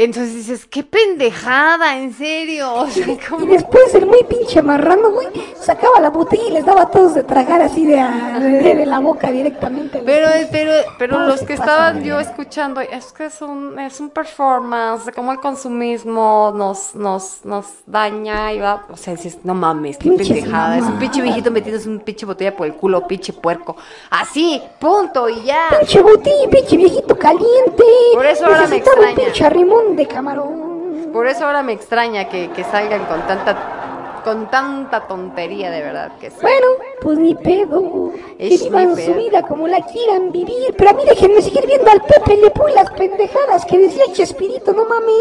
Entonces 0.00 0.34
dices, 0.36 0.64
qué 0.66 0.84
pendejada, 0.84 1.96
en 1.98 2.14
serio. 2.14 2.72
O 2.78 2.86
sea, 2.86 3.04
Y 3.06 3.46
después 3.46 3.92
el 3.94 4.06
muy 4.06 4.22
pinche 4.24 4.62
marrano, 4.62 5.10
güey, 5.10 5.26
sacaba 5.60 5.98
la 6.00 6.10
botella 6.10 6.44
y 6.48 6.52
les 6.52 6.64
daba 6.64 6.82
a 6.82 6.86
todos 6.90 7.14
de 7.14 7.24
tragar 7.24 7.60
así 7.62 7.84
de, 7.84 7.98
a- 7.98 8.38
de, 8.38 8.74
de 8.76 8.86
la 8.86 9.00
boca 9.00 9.30
directamente. 9.32 10.00
Pero, 10.04 10.28
pero, 10.52 10.72
pero 10.98 11.18
No, 11.18 11.26
los 11.26 11.42
que 11.42 11.54
estaban 11.54 12.04
yo 12.04 12.20
escuchando, 12.20 12.80
es 12.80 13.12
que 13.12 13.26
es 13.26 13.42
un, 13.42 13.76
es 13.80 13.98
un 13.98 14.10
performance 14.10 15.04
de 15.06 15.12
cómo 15.12 15.32
el 15.32 15.40
consumismo 15.40 16.52
nos, 16.54 16.94
nos, 16.94 17.44
nos 17.44 17.66
daña 17.86 18.52
y 18.52 18.60
va, 18.60 18.86
o 18.90 18.96
sea, 18.96 19.14
dices, 19.14 19.38
no 19.42 19.54
mames, 19.54 19.96
qué 19.98 20.10
pendejada, 20.12 20.78
es 20.78 20.84
un 20.84 20.98
pinche 20.98 21.20
viejito 21.20 21.50
metiéndose 21.50 21.88
un 21.88 21.98
pinche 22.00 22.24
botella 22.24 22.54
por 22.56 22.66
el 22.66 22.74
culo, 22.74 23.06
pinche 23.06 23.32
puerco, 23.32 23.76
así, 24.10 24.62
punto, 24.78 25.28
y 25.28 25.42
ya. 25.42 25.70
Pinche 25.80 26.00
botella, 26.02 26.48
pinche 26.50 26.76
viejito 26.76 27.18
caliente. 27.18 27.82
Por 28.14 28.26
eso 28.26 28.46
ahora 28.46 28.60
me 28.62 28.66
un 28.66 28.72
extraña. 28.74 29.14
pinche 29.16 29.44
arrimón 29.44 29.87
de 29.96 30.06
camarón. 30.06 31.10
Por 31.12 31.26
eso 31.26 31.46
ahora 31.46 31.62
me 31.62 31.72
extraña 31.72 32.28
que, 32.28 32.50
que 32.50 32.64
salgan 32.64 33.04
con 33.06 33.20
tanta, 33.26 34.20
con 34.24 34.50
tanta 34.50 35.06
tontería, 35.06 35.70
de 35.70 35.80
verdad, 35.80 36.12
que 36.20 36.30
sí. 36.30 36.36
Bueno, 36.42 36.66
pues 37.00 37.18
ni 37.18 37.34
pedo. 37.34 38.12
Que 38.36 38.54
Es 38.54 38.62
vivan 38.64 38.94
ni 38.94 39.02
su 39.02 39.14
vida 39.14 39.42
como 39.42 39.66
la 39.66 39.80
quieran 39.86 40.30
vivir. 40.30 40.74
Pero 40.76 40.90
a 40.90 40.92
mí 40.92 41.02
déjenme 41.08 41.40
seguir 41.40 41.66
viendo 41.66 41.90
al 41.90 42.02
Pepe 42.02 42.36
Le 42.36 42.50
Pew 42.50 42.68
y 42.68 42.72
las 42.74 42.90
pendejadas 42.90 43.64
que 43.64 43.78
decía 43.78 44.04
Chespirito, 44.12 44.72
no 44.72 44.84
mames. 44.84 45.14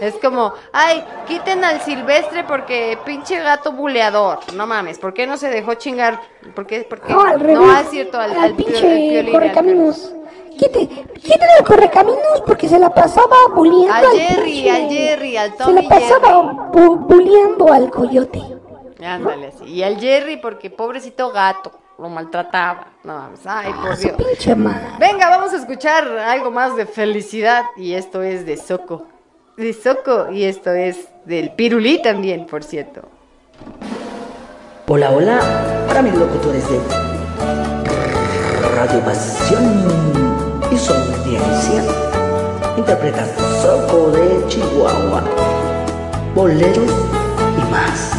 Es 0.00 0.14
como, 0.16 0.52
ay, 0.72 1.02
quiten 1.26 1.64
al 1.64 1.80
silvestre 1.80 2.44
porque 2.44 2.98
pinche 3.06 3.40
gato 3.40 3.72
buleador. 3.72 4.40
No 4.54 4.66
mames, 4.66 4.98
¿por 4.98 5.14
qué 5.14 5.26
no 5.26 5.38
se 5.38 5.48
dejó 5.48 5.74
chingar? 5.74 6.20
¿Por 6.54 6.66
qué? 6.66 6.82
por 6.82 7.00
qué? 7.00 7.12
No, 7.14 7.22
al 7.22 7.40
revés. 7.40 7.58
No, 7.58 7.80
es 7.80 7.88
cierto, 7.88 8.18
al, 8.18 8.32
al, 8.32 8.38
al 8.38 8.54
pinche 8.54 8.76
al 8.76 8.98
piolín, 8.98 9.32
correcaminos. 9.32 10.12
Quite, 10.58 10.86
quiten 11.20 11.48
al 11.58 11.64
correcaminos 11.64 12.42
porque 12.46 12.68
se 12.68 12.78
la 12.78 12.90
pasaba 12.90 13.36
bulleando 13.54 13.92
Al 13.94 14.04
al 14.06 14.18
Jerry, 14.18 14.68
al 14.68 14.88
Jerry, 14.88 15.36
al 15.36 15.50
Se 15.52 15.56
Tommy 15.58 15.82
la 15.82 15.88
pasaba 15.88 16.42
bu- 16.72 16.98
bulleando 17.06 17.72
al 17.72 17.90
coyote. 17.90 18.40
al- 19.00 19.04
Ándale, 19.04 19.48
así. 19.48 19.64
Y 19.64 19.82
al 19.82 19.98
Jerry 20.00 20.38
porque 20.38 20.70
pobrecito 20.70 21.30
gato, 21.30 21.70
lo 21.98 22.08
maltrataba. 22.08 22.88
No 23.04 23.14
mames, 23.18 23.40
ay, 23.46 23.72
por 23.82 23.96
Dios. 23.98 24.12
Pinche 24.16 24.54
madre. 24.54 24.86
Venga, 24.98 25.28
vamos 25.28 25.52
a 25.52 25.56
escuchar 25.56 26.08
algo 26.18 26.50
más 26.50 26.74
de 26.76 26.86
felicidad. 26.86 27.64
Y 27.76 27.92
esto 27.94 28.22
es 28.22 28.46
de 28.46 28.56
Soco. 28.56 29.04
De 29.58 29.72
Soco. 29.74 30.30
Y 30.32 30.44
esto 30.44 30.70
es 30.72 31.08
del 31.26 31.50
Pirulí 31.52 32.00
también, 32.02 32.46
por 32.46 32.64
cierto. 32.64 33.02
Hola, 34.88 35.10
hola, 35.10 35.40
para 35.88 36.00
mis 36.00 36.14
locutores 36.14 36.64
de 36.70 36.78
Radio 38.76 39.00
Pasión 39.00 40.35
y 40.76 40.78
su 40.78 40.92
audiencia, 40.92 41.82
interpreta 42.76 43.24
Soco 43.62 44.10
de 44.10 44.44
Chihuahua, 44.48 45.22
boleros 46.34 46.92
y 47.56 47.62
más. 47.70 48.10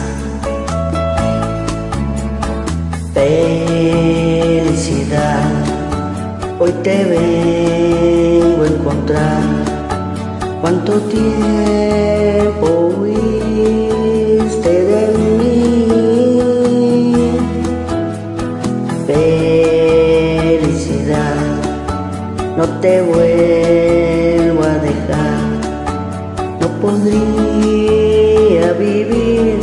Felicidad, 3.13 4.63
hoy 6.59 6.71
te 6.83 7.05
vengo 7.05 8.63
a 8.63 8.67
encontrar. 8.67 9.43
¿Cuánto 10.61 10.93
tiempo 11.01 12.67
huiste 12.97 13.36
te 22.81 23.01
vuelvo 23.01 24.63
a 24.63 24.77
dejar. 24.79 25.47
No 26.59 26.67
podría 26.81 28.73
vivir 28.73 29.59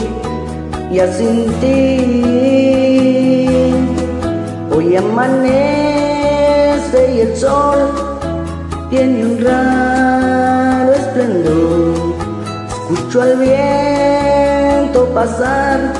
ya 0.91 1.07
sin 1.13 1.47
ti. 1.61 1.75
Hoy 4.75 4.97
amanece 4.97 6.01
y 7.15 7.21
el 7.21 7.37
sol 7.37 7.91
tiene 8.91 9.25
un 9.25 9.45
raro 9.45 10.93
esplendor. 10.93 11.95
Escucho 12.69 13.23
al 13.23 13.37
viento 13.39 15.07
pasar, 15.15 15.93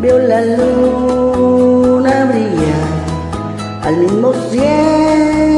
veo 0.00 0.18
la 0.18 0.40
luna 0.44 2.26
brillar. 2.26 2.88
Al 3.84 3.96
mismo 3.96 4.32
cielo 4.50 5.57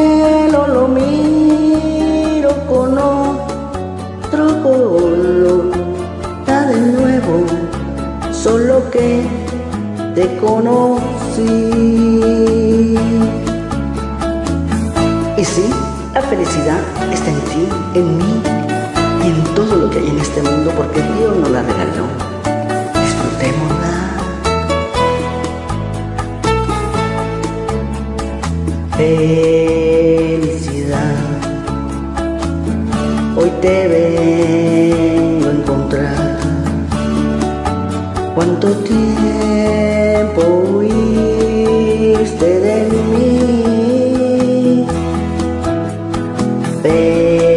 lo 0.73 0.87
miro 0.89 2.51
con 2.69 2.97
otro 2.97 4.63
color. 4.63 5.71
Está 6.41 6.67
de 6.67 6.81
nuevo, 6.81 7.45
solo 8.33 8.91
que 8.91 9.23
te 10.15 10.37
conocí. 10.37 11.53
Y 15.37 15.45
sí, 15.45 15.71
la 16.15 16.23
felicidad 16.23 16.81
está 17.13 17.31
en 17.31 17.41
ti, 17.51 17.69
en 17.95 18.19
mí 18.19 18.43
y 19.25 19.27
en 19.29 19.45
todo 19.55 19.77
lo 19.77 19.91
que 19.91 19.99
hay 19.99 20.09
en 20.09 20.19
este 20.19 20.43
mundo 20.43 20.71
porque 20.77 21.01
Dios 21.01 21.37
nos 21.37 21.51
la 21.51 21.63
regaló. 21.63 22.07
Disfrutémosla. 22.95 23.91
Felicidad, 28.97 30.20
te 33.61 33.89
vengo 33.89 35.49
a 35.49 35.53
encontrar. 35.53 36.39
¿Cuánto 38.35 38.69
tiempo 38.79 40.43
huiste 40.73 42.49
de 42.61 42.77
mí? 42.91 44.87
Felicidad, 46.83 47.53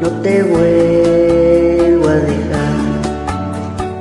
no 0.00 0.08
te 0.22 0.42
vuelvo 0.44 2.08
a 2.08 2.16
dejar. 2.30 2.76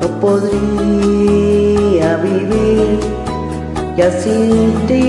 No 0.02 0.08
podría 0.20 2.08
vivir 2.18 3.00
ya 3.98 4.12
sin 4.12 4.74
ti. 4.88 5.06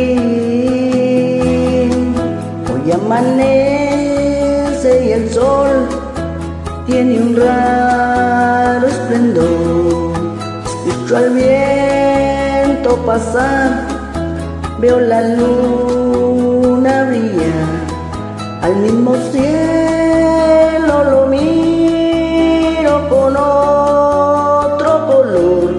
Hoy 2.72 2.92
amanece 2.92 3.55
sol 5.36 5.86
tiene 6.86 7.20
un 7.20 7.36
raro 7.36 8.88
esplendor. 8.88 10.12
Escucho 10.64 11.16
al 11.18 11.34
viento 11.34 12.96
pasar, 13.04 13.86
veo 14.80 14.98
la 14.98 15.20
luna 15.36 17.04
brillar. 17.08 17.68
Al 18.62 18.76
mismo 18.76 19.14
cielo 19.30 21.04
lo 21.12 21.26
miro 21.26 23.06
con 23.10 23.36
otro 23.36 25.06
color. 25.06 25.74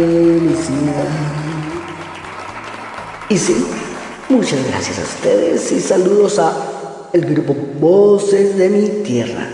Y 3.28 3.36
sí, 3.36 3.66
muchas 4.28 4.66
gracias 4.68 4.98
a 4.98 5.02
ustedes 5.02 5.72
y 5.72 5.80
saludos 5.80 6.38
a 6.38 7.08
el 7.12 7.26
grupo 7.26 7.54
Voces 7.78 8.56
de 8.56 8.68
mi 8.70 8.88
Tierra, 9.02 9.48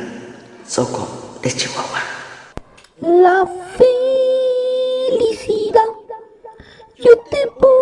Soco 0.66 1.08
de 1.42 1.50
Chihuahua. 1.50 2.02
La 3.00 3.46
felicidad 3.78 3.88
yo 6.96 7.16
te 7.30 7.46
voy 7.60 7.77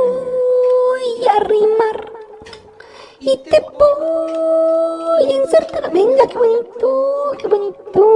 y 3.27 3.37
te 3.39 3.61
voy 3.61 5.25
a 5.25 5.33
insertar. 5.35 5.91
Venga, 5.93 6.27
qué 6.29 6.39
bonito, 6.39 7.33
qué 7.39 7.49
bonito. 7.49 8.07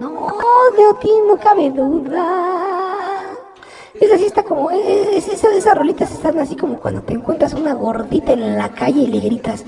No, 0.00 0.26
de 0.76 0.94
ti 1.00 1.10
no 1.26 1.38
cabe 1.38 1.70
duda. 1.70 2.26
Esa 4.00 4.18
sí 4.18 4.26
está 4.26 4.42
como, 4.42 4.70
es, 4.70 5.28
esa, 5.28 5.54
esas 5.54 5.76
rolitas 5.76 6.10
están 6.10 6.38
así 6.38 6.56
como 6.56 6.80
cuando 6.80 7.02
te 7.02 7.14
encuentras 7.14 7.54
una 7.54 7.74
gordita 7.74 8.32
en 8.32 8.58
la 8.58 8.70
calle 8.70 9.02
y 9.02 9.06
le 9.06 9.20
gritas. 9.20 9.64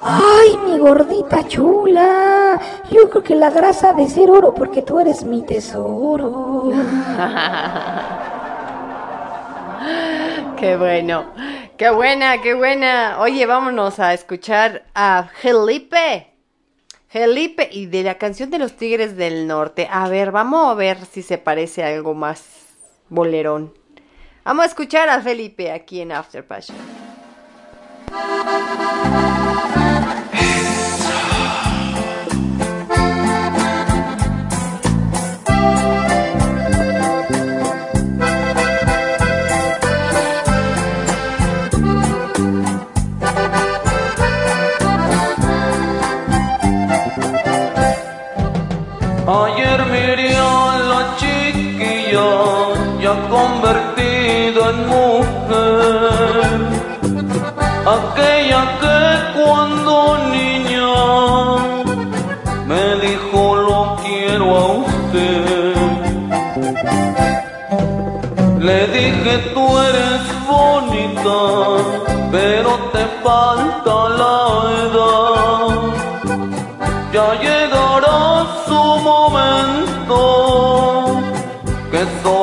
¡Ay, 0.00 0.56
mi 0.64 0.78
gordita 0.78 1.46
chula! 1.46 2.58
Yo 2.90 3.10
creo 3.10 3.22
que 3.22 3.34
la 3.34 3.50
grasa 3.50 3.92
de 3.92 4.08
ser 4.08 4.30
oro 4.30 4.54
porque 4.54 4.80
tú 4.82 4.98
eres 5.00 5.24
mi 5.24 5.42
tesoro. 5.42 6.70
Qué 10.58 10.76
bueno. 10.76 11.24
Qué 11.78 11.90
buena, 11.90 12.42
qué 12.42 12.54
buena. 12.54 13.20
Oye, 13.20 13.46
vámonos 13.46 14.00
a 14.00 14.12
escuchar 14.12 14.86
a 14.96 15.30
Felipe. 15.40 16.26
Felipe 17.06 17.68
y 17.70 17.86
de 17.86 18.02
la 18.02 18.18
canción 18.18 18.50
de 18.50 18.58
los 18.58 18.76
Tigres 18.76 19.16
del 19.16 19.46
Norte. 19.46 19.86
A 19.88 20.08
ver, 20.08 20.32
vamos 20.32 20.68
a 20.68 20.74
ver 20.74 20.98
si 21.06 21.22
se 21.22 21.38
parece 21.38 21.84
a 21.84 21.94
algo 21.94 22.14
más 22.14 22.42
bolerón. 23.08 23.72
Vamos 24.42 24.64
a 24.64 24.66
escuchar 24.66 25.08
a 25.08 25.20
Felipe 25.20 25.70
aquí 25.70 26.00
en 26.00 26.10
After 26.10 26.44
Passion. 26.44 26.76
Ayer 49.44 49.80
miré 49.92 50.32
la 50.90 51.02
chiquilla 51.18 52.30
ya 53.02 53.14
convertida 53.34 54.62
en 54.72 54.78
mujer, 54.94 56.58
aquella 57.96 58.62
que 58.82 59.00
cuando 59.36 59.92
niña 60.36 60.96
me 62.66 62.84
dijo 63.06 63.40
lo 63.66 63.80
quiero 64.02 64.46
a 64.56 64.66
usted. 64.86 65.76
Le 68.58 68.78
dije 68.96 69.32
tú 69.54 69.64
eres 69.88 70.22
bonita, 70.52 71.40
pero 72.32 72.70
te 72.94 73.04
falta 73.22 73.94
la 74.20 74.36
edad. 74.84 75.38
Ya 77.12 77.28
su 77.72 77.87
momento 79.02 80.18
que 81.90 82.04
sola 82.22 82.37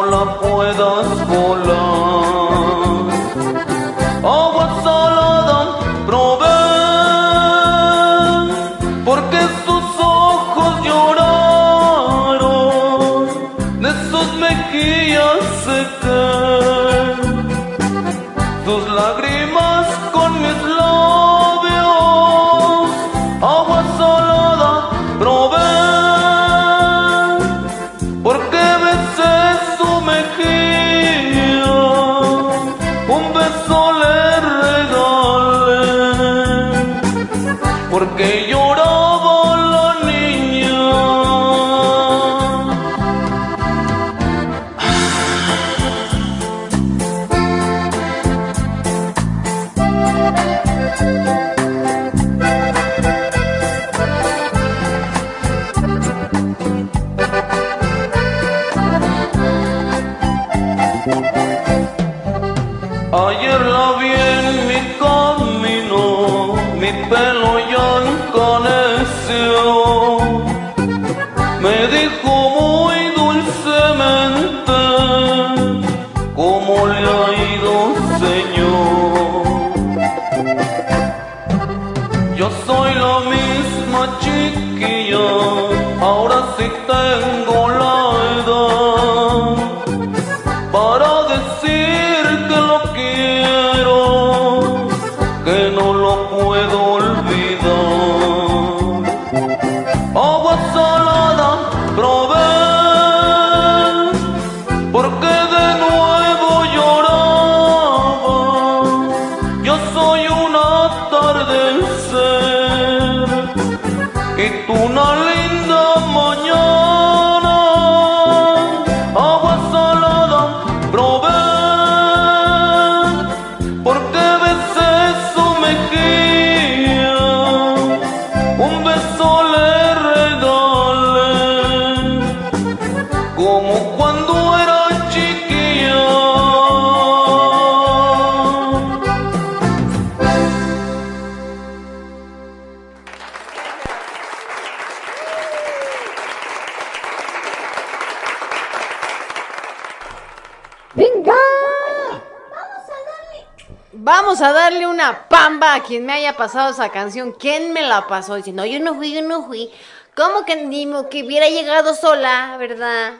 una 155.09 155.27
pamba 155.29 155.73
a 155.75 155.83
quien 155.83 156.05
me 156.05 156.13
haya 156.13 156.35
pasado 156.35 156.71
esa 156.71 156.89
canción. 156.89 157.33
¿Quién 157.37 157.73
me 157.73 157.81
la 157.83 158.07
pasó? 158.07 158.35
Dice, 158.35 158.51
no, 158.51 158.65
yo 158.65 158.79
no 158.79 158.95
fui, 158.95 159.13
yo 159.13 159.21
no 159.21 159.43
fui. 159.43 159.69
¿Cómo 160.15 160.45
que 160.45 160.55
ni 160.65 160.87
que 161.09 161.23
hubiera 161.23 161.47
llegado 161.49 161.93
sola, 161.93 162.55
verdad? 162.57 163.13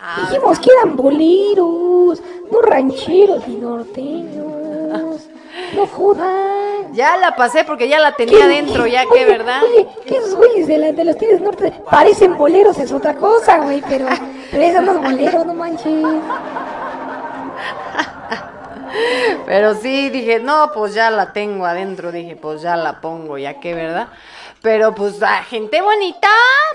Ah, 0.00 0.26
Dijimos 0.30 0.58
que 0.60 0.70
eran 0.70 0.96
boleros, 0.96 2.22
no 2.50 2.62
rancheros 2.62 3.46
ni 3.48 3.56
norteños. 3.56 5.22
No 5.74 5.86
jodan. 5.86 6.94
Ya 6.94 7.16
la 7.18 7.36
pasé 7.36 7.64
porque 7.64 7.86
ya 7.88 8.00
la 8.00 8.12
tenía 8.16 8.46
dentro, 8.48 8.86
ya 8.86 9.04
que, 9.06 9.24
¿verdad? 9.24 9.62
Oye, 9.62 9.86
que 10.06 10.16
esos 10.16 10.34
güeyes 10.34 10.66
de, 10.66 10.78
la- 10.78 10.92
de 10.92 11.04
los 11.04 11.16
Tigres 11.18 11.40
Norte 11.40 11.72
parecen 11.88 12.36
boleros, 12.36 12.78
es 12.78 12.90
otra 12.92 13.14
cosa, 13.14 13.58
güey, 13.58 13.80
pero, 13.88 14.06
pero 14.50 14.62
esos 14.62 14.82
no 14.82 14.92
es 14.92 14.98
bolero, 15.02 15.44
no 15.44 15.54
manches. 15.54 16.02
Pero 19.46 19.74
sí, 19.74 20.10
dije, 20.10 20.40
no, 20.40 20.70
pues 20.72 20.94
ya 20.94 21.10
la 21.10 21.32
tengo 21.32 21.66
adentro. 21.66 22.12
Dije, 22.12 22.36
pues 22.36 22.62
ya 22.62 22.76
la 22.76 23.00
pongo, 23.00 23.38
ya 23.38 23.60
que, 23.60 23.74
¿verdad? 23.74 24.08
Pero 24.62 24.94
pues, 24.94 25.22
a 25.22 25.42
gente 25.44 25.80
bonita, 25.80 26.28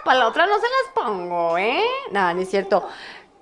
para 0.04 0.20
la 0.20 0.28
otra 0.28 0.46
no 0.46 0.56
se 0.56 0.62
las 0.64 1.06
pongo, 1.06 1.58
¿eh? 1.58 1.84
Nada, 2.12 2.34
no 2.34 2.42
es 2.42 2.50
cierto. 2.50 2.88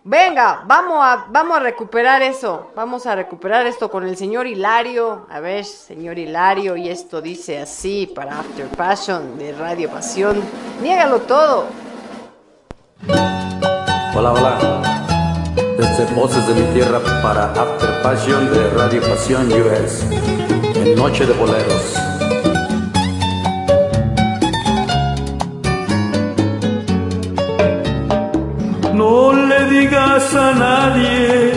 Venga, 0.06 0.64
vamos 0.66 0.98
a, 1.02 1.28
vamos 1.30 1.56
a 1.56 1.60
recuperar 1.62 2.22
eso. 2.22 2.72
Vamos 2.76 3.06
a 3.06 3.16
recuperar 3.16 3.66
esto 3.66 3.90
con 3.90 4.06
el 4.06 4.18
señor 4.18 4.48
Hilario. 4.48 5.28
A 5.30 5.40
ver, 5.40 5.64
señor 5.64 6.20
Hilario, 6.20 6.76
y 6.76 6.90
esto 6.90 7.22
dice 7.22 7.60
así 7.60 8.12
para 8.14 8.40
After 8.40 8.68
Passion 8.68 9.38
de 9.38 9.54
Radio 9.54 9.90
Pasión. 9.90 10.44
Niégalo 10.82 11.20
todo. 11.22 11.68
Hola, 14.14 14.34
hola. 14.34 15.13
Desde 15.78 16.06
Voces 16.14 16.48
de 16.48 16.54
mi 16.54 16.74
Tierra 16.74 17.00
para 17.22 17.46
After 17.46 18.02
Passion 18.04 18.52
de 18.54 18.70
Radio 18.72 19.02
Pasión 19.02 19.48
US. 19.52 20.06
En 20.76 20.96
Noche 20.96 21.26
de 21.26 21.34
Boleros. 21.34 21.96
No 28.94 29.34
le 29.34 29.70
digas 29.70 30.36
a 30.36 30.54
nadie 30.54 31.52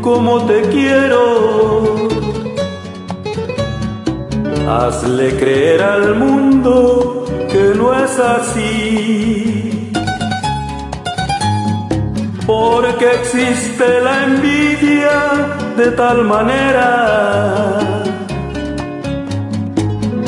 cómo 0.00 0.46
te 0.46 0.62
quiero. 0.62 2.08
Hazle 4.68 5.36
creer 5.36 5.82
al 5.82 6.14
mundo 6.14 7.26
que 7.50 7.74
no 7.76 7.92
es 7.94 8.18
así. 8.18 9.89
Porque 12.50 13.06
existe 13.20 13.86
la 14.06 14.24
envidia 14.24 15.18
de 15.76 15.92
tal 15.92 16.24
manera 16.24 16.88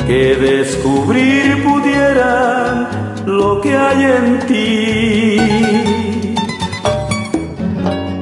que 0.06 0.36
descubrir 0.36 1.64
pudieran 1.64 2.86
lo 3.26 3.60
que 3.60 3.76
hay 3.76 4.00
en 4.18 4.26
ti. 4.48 5.36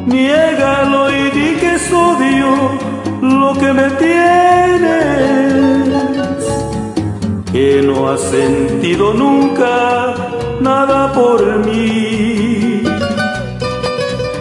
Niégalo 0.07 1.03
y 1.11 1.23
di 1.37 1.51
que 1.61 1.71
es 1.75 1.93
odio 1.93 2.51
lo 3.21 3.53
que 3.61 3.71
me 3.79 3.89
tienes, 4.05 5.43
que 7.53 7.83
no 7.85 8.09
has 8.11 8.23
sentido 8.23 9.13
nunca 9.13 10.15
nada 10.61 11.13
por 11.13 11.41
mí, 11.67 12.60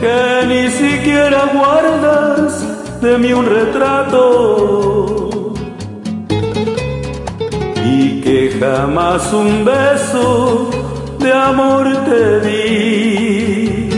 que 0.02 0.46
ni 0.48 0.68
siquiera 0.70 1.50
guardas 1.54 2.66
de 3.02 3.18
mí 3.18 3.34
un 3.34 3.46
retrato. 3.46 5.54
Y 7.86 8.22
que 8.22 8.58
jamás 8.60 9.34
un 9.34 9.66
beso 9.66 10.70
de 11.20 11.34
amor 11.34 11.88
te 12.06 12.40
di. 12.42 13.90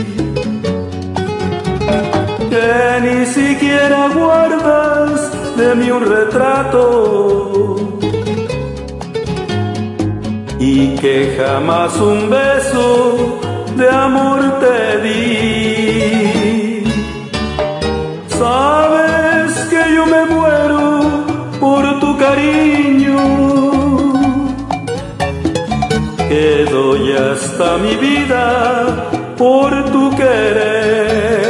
Que 2.50 3.00
ni 3.06 3.26
siquiera 3.26 4.08
guardas 4.14 5.30
de 5.56 5.74
mí 5.74 5.90
un 5.90 6.04
retrato. 6.04 7.76
Y 10.58 10.96
que 10.96 11.36
jamás 11.36 11.94
un 11.96 12.30
beso 12.30 13.38
de 13.76 13.88
amor 13.88 14.40
te 14.60 15.00
di. 15.00 15.71
Sabes 18.42 19.52
que 19.70 19.82
yo 19.94 20.04
me 20.04 20.24
muero 20.24 21.00
por 21.60 22.00
tu 22.00 22.18
cariño, 22.18 23.20
que 26.28 26.66
doy 26.68 27.12
hasta 27.12 27.78
mi 27.78 27.94
vida 27.94 28.44
por 29.38 29.70
tu 29.92 30.10
querer. 30.16 31.41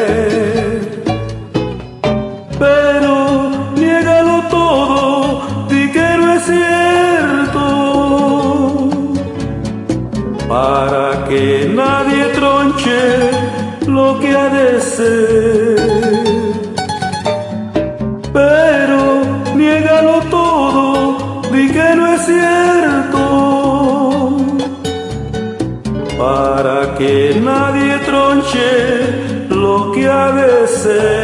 De 30.84 31.22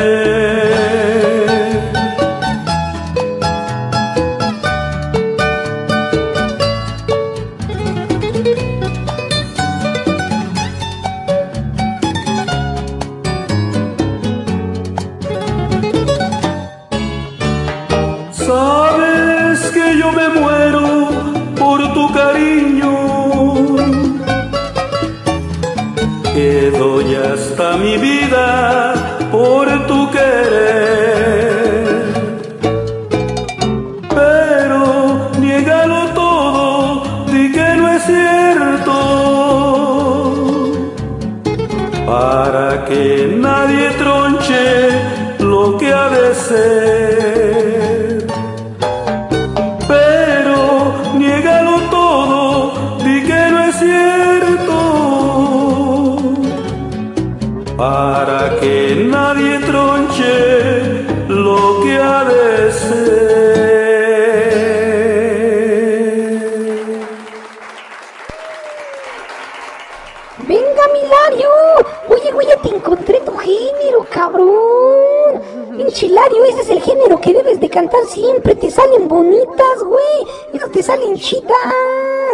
cabrón. 75.88 75.94
Enchilario, 75.94 76.44
ese 76.44 76.60
es 76.62 76.70
el 76.70 76.82
género 76.82 77.20
que 77.20 77.32
debes 77.32 77.60
de 77.60 77.68
cantar 77.68 78.04
siempre. 78.06 78.54
Te 78.54 78.70
salen 78.70 79.08
bonitas, 79.08 79.82
güey. 79.84 80.70
Te 80.72 80.82
salen 80.82 81.16
chidas. 81.16 81.52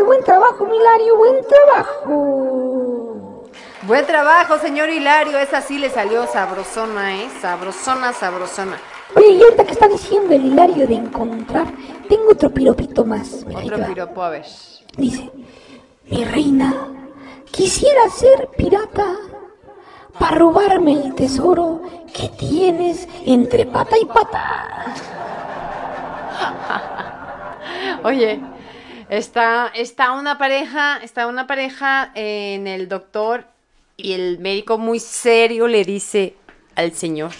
Buen 0.04 0.22
trabajo, 0.24 0.64
Milario, 0.66 1.16
buen 1.16 1.36
trabajo. 1.46 3.44
Buen 3.82 4.06
trabajo, 4.06 4.58
señor 4.58 4.88
Hilario. 4.90 5.38
Esa 5.38 5.60
sí 5.60 5.78
le 5.78 5.90
salió 5.90 6.26
sabrosona, 6.26 7.16
¿eh? 7.16 7.28
Sabrosona, 7.40 8.12
sabrosona. 8.12 8.78
Oye, 9.16 9.28
y 9.28 9.42
ahorita 9.42 9.64
que 9.64 9.72
está 9.72 9.88
diciendo 9.88 10.34
el 10.34 10.46
Hilario 10.46 10.86
de 10.86 10.94
encontrar, 10.94 11.66
tengo 12.08 12.30
otro 12.32 12.50
piropito 12.50 13.04
más. 13.04 13.44
Mira, 13.46 13.60
Otro 13.60 13.86
piropo, 13.86 14.22
a 14.22 14.30
ver. 14.30 14.46
Dice, 14.96 15.30
mi 16.06 16.24
reina, 16.24 16.88
quisiera 17.50 18.08
ser 18.10 18.48
pirata 18.56 19.16
para 20.18 20.36
robarme 20.36 20.92
el 20.92 21.14
tesoro 21.14 21.82
que 22.14 22.28
tienes 22.28 23.08
entre 23.26 23.66
pata 23.66 23.96
y 24.00 24.04
pata. 24.06 24.94
Oye, 28.04 28.40
está, 29.10 29.70
está 29.74 30.12
una 30.12 30.38
pareja, 30.38 30.98
está 31.02 31.26
una 31.26 31.46
pareja 31.46 32.12
en 32.14 32.66
el 32.66 32.88
doctor 32.88 33.46
Y 33.96 34.12
el 34.12 34.38
médico 34.38 34.78
muy 34.78 35.00
serio 35.00 35.68
le 35.68 35.84
dice 35.84 36.36
al 36.76 36.92
señor, 36.92 37.32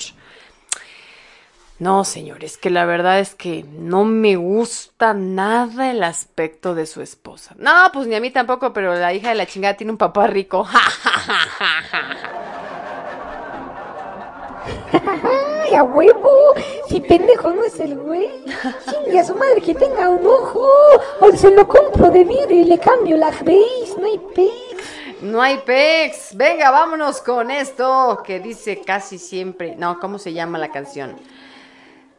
no, 1.80 2.04
señor, 2.04 2.44
es 2.44 2.56
que 2.56 2.70
la 2.70 2.84
verdad 2.84 3.18
es 3.18 3.34
que 3.34 3.64
no 3.64 4.04
me 4.04 4.36
gusta 4.36 5.12
nada 5.12 5.90
el 5.90 6.04
aspecto 6.04 6.74
de 6.76 6.86
su 6.86 7.02
esposa. 7.02 7.56
No, 7.58 7.90
pues 7.92 8.06
ni 8.06 8.14
a 8.14 8.20
mí 8.20 8.30
tampoco, 8.30 8.72
pero 8.72 8.94
la 8.94 9.12
hija 9.12 9.30
de 9.30 9.34
la 9.34 9.46
chingada 9.46 9.74
tiene 9.74 9.90
un 9.90 9.98
papá 9.98 10.28
rico. 10.28 10.68
¡Ay, 15.02 15.74
a 15.74 15.82
huevo! 15.82 16.54
Si 16.88 17.00
pendejo 17.00 17.50
no 17.50 17.64
es 17.64 17.78
el 17.80 17.96
güey. 17.96 18.30
Chingue 18.90 19.18
a 19.18 19.24
su 19.24 19.34
madre 19.34 19.60
que 19.60 19.74
tenga 19.74 20.08
un 20.08 20.26
ojo. 20.26 20.66
O 21.20 21.32
se 21.32 21.50
lo 21.50 21.66
compro 21.66 22.10
de 22.10 22.24
vidrio 22.24 22.60
y 22.60 22.64
le 22.64 22.78
cambio 22.78 23.16
la 23.16 23.30
base. 23.30 23.94
No 23.98 24.06
hay 24.06 24.18
pex. 24.34 25.22
No 25.22 25.42
hay 25.42 25.58
pex. 25.58 26.36
Venga, 26.36 26.70
vámonos 26.70 27.20
con 27.20 27.50
esto 27.50 28.22
que 28.24 28.40
dice 28.40 28.82
casi 28.82 29.18
siempre. 29.18 29.74
No, 29.76 29.98
¿cómo 29.98 30.18
se 30.18 30.32
llama 30.32 30.58
la 30.58 30.70
canción? 30.70 31.16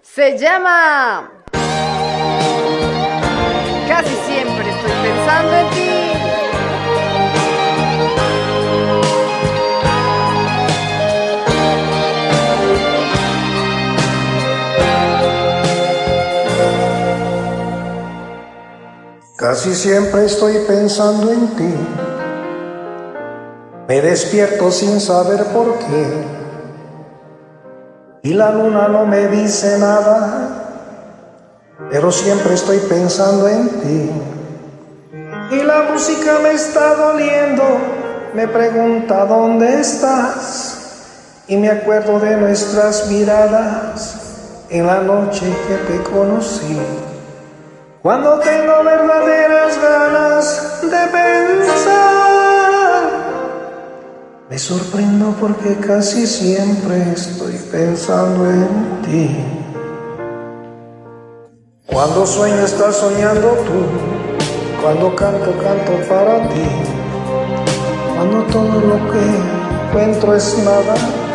Se 0.01 0.37
llama. 0.37 1.31
Casi 3.87 4.15
siempre 4.27 4.69
estoy 4.69 4.91
pensando 5.03 5.55
en 5.55 5.69
ti. 5.69 5.94
Casi 19.45 19.75
siempre 19.75 20.25
estoy 20.25 20.57
pensando 20.67 21.31
en 21.31 21.47
ti. 21.49 21.75
Me 23.87 24.01
despierto 24.01 24.71
sin 24.71 24.99
saber 24.99 25.45
por 25.53 25.77
qué. 25.77 26.23
Y 28.23 28.33
la 28.33 28.49
luna 28.49 28.87
no 28.87 29.05
me 29.05 29.27
dice 29.27 29.77
nada. 29.77 30.49
Pero 31.91 32.11
siempre 32.11 32.55
estoy 32.55 32.79
pensando 32.89 33.47
en 33.47 33.69
ti. 33.69 34.11
Y 35.51 35.61
la 35.61 35.91
música 35.91 36.39
me 36.41 36.53
está 36.53 36.95
doliendo. 36.95 37.63
Me 38.33 38.47
pregunta 38.47 39.27
dónde 39.27 39.79
estás. 39.79 41.43
Y 41.47 41.57
me 41.57 41.69
acuerdo 41.69 42.19
de 42.19 42.35
nuestras 42.37 43.11
miradas 43.11 44.65
en 44.71 44.87
la 44.87 45.01
noche 45.01 45.45
que 45.67 45.75
te 45.93 46.01
conocí. 46.01 46.79
Cuando 48.05 48.37
tengo 48.37 48.83
verdaderas 48.83 49.81
ganas 49.81 50.81
de 50.83 51.07
pensar, 51.07 51.95
me 54.47 54.59
sorprendo 54.59 55.35
porque 55.39 55.75
casi 55.77 56.27
siempre 56.27 57.13
estoy 57.13 57.53
pensando 57.71 58.47
en 58.47 59.01
ti. 59.01 59.35
Cuando 61.87 62.27
sueño 62.27 62.63
estás 62.63 62.97
soñando 62.97 63.47
tú, 63.65 63.87
cuando 64.83 65.15
canto 65.15 65.51
canto 65.57 65.93
para 66.07 66.47
ti. 66.49 66.67
Cuando 68.15 68.43
todo 68.53 68.81
lo 68.81 69.11
que 69.11 69.19
encuentro 69.87 70.35
es 70.35 70.55
nada, 70.59 70.93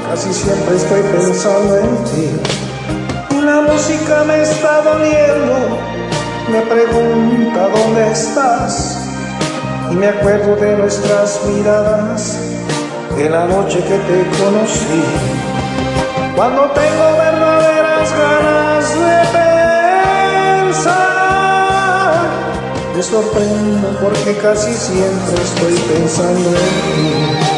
casi 0.09 0.33
siempre 0.33 0.77
estoy 0.77 1.03
pensando 1.03 1.79
en 1.79 1.97
ti. 2.05 2.31
La 3.45 3.61
música 3.63 4.23
me 4.23 4.43
está 4.43 4.83
doliendo 4.83 6.00
me 6.51 6.63
pregunta 6.63 7.69
dónde 7.69 8.11
estás 8.11 8.99
y 9.91 9.95
me 9.95 10.09
acuerdo 10.09 10.57
de 10.57 10.77
nuestras 10.79 11.41
miradas 11.47 12.39
en 13.17 13.31
la 13.31 13.47
noche 13.47 13.79
que 13.79 13.99
te 13.99 14.27
conocí. 14.43 15.05
Cuando 16.35 16.63
tengo 16.73 17.17
verdaderas 17.19 18.13
ganas 18.19 18.95
de 18.95 19.19
pensar, 20.65 20.95
me 22.97 23.03
sorprendo 23.03 23.89
porque 24.01 24.37
casi 24.39 24.73
siempre 24.73 25.43
estoy 25.43 25.75
pensando 25.95 26.49
en 26.49 26.55
ti. 26.55 27.50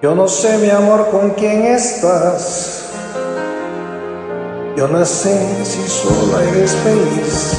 Yo 0.00 0.14
no 0.14 0.28
sé, 0.28 0.58
mi 0.58 0.70
amor, 0.70 1.08
con 1.10 1.30
quién 1.30 1.66
estás. 1.66 2.84
Yo 4.76 4.86
no 4.86 5.04
sé 5.04 5.64
si 5.64 5.88
sola 5.88 6.40
eres 6.44 6.70
feliz. 6.84 7.54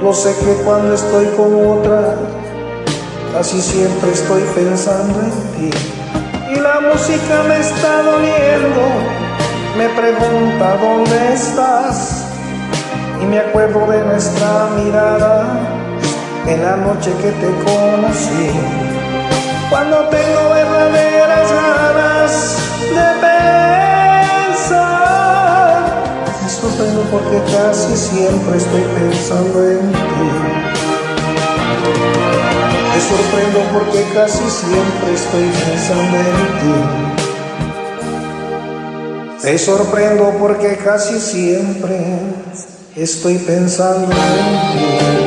No 0.00 0.12
sé 0.12 0.32
que 0.36 0.62
cuando 0.62 0.94
estoy 0.94 1.26
con 1.36 1.78
otra, 1.78 2.14
casi 3.32 3.60
siempre 3.60 4.12
estoy 4.12 4.42
pensando 4.54 5.18
en 5.22 5.70
ti. 5.70 5.76
Y 6.52 6.60
la 6.60 6.78
música 6.78 7.42
me 7.48 7.58
está 7.58 8.02
doliendo, 8.04 8.82
me 9.76 9.88
pregunta 9.88 10.76
dónde 10.76 11.34
estás. 11.34 12.26
Y 13.20 13.24
me 13.24 13.40
acuerdo 13.40 13.90
de 13.90 14.04
nuestra 14.04 14.68
mirada 14.76 15.46
en 16.46 16.62
la 16.62 16.76
noche 16.76 17.10
que 17.20 17.32
te 17.32 17.48
conocí 17.64 18.92
cuando 19.72 20.06
tengo 20.10 20.31
porque 27.10 27.40
casi 27.52 27.96
siempre 27.96 28.56
estoy 28.56 28.82
pensando 28.94 29.70
en 29.70 29.92
ti. 29.92 30.28
Me 32.88 33.00
sorprendo 33.00 33.60
porque 33.72 34.04
casi 34.14 34.44
siempre 34.50 35.14
estoy 35.14 35.48
pensando 35.64 36.16
en 36.18 36.36
ti. 36.60 36.74
Me 39.44 39.58
sorprendo 39.58 40.34
porque 40.38 40.76
casi 40.76 41.18
siempre 41.20 41.98
estoy 42.96 43.38
pensando 43.38 44.12
en 44.12 44.78
ti. 44.78 45.21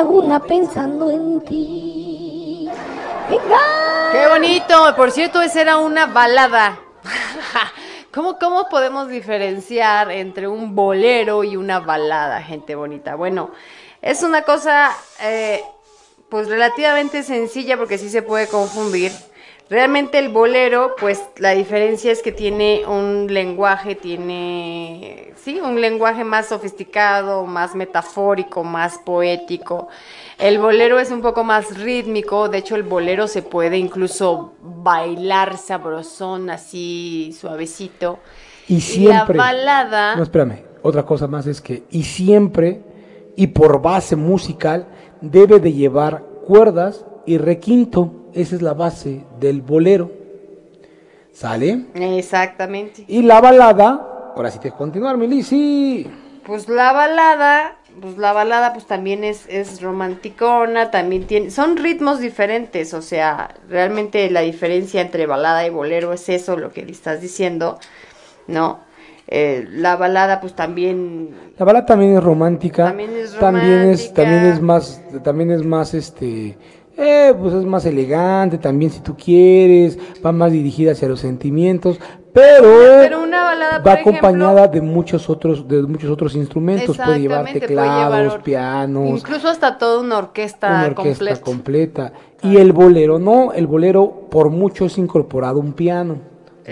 Me 0.00 0.08
hago 0.08 0.18
una 0.20 0.40
pensando 0.40 1.10
en 1.10 1.40
ti. 1.42 2.68
Venga. 3.28 3.58
¡Qué 4.12 4.28
bonito! 4.28 4.96
Por 4.96 5.10
cierto, 5.10 5.42
esa 5.42 5.60
era 5.60 5.76
una 5.76 6.06
balada. 6.06 6.78
¿Cómo, 8.10 8.38
¿Cómo 8.38 8.68
podemos 8.70 9.08
diferenciar 9.08 10.10
entre 10.10 10.48
un 10.48 10.74
bolero 10.74 11.44
y 11.44 11.56
una 11.56 11.80
balada, 11.80 12.42
gente 12.42 12.74
bonita? 12.74 13.14
Bueno, 13.14 13.50
es 14.00 14.22
una 14.22 14.42
cosa 14.42 14.90
eh, 15.20 15.62
pues 16.30 16.48
relativamente 16.48 17.22
sencilla 17.22 17.76
porque 17.76 17.98
sí 17.98 18.08
se 18.08 18.22
puede 18.22 18.48
confundir. 18.48 19.12
Realmente 19.70 20.18
el 20.18 20.30
bolero, 20.30 20.96
pues 20.98 21.22
la 21.36 21.52
diferencia 21.52 22.10
es 22.10 22.22
que 22.22 22.32
tiene 22.32 22.82
un 22.88 23.32
lenguaje, 23.32 23.94
tiene, 23.94 25.32
sí, 25.36 25.60
un 25.60 25.80
lenguaje 25.80 26.24
más 26.24 26.48
sofisticado, 26.48 27.46
más 27.46 27.76
metafórico, 27.76 28.64
más 28.64 28.98
poético. 28.98 29.86
El 30.40 30.58
bolero 30.58 30.98
es 30.98 31.12
un 31.12 31.22
poco 31.22 31.44
más 31.44 31.78
rítmico, 31.78 32.48
de 32.48 32.58
hecho 32.58 32.74
el 32.74 32.82
bolero 32.82 33.28
se 33.28 33.42
puede 33.42 33.78
incluso 33.78 34.54
bailar 34.60 35.56
sabrosón, 35.56 36.50
así 36.50 37.32
suavecito. 37.40 38.18
Y 38.66 38.80
siempre. 38.80 39.38
la 39.38 39.44
balada... 39.44 40.16
No, 40.16 40.24
espérame. 40.24 40.64
Otra 40.82 41.04
cosa 41.06 41.28
más 41.28 41.46
es 41.46 41.60
que, 41.60 41.84
y 41.90 42.02
siempre, 42.02 42.82
y 43.36 43.46
por 43.46 43.80
base 43.80 44.16
musical, 44.16 44.88
debe 45.20 45.60
de 45.60 45.72
llevar 45.72 46.24
cuerdas 46.44 47.04
y 47.24 47.38
requinto. 47.38 48.19
Esa 48.34 48.56
es 48.56 48.62
la 48.62 48.74
base 48.74 49.24
del 49.38 49.62
bolero. 49.62 50.10
¿Sale? 51.32 51.86
Exactamente. 51.94 53.04
Y 53.08 53.22
la 53.22 53.40
balada, 53.40 54.32
ahora 54.36 54.50
sí 54.50 54.58
te 54.58 54.70
continuar, 54.72 55.16
Milisi. 55.16 56.06
Pues 56.44 56.68
la 56.68 56.92
balada 56.92 57.76
pues 58.00 58.16
la 58.18 58.32
balada 58.32 58.72
pues 58.72 58.86
también 58.86 59.24
es, 59.24 59.46
es 59.48 59.82
romanticona, 59.82 60.90
también 60.90 61.26
tiene, 61.26 61.50
son 61.50 61.76
ritmos 61.76 62.20
diferentes, 62.20 62.94
o 62.94 63.02
sea, 63.02 63.54
realmente 63.68 64.30
la 64.30 64.40
diferencia 64.40 65.00
entre 65.00 65.26
balada 65.26 65.66
y 65.66 65.70
bolero 65.70 66.12
es 66.12 66.28
eso 66.28 66.56
lo 66.56 66.72
que 66.72 66.84
le 66.84 66.92
estás 66.92 67.20
diciendo, 67.20 67.78
¿no? 68.46 68.78
Eh, 69.32 69.66
la 69.70 69.94
balada 69.94 70.40
pues 70.40 70.54
también 70.54 71.30
La 71.56 71.64
balada 71.64 71.86
también 71.86 72.16
es 72.16 72.24
romántica. 72.24 72.86
También 72.86 73.10
es 73.16 73.38
También 73.38 73.80
es, 73.82 74.12
también 74.12 74.40
romántica. 74.40 74.54
es 74.54 74.60
más, 74.60 75.02
también 75.22 75.50
es 75.52 75.64
más 75.64 75.94
este, 75.94 76.58
eh, 77.00 77.34
pues 77.40 77.54
es 77.54 77.64
más 77.64 77.84
elegante, 77.86 78.58
también 78.58 78.90
si 78.90 79.00
tú 79.00 79.16
quieres, 79.16 79.98
va 80.24 80.32
más 80.32 80.52
dirigida 80.52 80.92
hacia 80.92 81.08
los 81.08 81.20
sentimientos, 81.20 81.98
pero, 82.32 82.68
Pero 83.00 83.22
una 83.24 83.42
balada, 83.42 83.78
va 83.78 83.82
por 83.82 83.92
acompañada 83.98 84.68
de 84.68 84.80
muchos 84.80 85.28
otros, 85.28 85.66
de 85.66 85.82
muchos 85.82 86.10
otros 86.10 86.36
instrumentos, 86.36 86.96
puede 86.96 87.20
llevar 87.20 87.42
puede 87.42 87.60
teclados, 87.60 88.34
or- 88.34 88.42
pianos, 88.42 89.08
incluso 89.18 89.48
hasta 89.48 89.78
toda 89.78 90.00
una 90.00 90.18
orquesta, 90.18 90.68
una 90.68 90.86
orquesta 90.86 91.40
completa. 91.40 91.40
completa. 91.42 92.12
Y 92.42 92.56
el 92.56 92.72
bolero 92.72 93.18
no, 93.18 93.52
el 93.52 93.66
bolero 93.66 94.28
por 94.30 94.50
mucho 94.50 94.86
es 94.86 94.96
incorporado 94.98 95.58
un 95.58 95.72
piano. 95.72 96.18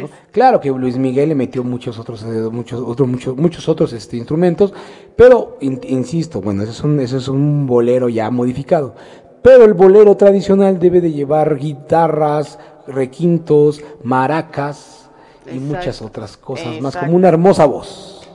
¿no? 0.00 0.08
Claro 0.30 0.60
que 0.60 0.70
Luis 0.70 0.96
Miguel 0.96 1.30
le 1.30 1.34
metió 1.34 1.64
muchos 1.64 1.98
otros, 1.98 2.22
eh, 2.22 2.48
muchos 2.52 2.80
otros, 2.80 3.08
muchos, 3.08 3.36
muchos 3.36 3.68
otros 3.68 3.92
este, 3.92 4.16
instrumentos, 4.16 4.72
pero 5.16 5.56
in- 5.60 5.80
insisto, 5.88 6.40
bueno, 6.40 6.62
ese 6.62 6.70
es 6.70 6.84
un, 6.84 7.00
ese 7.00 7.16
es 7.16 7.26
un 7.26 7.66
bolero 7.66 8.08
ya 8.08 8.30
modificado. 8.30 8.94
Pero 9.42 9.64
el 9.64 9.74
bolero 9.74 10.16
tradicional 10.16 10.78
debe 10.78 11.00
de 11.00 11.12
llevar 11.12 11.56
guitarras, 11.56 12.58
requintos, 12.86 13.82
maracas 14.02 15.10
y 15.46 15.50
Exacto. 15.50 15.64
muchas 15.64 16.02
otras 16.02 16.36
cosas 16.36 16.80
más, 16.80 16.96
como 16.96 17.14
una 17.14 17.28
hermosa 17.28 17.64
voz. 17.66 18.28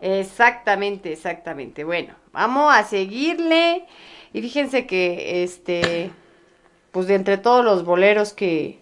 Exactamente, 0.00 1.12
exactamente. 1.12 1.84
Bueno, 1.84 2.14
vamos 2.32 2.72
a 2.74 2.84
seguirle. 2.84 3.84
Y 4.32 4.40
fíjense 4.40 4.86
que, 4.86 5.42
este, 5.42 6.10
pues 6.90 7.06
de 7.06 7.16
entre 7.16 7.36
todos 7.36 7.64
los 7.64 7.84
boleros 7.84 8.32
que, 8.32 8.78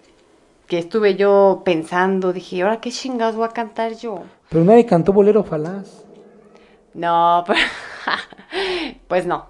que 0.67 0.79
estuve 0.79 1.17
yo 1.17 1.63
pensando, 1.65 2.33
dije, 2.33 2.63
¿ahora 2.63 2.81
qué 2.81 2.91
chingados 2.91 3.35
voy 3.37 3.47
a 3.47 3.51
cantar 3.51 3.95
yo? 3.97 4.23
Pero 4.49 4.65
nadie 4.65 4.87
cantó 4.87 5.13
bolero 5.13 5.43
falaz. 5.43 6.05
No, 6.95 7.45
pero- 7.47 7.59
pues 9.09 9.27
no. 9.27 9.47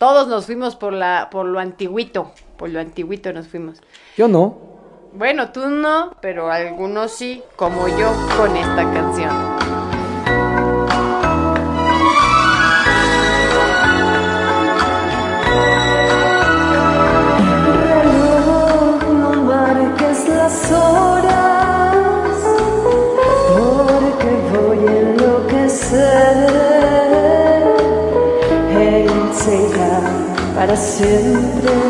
Todos 0.00 0.28
nos 0.28 0.46
fuimos 0.46 0.76
por 0.76 0.94
la, 0.94 1.28
por 1.30 1.44
lo 1.44 1.60
antiguito, 1.60 2.32
por 2.56 2.70
lo 2.70 2.80
antiguito 2.80 3.34
nos 3.34 3.48
fuimos. 3.48 3.82
Yo 4.16 4.28
no. 4.28 4.56
Bueno, 5.12 5.52
tú 5.52 5.68
no, 5.68 6.16
pero 6.22 6.50
algunos 6.50 7.12
sí, 7.12 7.42
como 7.54 7.86
yo 7.86 8.10
con 8.38 8.56
esta 8.56 8.90
canción. 8.94 9.28
reloj, 17.84 19.02
no 19.04 19.42
marques 19.42 20.28
las 20.30 20.72
horas, 20.72 21.19
siempre. 30.80 31.89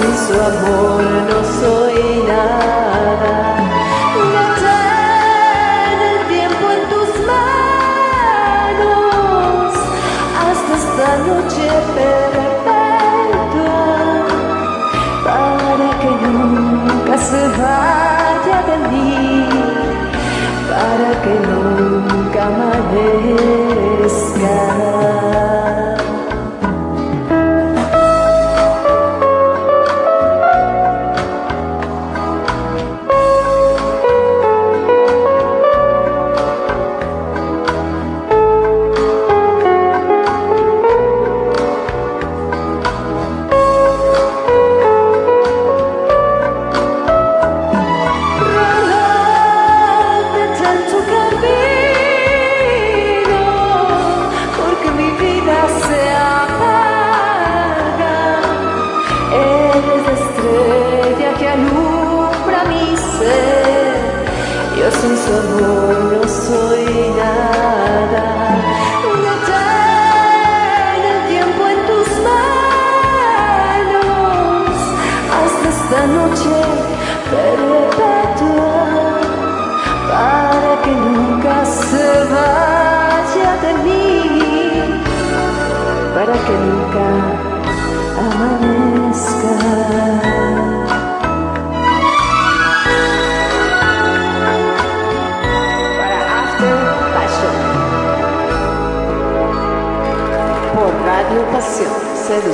Sin 0.00 0.16
su 0.26 0.34
amor 0.34 1.02
no 1.30 1.38
soy 1.60 1.98
nada. 2.32 3.34
Detén 4.34 5.98
el 6.12 6.18
tiempo 6.34 6.64
en 6.76 6.82
tus 6.92 7.10
manos 8.52 8.92
hasta 10.46 10.72
esta 10.82 11.08
noche 11.28 11.66
perpetua 11.96 13.80
para 15.26 15.88
que 16.00 16.10
nunca 16.24 17.14
se 17.30 17.42
vaya 17.62 18.58
de 18.70 18.76
mí, 18.90 19.18
para 20.70 21.10
que 21.22 21.34
nunca 21.48 22.40
amanezca. 22.46 23.29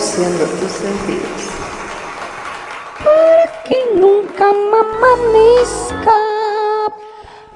Seduciendo 0.00 0.44
tus 0.44 0.72
sentidos. 0.72 1.42
que 3.64 3.78
nunca 3.94 4.52
mamanezca, 4.52 6.18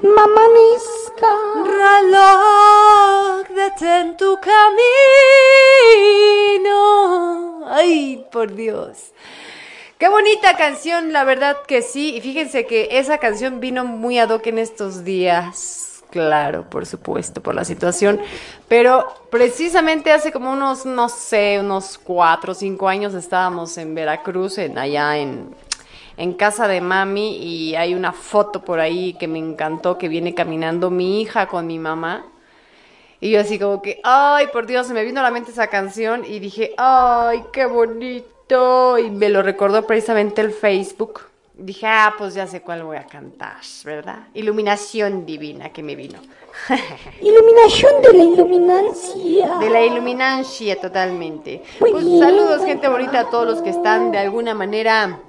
mamanezca. 0.02 1.30
Reloj, 1.64 3.46
detén 3.54 4.16
tu 4.16 4.38
camino. 4.40 4.70
Ay, 7.68 8.24
por 8.32 8.54
Dios. 8.54 9.12
Qué 9.98 10.08
bonita 10.08 10.56
canción, 10.56 11.12
la 11.12 11.24
verdad 11.24 11.58
que 11.68 11.82
sí. 11.82 12.16
Y 12.16 12.20
fíjense 12.22 12.64
que 12.66 12.88
esa 12.92 13.18
canción 13.18 13.60
vino 13.60 13.84
muy 13.84 14.18
ad 14.18 14.30
hoc 14.30 14.46
en 14.46 14.58
estos 14.58 15.04
días. 15.04 15.69
Claro, 16.10 16.68
por 16.68 16.86
supuesto, 16.86 17.40
por 17.40 17.54
la 17.54 17.64
situación. 17.64 18.20
Pero 18.68 19.06
precisamente 19.30 20.10
hace 20.10 20.32
como 20.32 20.52
unos, 20.52 20.84
no 20.84 21.08
sé, 21.08 21.58
unos 21.60 21.98
cuatro 21.98 22.52
o 22.52 22.54
cinco 22.54 22.88
años 22.88 23.14
estábamos 23.14 23.78
en 23.78 23.94
Veracruz, 23.94 24.58
en, 24.58 24.76
allá 24.76 25.16
en, 25.18 25.54
en 26.16 26.32
casa 26.32 26.66
de 26.66 26.80
mami, 26.80 27.36
y 27.36 27.76
hay 27.76 27.94
una 27.94 28.12
foto 28.12 28.62
por 28.62 28.80
ahí 28.80 29.14
que 29.14 29.28
me 29.28 29.38
encantó, 29.38 29.98
que 29.98 30.08
viene 30.08 30.34
caminando 30.34 30.90
mi 30.90 31.20
hija 31.22 31.46
con 31.46 31.66
mi 31.66 31.78
mamá. 31.78 32.26
Y 33.20 33.30
yo 33.30 33.40
así 33.40 33.58
como 33.58 33.82
que, 33.82 34.00
ay, 34.02 34.48
por 34.52 34.66
Dios, 34.66 34.86
se 34.86 34.94
me 34.94 35.04
vino 35.04 35.20
a 35.20 35.22
la 35.22 35.30
mente 35.30 35.52
esa 35.52 35.68
canción 35.68 36.24
y 36.24 36.40
dije, 36.40 36.72
ay, 36.76 37.44
qué 37.52 37.66
bonito. 37.66 38.98
Y 38.98 39.10
me 39.10 39.28
lo 39.28 39.42
recordó 39.42 39.86
precisamente 39.86 40.40
el 40.40 40.50
Facebook. 40.50 41.29
Dije, 41.62 41.86
ah, 41.86 42.14
pues 42.16 42.32
ya 42.32 42.46
sé 42.46 42.62
cuál 42.62 42.82
voy 42.84 42.96
a 42.96 43.04
cantar, 43.04 43.56
¿verdad? 43.84 44.20
Iluminación 44.32 45.26
divina 45.26 45.68
que 45.70 45.82
me 45.82 45.94
vino. 45.94 46.18
Iluminación 47.20 48.00
de 48.00 48.12
la 48.14 48.24
iluminancia. 48.24 49.58
De 49.58 49.68
la 49.68 49.82
iluminancia 49.84 50.80
totalmente. 50.80 51.62
Muy 51.80 51.90
Pues 51.92 52.04
bien. 52.06 52.18
saludos, 52.20 52.64
gente 52.64 52.88
bonita, 52.88 53.20
a 53.20 53.30
todos 53.30 53.46
los 53.46 53.60
que 53.60 53.68
están 53.70 54.10
de 54.10 54.16
alguna 54.18 54.54
manera, 54.54 55.20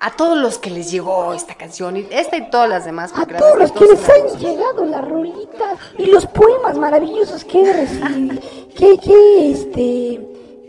a 0.00 0.10
todos 0.16 0.36
los 0.36 0.58
que 0.58 0.70
les 0.70 0.90
llegó 0.90 1.32
esta 1.32 1.54
canción, 1.54 1.96
y 1.96 2.06
esta 2.10 2.36
y 2.36 2.50
todas 2.50 2.68
las 2.68 2.84
demás. 2.84 3.12
A 3.16 3.24
todos 3.24 3.56
los 3.58 3.70
que 3.70 3.84
les 3.86 4.08
han 4.08 4.36
llegado 4.38 4.84
las 4.84 5.06
rolitas 5.08 5.78
y 5.96 6.06
los 6.06 6.26
poemas 6.26 6.76
maravillosos 6.76 7.44
que 7.44 7.62
he 7.62 7.72
recibido, 7.72 8.40
que, 8.76 8.98
que 8.98 9.50
este, 9.52 10.20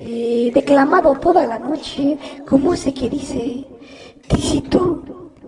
eh, 0.01 0.51
declamado 0.53 1.15
toda 1.19 1.47
la 1.47 1.57
noche, 1.57 2.15
como 2.47 2.75
ese 2.75 2.93
que 2.93 3.09
dice, 3.09 3.65
si 4.37 4.61
tú 4.61 5.03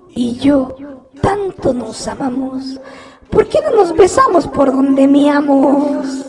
y 0.10 0.36
yo 0.38 0.76
tanto 1.22 1.74
nos 1.74 2.08
amamos, 2.08 2.80
¿por 3.30 3.48
qué 3.48 3.60
no 3.62 3.76
nos 3.76 3.96
besamos 3.96 4.48
por 4.48 4.72
donde 4.72 5.08
meamos? 5.08 6.06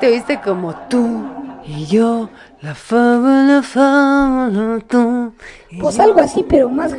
Te 0.00 0.10
viste 0.10 0.40
como 0.40 0.74
tú 0.88 1.24
y 1.66 1.86
yo, 1.86 2.30
la 2.62 2.74
fama, 2.74 3.44
la 3.44 3.62
fama, 3.62 4.48
la 4.48 4.80
tú. 4.80 5.32
Pues 5.80 6.00
algo 6.00 6.20
así, 6.20 6.44
pero 6.48 6.68
más, 6.68 6.92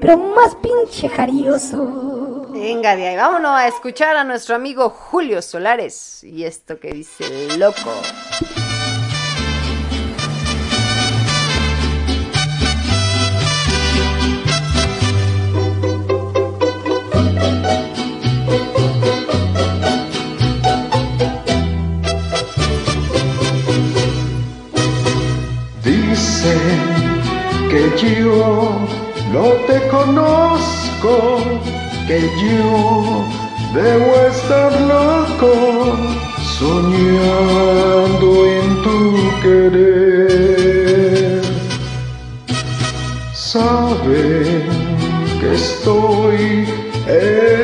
pero 0.00 0.16
más 0.16 0.54
pinche 0.56 1.08
jarioso. 1.08 2.46
Venga 2.52 2.96
de 2.96 3.08
ahí, 3.08 3.16
vámonos 3.16 3.50
a 3.50 3.66
escuchar 3.66 4.16
a 4.16 4.24
nuestro 4.24 4.54
amigo 4.54 4.88
Julio 4.88 5.42
Solares 5.42 6.24
y 6.24 6.44
esto 6.44 6.78
que 6.78 6.92
dice 6.92 7.58
loco. 7.58 7.90
Que 27.70 27.82
yo 27.96 28.86
no 29.32 29.44
te 29.66 29.76
conozco, 29.88 31.14
que 32.06 32.20
yo 32.42 33.24
debo 33.72 34.10
estar 34.30 34.70
loco, 34.82 35.52
soñando 36.58 38.28
en 38.56 38.66
tu 38.82 38.98
querer. 39.42 41.40
Saben 43.32 44.64
que 45.40 45.48
estoy 45.54 46.68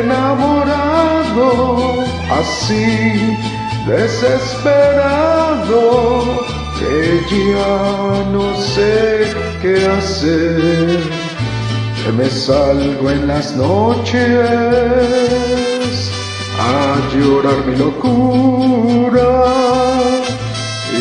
enamorado, 0.01 1.49
así 2.31 2.89
desesperado 3.87 5.21
que 6.81 7.53
ya 7.53 8.25
no 8.33 8.57
sé 8.57 9.33
qué 9.61 9.87
hacer, 9.87 11.01
que 12.03 12.13
me 12.13 12.29
salgo 12.31 13.11
en 13.11 13.27
las 13.29 13.55
noches 13.55 14.21
a 16.59 16.97
llorar 17.13 17.67
mi 17.67 17.77
locura 17.77 19.31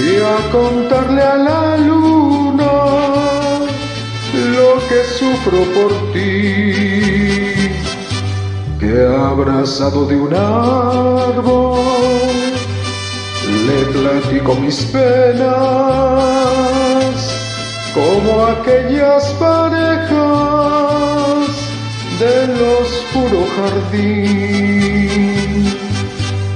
y 0.01 0.17
a 0.17 0.51
contarle 0.51 1.21
a 1.21 1.35
la 1.35 1.77
luna 1.77 2.71
lo 4.55 4.69
que 4.89 4.99
sufro 5.17 5.59
por 5.75 5.91
ti, 6.13 7.71
que 8.79 8.93
abrazado 9.31 10.05
de 10.05 10.15
un 10.15 10.33
árbol 10.33 11.79
le 13.69 13.85
platico 13.93 14.55
mis 14.55 14.83
penas 14.85 15.49
como 17.93 18.29
aquellas 18.45 19.23
parejas 19.33 20.17
del 22.19 22.51
oscuro 22.81 23.39
jardín. 23.55 24.99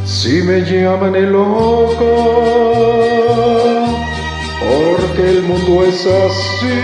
Si 0.05 0.41
me 0.41 0.61
llaman 0.61 1.15
el 1.15 1.31
loco, 1.31 2.11
porque 4.63 5.23
el 5.29 5.41
mundo 5.43 5.83
es 5.85 6.05
así. 6.05 6.81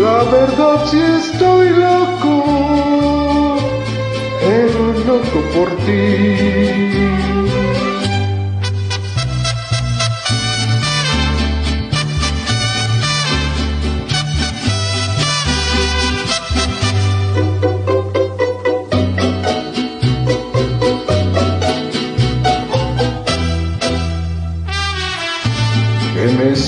La 0.00 0.18
verdad 0.36 0.86
si 0.90 1.00
estoy 1.00 1.70
loco, 1.70 2.34
pero 4.40 4.82
loco 5.06 5.38
por 5.54 5.68
ti. 5.84 7.11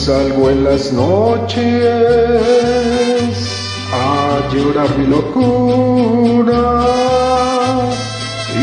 Salgo 0.04 0.50
en 0.50 0.64
las 0.64 0.92
noches 0.92 1.56
a 3.90 4.40
llorar 4.52 4.98
mi 4.98 5.06
locura 5.06 6.62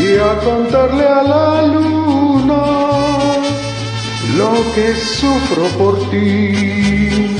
y 0.00 0.16
a 0.18 0.38
contarle 0.44 1.04
a 1.04 1.22
la 1.24 1.62
luna 1.62 2.62
lo 4.38 4.52
que 4.72 4.94
sufro 4.94 5.64
por 5.78 5.98
ti, 6.10 7.34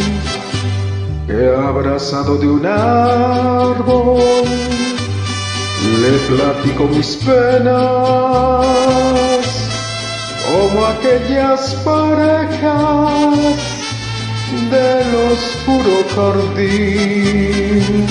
que 1.29 1.55
abrazado 1.69 2.39
de 2.39 2.49
un 2.49 2.67
árbol 2.67 4.19
le 6.03 6.13
platico 6.29 6.83
mis 6.89 7.17
penas 7.19 7.77
como 10.45 10.87
aquellas 10.87 11.77
parejas 11.85 13.72
del 14.73 15.09
oscuro 15.33 15.95
jardín. 16.15 18.07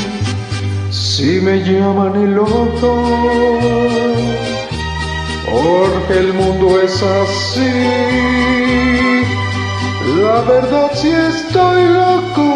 Si 0.91 1.41
me 1.41 1.55
llaman 1.63 2.15
el 2.15 2.31
loco, 2.35 2.91
porque 5.51 6.13
el 6.19 6.33
mundo 6.33 6.79
es 6.81 6.95
así. 7.03 7.73
La 10.21 10.41
verdad 10.41 10.91
si 10.93 11.09
estoy 11.09 11.83
loco, 11.85 12.47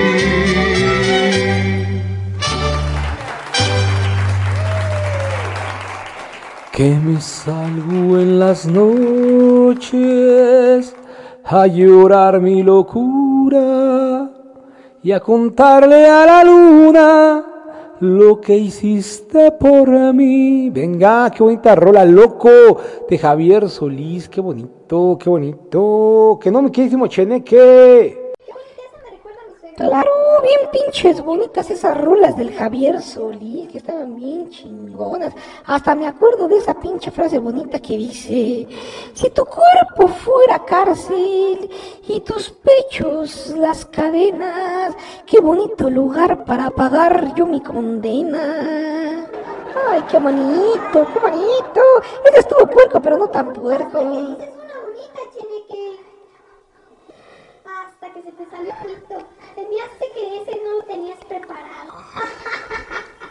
Que 6.71 6.89
me 7.05 7.21
salgo 7.21 8.19
en 8.19 8.37
las 8.37 8.65
a 9.93 11.67
llorar 11.67 12.41
mi 12.41 12.63
locura 12.63 14.31
y 15.03 15.11
a 15.11 15.19
contarle 15.19 16.07
a 16.07 16.25
la 16.25 16.43
luna 16.43 17.45
lo 17.99 18.41
que 18.41 18.57
hiciste 18.57 19.51
por 19.51 19.89
mí. 20.13 20.69
Venga, 20.69 21.29
qué 21.29 21.43
bonita 21.43 21.75
rola, 21.75 22.03
loco, 22.03 22.49
de 23.07 23.17
Javier 23.17 23.69
Solís, 23.69 24.27
qué 24.27 24.41
bonito, 24.41 25.17
qué 25.19 25.29
bonito. 25.29 26.39
Que 26.41 26.51
no 26.51 26.61
me 26.61 26.71
querísimo 26.71 27.07
cheneque. 27.07 28.24
Claro, 29.77 30.10
bien 30.41 30.69
pinches 30.72 31.22
bonitas 31.22 31.69
esas 31.69 31.99
rolas 31.99 32.38
del 32.38 32.53
Javier 32.56 33.02
Solís, 33.02 33.68
que 33.69 33.80
estaban 33.80 34.15
bien 34.15 34.49
chingonas. 34.49 35.34
Hasta 35.65 35.93
me 35.95 36.07
acuerdo 36.07 36.47
de 36.47 36.60
esa 36.60 36.80
pinche 36.80 37.11
frase 37.11 37.39
bonita 37.39 37.80
que 37.80 37.97
dice, 37.97 38.68
si 39.14 39.30
tu 39.31 39.43
cuerpo 39.43 40.07
fuera 40.07 40.64
cárcel 40.64 41.69
y 42.07 42.22
tus 42.22 42.52
pechos 42.52 43.49
las 43.57 43.85
cadenas, 43.85 44.95
qué 45.26 45.41
bonito 45.41 45.89
lugar 45.89 46.45
para 46.45 46.69
pagar 46.69 47.35
yo 47.35 47.45
mi 47.45 47.60
condena. 47.60 49.27
Ay, 49.89 50.02
qué 50.10 50.18
bonito, 50.19 51.06
qué 51.14 51.19
bonito. 51.19 51.81
Ese 52.23 52.39
estuvo 52.39 52.65
puerco, 52.65 53.02
pero 53.02 53.18
no 53.18 53.27
tan 53.27 53.52
puerco. 53.52 53.99
Hasta 57.65 58.14
que 58.14 58.22
se 58.22 58.31
te 58.31 58.45
salió 58.49 58.73
pito. 58.85 59.34
Se 59.56 59.61
me 59.61 59.82
hace 59.82 60.11
que 60.14 60.41
ese 60.41 60.61
no 60.65 60.73
lo 60.73 60.84
tenías 60.84 61.18
preparado. 61.26 61.94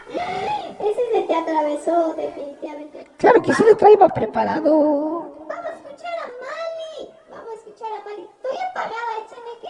ese 0.79 1.01
se 1.13 1.21
te 1.21 1.35
atravesó 1.35 2.15
definitivamente. 2.15 3.07
Claro 3.17 3.43
que 3.43 3.53
sí 3.53 3.63
lo 3.63 3.77
traía 3.77 4.09
preparado. 4.09 5.45
Vamos 5.47 5.65
a 5.65 5.75
escuchar 5.75 6.13
a 6.17 6.25
Mali. 6.25 7.11
Vamos 7.29 7.49
a 7.49 7.53
escuchar 7.53 7.89
a 7.93 8.03
Mali. 8.03 8.23
Estoy 8.23 8.57
apagada, 8.71 9.19
Echeneque. 9.23 9.69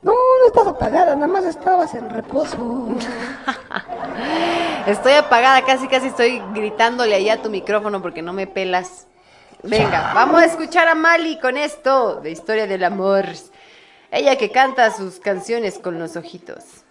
No, 0.00 0.12
no 0.12 0.46
estás 0.46 0.66
apagada, 0.66 1.14
nada 1.14 1.26
más 1.26 1.44
estabas 1.44 1.94
en 1.94 2.08
reposo. 2.08 2.56
Estoy 4.86 5.12
apagada, 5.12 5.62
casi 5.62 5.88
casi 5.88 6.06
estoy 6.08 6.42
gritándole 6.54 7.14
allá 7.14 7.34
a 7.34 7.42
tu 7.42 7.50
micrófono 7.50 8.00
porque 8.00 8.22
no 8.22 8.32
me 8.32 8.46
pelas. 8.46 9.08
Venga, 9.62 10.12
vamos 10.14 10.40
a 10.40 10.46
escuchar 10.46 10.88
a 10.88 10.94
Mali 10.94 11.38
con 11.38 11.56
esto 11.56 12.16
de 12.16 12.30
historia 12.30 12.66
del 12.66 12.82
amor. 12.82 13.26
Ella 14.14 14.36
que 14.36 14.50
canta 14.50 14.90
sus 14.90 15.18
canciones 15.18 15.78
con 15.78 15.98
los 15.98 16.16
ojitos. 16.16 16.84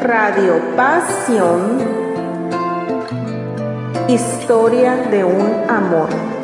Radio 0.00 0.62
Pasión, 0.74 1.78
historia 4.08 4.96
de 5.10 5.24
un 5.24 5.70
amor. 5.70 6.43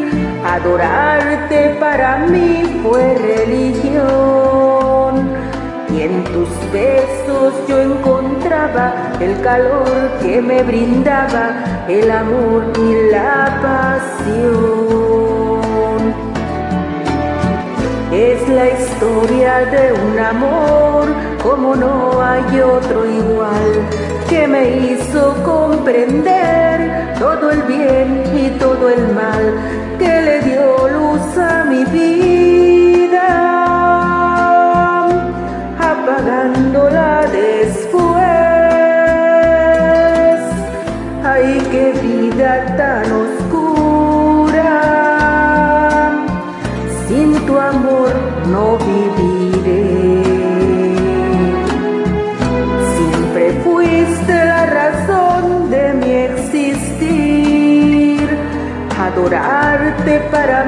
Adorarte 0.45 1.77
para 1.79 2.17
mí 2.17 2.81
fue 2.83 3.15
religión. 3.15 4.01
Y 5.93 6.01
en 6.01 6.23
tus 6.23 6.49
besos 6.71 7.53
yo 7.67 7.79
encontraba 7.79 9.13
el 9.19 9.39
calor 9.41 10.09
que 10.21 10.41
me 10.41 10.63
brindaba 10.63 11.85
el 11.87 12.09
amor 12.09 12.71
y 12.75 13.11
la 13.11 13.59
pasión. 13.61 14.61
Es 18.11 18.47
la 18.49 18.67
historia 18.69 19.59
de 19.65 19.93
un 19.93 20.17
amor 20.19 21.07
como 21.43 21.75
no 21.75 22.21
hay 22.21 22.59
otro 22.61 23.05
igual 23.05 23.87
que 24.31 24.47
me 24.47 24.63
hizo 24.77 25.21
comprender 25.43 27.15
todo 27.19 27.51
el 27.51 27.63
bien 27.63 28.23
y 28.33 28.49
todo 28.59 28.89
el 28.89 29.13
mal 29.13 29.43
que 29.99 30.21
le 30.27 30.39
dio 30.49 30.87
luz 30.87 31.37
a 31.37 31.65
mi 31.65 31.83
vida, 31.83 33.27
apagándola 35.91 37.27
después. 37.41 38.23
Ay, 41.25 41.61
qué 41.69 41.85
vida 42.01 42.51
tan 42.77 42.90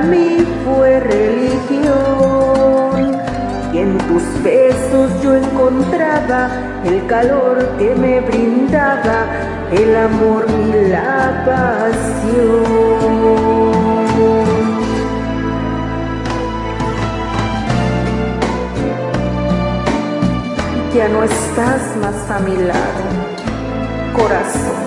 mí 0.04 0.46
fue 0.66 1.00
religión. 1.00 1.94
Y 3.74 3.80
en 3.80 3.98
tus 3.98 4.24
besos 4.44 5.12
yo 5.24 5.36
encontraba 5.36 6.50
el 6.86 7.06
calor 7.08 7.68
que 7.78 7.96
me 7.96 8.20
brindaba 8.22 9.26
el 9.72 9.96
amor 9.96 10.46
y 10.50 10.90
la 10.90 11.44
pasión. 11.46 12.84
Ya 20.94 21.08
no 21.08 21.24
estás 21.24 21.96
más 22.02 22.30
a 22.30 22.40
mi 22.40 22.56
lado, 22.56 23.04
corazón. 24.16 24.83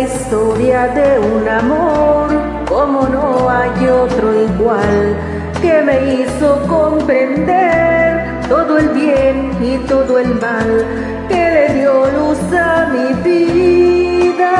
Historia 0.00 0.88
de 0.88 1.18
un 1.18 1.48
amor 1.48 2.28
como 2.68 3.06
no 3.08 3.50
hay 3.50 3.86
otro 3.88 4.34
igual 4.42 5.16
que 5.60 5.82
me 5.82 6.14
hizo 6.14 6.62
comprender 6.66 8.40
todo 8.48 8.78
el 8.78 8.88
bien 8.90 9.52
y 9.62 9.76
todo 9.86 10.18
el 10.18 10.34
mal 10.36 10.86
que 11.28 11.50
le 11.56 11.74
dio 11.74 12.06
luz 12.12 12.38
a 12.52 12.88
mi 12.92 13.12
vida, 13.22 14.56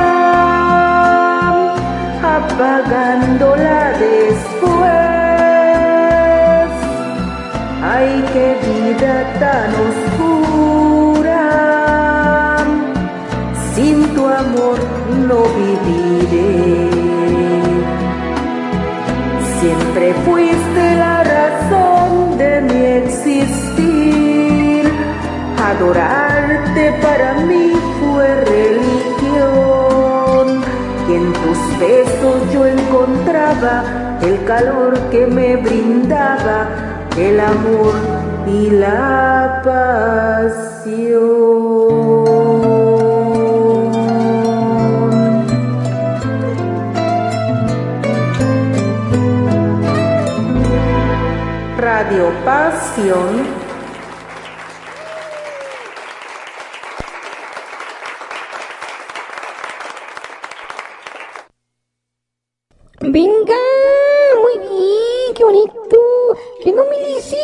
apagándola 2.22 3.92
después. 3.98 4.80
Ay, 7.82 8.24
qué 8.32 8.56
vida 8.66 9.14
tan 9.40 9.70
oscura, 9.86 10.09
no 15.28 15.42
viviré. 15.58 16.90
Siempre 19.60 20.14
fuiste 20.24 20.96
la 20.96 21.22
razón 21.22 22.38
de 22.38 22.60
mi 22.62 22.80
existir. 23.02 24.84
Adorarte 25.70 26.92
para 27.02 27.34
mí 27.48 27.72
fue 28.00 28.26
religión. 28.44 29.64
Y 31.08 31.10
en 31.14 31.32
tus 31.32 31.58
besos 31.78 32.52
yo 32.52 32.66
encontraba 32.66 33.84
el 34.22 34.44
calor 34.44 34.98
que 35.10 35.26
me 35.26 35.56
brindaba 35.56 36.68
el 37.16 37.40
amor 37.40 37.94
y 38.46 38.70
la 38.70 39.60
pasión. 39.64 40.59
Radio 52.10 52.32
Pasión. 52.44 53.46
Venga, 62.98 63.54
muy 64.42 64.58
bien, 64.58 65.34
qué 65.36 65.44
bonito. 65.44 65.72
Que 66.64 66.72
no 66.72 66.82
me 66.86 67.14
dice. 67.14 67.36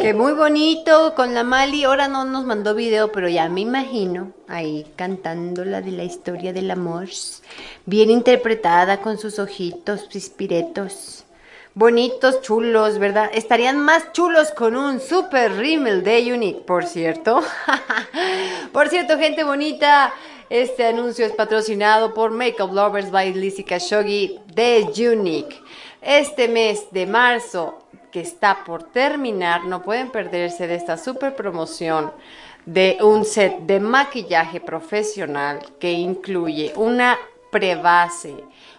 Que 0.00 0.14
muy 0.14 0.32
bonito 0.32 1.14
con 1.14 1.34
la 1.34 1.44
Mali. 1.44 1.84
Ahora 1.84 2.08
no 2.08 2.24
nos 2.24 2.46
mandó 2.46 2.74
video, 2.74 3.12
pero 3.12 3.28
ya 3.28 3.50
me 3.50 3.60
imagino 3.60 4.32
ahí 4.48 4.86
cantando 4.96 5.62
la 5.66 5.82
de 5.82 5.90
la 5.90 6.04
historia 6.04 6.54
del 6.54 6.70
amor. 6.70 7.08
Bien 7.84 8.10
interpretada 8.10 9.02
con 9.02 9.18
sus 9.18 9.38
ojitos 9.38 10.04
pispiretos. 10.04 11.25
Bonitos, 11.78 12.40
chulos, 12.40 12.98
¿verdad? 12.98 13.28
Estarían 13.34 13.78
más 13.78 14.10
chulos 14.12 14.50
con 14.50 14.76
un 14.76 14.98
super 14.98 15.58
rímel 15.58 16.02
de 16.02 16.32
Unique, 16.32 16.62
por 16.62 16.86
cierto. 16.86 17.42
por 18.72 18.88
cierto, 18.88 19.18
gente 19.18 19.44
bonita. 19.44 20.10
Este 20.48 20.86
anuncio 20.86 21.26
es 21.26 21.32
patrocinado 21.32 22.14
por 22.14 22.30
Makeup 22.30 22.72
Lovers 22.72 23.10
by 23.10 23.34
Lizzie 23.34 23.66
Khashoggi 23.66 24.40
de 24.54 24.88
Unique. 25.12 25.54
Este 26.00 26.48
mes 26.48 26.86
de 26.92 27.04
marzo 27.04 27.80
que 28.10 28.20
está 28.20 28.64
por 28.64 28.84
terminar, 28.84 29.66
no 29.66 29.82
pueden 29.82 30.10
perderse 30.10 30.66
de 30.66 30.76
esta 30.76 30.96
super 30.96 31.36
promoción 31.36 32.10
de 32.64 32.96
un 33.02 33.26
set 33.26 33.58
de 33.66 33.80
maquillaje 33.80 34.62
profesional 34.62 35.58
que 35.78 35.92
incluye 35.92 36.72
una 36.76 37.18
prebase, 37.50 38.34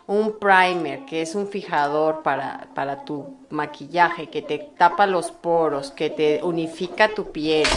un 0.07 0.39
primer, 0.39 1.05
que 1.05 1.21
es 1.21 1.35
un 1.35 1.49
fijador 1.49 2.23
para, 2.23 2.69
para 2.73 3.03
tu 3.03 3.37
maquillaje, 3.49 4.29
que 4.29 4.41
te 4.41 4.57
tapa 4.77 5.05
los 5.05 5.31
poros, 5.31 5.91
que 5.91 6.09
te 6.09 6.39
unifica 6.43 7.09
tu 7.09 7.33
piel, 7.33 7.67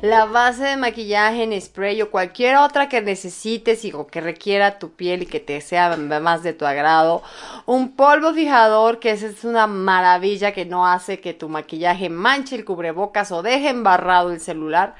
la 0.00 0.24
base 0.24 0.62
de 0.62 0.76
maquillaje 0.76 1.42
en 1.42 1.60
spray 1.60 2.00
o 2.00 2.10
cualquier 2.12 2.56
otra 2.56 2.88
que 2.88 3.02
necesites 3.02 3.84
y 3.84 3.92
o 3.92 4.06
que 4.06 4.20
requiera 4.20 4.78
tu 4.78 4.92
piel 4.92 5.22
y 5.22 5.26
que 5.26 5.40
te 5.40 5.60
sea 5.60 5.96
más 5.96 6.44
de 6.44 6.52
tu 6.52 6.64
agrado, 6.64 7.22
un 7.66 7.96
polvo 7.96 8.32
fijador 8.32 9.00
que 9.00 9.10
es 9.10 9.44
una 9.44 9.66
maravilla 9.66 10.52
que 10.52 10.64
no 10.64 10.86
hace 10.86 11.20
que 11.20 11.34
tu 11.34 11.48
maquillaje 11.48 12.08
manche 12.08 12.54
el 12.54 12.64
cubrebocas 12.64 13.32
o 13.32 13.42
deje 13.42 13.68
embarrado 13.68 14.30
el 14.30 14.40
celular. 14.40 14.94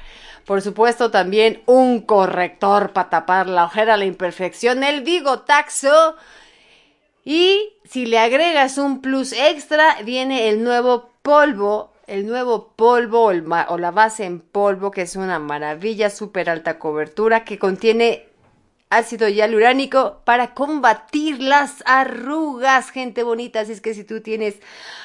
Por 0.45 0.61
supuesto, 0.61 1.13
también 1.13 1.63
un 1.67 2.01
corrector 2.01 2.93
para 2.93 3.11
tapar 3.11 3.47
la 3.47 3.67
ojera, 3.67 3.97
la 3.97 4.07
imperfección, 4.07 4.83
el 4.83 5.03
bigotaxo 5.03 6.17
y 7.25 7.75
si 7.85 8.07
le 8.07 8.19
agregas 8.19 8.79
un 8.79 9.01
plus 9.01 9.33
extra, 9.33 10.01
viene 10.05 10.49
el 10.49 10.65
nuevo 10.65 11.11
polvo, 11.23 11.93
el 12.07 12.27
nuevo 12.27 12.73
polvo 12.75 13.27
o, 13.27 13.79
la 13.79 13.91
base 13.91 14.25
en 14.25 14.41
polvo, 14.41 14.91
que 14.91 15.03
es 15.03 15.17
una 15.17 15.39
maravilla, 15.39 16.11
súper 16.11 16.51
alta 16.51 16.79
cobertura, 16.79 17.45
que 17.45 17.59
contiene 17.59 18.30
ácido 18.91 19.29
hialurónico 19.29 20.21
para 20.25 20.53
combatir 20.53 21.41
las 21.41 21.83
arrugas, 21.87 22.91
gente 22.91 23.23
bonita. 23.23 23.61
Así 23.61 23.73
es 23.73 23.81
que 23.81 23.95
si 23.95 24.03
tú 24.03 24.21
tienes 24.21 24.57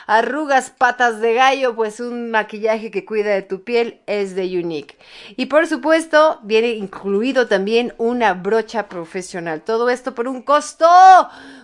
arrugas, 0.08 0.72
patas 0.72 1.22
de 1.22 1.36
gallo, 1.36 1.76
pues 1.76 2.00
un 2.00 2.32
maquillaje 2.32 2.90
que 2.90 3.06
cuida 3.06 3.30
de 3.30 3.44
tu 3.44 3.64
piel 3.64 4.02
es 4.08 4.36
de 4.36 4.46
Unique. 4.58 4.98
Y 5.38 5.46
por 5.46 5.68
supuesto, 5.68 6.40
viene 6.44 6.70
incluido 6.70 7.48
también 7.48 7.94
una 8.00 8.34
brocha 8.34 8.90
profesional. 8.90 9.62
Todo 9.62 9.90
esto 9.92 10.16
por 10.16 10.28
un 10.28 10.42
costo, 10.42 10.88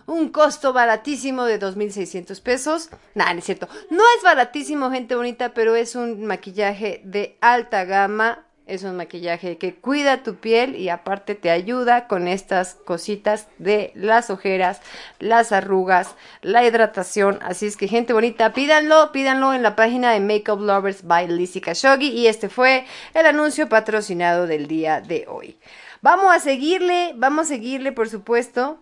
un 0.06 0.30
costo 0.30 0.74
baratísimo 0.74 1.46
de 1.46 1.60
2.600 1.60 2.40
pesos. 2.42 2.90
Nada, 3.16 3.34
no 3.34 3.40
es 3.40 3.46
cierto. 3.46 3.68
No 3.90 4.04
es 4.18 4.24
baratísimo, 4.24 4.92
gente 4.92 5.16
bonita, 5.16 5.56
pero 5.56 5.76
es 5.76 5.96
un 5.96 6.24
maquillaje 6.26 7.02
de 7.04 7.38
alta 7.42 7.84
gama 7.86 8.46
es 8.72 8.84
un 8.84 8.96
maquillaje 8.96 9.58
que 9.58 9.76
cuida 9.76 10.24
tu 10.24 10.36
piel 10.36 10.78
y 10.78 10.88
aparte 10.88 11.36
te 11.36 11.50
ayuda 11.50 12.08
con 12.08 12.30
estas 12.30 12.76
cositas 12.86 13.48
de 13.58 13.92
las 13.96 14.30
ojeras, 14.30 14.80
las 15.20 15.52
arrugas, 15.52 16.16
la 16.42 16.66
hidratación. 16.66 17.40
Así 17.42 17.66
es 17.66 17.76
que 17.76 17.90
gente 17.90 18.14
bonita, 18.14 18.54
pídanlo, 18.54 19.12
pídanlo 19.12 19.54
en 19.54 19.62
la 19.62 19.76
página 19.76 20.14
de 20.14 20.22
Makeup 20.22 20.62
Lovers 20.62 21.06
by 21.06 21.28
Lizzie 21.28 21.60
Khashoggi 21.60 22.12
y 22.12 22.28
este 22.28 22.48
fue 22.48 22.86
el 23.14 23.26
anuncio 23.26 23.68
patrocinado 23.68 24.48
del 24.48 24.68
día 24.68 25.02
de 25.02 25.26
hoy. 25.28 25.58
Vamos 26.02 26.34
a 26.34 26.40
seguirle, 26.40 27.12
vamos 27.18 27.48
a 27.48 27.50
seguirle 27.50 27.92
por 27.92 28.08
supuesto 28.08 28.80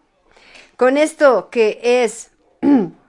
con 0.77 0.97
esto 0.97 1.49
que 1.49 1.79
es 2.03 2.29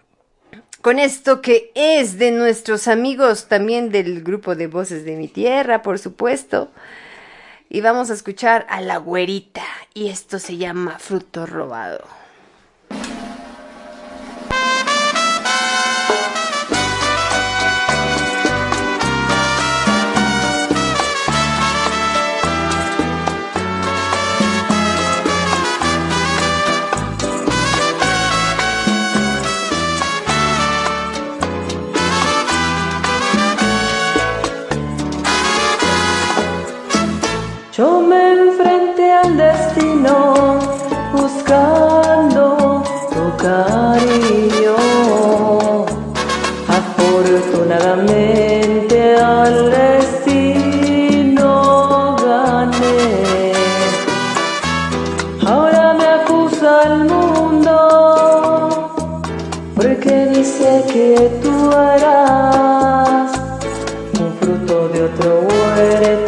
con 0.81 0.99
esto 0.99 1.43
que 1.43 1.71
es 1.75 2.19
de 2.19 2.31
nuestros 2.31 2.89
amigos 2.89 3.47
también 3.49 3.91
del 3.91 4.23
grupo 4.23 4.55
de 4.55 4.67
Voces 4.67 5.05
de 5.05 5.17
mi 5.17 5.29
Tierra, 5.29 5.83
por 5.83 5.99
supuesto. 5.99 6.71
Y 7.69 7.83
vamos 7.83 8.11
a 8.11 8.15
escuchar 8.15 8.67
a 8.69 8.81
la 8.81 8.97
güerita. 8.97 9.63
Y 9.95 10.09
esto 10.09 10.39
se 10.39 10.57
llama 10.57 10.99
Fruto 10.99 11.47
Robado. 11.47 12.20
Ahora 55.51 55.95
me 55.95 56.07
acusa 56.07 56.71
el 56.85 56.97
mundo 57.07 57.75
porque 59.75 60.27
dice 60.27 60.85
que 60.93 61.29
tú 61.43 61.73
eras 61.73 63.33
un 64.21 64.33
fruto 64.39 64.89
de 64.91 64.99
otro 65.09 65.31
huerto 65.49 66.20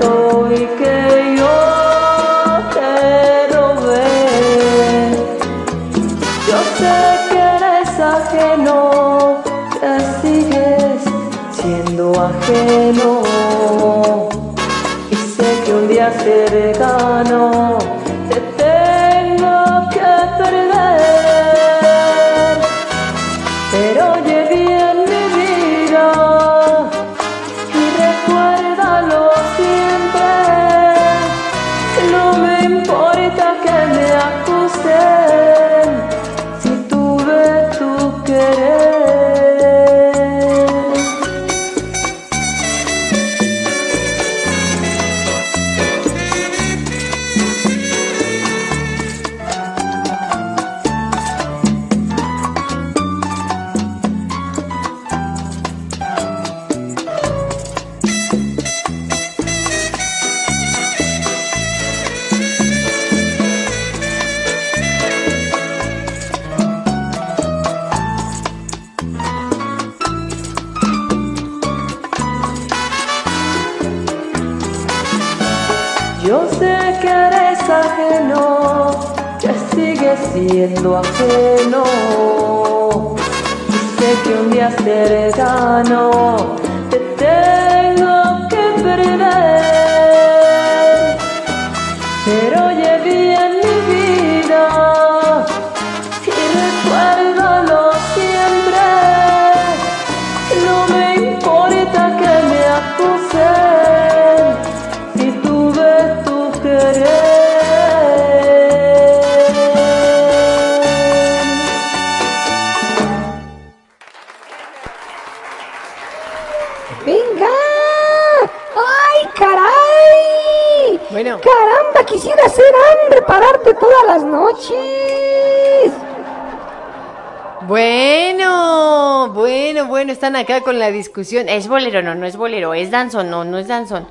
están 130.23 130.37
acá 130.37 130.61
con 130.61 130.79
la 130.79 130.93
discusión. 130.93 131.49
¿Es 131.49 131.67
bolero? 131.67 132.01
No, 132.01 132.15
no 132.15 132.27
es 132.27 132.37
bolero. 132.37 132.75
¿Es 132.75 132.93
danzón? 132.93 133.29
No, 133.29 133.43
no 133.43 133.59
es 133.59 133.67
danzón. 133.67 134.07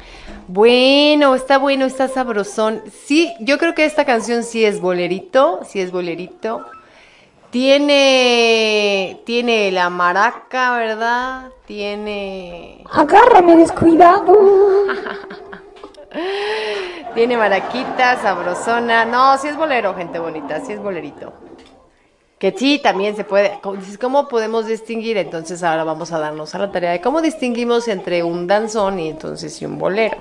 Bueno, 0.49 1.35
está 1.35 1.57
bueno, 1.57 1.85
está 1.85 2.09
sabrosón. 2.09 2.81
Sí, 3.05 3.33
yo 3.39 3.57
creo 3.57 3.73
que 3.73 3.85
esta 3.85 4.03
canción 4.03 4.43
sí 4.43 4.65
es 4.65 4.81
bolerito, 4.81 5.61
sí 5.65 5.79
es 5.79 5.89
bolerito. 5.89 6.65
Tiene, 7.49 9.21
tiene 9.25 9.71
la 9.71 9.89
maraca, 9.89 10.75
¿verdad? 10.75 11.45
Tiene... 11.65 12.83
Agárrame 12.91 13.55
descuidado. 13.55 14.37
Tiene 17.15 17.37
maraquita, 17.37 18.17
sabrosona. 18.21 19.05
No, 19.05 19.37
sí 19.37 19.47
es 19.47 19.55
bolero, 19.55 19.95
gente 19.95 20.19
bonita, 20.19 20.59
sí 20.59 20.73
es 20.73 20.81
bolerito. 20.81 21.31
Que 22.41 22.51
sí, 22.57 22.79
también 22.79 23.15
se 23.15 23.23
puede. 23.23 23.59
¿Cómo 24.01 24.27
podemos 24.27 24.65
distinguir? 24.65 25.15
Entonces 25.17 25.61
ahora 25.61 25.83
vamos 25.83 26.11
a 26.11 26.17
darnos 26.17 26.55
a 26.55 26.57
la 26.57 26.71
tarea 26.71 26.89
de 26.89 26.99
cómo 26.99 27.21
distinguimos 27.21 27.87
entre 27.87 28.23
un 28.23 28.47
danzón 28.47 28.99
y 28.99 29.09
entonces 29.09 29.61
y 29.61 29.65
un 29.65 29.77
bolero. 29.77 30.17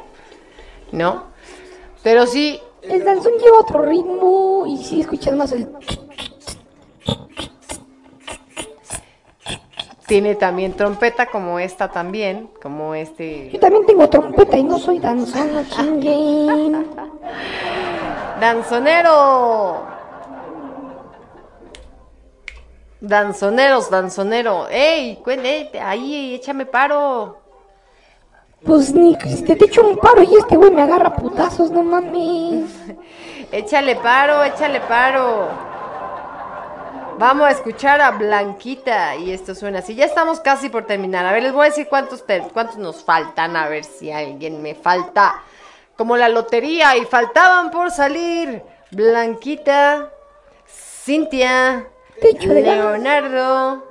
¿No? 0.93 1.29
Pero 2.03 2.27
sí. 2.27 2.61
El 2.83 3.05
danzón 3.05 3.33
lleva 3.43 3.61
otro 3.61 3.81
ritmo 3.81 4.67
y 4.67 4.77
sí 4.85 5.01
escuchas 5.01 5.35
más 5.35 5.51
el. 5.53 5.67
Tiene 10.07 10.35
también 10.35 10.75
trompeta 10.75 11.25
como 11.25 11.59
esta 11.59 11.89
también, 11.89 12.51
como 12.61 12.95
este... 12.95 13.49
Yo 13.51 13.59
también 13.59 13.87
tengo 13.87 14.11
trompeta 14.11 14.59
y 14.59 14.65
no 14.65 14.79
soy 14.79 14.99
danzón, 14.99 15.55
no 15.55 15.65
chinguen. 15.71 16.87
¡Danzonero! 18.39 20.00
Danzoneros, 23.01 23.91
danzonero. 23.91 24.69
¡Ey! 24.69 25.17
Cuéntate, 25.25 25.81
ahí, 25.81 26.35
échame 26.35 26.67
paro. 26.67 27.39
Pues 28.65 28.95
ni 28.95 29.17
te, 29.17 29.57
te 29.57 29.65
echo 29.65 29.87
un 29.87 29.97
paro 29.97 30.23
y 30.23 30.37
este 30.37 30.57
güey 30.57 30.70
me 30.70 30.83
agarra 30.83 31.17
putazos, 31.17 31.70
no 31.70 31.83
mames. 31.83 32.70
échale 33.53 33.97
paro, 33.97 34.45
échale 34.45 34.81
paro. 34.81 35.49
Vamos 37.19 37.47
a 37.47 37.51
escuchar 37.51 38.01
a 38.01 38.12
Blanquita 38.12 39.17
y 39.17 39.31
esto 39.33 39.55
suena 39.55 39.79
así. 39.81 39.95
Ya 39.95 40.05
estamos 40.05 40.41
casi 40.41 40.69
por 40.69 40.87
terminar. 40.87 41.25
A 41.25 41.33
ver, 41.33 41.43
les 41.43 41.53
voy 41.53 41.67
a 41.67 41.69
decir 41.70 41.87
cuántos, 41.89 42.25
cuántos 42.53 42.77
nos 42.77 43.05
faltan. 43.05 43.57
A 43.57 43.69
ver 43.69 43.85
si 43.85 44.11
alguien 44.11 44.62
me 44.62 44.75
falta. 44.75 45.43
Como 45.97 46.17
la 46.17 46.29
lotería 46.29 46.97
y 46.97 47.05
faltaban 47.05 47.70
por 47.70 47.91
salir. 47.91 48.62
Blanquita, 48.91 50.11
Cintia, 50.67 51.87
Leonardo, 52.23 53.85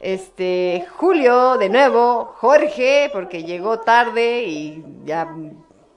este, 0.00 0.86
Julio 0.96 1.56
de 1.58 1.68
nuevo, 1.68 2.34
Jorge, 2.36 3.10
porque 3.12 3.42
llegó 3.44 3.80
tarde 3.80 4.44
y 4.44 4.84
ya 5.04 5.28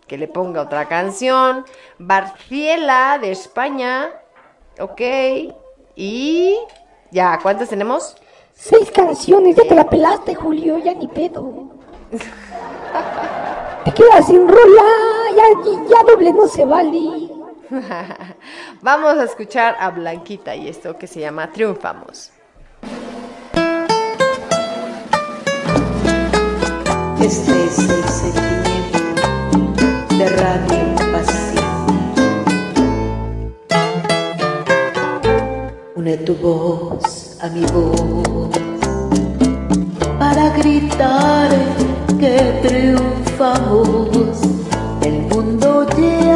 que 0.08 0.18
le 0.18 0.28
ponga 0.28 0.62
otra 0.62 0.88
canción. 0.88 1.66
Barciela 1.98 3.18
de 3.20 3.32
España, 3.32 4.10
ok. 4.80 5.02
Y 5.96 6.58
ya, 7.12 7.40
¿cuántas 7.42 7.70
tenemos? 7.70 8.16
Seis 8.54 8.92
canciones, 8.92 9.56
ya 9.56 9.64
te 9.64 9.76
la 9.76 9.90
pelaste, 9.90 10.36
Julio, 10.36 10.78
ya 10.80 10.94
ni 10.94 11.08
pedo. 11.08 11.70
te 13.86 13.92
quedas 13.94 14.28
sin 14.28 14.48
rola, 14.48 14.84
ya, 15.36 15.44
ya 15.90 16.04
doble 16.04 16.34
no 16.34 16.48
se 16.48 16.66
vale. 16.66 17.31
Vamos 18.82 19.18
a 19.18 19.24
escuchar 19.24 19.78
a 19.80 19.90
Blanquita 19.92 20.56
y 20.56 20.68
esto 20.68 20.98
que 20.98 21.08
se 21.08 21.22
llama 21.22 21.52
Triunfamos. 21.52 22.32
Este 27.22 27.66
es 27.66 27.78
el 27.80 28.04
sentimiento 28.04 29.00
de 30.18 30.30
Radio 30.30 30.96
Pasión. 31.14 32.04
Une 35.96 36.18
tu 36.18 36.36
voz 36.36 37.38
a 37.42 37.48
mi 37.48 37.66
voz 37.68 38.50
para 40.20 40.50
gritar 40.58 41.50
que 42.20 42.60
triunfamos. 42.68 44.42
El 45.04 45.22
mundo 45.30 45.88
ya 45.98 46.31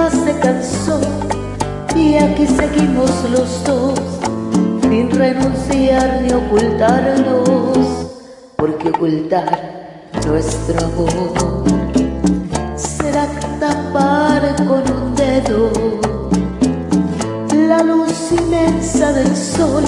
y 1.95 2.15
aquí 2.17 2.45
seguimos 2.45 3.09
los 3.31 3.63
dos 3.63 3.99
sin 4.81 5.09
renunciar 5.11 6.21
ni 6.21 6.31
ocultarnos, 6.33 8.07
porque 8.55 8.89
ocultar 8.89 10.09
nuestro 10.27 10.85
amor 10.85 11.63
será 12.75 13.27
tapar 13.59 14.55
con 14.67 14.83
un 14.91 15.15
dedo 15.15 15.71
la 17.67 17.81
luz 17.83 18.31
inmensa 18.31 19.11
del 19.13 19.35
sol, 19.35 19.83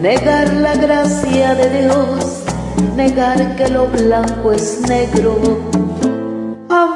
negar 0.00 0.52
la 0.54 0.74
gracia 0.74 1.54
de 1.54 1.82
Dios, 1.82 2.42
negar 2.96 3.56
que 3.56 3.68
lo 3.68 3.86
blanco 3.86 4.52
es 4.52 4.80
negro. 4.88 5.38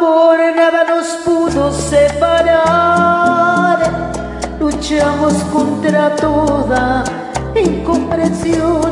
Nada 0.03 0.83
nos 0.85 1.07
pudo 1.25 1.73
separar, 1.73 2.11
luchamos 4.59 5.35
contra 5.53 6.17
toda 6.17 7.05
incomprensión. 7.55 8.83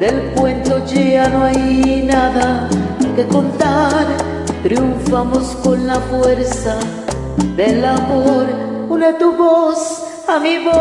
Del 0.00 0.32
cuento 0.34 0.84
ya 0.86 1.28
no 1.28 1.44
hay 1.44 2.02
nada 2.04 2.68
que 3.14 3.24
contar, 3.28 4.04
triunfamos 4.64 5.56
con 5.62 5.86
la 5.86 6.00
fuerza 6.00 6.76
del 7.56 7.84
amor. 7.84 8.46
Une 8.88 9.12
tu 9.14 9.36
voz 9.36 10.02
a 10.26 10.40
mi 10.40 10.58
voz 10.64 10.72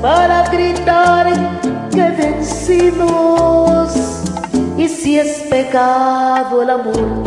para 0.00 0.48
gritar 0.50 1.26
que 1.90 2.10
vencimos. 2.10 3.67
Y 4.78 4.88
si 4.88 5.18
es 5.18 5.40
pecado 5.50 6.62
el 6.62 6.70
amor, 6.70 7.24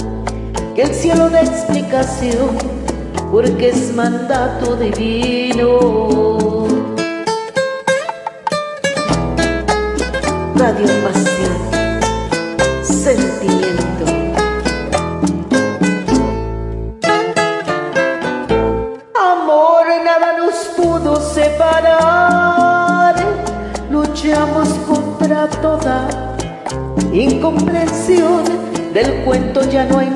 que 0.74 0.84
el 0.84 0.96
cielo 0.96 1.30
dé 1.30 1.42
explicación, 1.42 2.58
porque 3.30 3.70
es 3.72 3.94
mandato 3.94 4.78
divino. 4.78 5.78
Radio 10.56 10.88
Pasión, 11.04 11.31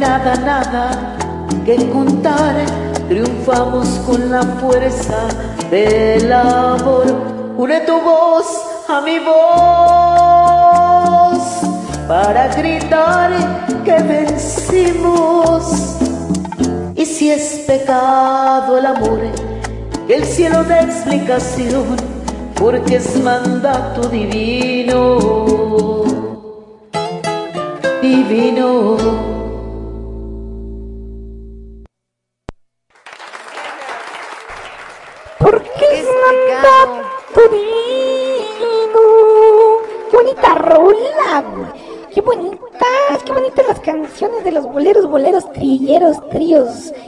nada, 0.05 0.35
nada 0.35 0.85
que 1.65 1.75
contar. 1.89 2.55
Triunfamos 3.07 3.87
con 4.05 4.31
la 4.31 4.41
fuerza 4.59 5.27
del 5.69 6.31
amor. 6.31 7.05
Une 7.57 7.79
tu 7.81 8.01
voz 8.01 8.47
a 8.87 9.01
mi 9.01 9.19
voz 9.19 9.35
para 12.07 12.47
gritar 12.55 13.31
que 13.83 13.97
vencimos. 14.13 15.63
Y 16.95 17.05
si 17.05 17.31
es 17.31 17.63
pecado 17.67 18.77
el 18.77 18.85
amor, 18.85 19.19
el 20.07 20.23
cielo 20.25 20.63
da 20.63 20.81
explicación, 20.81 21.95
porque 22.55 22.95
es 22.97 23.15
mandato 23.21 24.07
divino, 24.09 25.17
divino. 28.01 29.34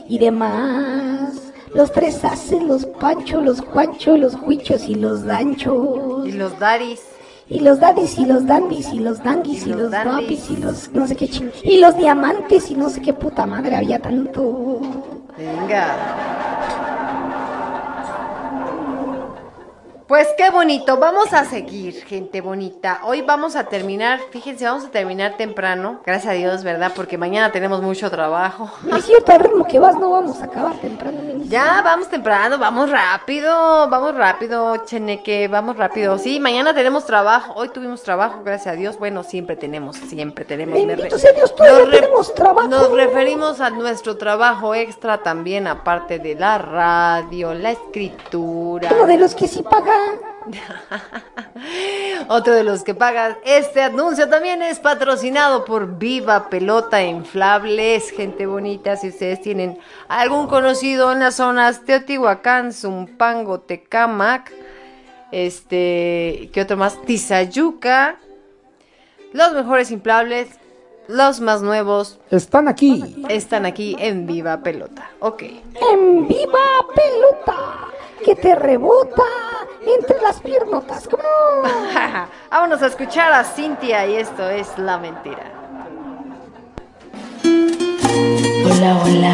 Y 0.08 0.19
demás. 0.19 1.53
Los 1.74 1.92
tres 1.92 2.24
haces, 2.24 2.64
los 2.64 2.86
panchos, 2.86 3.44
los 3.44 3.61
juanchos, 3.61 4.19
los 4.19 4.36
huichos 4.42 4.88
y 4.88 4.95
los 4.95 5.26
danchos. 5.26 6.27
Y 6.27 6.32
los 6.32 6.58
dadis. 6.58 7.02
Y 7.50 7.60
los 7.61 7.80
dadis 7.80 8.18
y 8.18 8.26
los 8.26 8.45
dandis 8.45 8.92
y 8.92 9.00
los 9.00 9.24
danguis 9.24 9.66
y, 9.66 9.69
los, 9.69 9.92
los 9.92 10.50
y 10.50 10.58
los 10.58 10.92
no 10.92 11.08
sé 11.08 11.16
qué 11.16 11.30
ching. 11.30 11.52
Y 11.64 11.77
los 11.77 11.95
diamantes 11.95 12.69
y 12.72 12.76
no 12.76 12.90
sé 12.90 13.02
qué 13.02 13.14
puta 13.14 13.45
madre 13.45 13.76
había 13.76 14.00
tanto. 14.00 14.82
Venga. 15.38 16.57
Pues 20.08 20.26
qué 20.38 20.50
bonito, 20.52 20.95
vamos 20.95 21.34
a 21.34 21.44
seguir, 21.44 21.94
gente 22.06 22.40
bonita. 22.40 23.02
Hoy 23.03 23.24
vamos 23.24 23.58
a 23.58 23.66
terminar, 23.66 24.22
fíjense, 24.32 24.64
vamos 24.64 24.86
a 24.86 24.90
terminar 24.90 25.36
temprano, 25.36 26.00
gracias 26.06 26.32
a 26.32 26.38
Dios, 26.38 26.64
¿verdad? 26.64 26.94
Porque 26.95 27.18
mañana 27.18 27.52
tenemos 27.52 27.82
mucho 27.82 28.10
trabajo. 28.10 28.72
Es 28.95 29.03
cierto, 29.03 29.34
al 29.34 29.42
ritmo 29.42 29.68
que 29.68 29.80
vas 29.80 30.00
no 30.00 30.11
vamos 30.11 30.40
a 30.42 30.45
acabar 30.45 30.76
temprano. 30.77 31.18
Ya, 31.50 31.82
vamos 31.84 32.08
temprano, 32.08 32.58
vamos 32.58 32.90
rápido, 32.90 33.90
vamos 33.90 34.16
rápido, 34.16 34.77
Cheneque, 34.86 35.50
vamos 35.50 35.76
rápido. 35.76 36.18
Sí, 36.18 36.40
mañana 36.40 36.74
tenemos 36.74 37.06
trabajo, 37.06 37.52
hoy 37.58 37.68
tuvimos 37.68 38.02
trabajo, 38.02 38.44
gracias 38.45 38.76
a 38.76 38.77
Dios. 38.77 38.98
Bueno, 38.98 39.24
siempre 39.24 39.58
tenemos, 39.58 39.98
siempre 39.98 40.45
tenemos. 40.45 40.74
Bendito 40.74 41.18
sea 41.18 41.34
Dios, 41.34 41.53
todavía 41.53 41.84
nos 41.84 41.92
tenemos 41.92 42.34
trabajo. 42.34 42.68
Nos 42.69 42.92
referimos 42.94 43.60
a 43.60 43.72
nuestro 43.72 44.16
trabajo 44.16 44.74
extra 44.74 45.18
también, 45.18 45.68
aparte 45.68 46.18
de 46.18 46.36
la 46.36 46.58
radio, 46.60 47.53
la 47.53 47.72
escritura. 47.72 48.90
Uno 48.94 49.06
de 49.06 49.18
los 49.18 49.36
que 49.36 49.50
sí 49.50 49.64
paga. 49.64 49.97
Otro 52.30 52.53
de 52.53 52.64
los 52.64 52.84
que 52.84 52.93
pagan 52.93 53.38
este 53.45 53.82
anuncio 53.82 54.30
también 54.30 54.61
es 54.61 54.80
patrocinado 54.80 55.66
por 55.66 55.98
Viva 55.98 56.50
Pelota 56.50 57.03
Inflables, 57.03 58.11
gente 58.11 58.45
bonita. 58.45 58.95
Si 58.95 59.09
ustedes 59.09 59.42
tienen 59.42 59.77
algún 60.08 60.48
conocido 60.48 61.11
en 61.11 61.19
las 61.19 61.35
zonas 61.35 61.84
Teotihuacán, 61.85 62.74
Zumpango, 62.74 63.59
Tecamac, 63.61 64.51
este, 65.32 66.50
¿qué 66.53 66.61
otro 66.61 66.77
más? 66.77 67.01
Tizayuca, 67.01 68.17
los 69.34 69.53
mejores 69.53 69.92
inflables, 69.92 70.48
los 71.08 71.40
más 71.40 71.61
nuevos, 71.61 72.19
Están 72.32 72.67
aquí. 72.67 73.24
están 73.30 73.66
aquí 73.66 73.95
en 74.00 74.26
Viva 74.26 74.61
Pelota. 74.61 75.09
Ok. 75.19 75.43
En 75.92 76.27
viva 76.27 76.59
pelota. 76.93 77.88
Que 78.24 78.36
te 78.36 78.56
rebota 78.56 79.24
entre 79.86 80.22
las 80.22 80.40
piernotas. 80.42 81.08
Vámonos 82.50 82.82
a 82.82 82.88
escuchar 82.88 83.32
a 83.34 83.44
Cintia 83.44 84.08
y 84.08 84.16
esto 84.18 84.50
es 84.50 84.78
La 84.78 84.98
Mentira. 84.98 85.54
Hola, 88.66 89.02
hola. 89.04 89.34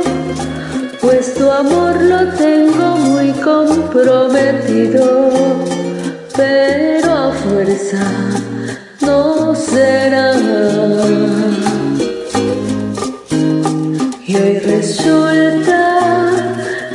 amor 1.51 2.01
lo 2.01 2.27
tengo 2.33 2.97
muy 2.97 3.31
comprometido, 3.33 5.31
pero 6.35 7.11
a 7.11 7.31
fuerza 7.31 8.03
no 9.01 9.53
será. 9.55 10.33
Y 14.25 14.35
hoy 14.35 14.59
resulta 14.59 16.29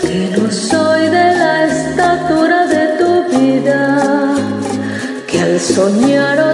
que 0.00 0.30
no 0.36 0.50
soy 0.50 1.02
de 1.08 1.36
la 1.42 1.66
estatura 1.66 2.66
de 2.66 2.84
tu 2.98 3.10
vida, 3.36 4.34
que 5.26 5.40
al 5.40 5.60
soñar 5.60 6.45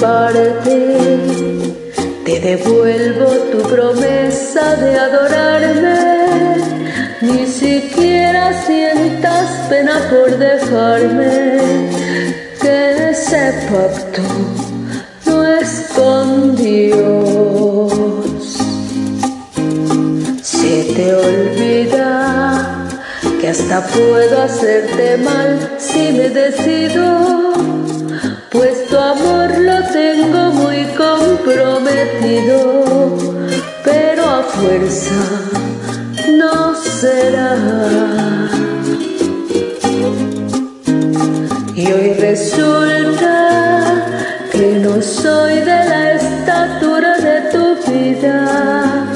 parte, 0.00 0.96
te 2.24 2.40
devuelvo 2.40 3.26
tu 3.50 3.58
promesa 3.68 4.76
de 4.76 4.96
adorarme. 4.96 5.98
Ni 7.20 7.46
siquiera 7.46 8.52
sientas 8.64 9.50
pena 9.68 10.00
por 10.08 10.36
dejarme, 10.38 11.58
que 12.60 13.10
ese 13.10 13.52
pacto 13.70 14.22
no 15.26 15.44
es 15.46 15.86
con 15.94 16.56
Dios. 16.56 17.92
Se 20.42 20.84
te 20.94 21.14
olvida 21.14 22.88
que 23.40 23.48
hasta 23.48 23.86
puedo 23.86 24.42
hacerte 24.42 25.16
mal 25.18 25.76
si 25.78 26.12
me 26.12 26.28
decido, 26.30 27.47
comprometido, 31.48 33.16
pero 33.82 34.22
a 34.22 34.42
fuerza 34.42 35.20
no 36.36 36.74
será. 36.74 37.56
Y 41.74 41.86
hoy 41.92 42.12
resulta 42.14 43.84
que 44.52 44.78
no 44.82 45.00
soy 45.00 45.54
de 45.60 45.84
la 45.92 46.12
estatura 46.12 47.16
de 47.18 47.40
tu 47.52 47.76
vida, 47.90 49.06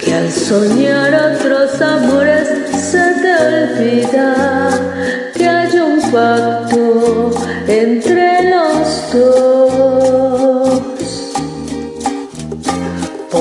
que 0.00 0.14
al 0.14 0.30
soñar 0.30 1.12
otros 1.32 1.82
amores 1.82 2.48
se 2.90 3.04
te 3.20 3.32
olvida 3.52 4.70
que 5.34 5.46
hay 5.46 5.78
un 5.78 6.00
pacto 6.10 7.30
entre 7.66 8.50
los 8.50 9.12
dos. 9.12 10.07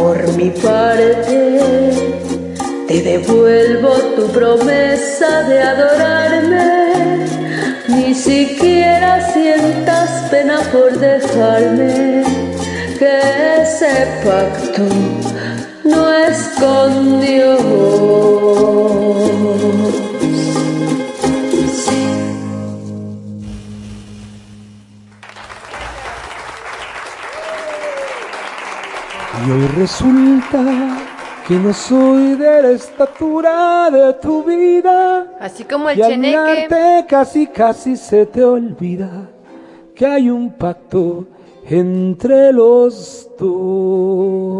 Por 0.07 0.23
mi 0.37 0.49
parte, 0.51 1.59
te 2.87 3.01
devuelvo 3.01 3.91
tu 4.15 4.31
promesa 4.31 5.43
de 5.49 5.61
adorarme. 5.61 7.25
Ni 7.89 8.15
siquiera 8.15 9.33
sientas 9.33 10.09
pena 10.31 10.61
por 10.71 10.97
dejarme, 10.97 12.23
que 12.97 13.19
ese 13.61 14.07
pacto 14.23 14.83
no 15.83 16.13
es 16.13 16.37
Y 29.47 29.49
hoy 29.49 29.65
resulta 29.77 30.97
que 31.47 31.55
no 31.55 31.71
soy 31.73 32.35
de 32.35 32.61
la 32.63 32.71
estatura 32.71 33.89
de 33.89 34.11
tu 34.15 34.43
vida. 34.43 35.37
Así 35.39 35.63
como 35.63 35.89
el 35.89 35.97
y 35.97 36.01
al 36.01 36.09
cheneque. 36.11 36.37
mirarte 36.37 37.05
casi 37.07 37.47
casi 37.47 37.95
se 37.95 38.25
te 38.25 38.43
olvida 38.43 39.29
que 39.95 40.05
hay 40.05 40.29
un 40.29 40.51
pacto 40.51 41.27
entre 41.65 42.51
los 42.51 43.29
dos. 43.39 44.59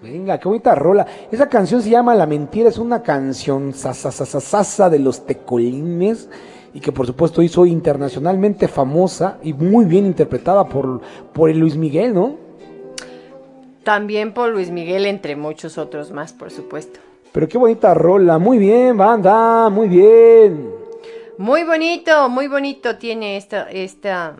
Venga, 0.00 0.38
qué 0.38 0.46
bonita 0.46 0.76
rola. 0.76 1.04
Esa 1.32 1.48
canción 1.48 1.82
se 1.82 1.90
llama 1.90 2.14
La 2.14 2.26
Mentira, 2.26 2.68
es 2.68 2.78
una 2.78 3.02
canción 3.02 3.74
sasa 3.74 4.88
de 4.88 5.00
los 5.00 5.26
tecolines 5.26 6.28
y 6.72 6.78
que 6.78 6.92
por 6.92 7.08
supuesto 7.08 7.42
hizo 7.42 7.66
internacionalmente 7.66 8.68
famosa 8.68 9.38
y 9.42 9.52
muy 9.52 9.84
bien 9.84 10.06
interpretada 10.06 10.68
por, 10.68 11.00
por 11.32 11.50
el 11.50 11.58
Luis 11.58 11.76
Miguel, 11.76 12.14
¿no? 12.14 12.45
También 13.86 14.32
por 14.32 14.48
Luis 14.48 14.72
Miguel, 14.72 15.06
entre 15.06 15.36
muchos 15.36 15.78
otros 15.78 16.10
más, 16.10 16.32
por 16.32 16.50
supuesto. 16.50 16.98
Pero 17.30 17.46
qué 17.46 17.56
bonita 17.56 17.94
rola, 17.94 18.36
muy 18.36 18.58
bien, 18.58 18.96
banda, 18.96 19.68
muy 19.70 19.86
bien. 19.86 20.72
Muy 21.38 21.62
bonito, 21.62 22.28
muy 22.28 22.48
bonito 22.48 22.96
tiene 22.96 23.36
esta, 23.36 23.70
esta, 23.70 24.34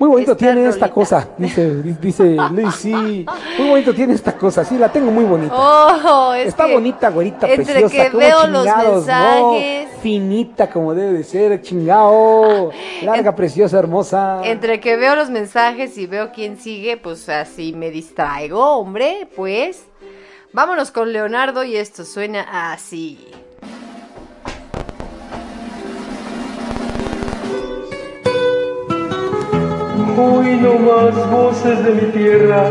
Muy 0.00 0.08
bonito 0.08 0.34
tiene 0.34 0.66
esta 0.66 0.90
cosa, 0.90 1.28
dice, 1.36 1.82
dice 1.82 2.34
Luis, 2.50 2.74
sí. 2.74 3.26
Muy 3.58 3.68
bonito 3.68 3.92
tiene 3.92 4.14
esta 4.14 4.32
cosa, 4.32 4.64
sí, 4.64 4.78
la 4.78 4.90
tengo 4.90 5.10
muy 5.10 5.24
bonita. 5.24 5.54
Oh, 5.54 6.32
es 6.32 6.48
Está 6.48 6.64
que 6.64 6.72
bonita, 6.72 7.10
güerita, 7.10 7.46
entre 7.46 7.80
preciosa. 7.80 8.10
que 8.10 8.16
veo 8.16 8.46
los 8.46 8.64
mensajes. 8.64 9.88
¿no? 9.92 10.00
Finita 10.00 10.70
como 10.70 10.94
debe 10.94 11.12
de 11.18 11.22
ser, 11.22 11.60
chingao. 11.60 12.70
Larga, 13.02 13.36
preciosa, 13.36 13.78
hermosa. 13.78 14.40
Entre 14.44 14.80
que 14.80 14.96
veo 14.96 15.14
los 15.16 15.28
mensajes 15.28 15.98
y 15.98 16.06
veo 16.06 16.32
quién 16.32 16.56
sigue, 16.56 16.96
pues 16.96 17.28
así 17.28 17.74
me 17.74 17.90
distraigo, 17.90 18.78
hombre, 18.78 19.28
pues. 19.36 19.84
Vámonos 20.54 20.90
con 20.92 21.12
Leonardo 21.12 21.62
y 21.62 21.76
esto 21.76 22.06
suena 22.06 22.72
así. 22.72 23.18
Hoy 30.22 30.54
no 30.60 30.78
más 30.78 31.30
voces 31.30 31.82
de 31.82 31.94
mi 31.94 32.12
tierra. 32.12 32.68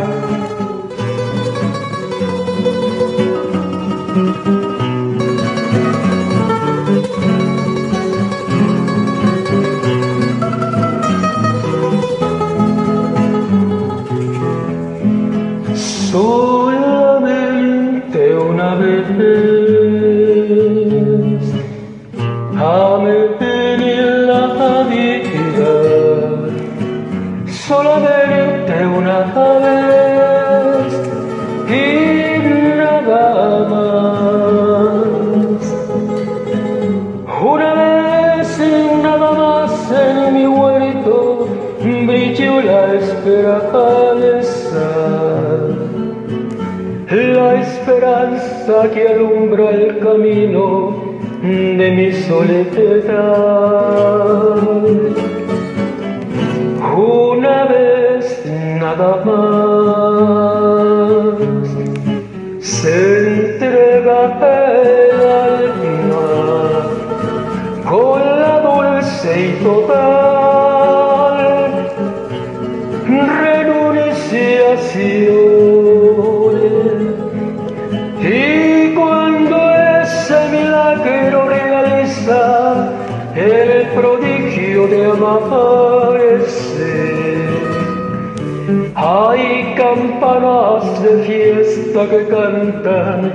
Que 48.69 49.07
alumbra 49.07 49.71
el 49.71 49.97
camino 49.97 50.93
de 51.41 51.91
mi 51.91 52.11
soledad. 52.11 53.09
Una 56.95 57.65
vez 57.65 58.45
nada 58.79 59.23
más 59.25 60.19
se 62.59 62.93
entrega 63.27 64.19
el 64.71 65.19
alma 65.41 66.27
con 67.89 68.19
la 68.21 68.53
dulce 68.61 69.29
y 69.47 69.63
total 69.63 70.18
hay 88.95 89.73
campanas 89.75 91.03
de 91.03 91.23
fiesta 91.23 92.09
que 92.09 92.27
cantan 92.27 93.33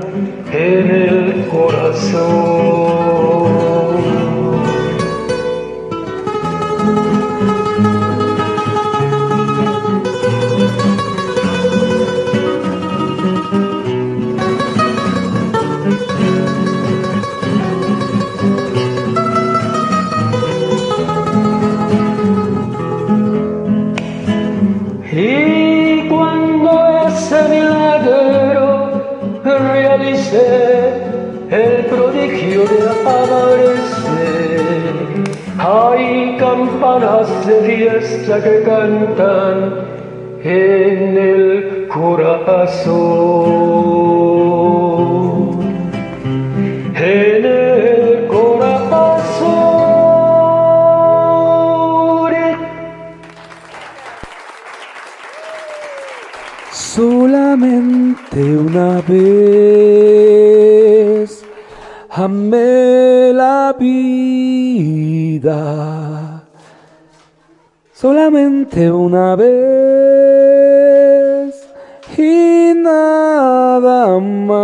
en 0.53 0.91
el 0.91 1.49
corazón. 1.49 2.25
Campanas 37.01 37.47
de 37.47 37.61
fiesta 37.63 38.43
que 38.43 38.63
cantan 38.63 39.87
en 40.43 41.17
el 41.19 41.87
corazón. 41.89 42.95
En 46.95 47.45
el 47.45 48.27
corazón. 48.29 48.55
Solamente 56.73 58.41
una 58.41 59.03
vez 59.09 61.45
amé 62.11 63.33
la 63.33 63.75
vida. 63.79 65.94
Solamente 68.05 68.93
una 68.93 69.35
vez 69.35 69.49
y 72.19 72.73
nada 72.77 74.19
más. 74.21 74.61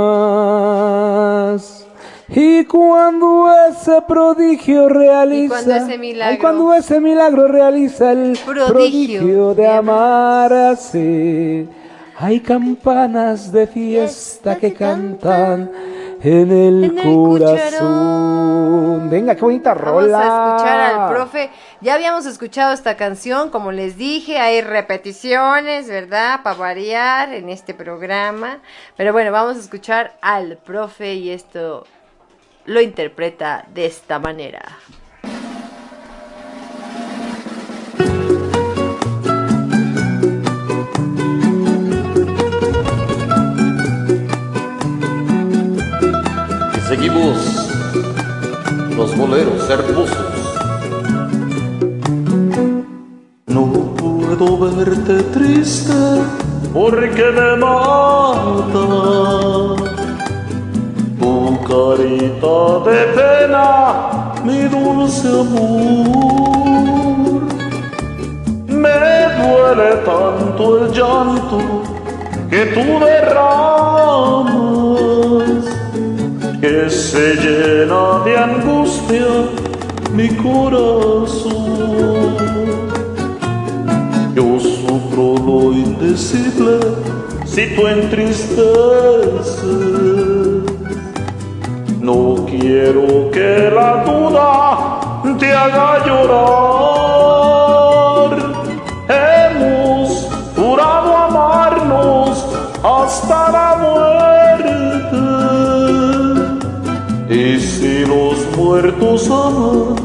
Y 2.28 2.66
cuando 2.66 3.48
ese 3.70 4.02
prodigio 4.06 4.90
realiza, 4.90 5.54
cuando 5.54 5.74
ese 5.74 5.96
milagro- 5.96 6.32
ay, 6.32 6.36
cuando 6.38 6.74
ese 6.74 7.00
milagro 7.00 7.48
realiza 7.48 8.12
el 8.12 8.38
Prodigio 8.44 8.74
prodigio 8.74 9.54
de 9.54 9.66
amarse, 9.66 11.66
hay 12.18 12.40
campanas 12.40 13.50
de 13.50 13.66
fiesta 13.66 14.56
que 14.56 14.74
cantan 14.74 15.70
en 16.22 16.52
el 16.52 16.94
corazón. 17.02 18.30
Venga, 19.10 19.34
qué 19.34 19.40
bonita 19.40 19.74
Vamos 19.74 20.04
rola. 20.04 20.18
a 20.18 20.54
escuchar 20.56 20.80
al 20.80 21.08
profe. 21.14 21.50
Ya 21.80 21.94
habíamos 21.94 22.26
escuchado 22.26 22.72
esta 22.72 22.96
canción, 22.96 23.50
como 23.50 23.72
les 23.72 23.96
dije, 23.96 24.38
hay 24.38 24.60
repeticiones, 24.60 25.88
¿verdad? 25.88 26.42
Para 26.42 26.56
variar 26.56 27.32
en 27.32 27.48
este 27.48 27.74
programa. 27.74 28.58
Pero 28.96 29.12
bueno, 29.12 29.32
vamos 29.32 29.56
a 29.56 29.60
escuchar 29.60 30.16
al 30.20 30.58
profe 30.58 31.14
y 31.14 31.30
esto 31.30 31.86
lo 32.66 32.80
interpreta 32.80 33.64
de 33.74 33.86
esta 33.86 34.18
manera. 34.18 34.60
Seguimos 46.90 47.38
los 48.96 49.16
boleros 49.16 49.70
hermosos. 49.70 50.18
No 53.46 53.94
puedo 53.94 54.58
verte 54.58 55.22
triste 55.34 55.94
porque 56.74 57.26
me 57.38 57.56
mata 57.58 58.86
tu 61.20 61.32
carita 61.68 62.56
de 62.90 63.00
pena, 63.18 63.64
mi 64.44 64.60
dulce 64.62 65.28
amor. 65.28 67.42
Me 68.66 68.98
duele 69.38 69.90
tanto 70.10 70.62
el 70.78 70.84
llanto 70.90 71.58
que 72.50 72.60
tú 72.74 72.84
derramas 73.04 74.89
que 76.60 76.90
se 76.90 77.36
llena 77.36 78.22
de 78.24 78.36
angustia 78.36 79.26
mi 80.12 80.28
corazón. 80.36 81.56
Yo 84.34 84.60
sufro 84.60 85.36
lo 85.46 85.72
indecible 85.72 86.78
si 87.46 87.74
tú 87.74 87.86
entristeces. 87.86 89.58
No 92.00 92.46
quiero 92.46 93.30
que 93.30 93.70
la 93.74 94.04
duda 94.04 95.00
te 95.38 95.52
haga 95.52 96.04
llorar. 96.06 96.40
Hemos 99.08 100.28
jurado 100.54 101.16
amarnos 101.16 102.46
hasta 102.82 103.50
la 103.50 103.76
muerte. 103.80 104.29
Muertos 108.70 109.28
aman, 109.28 109.96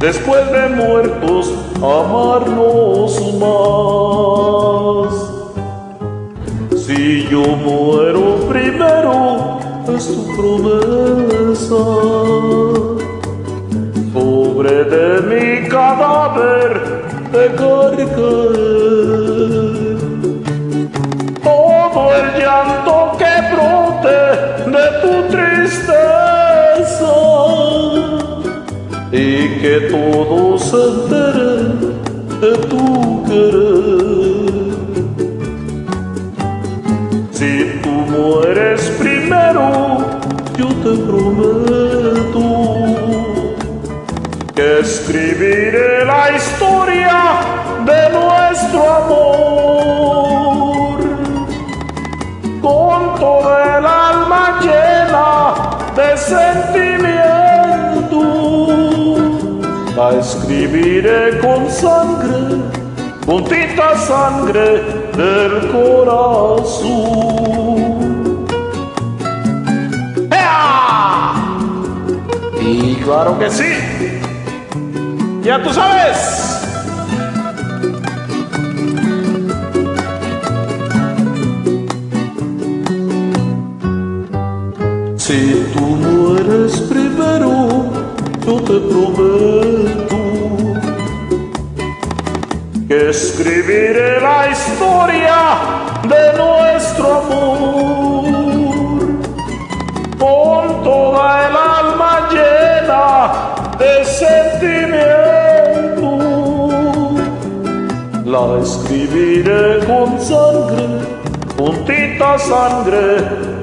después 0.00 0.42
de 0.50 0.68
muertos 0.70 1.54
amarnos 1.76 3.12
más. 3.38 5.12
Si 6.76 7.28
yo 7.30 7.42
muero 7.42 8.24
primero, 8.48 9.60
es 9.94 10.04
tu 10.08 10.22
promesa. 10.34 11.84
Sobre 14.12 14.74
de 14.92 15.06
mi 15.30 15.68
cadáver 15.68 16.70
dejar 17.30 17.94
caer 18.16 18.70
todo 21.44 22.02
el 22.18 22.26
llanto 22.42 22.94
que 23.20 23.32
brote 23.52 24.18
de 24.74 24.84
tu 25.00 25.12
tristeza 25.28 25.49
y 29.40 29.48
que 29.60 29.80
todo 29.90 30.58
se 30.58 30.76
entere 30.76 31.52
de 32.42 32.52
tu 32.68 32.84
querer. 33.24 34.70
Si 37.30 37.52
tú 37.82 37.90
mueres 38.14 38.80
primero, 38.98 39.66
yo 40.58 40.68
te 40.84 40.92
prometo 41.08 42.46
que 44.54 44.80
escribiré 44.80 46.04
la 46.04 46.24
historia 46.36 47.18
de 47.90 48.00
nuestro 48.18 48.80
amor 49.02 50.18
con 52.60 53.00
toda 53.18 53.78
el 53.78 53.86
alma 53.86 54.42
llena 54.60 55.28
de 55.96 56.08
sentimiento. 56.18 57.39
La 60.00 60.12
escribiré 60.18 61.38
con 61.40 61.68
sangre, 61.70 62.56
con 63.26 63.44
tinta 63.44 63.94
sangre 63.98 64.80
del 65.14 65.70
corazón. 65.70 66.86
¡Ea! 70.32 71.34
Y 72.62 72.94
claro 73.04 73.38
que 73.38 73.50
sí. 73.50 73.74
Ya 75.42 75.62
tú 75.62 75.70
sabes. 75.74 76.16
Si 85.18 85.70
tú 85.74 85.80
mueres 85.80 86.80
primero, 86.88 87.50
yo 88.46 88.54
te 88.62 88.80
prometo 88.80 89.59
escribiré 93.10 94.20
la 94.20 94.48
historia 94.50 95.38
de 96.04 96.32
nuestro 96.38 97.06
amor 97.22 98.24
con 100.16 100.84
toda 100.84 101.48
el 101.48 101.56
alma 101.56 102.12
llena 102.30 103.08
de 103.80 103.92
sentimiento. 104.04 105.00
La 108.26 108.44
escribiré 108.62 109.64
con 109.86 110.08
sangre, 110.20 110.86
con 111.58 111.72
tinta 111.84 112.38
sangre 112.38 113.06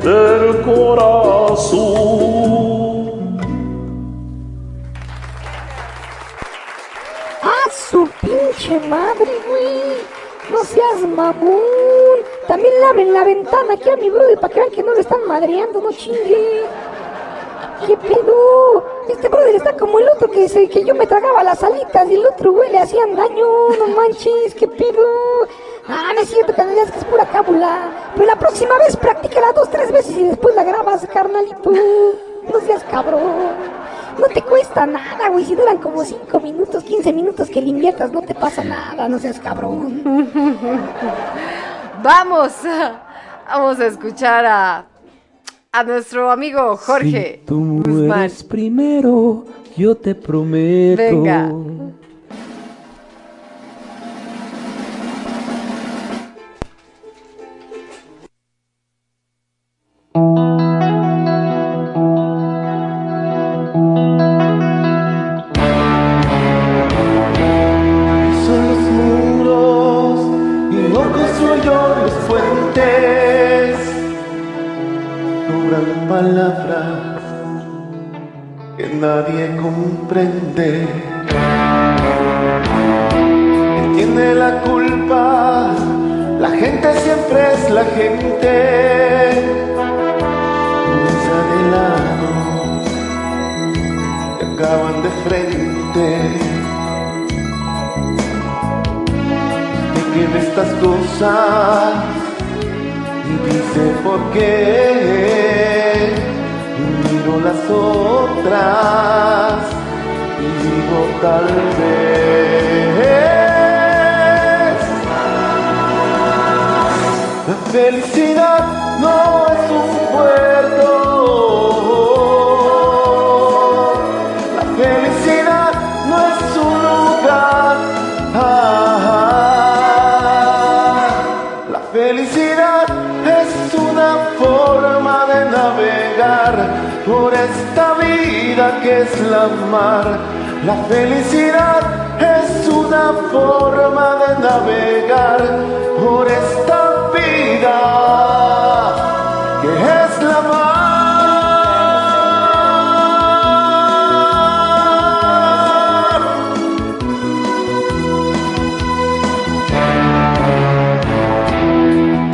del 0.03 0.61
corazón. 0.63 2.46
Mamón. 11.17 12.19
También 12.47 12.73
le 12.79 12.85
abren 12.85 13.13
la 13.13 13.23
ventana 13.23 13.73
aquí 13.73 13.89
a 13.89 13.97
mi 13.97 14.09
brother 14.09 14.39
para 14.39 14.53
que 14.53 14.59
vean 14.59 14.71
que 14.71 14.83
no 14.83 14.93
lo 14.93 14.99
están 14.99 15.25
madreando, 15.27 15.81
no 15.81 15.91
chingue. 15.91 16.63
¿Qué 17.85 17.97
pedo? 17.97 18.83
Este 19.09 19.27
brother 19.27 19.55
está 19.55 19.75
como 19.75 19.99
el 19.99 20.07
otro 20.09 20.29
que, 20.29 20.47
se, 20.47 20.69
que 20.69 20.83
yo 20.83 20.95
me 20.95 21.07
tragaba 21.07 21.43
las 21.43 21.63
alitas 21.63 22.07
y 22.09 22.15
el 22.15 22.25
otro 22.25 22.53
güey 22.53 22.71
le 22.71 22.79
hacían 22.79 23.15
daño. 23.15 23.69
No 23.79 23.87
manches, 23.95 24.53
¿qué 24.55 24.67
pedo? 24.67 25.05
Ah, 25.87 26.11
no 26.13 26.21
es 26.21 26.29
cierto, 26.29 26.53
canallas, 26.53 26.91
que 26.91 26.99
es 26.99 27.05
pura 27.05 27.25
cábula. 27.25 28.11
Pero 28.13 28.27
la 28.27 28.35
próxima 28.37 28.77
vez 28.77 28.95
practícala 28.95 29.53
dos, 29.53 29.69
tres 29.69 29.91
veces 29.91 30.15
y 30.17 30.23
después 30.23 30.55
la 30.55 30.63
grabas, 30.63 31.05
carnalito. 31.11 31.71
No 31.71 32.59
seas 32.61 32.83
cabrón. 32.85 33.76
No 34.19 34.27
te 34.33 34.41
cuesta 34.41 34.85
nada, 34.85 35.29
güey. 35.29 35.45
Si 35.45 35.55
duran 35.55 35.77
como 35.77 36.03
5 36.03 36.39
minutos, 36.39 36.83
15 36.83 37.13
minutos 37.13 37.49
que 37.49 37.61
le 37.61 37.69
inviertas, 37.69 38.11
no 38.11 38.21
te 38.21 38.33
pasa 38.35 38.63
nada. 38.63 39.07
No 39.07 39.19
seas 39.19 39.39
cabrón. 39.39 40.01
Vamos, 42.03 42.51
vamos 43.49 43.79
a 43.79 43.87
escuchar 43.87 44.45
a, 44.45 44.85
a 45.71 45.83
nuestro 45.83 46.29
amigo 46.29 46.77
Jorge 46.77 47.39
Si 47.41 47.45
tú 47.47 47.81
Guzmán. 47.83 48.29
primero, 48.47 49.45
yo 49.75 49.95
te 49.97 50.13
prometo. 50.13 51.01
Venga. 51.01 51.51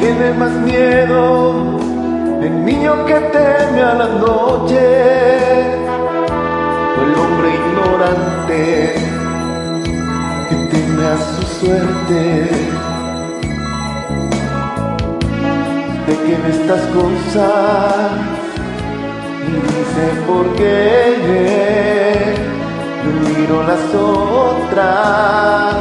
Tiene 0.03 0.33
más 0.33 0.51
miedo 0.51 1.79
el 2.41 2.65
niño 2.65 3.05
que 3.05 3.13
teme 3.13 3.81
a 3.81 3.93
la 3.93 4.07
noche 4.07 4.81
o 6.97 7.01
el 7.05 7.13
hombre 7.21 7.47
ignorante 7.55 8.95
que 10.49 10.55
teme 10.71 11.05
a 11.05 11.17
su 11.17 11.41
suerte. 11.57 12.21
De 16.05 16.13
que 16.25 16.33
estas 16.49 16.81
cosas 16.97 18.11
y 19.47 19.51
dice 19.53 20.05
por 20.27 20.45
qué. 20.55 21.13
Yo 23.05 23.11
miro 23.39 23.63
las 23.63 23.85
otras 23.95 25.75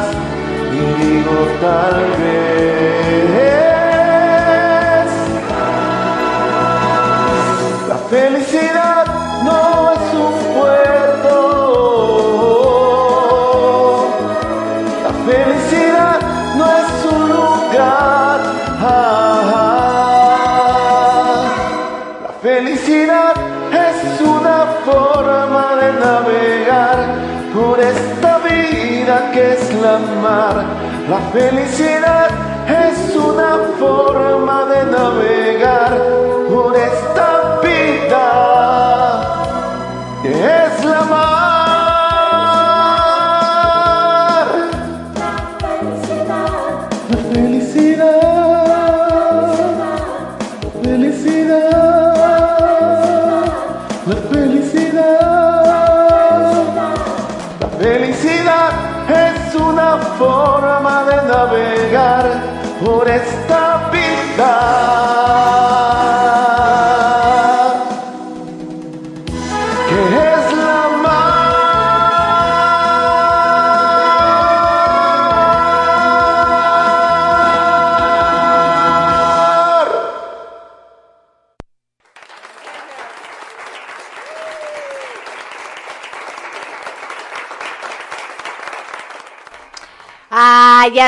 y 0.70 1.02
digo 1.02 1.36
tal 1.60 1.96
vez 2.20 3.71
felicidad 8.12 9.06
no 9.42 9.90
es 9.94 10.04
un 10.26 10.34
puerto 10.60 11.34
la 15.06 15.12
felicidad 15.32 16.18
no 16.58 16.66
es 16.80 16.90
un 17.10 17.22
lugar 17.30 18.38
la 22.26 22.32
felicidad 22.42 23.34
es 23.88 23.98
una 24.20 24.58
forma 24.84 25.64
de 25.80 25.88
navegar 26.04 26.98
por 27.54 27.80
esta 27.80 28.32
vida 28.38 29.16
que 29.32 29.42
es 29.54 29.74
la 29.74 29.96
mar. 30.22 30.56
La 31.08 31.20
felicidad 31.32 32.28
es 32.68 33.16
una 33.16 33.52
forma 33.78 34.66
de 34.66 34.84
navegar 34.84 36.11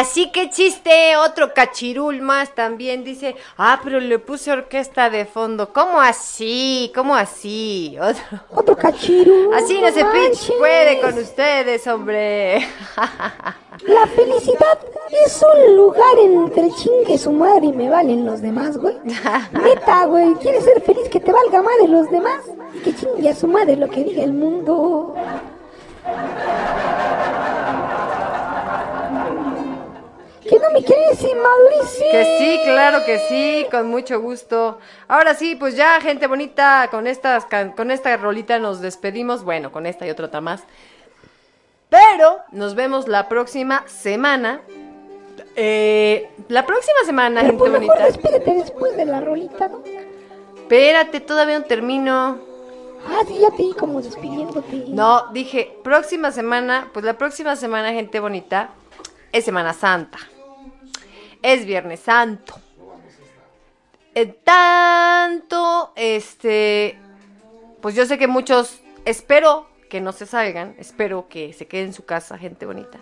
así 0.05 0.31
que 0.31 0.51
chiste, 0.51 1.17
otro 1.17 1.55
cachirul 1.55 2.21
más 2.21 2.55
también 2.55 3.05
dice, 3.05 3.37
ah, 3.57 3.81
pero 3.83 4.01
le 4.01 4.19
puse 4.19 4.53
orquesta 4.53 5.09
de 5.09 5.25
fondo, 5.25 5.73
¿cómo 5.73 5.99
así? 5.99 6.93
¿Cómo 6.95 7.17
así? 7.17 7.97
Otro, 7.99 8.23
Otro 8.51 8.77
cachirul. 8.77 9.55
así 9.55 9.81
no 9.81 9.91
se 9.91 10.05
pinche 10.05 10.53
puede 10.59 11.01
con 11.01 11.19
ustedes, 11.19 11.87
hombre. 11.87 12.59
La 13.87 14.07
felicidad 14.07 14.79
es 15.25 15.43
un 15.43 15.77
lugar 15.77 16.19
entre 16.19 16.71
chingue 16.73 17.17
su 17.19 17.33
madre 17.33 17.67
y 17.67 17.73
me 17.73 17.89
valen 17.89 18.27
los 18.27 18.43
demás, 18.43 18.77
güey. 18.77 18.97
Neta, 19.53 20.05
güey. 20.05 20.35
¿Quieres 20.35 20.65
ser 20.65 20.81
feliz 20.83 21.09
que 21.09 21.19
te 21.19 21.33
valga 21.33 21.63
madre 21.63 21.89
los 21.89 22.11
demás? 22.11 22.41
Que 22.85 22.95
chingue 22.95 23.31
a 23.31 23.35
su 23.35 23.49
madre 23.49 23.77
lo 23.77 23.89
que 23.89 24.05
diga 24.05 24.23
el 24.23 24.33
mundo. 24.35 25.15
¿Que 30.49 30.59
no 30.59 30.71
me 30.73 30.83
quieres, 30.85 31.21
Mauricio? 31.23 32.05
Que 32.11 32.37
sí, 32.39 32.61
claro 32.65 33.05
que 33.07 33.19
sí, 33.29 33.67
con 33.71 33.89
mucho 33.89 34.21
gusto. 34.21 34.79
Ahora 35.09 35.35
sí, 35.35 35.55
pues 35.57 35.75
ya, 35.77 36.01
gente 36.01 36.27
bonita, 36.27 36.89
con 36.91 37.07
estas 37.07 37.47
con 37.77 37.91
esta 37.91 38.17
rolita 38.17 38.59
nos 38.59 38.81
despedimos. 38.81 39.43
Bueno, 39.45 39.73
con 39.73 39.87
esta 39.87 40.07
y 40.07 40.11
otra 40.11 40.41
más. 40.41 40.63
Pero 41.89 42.41
nos 42.51 42.75
vemos 42.75 43.09
la 43.09 43.29
próxima 43.29 43.85
semana. 43.87 44.61
Eh, 45.57 46.29
la 46.49 46.67
próxima 46.67 46.99
semana, 47.07 47.41
Pero 47.43 47.53
gente 47.59 47.71
mejor 47.71 47.97
bonita. 47.99 48.07
despídete 48.07 48.55
después 48.55 48.97
de 48.97 49.05
la 49.05 49.21
rolita, 49.21 49.69
¿no? 49.69 49.83
Espérate, 50.57 51.21
todavía 51.21 51.59
no 51.59 51.65
termino. 51.65 52.39
Ah, 53.07 53.21
sí, 53.27 53.39
ya 53.39 53.51
te 53.51 53.63
vi 53.63 53.73
como 53.75 54.01
despidiéndote. 54.01 54.85
No, 54.89 55.29
dije, 55.33 55.79
próxima 55.85 56.33
semana, 56.33 56.91
pues 56.93 57.05
la 57.05 57.17
próxima 57.19 57.55
semana, 57.55 57.93
gente 57.93 58.19
bonita, 58.19 58.71
es 59.31 59.45
Semana 59.45 59.73
Santa. 59.73 60.19
Es 61.45 61.67
Viernes 61.67 62.01
Santo. 62.01 62.55
Eh, 64.15 64.25
tanto, 64.45 65.93
este, 65.95 66.97
pues 67.83 67.95
yo 67.95 68.07
sé 68.07 68.17
que 68.17 68.27
muchos, 68.27 68.81
espero 69.05 69.67
que 69.91 70.01
no 70.01 70.13
se 70.13 70.25
salgan, 70.25 70.75
espero 70.79 71.29
que 71.29 71.53
se 71.53 71.67
queden 71.67 71.89
en 71.89 71.93
su 71.93 72.07
casa, 72.07 72.39
gente 72.39 72.65
bonita. 72.65 72.99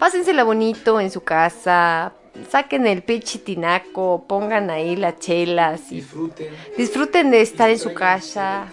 Pásensela 0.00 0.42
bonito 0.42 1.00
en 1.00 1.12
su 1.12 1.22
casa, 1.22 2.14
saquen 2.50 2.88
el 2.88 3.04
pinche 3.04 3.38
tinaco, 3.38 4.24
pongan 4.26 4.68
ahí 4.68 4.96
las 4.96 5.20
chelas 5.20 5.92
y 5.92 5.96
Disfruten. 6.00 6.48
disfruten 6.76 7.30
de 7.30 7.40
estar 7.40 7.70
en 7.70 7.78
su 7.78 7.94
casa, 7.94 8.66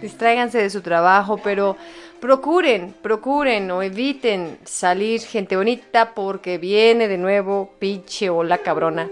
distráiganse 0.00 0.56
de 0.56 0.70
su 0.70 0.80
trabajo, 0.80 1.36
pero 1.36 1.76
procuren, 2.22 2.94
procuren 3.02 3.68
o 3.72 3.82
eviten 3.82 4.56
salir 4.64 5.20
gente 5.22 5.56
bonita 5.56 6.14
porque 6.14 6.56
viene 6.56 7.08
de 7.08 7.18
nuevo 7.18 7.74
pinche 7.80 8.30
ola 8.30 8.58
cabrona. 8.58 9.10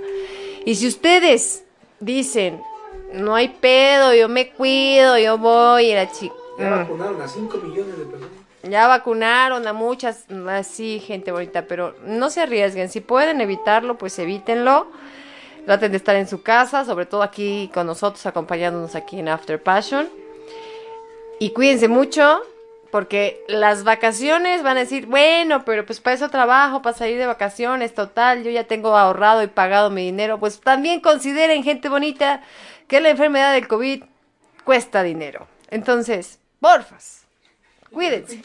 Y 0.65 0.77
si 0.77 0.87
ustedes 0.87 1.65
dicen, 1.99 2.63
no 3.13 3.35
hay 3.35 3.49
pedo, 3.49 4.15
yo 4.15 4.29
me 4.29 4.51
cuido, 4.51 5.19
yo 5.19 5.39
voy, 5.39 5.87
y 5.87 5.95
la 5.95 6.09
chica... 6.13 6.35
Ya 6.57 6.71
vacunaron 6.71 7.21
a 7.21 7.27
5 7.27 7.59
millones 7.59 7.99
de 7.99 8.05
personas. 8.05 8.35
Ya 8.63 8.87
vacunaron 8.87 9.67
a 9.67 9.73
muchas, 9.73 10.27
así, 10.49 11.01
gente 11.01 11.33
bonita, 11.33 11.67
pero 11.67 11.97
no 12.05 12.31
se 12.31 12.43
arriesguen. 12.43 12.91
Si 12.91 13.01
pueden 13.01 13.41
evitarlo, 13.41 13.99
pues 13.99 14.17
evítenlo. 14.21 14.87
Traten 15.67 15.91
de 15.91 15.97
estar 15.97 16.15
en 16.15 16.29
su 16.29 16.43
casa, 16.43 16.85
sobre 16.85 17.07
todo 17.07 17.25
aquí 17.25 17.73
con 17.75 17.89
nosotros, 17.89 18.25
acompañándonos 18.27 18.95
aquí 18.95 19.19
en 19.19 19.29
After 19.29 19.61
Passion. 19.61 20.09
Y 21.41 21.51
cuídense 21.51 21.89
mucho, 21.89 22.43
porque 22.91 23.45
las 23.49 23.85
vacaciones 23.85 24.63
van 24.63 24.77
a 24.77 24.81
decir, 24.81 25.07
bueno, 25.07 25.65
pero 25.65 25.87
pues 25.87 26.01
para 26.01 26.15
eso 26.15 26.29
trabajo, 26.29 26.83
para 26.83 26.97
salir 26.97 27.19
de 27.19 27.27
vacaciones, 27.27 27.95
total, 27.95 28.43
yo 28.43 28.51
ya 28.51 28.65
tengo 28.65 28.97
ahorrado 28.97 29.43
y 29.43 29.47
pagado 29.47 29.91
mi 29.91 30.05
dinero. 30.05 30.39
Pues 30.41 30.61
también 30.61 31.01
consideren, 31.01 31.63
gente 31.63 31.89
bonita, 31.89 32.43
que 32.89 33.01
la 33.01 33.11
enfermedad 33.11 33.53
del 33.53 33.69
COVID 33.69 34.05
cuesta 34.65 35.03
dinero. 35.03 35.47
Entonces, 35.71 36.41
porfas. 36.61 37.21
Cuídense. 37.93 38.41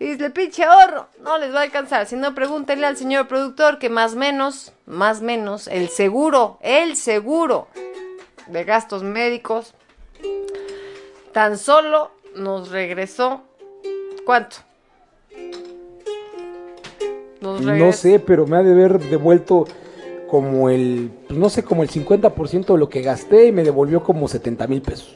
Y 0.00 0.10
el 0.10 0.32
pinche 0.32 0.64
ahorro 0.64 1.08
no 1.20 1.38
les 1.38 1.54
va 1.54 1.60
a 1.60 1.62
alcanzar. 1.62 2.06
Si 2.06 2.16
no, 2.16 2.34
pregúntenle 2.34 2.86
al 2.86 2.96
señor 2.96 3.28
productor 3.28 3.78
que 3.78 3.88
más 3.88 4.16
menos, 4.16 4.72
más 4.84 5.20
menos, 5.20 5.68
el 5.68 5.88
seguro, 5.90 6.58
el 6.60 6.96
seguro 6.96 7.68
de 8.48 8.64
gastos 8.64 9.04
médicos, 9.04 9.74
tan 11.32 11.56
solo 11.56 12.10
nos 12.36 12.70
regresó. 12.70 13.42
¿Cuánto? 14.24 14.56
Nos 17.40 17.60
No 17.60 17.92
sé, 17.92 18.18
pero 18.18 18.46
me 18.46 18.56
ha 18.56 18.62
de 18.62 18.72
haber 18.72 18.98
devuelto 18.98 19.66
como 20.28 20.68
el, 20.68 21.10
pues 21.28 21.38
no 21.38 21.48
sé, 21.48 21.62
como 21.62 21.82
el 21.82 21.90
50% 21.90 22.66
de 22.66 22.78
lo 22.78 22.88
que 22.88 23.02
gasté 23.02 23.46
y 23.46 23.52
me 23.52 23.62
devolvió 23.62 24.02
como 24.02 24.26
70 24.26 24.66
mil 24.66 24.82
pesos. 24.82 25.14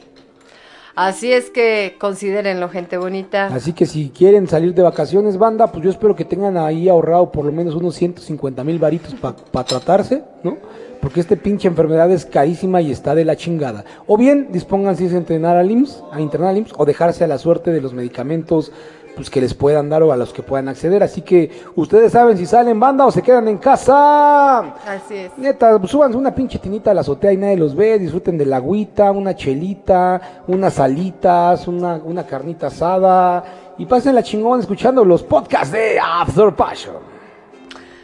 Así 0.95 1.31
es 1.31 1.49
que 1.49 1.95
considérenlo, 1.99 2.69
gente 2.69 2.97
bonita. 2.97 3.47
Así 3.47 3.73
que 3.73 3.85
si 3.85 4.09
quieren 4.09 4.47
salir 4.47 4.73
de 4.73 4.81
vacaciones, 4.81 5.37
banda, 5.37 5.71
pues 5.71 5.83
yo 5.83 5.89
espero 5.89 6.15
que 6.15 6.25
tengan 6.25 6.57
ahí 6.57 6.89
ahorrado 6.89 7.31
por 7.31 7.45
lo 7.45 7.51
menos 7.51 7.75
unos 7.75 7.95
150 7.95 8.63
mil 8.63 8.77
varitos 8.77 9.15
para 9.15 9.65
tratarse, 9.65 10.23
¿no? 10.43 10.57
Porque 11.01 11.19
esta 11.19 11.35
pinche 11.35 11.67
enfermedad 11.67 12.11
es 12.11 12.25
carísima 12.25 12.81
y 12.81 12.91
está 12.91 13.15
de 13.15 13.25
la 13.25 13.35
chingada. 13.35 13.83
O 14.07 14.17
bien 14.17 14.49
dispónganse 14.51 15.05
a 15.05 15.17
entrenar 15.17 15.57
al 15.57 15.71
IMSS, 15.71 16.03
a 16.11 16.21
internar 16.21 16.51
al 16.51 16.57
IMSS, 16.59 16.73
o 16.77 16.85
dejarse 16.85 17.23
a 17.23 17.27
la 17.27 17.37
suerte 17.37 17.71
de 17.71 17.81
los 17.81 17.93
medicamentos 17.93 18.71
pues 19.15 19.29
que 19.29 19.41
les 19.41 19.53
puedan 19.53 19.89
dar 19.89 20.03
o 20.03 20.11
a 20.11 20.17
los 20.17 20.31
que 20.33 20.41
puedan 20.41 20.69
acceder. 20.69 21.03
Así 21.03 21.21
que 21.21 21.51
ustedes 21.75 22.11
saben 22.11 22.37
si 22.37 22.45
salen 22.45 22.79
banda 22.79 23.05
o 23.05 23.11
se 23.11 23.21
quedan 23.21 23.47
en 23.47 23.57
casa. 23.57 24.59
Así 24.59 25.15
es. 25.15 25.37
Neta, 25.37 25.77
pues, 25.79 25.91
súbanse 25.91 26.17
una 26.17 26.33
pinche 26.33 26.59
tinita 26.59 26.91
a 26.91 26.93
la 26.93 27.01
azotea 27.01 27.33
y 27.33 27.37
nadie 27.37 27.57
los 27.57 27.75
ve, 27.75 27.99
disfruten 27.99 28.37
de 28.37 28.45
la 28.45 28.57
agüita, 28.57 29.11
una 29.11 29.35
chelita, 29.35 30.43
unas 30.47 30.73
salitas, 30.73 31.67
una, 31.67 31.95
una 31.95 32.25
carnita 32.25 32.67
asada 32.67 33.43
y 33.77 33.85
pasen 33.85 34.15
la 34.15 34.23
chingón 34.23 34.59
escuchando 34.59 35.03
los 35.03 35.23
podcasts 35.23 35.71
de 35.71 35.99
After 35.99 36.53
Passion. 36.53 37.10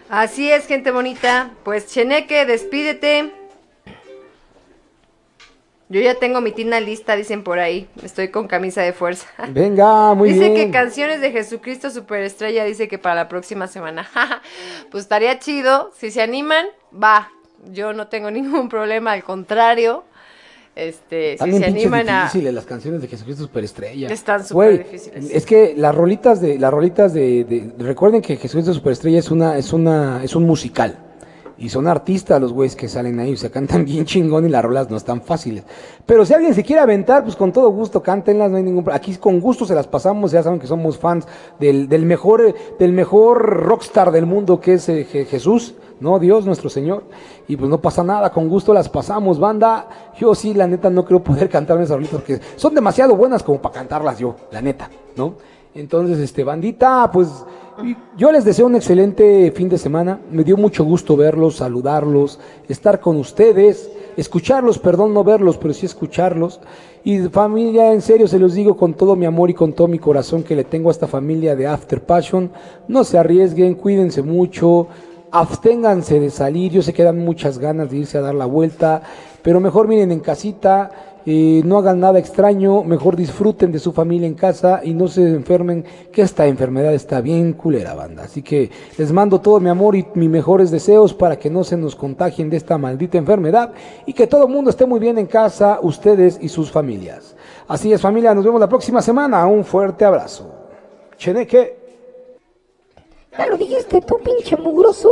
Así 0.09 0.49
es, 0.49 0.67
gente 0.67 0.91
bonita. 0.91 1.51
Pues 1.63 1.87
Cheneque, 1.87 2.45
despídete. 2.45 3.33
Yo 5.89 6.01
ya 6.01 6.15
tengo 6.15 6.41
mi 6.41 6.51
tina 6.51 6.79
lista, 6.79 7.15
dicen 7.15 7.43
por 7.43 7.59
ahí. 7.59 7.87
Estoy 8.03 8.29
con 8.29 8.47
camisa 8.47 8.81
de 8.81 8.93
fuerza. 8.93 9.27
Venga, 9.49 10.13
muy 10.13 10.33
dice 10.33 10.49
bien. 10.49 10.55
que 10.55 10.71
canciones 10.71 11.21
de 11.21 11.31
Jesucristo 11.31 11.89
Superestrella, 11.89 12.63
dice 12.65 12.87
que 12.87 12.97
para 12.97 13.15
la 13.15 13.27
próxima 13.29 13.67
semana. 13.67 14.09
pues 14.91 15.03
estaría 15.03 15.39
chido. 15.39 15.91
Si 15.97 16.11
se 16.11 16.21
animan, 16.21 16.65
va. 16.91 17.31
Yo 17.71 17.93
no 17.93 18.07
tengo 18.07 18.31
ningún 18.31 18.69
problema, 18.69 19.11
al 19.11 19.23
contrario. 19.23 20.03
Este, 20.77 21.37
si 21.37 21.51
se 21.53 21.65
animan 21.65 22.07
a. 22.09 22.23
difíciles 22.25 22.53
las 22.53 22.65
canciones 22.65 23.01
de 23.01 23.07
Jesucristo 23.07 23.43
Superestrella. 23.43 24.07
Están 24.09 24.41
Güey, 24.51 24.77
superdifíciles. 24.77 25.31
Es 25.31 25.45
que 25.45 25.73
las 25.75 25.95
rolitas 25.95 26.39
de 26.39 26.59
las 26.59 26.71
rolitas 26.71 27.13
de, 27.13 27.43
de- 27.43 27.71
recuerden 27.79 28.21
que 28.21 28.37
Jesucristo 28.37 28.73
Superestrella 28.73 29.19
es 29.19 29.31
una 29.31 29.57
es 29.57 29.73
una 29.73 30.23
es 30.23 30.35
un 30.35 30.43
musical. 30.43 30.97
Y 31.59 31.69
son 31.69 31.87
artistas 31.87 32.39
los 32.39 32.53
güeyes 32.53 32.75
que 32.75 32.87
salen 32.87 33.19
ahí, 33.19 33.33
o 33.33 33.37
sea, 33.37 33.49
cantan 33.51 33.83
bien 33.83 34.05
chingón 34.05 34.45
y 34.45 34.49
las 34.49 34.63
rolas 34.63 34.89
no 34.91 34.97
están 34.97 35.21
fáciles. 35.21 35.63
Pero 36.05 36.23
si 36.25 36.33
alguien 36.33 36.53
se 36.53 36.63
quiere 36.63 36.81
aventar, 36.81 37.23
pues 37.23 37.35
con 37.35 37.51
todo 37.51 37.69
gusto, 37.69 38.03
cántenlas, 38.03 38.51
no 38.51 38.57
hay 38.57 38.63
ningún 38.63 38.85
Aquí 38.91 39.15
con 39.15 39.39
gusto 39.39 39.65
se 39.65 39.73
las 39.73 39.87
pasamos, 39.87 40.31
ya 40.31 40.43
saben 40.43 40.59
que 40.59 40.67
somos 40.67 40.97
fans 40.97 41.27
del, 41.59 41.89
del 41.89 42.05
mejor, 42.05 42.53
del 42.77 42.93
mejor 42.93 43.39
rockstar 43.65 44.11
del 44.11 44.25
mundo 44.27 44.59
que 44.59 44.73
es 44.75 44.87
eh, 44.89 45.07
Je- 45.11 45.25
Jesús, 45.25 45.73
¿no? 45.99 46.19
Dios 46.19 46.45
nuestro 46.45 46.69
Señor. 46.69 47.03
Y 47.47 47.55
pues 47.57 47.69
no 47.69 47.79
pasa 47.81 48.03
nada, 48.03 48.29
con 48.29 48.47
gusto 48.49 48.71
las 48.73 48.87
pasamos, 48.87 49.39
banda. 49.39 49.87
Yo 50.19 50.35
sí, 50.35 50.53
la 50.53 50.67
neta, 50.67 50.89
no 50.91 51.03
creo 51.05 51.23
poder 51.23 51.49
cantarme 51.49 51.85
esas 51.85 51.95
rolitas 51.97 52.19
porque 52.19 52.39
son 52.55 52.75
demasiado 52.75 53.15
buenas 53.15 53.41
como 53.41 53.59
para 53.61 53.73
cantarlas 53.75 54.19
yo, 54.19 54.35
la 54.51 54.61
neta, 54.61 54.89
¿no? 55.15 55.33
Entonces, 55.73 56.17
este, 56.19 56.43
bandita, 56.43 57.09
pues 57.11 57.27
yo 58.17 58.31
les 58.31 58.43
deseo 58.43 58.65
un 58.65 58.75
excelente 58.75 59.51
fin 59.51 59.69
de 59.69 59.77
semana. 59.77 60.19
Me 60.31 60.43
dio 60.43 60.57
mucho 60.57 60.83
gusto 60.83 61.15
verlos, 61.15 61.57
saludarlos, 61.57 62.39
estar 62.67 62.99
con 62.99 63.17
ustedes, 63.17 63.91
escucharlos, 64.15 64.79
perdón, 64.79 65.13
no 65.13 65.23
verlos, 65.23 65.57
pero 65.57 65.73
sí 65.73 65.85
escucharlos. 65.85 66.59
Y 67.03 67.19
familia, 67.29 67.93
en 67.93 68.01
serio 68.01 68.27
se 68.27 68.39
los 68.39 68.53
digo 68.53 68.75
con 68.75 68.93
todo 68.93 69.15
mi 69.15 69.25
amor 69.25 69.49
y 69.49 69.53
con 69.53 69.73
todo 69.73 69.87
mi 69.87 69.99
corazón 69.99 70.43
que 70.43 70.55
le 70.55 70.63
tengo 70.63 70.89
a 70.89 70.91
esta 70.91 71.07
familia 71.07 71.55
de 71.55 71.67
After 71.67 72.01
Passion. 72.01 72.51
No 72.87 73.03
se 73.03 73.17
arriesguen, 73.17 73.75
cuídense 73.75 74.23
mucho, 74.23 74.87
absténganse 75.31 76.19
de 76.19 76.29
salir. 76.29 76.71
Yo 76.71 76.81
sé 76.81 76.93
que 76.93 77.03
dan 77.03 77.19
muchas 77.19 77.59
ganas 77.59 77.91
de 77.91 77.97
irse 77.97 78.17
a 78.17 78.21
dar 78.21 78.35
la 78.35 78.45
vuelta, 78.45 79.03
pero 79.43 79.59
mejor 79.59 79.87
miren 79.87 80.11
en 80.11 80.19
casita. 80.19 81.16
Eh, 81.29 81.61
no 81.65 81.77
hagan 81.77 81.99
nada 81.99 82.19
extraño, 82.19 82.85
mejor 82.85 83.17
disfruten 83.17 83.69
de 83.73 83.79
su 83.79 83.91
familia 83.91 84.27
en 84.27 84.33
casa 84.33 84.79
y 84.81 84.93
no 84.93 85.09
se 85.09 85.23
enfermen, 85.23 85.83
que 86.09 86.21
esta 86.21 86.47
enfermedad 86.47 86.93
está 86.93 87.19
bien 87.19 87.51
culera, 87.51 87.93
banda. 87.95 88.23
Así 88.23 88.41
que 88.41 88.71
les 88.97 89.11
mando 89.11 89.41
todo 89.41 89.59
mi 89.59 89.67
amor 89.67 89.97
y 89.97 90.07
mis 90.13 90.29
mejores 90.29 90.71
deseos 90.71 91.13
para 91.13 91.37
que 91.37 91.49
no 91.49 91.65
se 91.65 91.75
nos 91.75 91.97
contagien 91.97 92.49
de 92.49 92.55
esta 92.55 92.77
maldita 92.77 93.17
enfermedad 93.17 93.73
y 94.05 94.13
que 94.13 94.25
todo 94.25 94.45
el 94.45 94.53
mundo 94.53 94.69
esté 94.69 94.85
muy 94.85 95.01
bien 95.01 95.17
en 95.17 95.25
casa, 95.25 95.79
ustedes 95.81 96.39
y 96.41 96.47
sus 96.47 96.71
familias. 96.71 97.35
Así 97.67 97.91
es, 97.91 97.99
familia, 97.99 98.33
nos 98.33 98.45
vemos 98.45 98.61
la 98.61 98.69
próxima 98.69 99.01
semana. 99.01 99.45
Un 99.47 99.65
fuerte 99.65 100.05
abrazo. 100.05 100.49
Cheneque. 101.17 101.75
Ya 103.37 103.47
lo 103.47 103.57
dijiste 103.57 103.99
tú, 103.99 104.17
pinche 104.23 104.55
mugroso. 104.55 105.09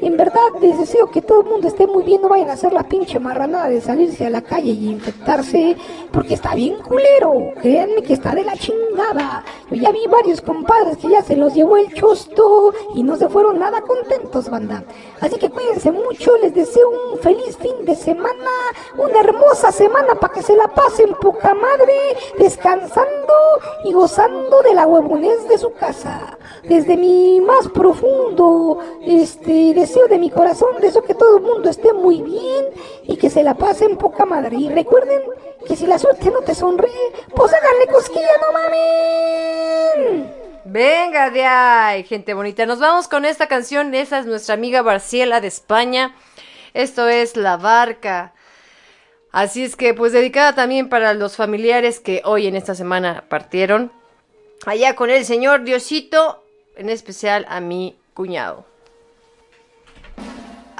En 0.00 0.16
verdad, 0.16 0.40
les 0.60 0.78
deseo 0.78 1.10
que 1.10 1.20
todo 1.20 1.42
el 1.42 1.46
mundo 1.46 1.68
esté 1.68 1.86
muy 1.86 2.02
bien. 2.02 2.22
No 2.22 2.28
vayan 2.28 2.50
a 2.50 2.54
hacer 2.54 2.72
la 2.72 2.84
pinche 2.84 3.18
marranada 3.18 3.68
de 3.68 3.80
salirse 3.80 4.26
a 4.26 4.30
la 4.30 4.42
calle 4.42 4.70
y 4.70 4.88
infectarse. 4.90 5.76
Porque 6.12 6.34
está 6.34 6.54
bien 6.54 6.76
culero. 6.78 7.52
Créanme 7.60 8.02
que 8.02 8.14
está 8.14 8.34
de 8.34 8.44
la 8.44 8.56
chingada. 8.56 9.44
Yo 9.70 9.76
ya 9.76 9.90
vi 9.92 10.06
varios 10.06 10.40
compadres 10.40 10.96
que 10.96 11.10
ya 11.10 11.22
se 11.22 11.36
los 11.36 11.54
llevó 11.54 11.76
el 11.76 11.92
chosto 11.92 12.72
y 12.94 13.02
no 13.02 13.16
se 13.16 13.28
fueron 13.28 13.58
nada 13.58 13.82
contentos, 13.82 14.48
banda. 14.48 14.84
Así 15.20 15.36
que 15.38 15.50
cuídense 15.50 15.92
mucho. 15.92 16.36
Les 16.38 16.54
deseo 16.54 16.88
un 17.12 17.18
feliz 17.18 17.56
fin 17.58 17.84
de 17.84 17.94
semana. 17.94 18.50
Una 18.96 19.20
hermosa 19.20 19.70
semana 19.70 20.14
para 20.14 20.32
que 20.32 20.42
se 20.42 20.56
la 20.56 20.68
pasen 20.68 21.14
poca 21.20 21.54
madre. 21.54 22.16
Descansando 22.38 23.34
y 23.84 23.92
gozando 23.92 24.62
de 24.62 24.74
la 24.74 24.86
huevonez 24.86 25.46
de 25.48 25.58
su 25.58 25.72
casa. 25.72 26.38
Desde 26.64 26.96
mi 26.96 27.40
más 27.40 27.68
profundo 27.68 28.78
este 29.02 29.69
deseo 29.72 30.06
de 30.08 30.18
mi 30.18 30.30
corazón, 30.30 30.80
deseo 30.80 31.02
que 31.02 31.14
todo 31.14 31.38
el 31.38 31.42
mundo 31.42 31.70
esté 31.70 31.92
muy 31.92 32.22
bien 32.22 32.66
y 33.04 33.16
que 33.16 33.30
se 33.30 33.42
la 33.42 33.54
pasen 33.54 33.96
poca 33.96 34.24
madre. 34.24 34.56
Y 34.56 34.68
recuerden 34.68 35.22
que 35.66 35.76
si 35.76 35.86
la 35.86 35.98
suerte 35.98 36.30
no 36.30 36.40
te 36.40 36.54
sonríe, 36.54 37.12
pues 37.34 37.52
háganle 37.52 37.86
cosquilla, 37.86 38.28
no 38.40 38.52
mamen. 38.52 40.34
Venga 40.64 41.30
de 41.30 41.44
ahí, 41.44 42.04
gente 42.04 42.34
bonita. 42.34 42.64
Nos 42.66 42.78
vamos 42.78 43.08
con 43.08 43.24
esta 43.24 43.48
canción. 43.48 43.94
Esa 43.94 44.18
es 44.20 44.26
nuestra 44.26 44.54
amiga 44.54 44.82
Barciela 44.82 45.40
de 45.40 45.48
España. 45.48 46.14
Esto 46.74 47.08
es 47.08 47.36
La 47.36 47.56
Barca. 47.56 48.34
Así 49.32 49.64
es 49.64 49.76
que, 49.76 49.94
pues 49.94 50.12
dedicada 50.12 50.54
también 50.54 50.88
para 50.88 51.14
los 51.14 51.36
familiares 51.36 52.00
que 52.00 52.22
hoy 52.24 52.46
en 52.46 52.56
esta 52.56 52.74
semana 52.74 53.24
partieron. 53.28 53.92
Allá 54.66 54.94
con 54.94 55.10
el 55.10 55.24
señor 55.24 55.64
Diosito, 55.64 56.44
en 56.76 56.88
especial 56.88 57.46
a 57.48 57.60
mi 57.60 57.96
cuñado. 58.14 58.69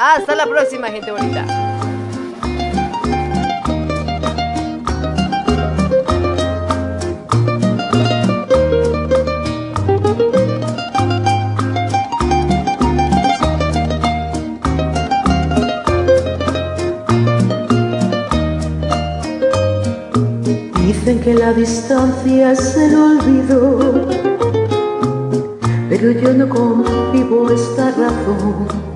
Hasta 0.03 0.35
la 0.35 0.47
próxima, 0.47 0.89
gente 0.89 1.13
bonita. 1.13 1.45
Dicen 20.87 21.21
que 21.21 21.35
la 21.35 21.53
distancia 21.53 22.53
es 22.53 22.75
el 22.79 22.95
olvido, 22.95 24.09
pero 25.91 26.13
yo 26.13 26.33
no 26.33 26.49
concibo 26.49 27.51
esta 27.51 27.91
razón, 27.91 28.90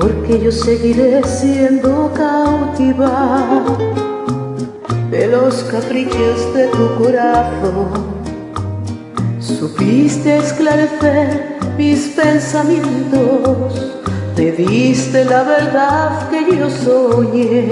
porque 0.00 0.40
yo 0.40 0.52
seguiré 0.52 1.22
siendo 1.24 2.12
cautiva 2.14 3.64
de 5.10 5.26
los 5.26 5.64
caprichos 5.64 6.54
de 6.54 6.68
tu 6.68 7.02
corazón. 7.02 8.18
Supiste 9.40 10.36
esclarecer 10.38 11.58
mis 11.76 12.08
pensamientos, 12.08 13.92
me 14.36 14.52
diste 14.52 15.24
la 15.24 15.42
verdad 15.42 16.30
que 16.30 16.56
yo 16.56 16.70
soñé. 16.70 17.68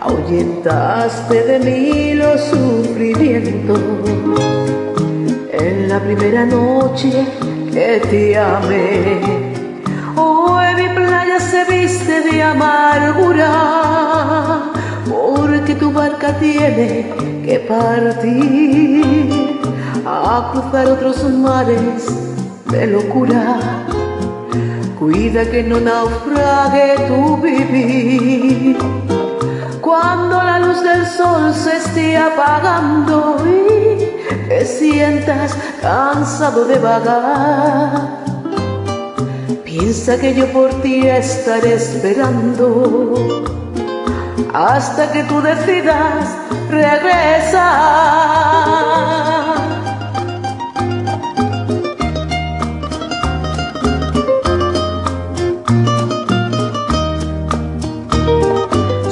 Ahuyentaste 0.00 1.42
de 1.44 1.58
mí 1.58 2.14
los 2.14 2.40
sufrimientos 2.40 3.78
en 5.52 5.88
la 5.88 6.00
primera 6.00 6.46
noche 6.46 7.26
que 7.72 8.00
te 8.10 8.38
amé. 8.38 9.51
Se 11.38 11.64
viste 11.64 12.20
de 12.22 12.42
amargura 12.42 13.52
porque 15.10 15.74
tu 15.74 15.90
barca 15.90 16.38
tiene 16.38 17.10
que 17.44 17.58
partir 17.60 19.60
a 20.06 20.50
cruzar 20.52 20.88
otros 20.88 21.24
mares 21.30 22.06
de 22.70 22.86
locura. 22.86 23.58
Cuida 24.98 25.50
que 25.50 25.62
no 25.62 25.80
naufrague 25.80 26.96
tu 27.08 27.36
vivir 27.38 28.76
cuando 29.80 30.42
la 30.42 30.58
luz 30.58 30.82
del 30.82 31.06
sol 31.06 31.54
se 31.54 31.78
esté 31.78 32.16
apagando 32.16 33.36
y 33.46 34.48
te 34.48 34.64
sientas 34.64 35.56
cansado 35.80 36.64
de 36.66 36.78
vagar. 36.78 38.21
Piensa 39.72 40.18
que 40.18 40.34
yo 40.34 40.52
por 40.52 40.70
ti 40.82 41.06
estaré 41.06 41.76
esperando 41.76 43.42
hasta 44.52 45.10
que 45.10 45.22
tú 45.24 45.40
decidas 45.40 46.28
regresar. 46.68 47.62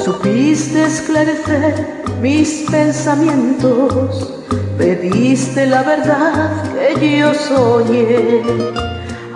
Supiste 0.05 0.85
esclarecer 0.85 2.03
mis 2.21 2.69
pensamientos, 2.69 4.31
me 4.77 4.95
diste 4.95 5.65
la 5.65 5.81
verdad 5.81 6.63
que 6.99 7.17
yo 7.17 7.33
soñé, 7.33 8.43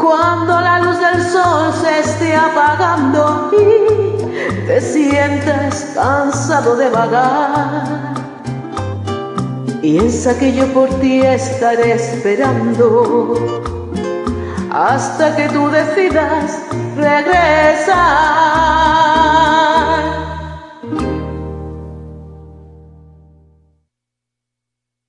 cuando 0.00 0.60
la 0.60 0.80
luz 0.80 0.98
del 0.98 1.22
sol 1.30 1.72
se 1.74 2.00
esté 2.00 2.34
apagando 2.34 3.50
y 3.52 4.66
te 4.66 4.80
sientas 4.80 5.92
cansado 5.94 6.76
de 6.76 6.88
vagar. 6.88 8.14
Piensa 9.82 10.38
que 10.38 10.54
yo 10.54 10.66
por 10.72 10.88
ti 11.00 11.20
estaré 11.20 11.92
esperando 11.92 13.60
hasta 14.72 15.36
que 15.36 15.48
tú 15.48 15.68
decidas 15.68 16.62
regresar. 16.96 18.20